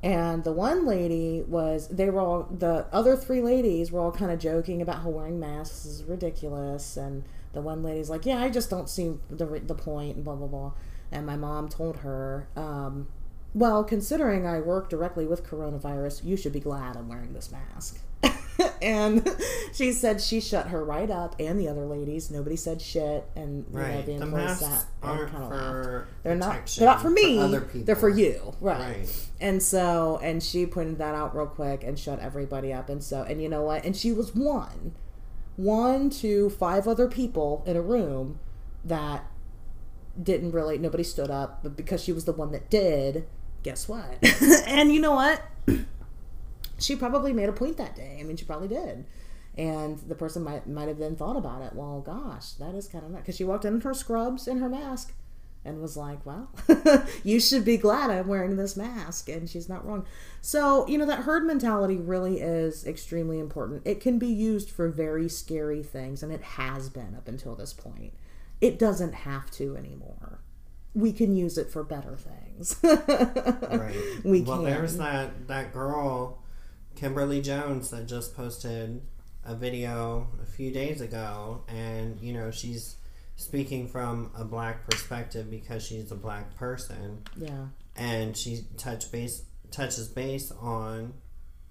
And 0.02 0.46
the 0.46 0.54
one 0.54 0.86
lady 0.86 1.44
was, 1.46 1.90
they 1.90 2.10
were 2.10 2.22
all, 2.22 2.44
the 2.44 2.86
other 2.94 3.18
three 3.18 3.42
ladies 3.42 3.92
were 3.92 4.00
all 4.00 4.12
kind 4.12 4.32
of 4.32 4.40
joking 4.40 4.82
about 4.82 5.02
how 5.02 5.10
wearing 5.10 5.40
masks 5.40 5.86
is 5.86 6.04
ridiculous. 6.04 6.96
And 6.96 7.24
the 7.52 7.60
one 7.60 7.84
lady's 7.84 8.10
like, 8.10 8.26
yeah, 8.26 8.40
I 8.40 8.50
just 8.50 8.70
don't 8.70 8.88
see 8.88 9.16
the, 9.30 9.46
the 9.46 9.76
point, 9.76 10.16
and 10.16 10.24
blah, 10.24 10.36
blah, 10.36 10.48
blah. 10.48 10.72
And 11.12 11.26
my 11.26 11.36
mom 11.36 11.70
told 11.70 11.98
her, 11.98 12.48
um, 12.56 13.08
well, 13.54 13.84
considering 13.84 14.46
I 14.46 14.60
work 14.60 14.90
directly 14.90 15.26
with 15.26 15.46
coronavirus, 15.46 16.24
you 16.26 16.36
should 16.36 16.52
be 16.54 16.60
glad 16.60 16.98
I'm 16.98 17.08
wearing 17.08 17.34
this 17.34 17.52
mask. 17.52 18.00
and 18.82 19.28
she 19.74 19.92
said 19.94 20.20
she 20.22 20.42
shut 20.42 20.68
her 20.68 20.84
right 20.84 21.10
up 21.10 21.36
and 21.40 21.60
the 21.60 21.68
other 21.70 21.86
ladies. 21.86 22.30
Nobody 22.32 22.56
said 22.58 22.82
shit. 22.82 23.26
And 23.36 23.66
you 23.72 23.78
know, 23.80 23.86
Right. 23.86 24.06
the 24.06 24.18
The 24.18 24.24
employees 24.24 24.46
masks 24.62 24.66
sat 24.66 24.86
and 25.04 25.30
kind 25.30 25.44
of 25.44 25.50
laughed 25.52 26.08
they're 26.24 26.36
not 26.36 26.66
they're 26.78 26.88
not 26.88 27.02
for 27.02 27.10
me 27.10 27.22
people. 27.24 27.84
they're 27.86 27.96
for 27.96 28.10
you 28.10 28.54
right. 28.60 28.80
Right. 28.80 29.28
and 29.40 29.62
so 29.62 30.20
and 30.24 30.42
she 30.42 30.66
pointed 30.66 30.98
that 30.98 31.14
out 31.16 31.36
real 31.36 31.46
quick 31.46 31.84
and 31.84 31.98
shut 32.00 32.20
everybody 32.20 32.74
up 32.74 32.90
and 32.90 33.04
so 33.04 33.22
and 33.24 33.42
you 33.42 33.48
know 33.50 33.62
what 33.62 33.84
and 33.86 33.96
she 33.96 34.12
was 34.12 34.34
one 34.36 34.94
one 35.56 36.10
to 36.10 36.50
five 36.50 36.88
other 36.88 37.08
people 37.08 37.64
in 37.66 37.76
a 37.78 37.82
room 37.82 38.40
that 38.84 39.26
didn't 40.22 40.52
really 40.52 40.78
nobody 40.78 41.04
stood 41.04 41.30
up 41.30 41.62
but 41.64 41.76
because 41.76 42.04
she 42.04 42.12
was 42.12 42.26
the 42.26 42.32
one 42.32 42.52
that 42.52 42.70
did 42.70 43.28
guess 43.64 43.88
what 43.88 44.18
and 44.68 44.94
you 44.94 45.00
know 45.00 45.14
what 45.14 45.42
she 46.80 46.96
probably 46.96 47.34
made 47.34 47.50
a 47.50 47.54
point 47.54 47.78
that 47.78 47.96
day 47.96 48.18
i 48.20 48.24
mean 48.24 48.38
she 48.38 48.46
probably 48.46 48.68
did 48.68 49.06
and 49.58 50.00
the 50.00 50.16
person 50.16 50.44
might 50.44 50.68
might 50.68 50.88
have 50.88 50.98
then 50.98 51.16
thought 51.16 51.38
about 51.38 51.62
it 51.62 51.74
well 51.74 52.02
gosh 52.02 52.52
that 52.54 52.76
is 52.76 52.88
kind 52.88 53.06
of 53.06 53.16
because 53.16 53.36
she 53.36 53.44
walked 53.44 53.66
in 53.66 53.82
her 53.82 53.94
scrubs 53.94 54.48
and 54.48 54.62
her 54.62 54.70
mask 54.70 55.14
and 55.66 55.82
was 55.82 55.98
like, 55.98 56.24
"Well, 56.26 56.50
you 57.24 57.40
should 57.40 57.66
be 57.66 57.76
glad 57.76 58.12
I'm 58.12 58.28
wearing 58.28 58.56
this 58.56 58.78
mask." 58.78 59.28
And 59.28 59.50
she's 59.50 59.68
not 59.68 59.86
wrong. 59.86 60.06
So, 60.40 60.88
you 60.88 60.98
know, 60.98 61.08
that 61.08 61.22
herd 61.22 61.44
mentality 61.44 61.98
really 61.98 62.40
is 62.40 62.86
extremely 62.86 63.40
important. 63.40 63.82
It 63.84 64.00
can 64.00 64.20
be 64.20 64.28
used 64.28 64.70
for 64.70 64.88
very 64.88 65.28
scary 65.28 65.82
things, 65.82 66.22
and 66.22 66.32
it 66.32 66.44
has 66.44 66.88
been 66.90 67.16
up 67.18 67.28
until 67.28 67.56
this 67.56 67.74
point. 67.74 68.14
It 68.62 68.80
doesn't 68.80 69.14
have 69.14 69.52
to 69.52 69.76
anymore. 69.78 70.40
We 70.94 71.12
can 71.12 71.36
use 71.36 71.58
it 71.58 71.70
for 71.70 71.84
better 71.84 72.16
things. 72.18 72.78
Right. 72.84 73.96
We 74.24 74.42
well, 74.42 74.58
can. 74.58 74.66
there's 74.66 74.98
that 74.98 75.48
that 75.48 75.74
girl, 75.74 76.42
Kimberly 76.96 77.42
Jones, 77.42 77.90
that 77.92 78.08
just 78.08 78.36
posted 78.36 79.02
a 79.44 79.56
video 79.56 80.28
a 80.42 80.46
few 80.46 80.72
days 80.72 81.02
ago, 81.02 81.64
and 81.68 82.20
you 82.22 82.34
know 82.34 82.50
she's 82.52 82.96
speaking 83.36 83.88
from 83.88 84.32
a 84.38 84.46
black 84.46 84.90
perspective 84.90 85.50
because 85.52 85.86
she's 85.86 86.10
a 86.12 86.16
black 86.16 86.56
person, 86.56 87.22
Yeah. 87.36 87.66
and 87.98 88.36
she 88.36 88.62
touch 88.78 89.12
base 89.12 89.44
touches 89.72 90.08
base 90.08 90.52
on, 90.54 91.14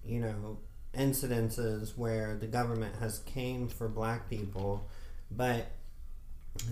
you 0.05 0.20
know, 0.20 0.59
incidences 0.95 1.97
where 1.97 2.37
the 2.37 2.47
government 2.47 2.95
has 2.97 3.20
came 3.20 3.68
for 3.68 3.89
black 3.89 4.28
people, 4.28 4.89
but 5.30 5.68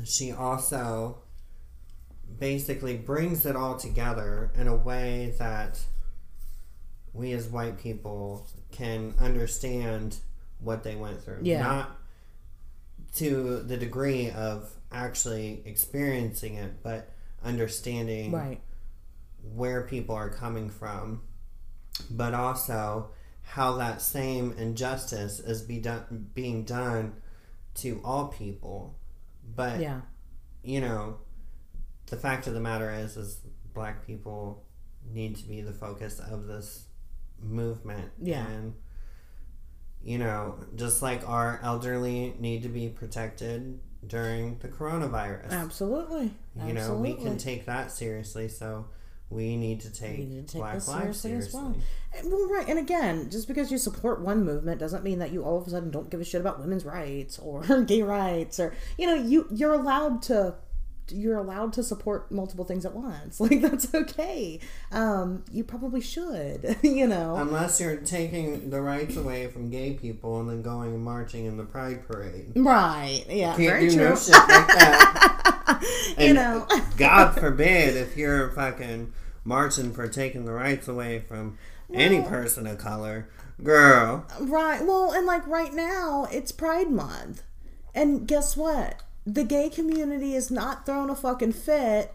she 0.05 0.33
also 0.33 1.19
basically 2.39 2.97
brings 2.97 3.45
it 3.47 3.57
all 3.57 3.77
together 3.77 4.51
in 4.57 4.67
a 4.69 4.77
way 4.77 5.35
that 5.39 5.79
we 7.13 7.33
as 7.33 7.47
white 7.49 7.79
people 7.79 8.47
can 8.71 9.15
understand 9.21 10.17
what 10.61 10.83
they 10.83 10.97
went 10.97 11.23
through. 11.23 11.41
Yeah. 11.43 11.63
Not 11.63 11.97
to 13.17 13.61
the 13.63 13.77
degree 13.77 14.31
of 14.31 14.71
actually 14.91 15.63
experiencing 15.67 16.55
it, 16.55 16.83
but 16.83 17.11
understanding 17.45 18.33
Right. 18.33 18.61
where 19.43 19.83
people 19.83 20.15
are 20.15 20.31
coming 20.31 20.71
from, 20.71 21.23
but 22.11 22.33
also 22.33 23.11
how 23.43 23.77
that 23.77 24.01
same 24.01 24.53
injustice 24.53 25.41
is 25.41 25.63
be 25.63 25.79
done, 25.79 26.31
being 26.35 26.65
done 26.65 27.15
to 27.75 28.01
all 28.05 28.29
people. 28.29 28.97
But 29.55 29.81
Yeah. 29.81 30.01
you 30.63 30.81
know, 30.81 31.19
the 32.07 32.17
fact 32.17 32.47
of 32.47 32.55
the 32.55 32.61
matter 32.61 32.91
is, 32.91 33.17
is 33.17 33.41
black 33.75 34.07
people 34.07 34.65
need 35.11 35.37
to 35.37 35.45
be 35.49 35.61
the 35.61 35.73
focus 35.73 36.21
of 36.21 36.47
this 36.47 36.87
movement. 37.41 38.13
Yeah. 38.21 38.47
And, 38.47 38.75
you 40.03 40.19
know, 40.19 40.59
just 40.77 41.03
like 41.03 41.29
our 41.29 41.61
elderly 41.63 42.35
need 42.39 42.63
to 42.63 42.69
be 42.69 42.89
protected 42.89 43.81
during 44.07 44.59
the 44.59 44.69
coronavirus. 44.69 45.51
Absolutely. 45.51 46.35
You 46.67 46.73
know, 46.73 46.95
we 46.97 47.15
can 47.15 47.39
take 47.39 47.67
that 47.67 47.91
seriously, 47.91 48.49
so 48.49 48.87
we 49.33 49.57
need 49.57 49.81
to 49.81 49.91
take, 49.93 50.19
need 50.19 50.47
to 50.47 50.53
take 50.53 50.61
Black 50.61 50.75
this 50.75 50.89
lives 50.89 51.21
seriously 51.21 51.31
seriously. 51.31 51.49
as 51.49 51.55
well. 51.55 51.77
And- 52.15 52.31
Well, 52.33 52.49
right, 52.49 52.69
and 52.69 52.79
again, 52.79 53.31
just 53.31 53.49
because 53.49 53.73
you 53.73 53.79
support 53.79 54.21
one 54.21 54.45
movement 54.45 54.79
doesn't 54.81 55.03
mean 55.03 55.19
that 55.21 55.33
you 55.33 55.43
all 55.43 55.59
of 55.59 55.67
a 55.67 55.71
sudden 55.71 55.91
don't 55.91 56.11
give 56.11 56.21
a 56.21 56.25
shit 56.25 56.41
about 56.41 56.61
women's 56.61 56.85
rights 56.85 57.39
or 57.39 57.63
gay 57.87 58.03
rights 58.03 58.61
or 58.61 58.75
you 58.99 59.07
know 59.07 59.15
you 59.15 59.47
you're 59.51 59.73
allowed 59.73 60.21
to 60.23 60.55
you're 61.11 61.37
allowed 61.37 61.73
to 61.75 61.83
support 61.83 62.31
multiple 62.31 62.65
things 62.65 62.85
at 62.87 62.95
once. 62.95 63.41
Like 63.53 63.61
that's 63.61 63.93
okay. 63.93 64.61
Um, 64.93 65.45
you 65.51 65.65
probably 65.65 66.01
should, 66.01 66.77
you 66.83 67.07
know. 67.09 67.37
Unless 67.37 67.81
you're 67.81 67.97
taking 67.97 68.71
the 68.71 68.81
rights 68.81 69.17
away 69.17 69.49
from 69.49 69.69
gay 69.69 69.95
people 69.95 70.41
and 70.41 70.49
then 70.49 70.63
going 70.63 70.95
and 70.95 71.05
marching 71.05 71.47
in 71.47 71.57
the 71.57 71.65
Pride 71.65 72.07
Parade. 72.07 72.53
right. 72.55 73.25
Yeah. 73.29 73.57
Can't 73.57 73.59
very 73.59 73.89
do 73.89 73.97
true. 73.97 74.09
no 74.11 74.15
shit 74.17 74.35
like 74.35 74.69
that. 74.69 76.15
you 76.19 76.35
know. 76.35 76.67
God 76.97 77.35
forbid 77.35 77.97
if 77.97 78.17
you're 78.17 78.51
fucking 78.53 79.13
marching 79.45 79.93
for 79.93 80.07
taking 80.07 80.45
the 80.45 80.53
rights 80.53 80.87
away 80.87 81.19
from 81.19 81.59
any 81.93 82.23
person 82.23 82.67
of 82.67 82.79
color, 82.79 83.29
girl. 83.63 84.25
Right. 84.41 84.85
Well, 84.85 85.13
and 85.13 85.27
like 85.27 85.47
right 85.47 85.73
now, 85.75 86.27
it's 86.31 86.53
Pride 86.53 86.91
Month. 86.91 87.43
And 87.95 88.27
guess 88.27 88.57
what? 88.57 89.03
The 89.27 89.45
gay 89.45 89.69
community 89.69 90.35
is 90.35 90.51
not 90.51 90.85
throwing 90.87 91.11
a 91.11 91.15
fucking 91.17 91.53
fit 91.53 92.13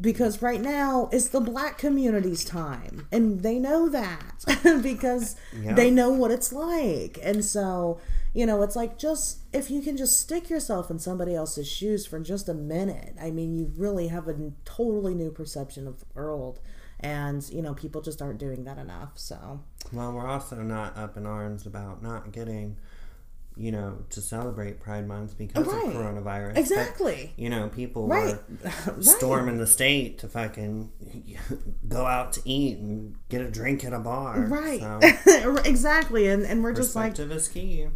because 0.00 0.40
right 0.40 0.60
now 0.60 1.08
it's 1.12 1.28
the 1.28 1.40
black 1.40 1.76
community's 1.76 2.44
time. 2.44 3.06
And 3.12 3.42
they 3.42 3.58
know 3.58 3.88
that 3.88 4.44
because 4.82 5.36
Yeah. 5.60 5.74
they 5.74 5.90
know 5.90 6.10
what 6.10 6.30
it's 6.30 6.52
like. 6.52 7.18
And 7.22 7.44
so, 7.44 8.00
you 8.32 8.46
know, 8.46 8.62
it's 8.62 8.76
like 8.76 8.96
just 8.96 9.40
if 9.52 9.70
you 9.70 9.82
can 9.82 9.96
just 9.96 10.18
stick 10.18 10.48
yourself 10.48 10.90
in 10.90 10.98
somebody 10.98 11.34
else's 11.34 11.68
shoes 11.68 12.06
for 12.06 12.18
just 12.20 12.48
a 12.48 12.54
minute, 12.54 13.14
I 13.20 13.30
mean, 13.30 13.54
you 13.54 13.72
really 13.76 14.08
have 14.08 14.28
a 14.28 14.52
totally 14.64 15.14
new 15.14 15.30
perception 15.30 15.86
of 15.86 15.98
the 15.98 16.06
world. 16.14 16.60
And, 17.00 17.42
you 17.50 17.60
know, 17.62 17.74
people 17.74 18.02
just 18.02 18.20
aren't 18.22 18.38
doing 18.38 18.64
that 18.64 18.78
enough. 18.78 19.12
So, 19.16 19.60
Well, 19.92 20.12
we're 20.12 20.26
also 20.28 20.56
not 20.56 20.96
up 20.96 21.16
in 21.16 21.26
arms 21.26 21.66
about 21.66 22.02
not 22.02 22.30
getting, 22.30 22.76
you 23.56 23.70
know, 23.72 23.98
to 24.10 24.20
celebrate 24.22 24.80
Pride 24.80 25.06
Month 25.06 25.36
because 25.36 25.66
Right. 25.66 25.86
of 25.88 25.92
coronavirus. 25.92 26.54
But, 26.54 26.58
exactly. 26.58 27.32
you 27.36 27.50
know, 27.50 27.68
people 27.68 28.06
Right. 28.08 28.36
were 28.36 28.70
right. 28.94 29.04
storming 29.04 29.58
the 29.58 29.66
state 29.66 30.18
to 30.20 30.28
fucking 30.28 30.90
go 31.88 32.06
out 32.06 32.32
to 32.34 32.40
eat 32.44 32.78
and 32.78 33.16
get 33.28 33.40
a 33.42 33.50
drink 33.50 33.84
at 33.84 33.92
a 33.92 33.98
bar. 33.98 34.40
Right. 34.40 34.80
So, 34.80 35.56
exactly. 35.64 36.28
And 36.28 36.44
and 36.44 36.62
we're 36.62 36.72
just 36.72 36.96
like, 36.96 37.18
is 37.18 37.48
key. 37.48 37.86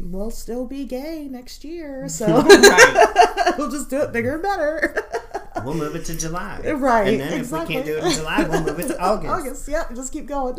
we'll 0.00 0.30
still 0.32 0.66
be 0.66 0.84
gay 0.84 1.28
next 1.30 1.62
year. 1.64 2.08
So 2.08 2.26
we'll 3.58 3.70
just 3.70 3.90
do 3.90 4.00
it 4.02 4.12
bigger 4.12 4.34
and 4.34 4.42
better. 4.42 4.96
We'll 5.64 5.74
move 5.74 5.94
it 5.94 6.04
to 6.06 6.16
July. 6.18 6.60
Right, 6.74 7.08
And 7.08 7.20
then 7.20 7.32
exactly. 7.38 7.76
if 7.76 7.84
we 7.86 7.92
can't 7.92 8.02
do 8.02 8.06
it 8.06 8.10
in 8.12 8.18
July, 8.18 8.44
we'll 8.48 8.62
move 8.64 8.80
it 8.80 8.88
to 8.88 9.00
August. 9.00 9.30
August, 9.32 9.68
yeah, 9.68 9.84
just 9.94 10.12
keep 10.12 10.26
going. 10.26 10.58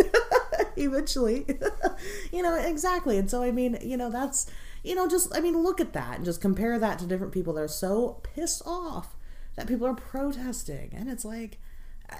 Eventually. 0.83 1.45
you 2.31 2.41
know, 2.41 2.55
exactly. 2.55 3.17
And 3.17 3.29
so 3.29 3.41
I 3.43 3.51
mean, 3.51 3.77
you 3.81 3.97
know, 3.97 4.09
that's 4.09 4.49
you 4.83 4.95
know, 4.95 5.07
just 5.07 5.35
I 5.35 5.39
mean, 5.39 5.63
look 5.63 5.81
at 5.81 5.93
that 5.93 6.17
and 6.17 6.25
just 6.25 6.41
compare 6.41 6.77
that 6.79 6.99
to 6.99 7.05
different 7.05 7.33
people 7.33 7.53
that 7.53 7.61
are 7.61 7.67
so 7.67 8.21
pissed 8.23 8.61
off 8.65 9.15
that 9.55 9.67
people 9.67 9.87
are 9.87 9.95
protesting. 9.95 10.91
And 10.93 11.09
it's 11.09 11.25
like 11.25 11.59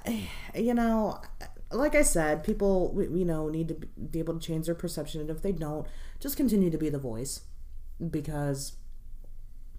you 0.56 0.74
know, 0.74 1.22
like 1.72 1.96
I 1.96 2.02
said, 2.02 2.44
people 2.44 2.96
you 2.98 3.26
know 3.26 3.50
need 3.50 3.68
to 3.70 3.76
be 3.76 4.20
able 4.20 4.34
to 4.36 4.46
change 4.46 4.66
their 4.66 4.76
perception, 4.76 5.22
and 5.22 5.30
if 5.30 5.42
they 5.42 5.52
don't, 5.52 5.88
just 6.20 6.38
continue 6.38 6.70
to 6.70 6.78
be 6.78 6.90
the 6.90 7.00
voice 7.00 7.42
because 8.10 8.74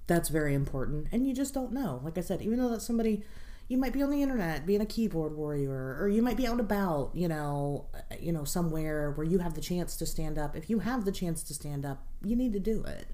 that's 0.06 0.28
very 0.28 0.54
important. 0.54 1.08
And 1.12 1.26
you 1.26 1.34
just 1.34 1.54
don't 1.54 1.72
know. 1.72 2.00
Like 2.04 2.18
I 2.18 2.20
said, 2.20 2.42
even 2.42 2.58
though 2.58 2.68
that's 2.68 2.86
somebody 2.86 3.22
you 3.68 3.76
might 3.78 3.92
be 3.92 4.02
on 4.02 4.10
the 4.10 4.22
internet 4.22 4.64
being 4.66 4.80
a 4.80 4.86
keyboard 4.86 5.34
warrior, 5.36 5.96
or 6.00 6.08
you 6.08 6.22
might 6.22 6.36
be 6.36 6.46
out 6.46 6.60
about, 6.60 7.10
you 7.14 7.26
know, 7.26 7.86
uh, 7.94 8.14
you 8.20 8.32
know, 8.32 8.44
somewhere 8.44 9.12
where 9.12 9.26
you 9.26 9.38
have 9.38 9.54
the 9.54 9.60
chance 9.60 9.96
to 9.96 10.06
stand 10.06 10.38
up. 10.38 10.56
If 10.56 10.70
you 10.70 10.80
have 10.80 11.04
the 11.04 11.12
chance 11.12 11.42
to 11.44 11.54
stand 11.54 11.84
up, 11.84 12.06
you 12.22 12.36
need 12.36 12.52
to 12.52 12.60
do 12.60 12.84
it. 12.84 13.08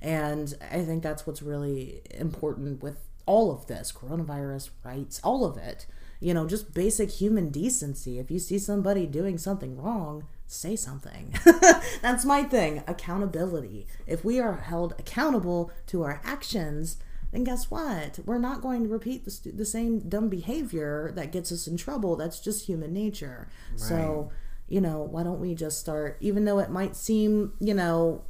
And 0.00 0.56
I 0.70 0.82
think 0.82 1.02
that's 1.02 1.26
what's 1.26 1.42
really 1.42 2.02
important 2.12 2.82
with 2.82 2.98
all 3.26 3.52
of 3.52 3.66
this 3.66 3.92
coronavirus 3.92 4.70
rights, 4.82 5.20
all 5.22 5.44
of 5.44 5.58
it. 5.58 5.86
You 6.20 6.34
know, 6.34 6.48
just 6.48 6.74
basic 6.74 7.10
human 7.10 7.50
decency. 7.50 8.18
If 8.18 8.30
you 8.30 8.38
see 8.38 8.58
somebody 8.58 9.06
doing 9.06 9.38
something 9.38 9.76
wrong, 9.76 10.24
say 10.46 10.74
something. 10.74 11.34
That's 12.02 12.24
my 12.24 12.42
thing 12.42 12.82
accountability. 12.88 13.86
If 14.06 14.24
we 14.24 14.40
are 14.40 14.56
held 14.56 14.94
accountable 14.98 15.70
to 15.88 16.02
our 16.02 16.20
actions, 16.24 16.96
then 17.32 17.44
guess 17.44 17.70
what? 17.70 18.18
We're 18.24 18.38
not 18.38 18.62
going 18.62 18.82
to 18.84 18.88
repeat 18.88 19.24
the, 19.24 19.30
st- 19.30 19.56
the 19.56 19.64
same 19.64 20.00
dumb 20.08 20.28
behavior 20.28 21.12
that 21.14 21.32
gets 21.32 21.52
us 21.52 21.66
in 21.66 21.76
trouble. 21.76 22.16
That's 22.16 22.40
just 22.40 22.66
human 22.66 22.92
nature. 22.92 23.48
So, 23.76 24.30
you 24.68 24.80
know, 24.80 25.02
why 25.02 25.22
don't 25.22 25.40
we 25.40 25.54
just 25.54 25.78
start, 25.78 26.16
even 26.20 26.44
though 26.44 26.58
it 26.58 26.70
might 26.70 26.96
seem, 26.96 27.52
you 27.60 27.74
know, 27.74 28.24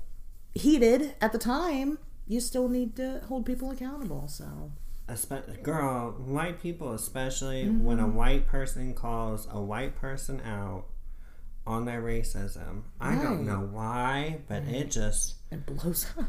heated 0.55 1.15
at 1.21 1.33
the 1.33 1.39
time, 1.39 1.99
you 2.27 2.41
still 2.41 2.69
need 2.69 2.97
to 2.97 3.21
hold 3.29 3.47
people 3.47 3.71
accountable. 3.71 4.27
So, 4.29 4.73
Espe- 5.09 5.63
girl, 5.63 6.11
white 6.27 6.61
people, 6.61 6.93
especially 6.93 7.65
Mm-hmm. 7.65 7.85
when 7.85 7.99
a 8.01 8.07
white 8.07 8.47
person 8.47 8.95
calls 8.95 9.49
a 9.51 9.61
white 9.61 9.97
person 9.97 10.41
out 10.43 10.85
on 11.67 11.85
their 11.85 12.03
racism. 12.03 12.83
I 13.01 13.15
don't 13.15 13.47
know 13.47 13.69
why, 13.71 14.41
but 14.49 14.65
it 14.65 14.91
just 14.91 15.37
it 15.51 15.65
blows 15.67 16.07
up. 16.19 16.27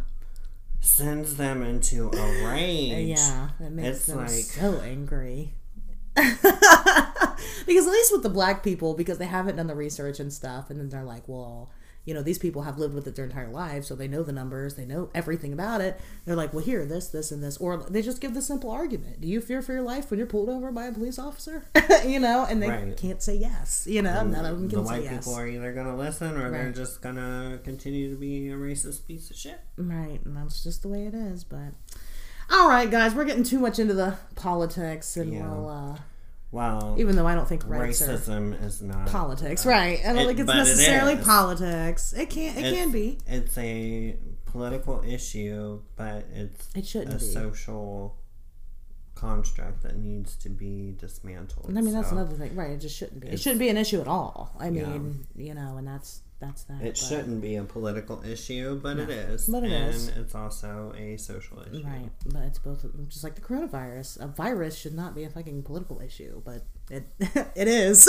Sends 0.80 1.36
them 1.38 1.62
into 1.64 2.10
a 2.12 2.46
rage. 2.48 3.18
Yeah, 3.20 3.50
it 3.60 3.72
makes 3.72 3.98
It's 3.98 4.06
them 4.08 4.18
like- 4.18 4.30
so 4.30 4.80
angry. 4.82 5.54
because 6.16 7.86
at 7.88 7.92
least 7.94 8.12
with 8.12 8.24
the 8.24 8.30
black 8.30 8.64
people, 8.64 8.94
because 8.94 9.18
they 9.18 9.26
haven't 9.26 9.56
done 9.56 9.68
the 9.68 9.76
research 9.76 10.20
and 10.20 10.32
stuff, 10.34 10.70
and 10.70 10.80
then 10.80 10.90
they're 10.90 11.04
like, 11.04 11.24
well, 11.28 11.72
you 12.10 12.16
know, 12.16 12.24
these 12.24 12.40
people 12.40 12.64
have 12.64 12.80
lived 12.80 12.96
with 12.96 13.06
it 13.08 13.16
their 13.16 13.26
entire 13.26 13.50
lives, 13.50 13.88
so 13.88 13.96
they 13.96 14.08
know 14.08 14.24
the 14.24 14.32
numbers, 14.32 14.74
they 14.74 14.86
know 14.86 15.12
everything 15.14 15.54
about 15.54 15.80
it. 15.80 16.00
They're 16.26 16.36
like, 16.36 16.52
well, 16.54 16.64
here, 16.64 16.84
this, 16.86 17.10
this, 17.10 17.32
and 17.32 17.44
this, 17.44 17.58
or 17.58 17.78
they 17.78 18.02
just 18.02 18.20
give 18.20 18.34
the 18.34 18.42
simple 18.42 18.72
argument: 18.72 19.22
Do 19.22 19.28
you 19.28 19.40
fear 19.42 19.62
for 19.62 19.74
your 19.74 19.84
life 19.84 20.10
when 20.10 20.18
you're 20.18 20.26
pulled 20.26 20.50
over 20.50 20.72
by 20.72 20.86
a 20.88 20.92
police 20.92 21.20
officer? 21.20 21.66
you 22.08 22.20
know, 22.20 22.48
and 22.50 22.64
they 22.64 22.70
Right. 22.70 22.98
can't 22.98 23.22
say 23.22 23.36
yes. 23.36 23.86
You 23.88 24.02
know, 24.02 24.26
none 24.26 24.44
of 24.46 24.58
them 24.58 24.68
The 24.70 24.76
can 24.78 24.86
say 24.88 25.00
white 25.02 25.10
people 25.10 25.34
are 25.36 25.48
either 25.48 25.72
gonna 25.74 25.96
listen 25.96 26.36
or 26.36 26.50
they're 26.50 26.72
just 26.72 27.02
gonna 27.02 27.60
continue 27.64 28.10
to 28.10 28.16
be 28.16 28.50
a 28.50 28.56
racist 28.56 29.06
piece 29.08 29.30
of 29.30 29.36
shit. 29.36 29.60
Right, 29.78 30.20
and 30.26 30.36
that's 30.36 30.64
just 30.64 30.82
the 30.82 30.88
way 30.88 31.06
it 31.06 31.14
is. 31.14 31.44
But 31.44 31.74
all 32.52 32.68
right, 32.68 32.90
guys, 32.90 33.14
we're 33.14 33.26
getting 33.26 33.44
too 33.44 33.60
much 33.60 33.78
into 33.78 33.94
the 33.94 34.16
politics, 34.36 35.16
and 35.16 35.32
Yeah. 35.34 35.48
we'll. 35.48 35.70
uh 35.70 35.98
Well, 36.52 36.96
even 36.98 37.16
though 37.16 37.28
I 37.28 37.36
don't 37.36 37.48
think 37.48 37.64
racism 37.66 38.60
is 38.64 38.82
not 38.82 39.08
politics, 39.08 39.66
uh, 39.66 39.70
right? 39.70 40.00
I 40.04 40.14
don't 40.14 40.18
It- 40.24 40.26
think 40.28 40.40
it's 40.40 40.50
it 40.52 40.56
necessarily 40.56 41.16
politics. 41.18 42.12
It 42.14 42.30
can 42.32 42.58
it 42.58 42.66
It's- 42.66 42.74
can 42.74 42.92
be. 42.92 43.18
It's 43.28 43.58
a 43.58 44.18
political 44.46 45.04
issue, 45.06 45.82
but 45.96 46.26
it's 46.34 46.70
It 46.76 46.88
shouldn't 46.88 47.14
a 47.14 47.20
be. 47.20 47.32
social 47.32 48.16
construct 49.16 49.84
that 49.84 49.98
needs 49.98 50.36
to 50.38 50.50
be 50.50 50.96
dismantled. 50.98 51.68
I 51.78 51.82
mean, 51.82 51.94
that's 51.94 52.10
So 52.10 52.16
another 52.16 52.36
thing, 52.36 52.56
right? 52.56 52.72
It 52.72 52.78
just 52.78 52.96
shouldn't 52.96 53.20
be. 53.20 53.28
It 53.28 53.40
shouldn't 53.40 53.60
be 53.60 53.70
an 53.70 53.78
issue 53.78 54.00
at 54.02 54.08
all. 54.08 54.56
I 54.58 54.70
Yeah. 54.70 54.88
mean, 54.88 55.28
you 55.36 55.54
know, 55.54 55.78
and 55.78 55.86
that's 55.88 56.22
that's 56.40 56.64
that. 56.64 56.82
It 56.82 56.86
but- 56.86 56.98
shouldn't 56.98 57.42
be 57.42 57.56
a 57.56 57.64
political 57.64 58.24
issue, 58.24 58.80
but 58.82 58.98
it 58.98 59.10
is. 59.10 59.48
But 59.48 59.64
it 59.64 59.72
and 59.72 59.94
is. 59.94 60.08
it's 60.10 60.34
also 60.36 60.94
a 60.98 61.18
social 61.18 61.62
issue. 61.62 61.84
Right, 61.86 62.10
but 62.26 62.44
it's 62.44 62.60
both 62.60 62.86
just 63.08 63.24
like 63.24 63.36
the 63.36 63.42
coronavirus. 63.42 64.22
A 64.24 64.28
virus 64.28 64.78
should 64.78 64.94
not 64.94 65.16
be 65.16 65.24
a 65.26 65.30
fucking 65.30 65.64
political 65.64 66.00
issue, 66.02 66.42
but 66.46 66.64
it 66.90 67.04
it 67.56 67.68
is. 67.68 68.08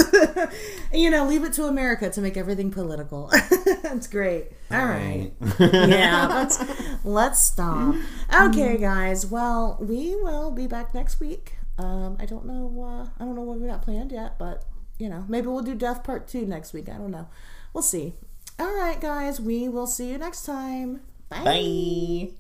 you 0.93 1.11
know, 1.11 1.27
leave 1.27 1.45
it 1.45 1.53
to 1.55 1.65
America 1.65 2.09
to 2.11 2.21
make 2.21 2.37
everything 2.37 2.71
political. 2.71 3.33
That's 3.83 4.07
great. 4.07 4.53
All 4.71 4.87
right. 4.87 5.33
yeah, 5.59 6.27
let's 6.29 7.05
let's 7.05 7.41
stop. 7.41 7.95
Okay, 8.33 8.77
guys. 8.77 9.27
Well, 9.27 9.77
we 9.81 10.15
will 10.17 10.51
be 10.53 10.67
back 10.67 10.95
next 10.95 11.19
week. 11.21 11.57
Um, 11.79 12.17
I 12.21 12.27
don't 12.27 12.47
know. 12.47 12.85
Uh, 12.85 13.09
I 13.21 13.25
don't 13.25 13.35
know 13.35 13.43
what 13.43 13.59
we 13.59 13.67
got 13.67 13.83
planned 13.83 14.13
yet, 14.13 14.39
but 14.39 14.65
you 14.99 15.09
know, 15.09 15.25
maybe 15.29 15.47
we'll 15.49 15.63
do 15.63 15.75
Death 15.75 16.05
Part 16.05 16.29
Two 16.29 16.47
next 16.47 16.73
week. 16.73 16.89
I 16.89 16.93
don't 16.99 17.11
know. 17.11 17.27
We'll 17.73 17.83
see. 17.83 18.15
All 18.59 18.75
right, 18.75 19.01
guys. 19.01 19.41
We 19.41 19.69
will 19.69 19.87
see 19.87 20.11
you 20.11 20.19
next 20.19 20.45
time. 20.45 21.01
Bye. 21.29 22.31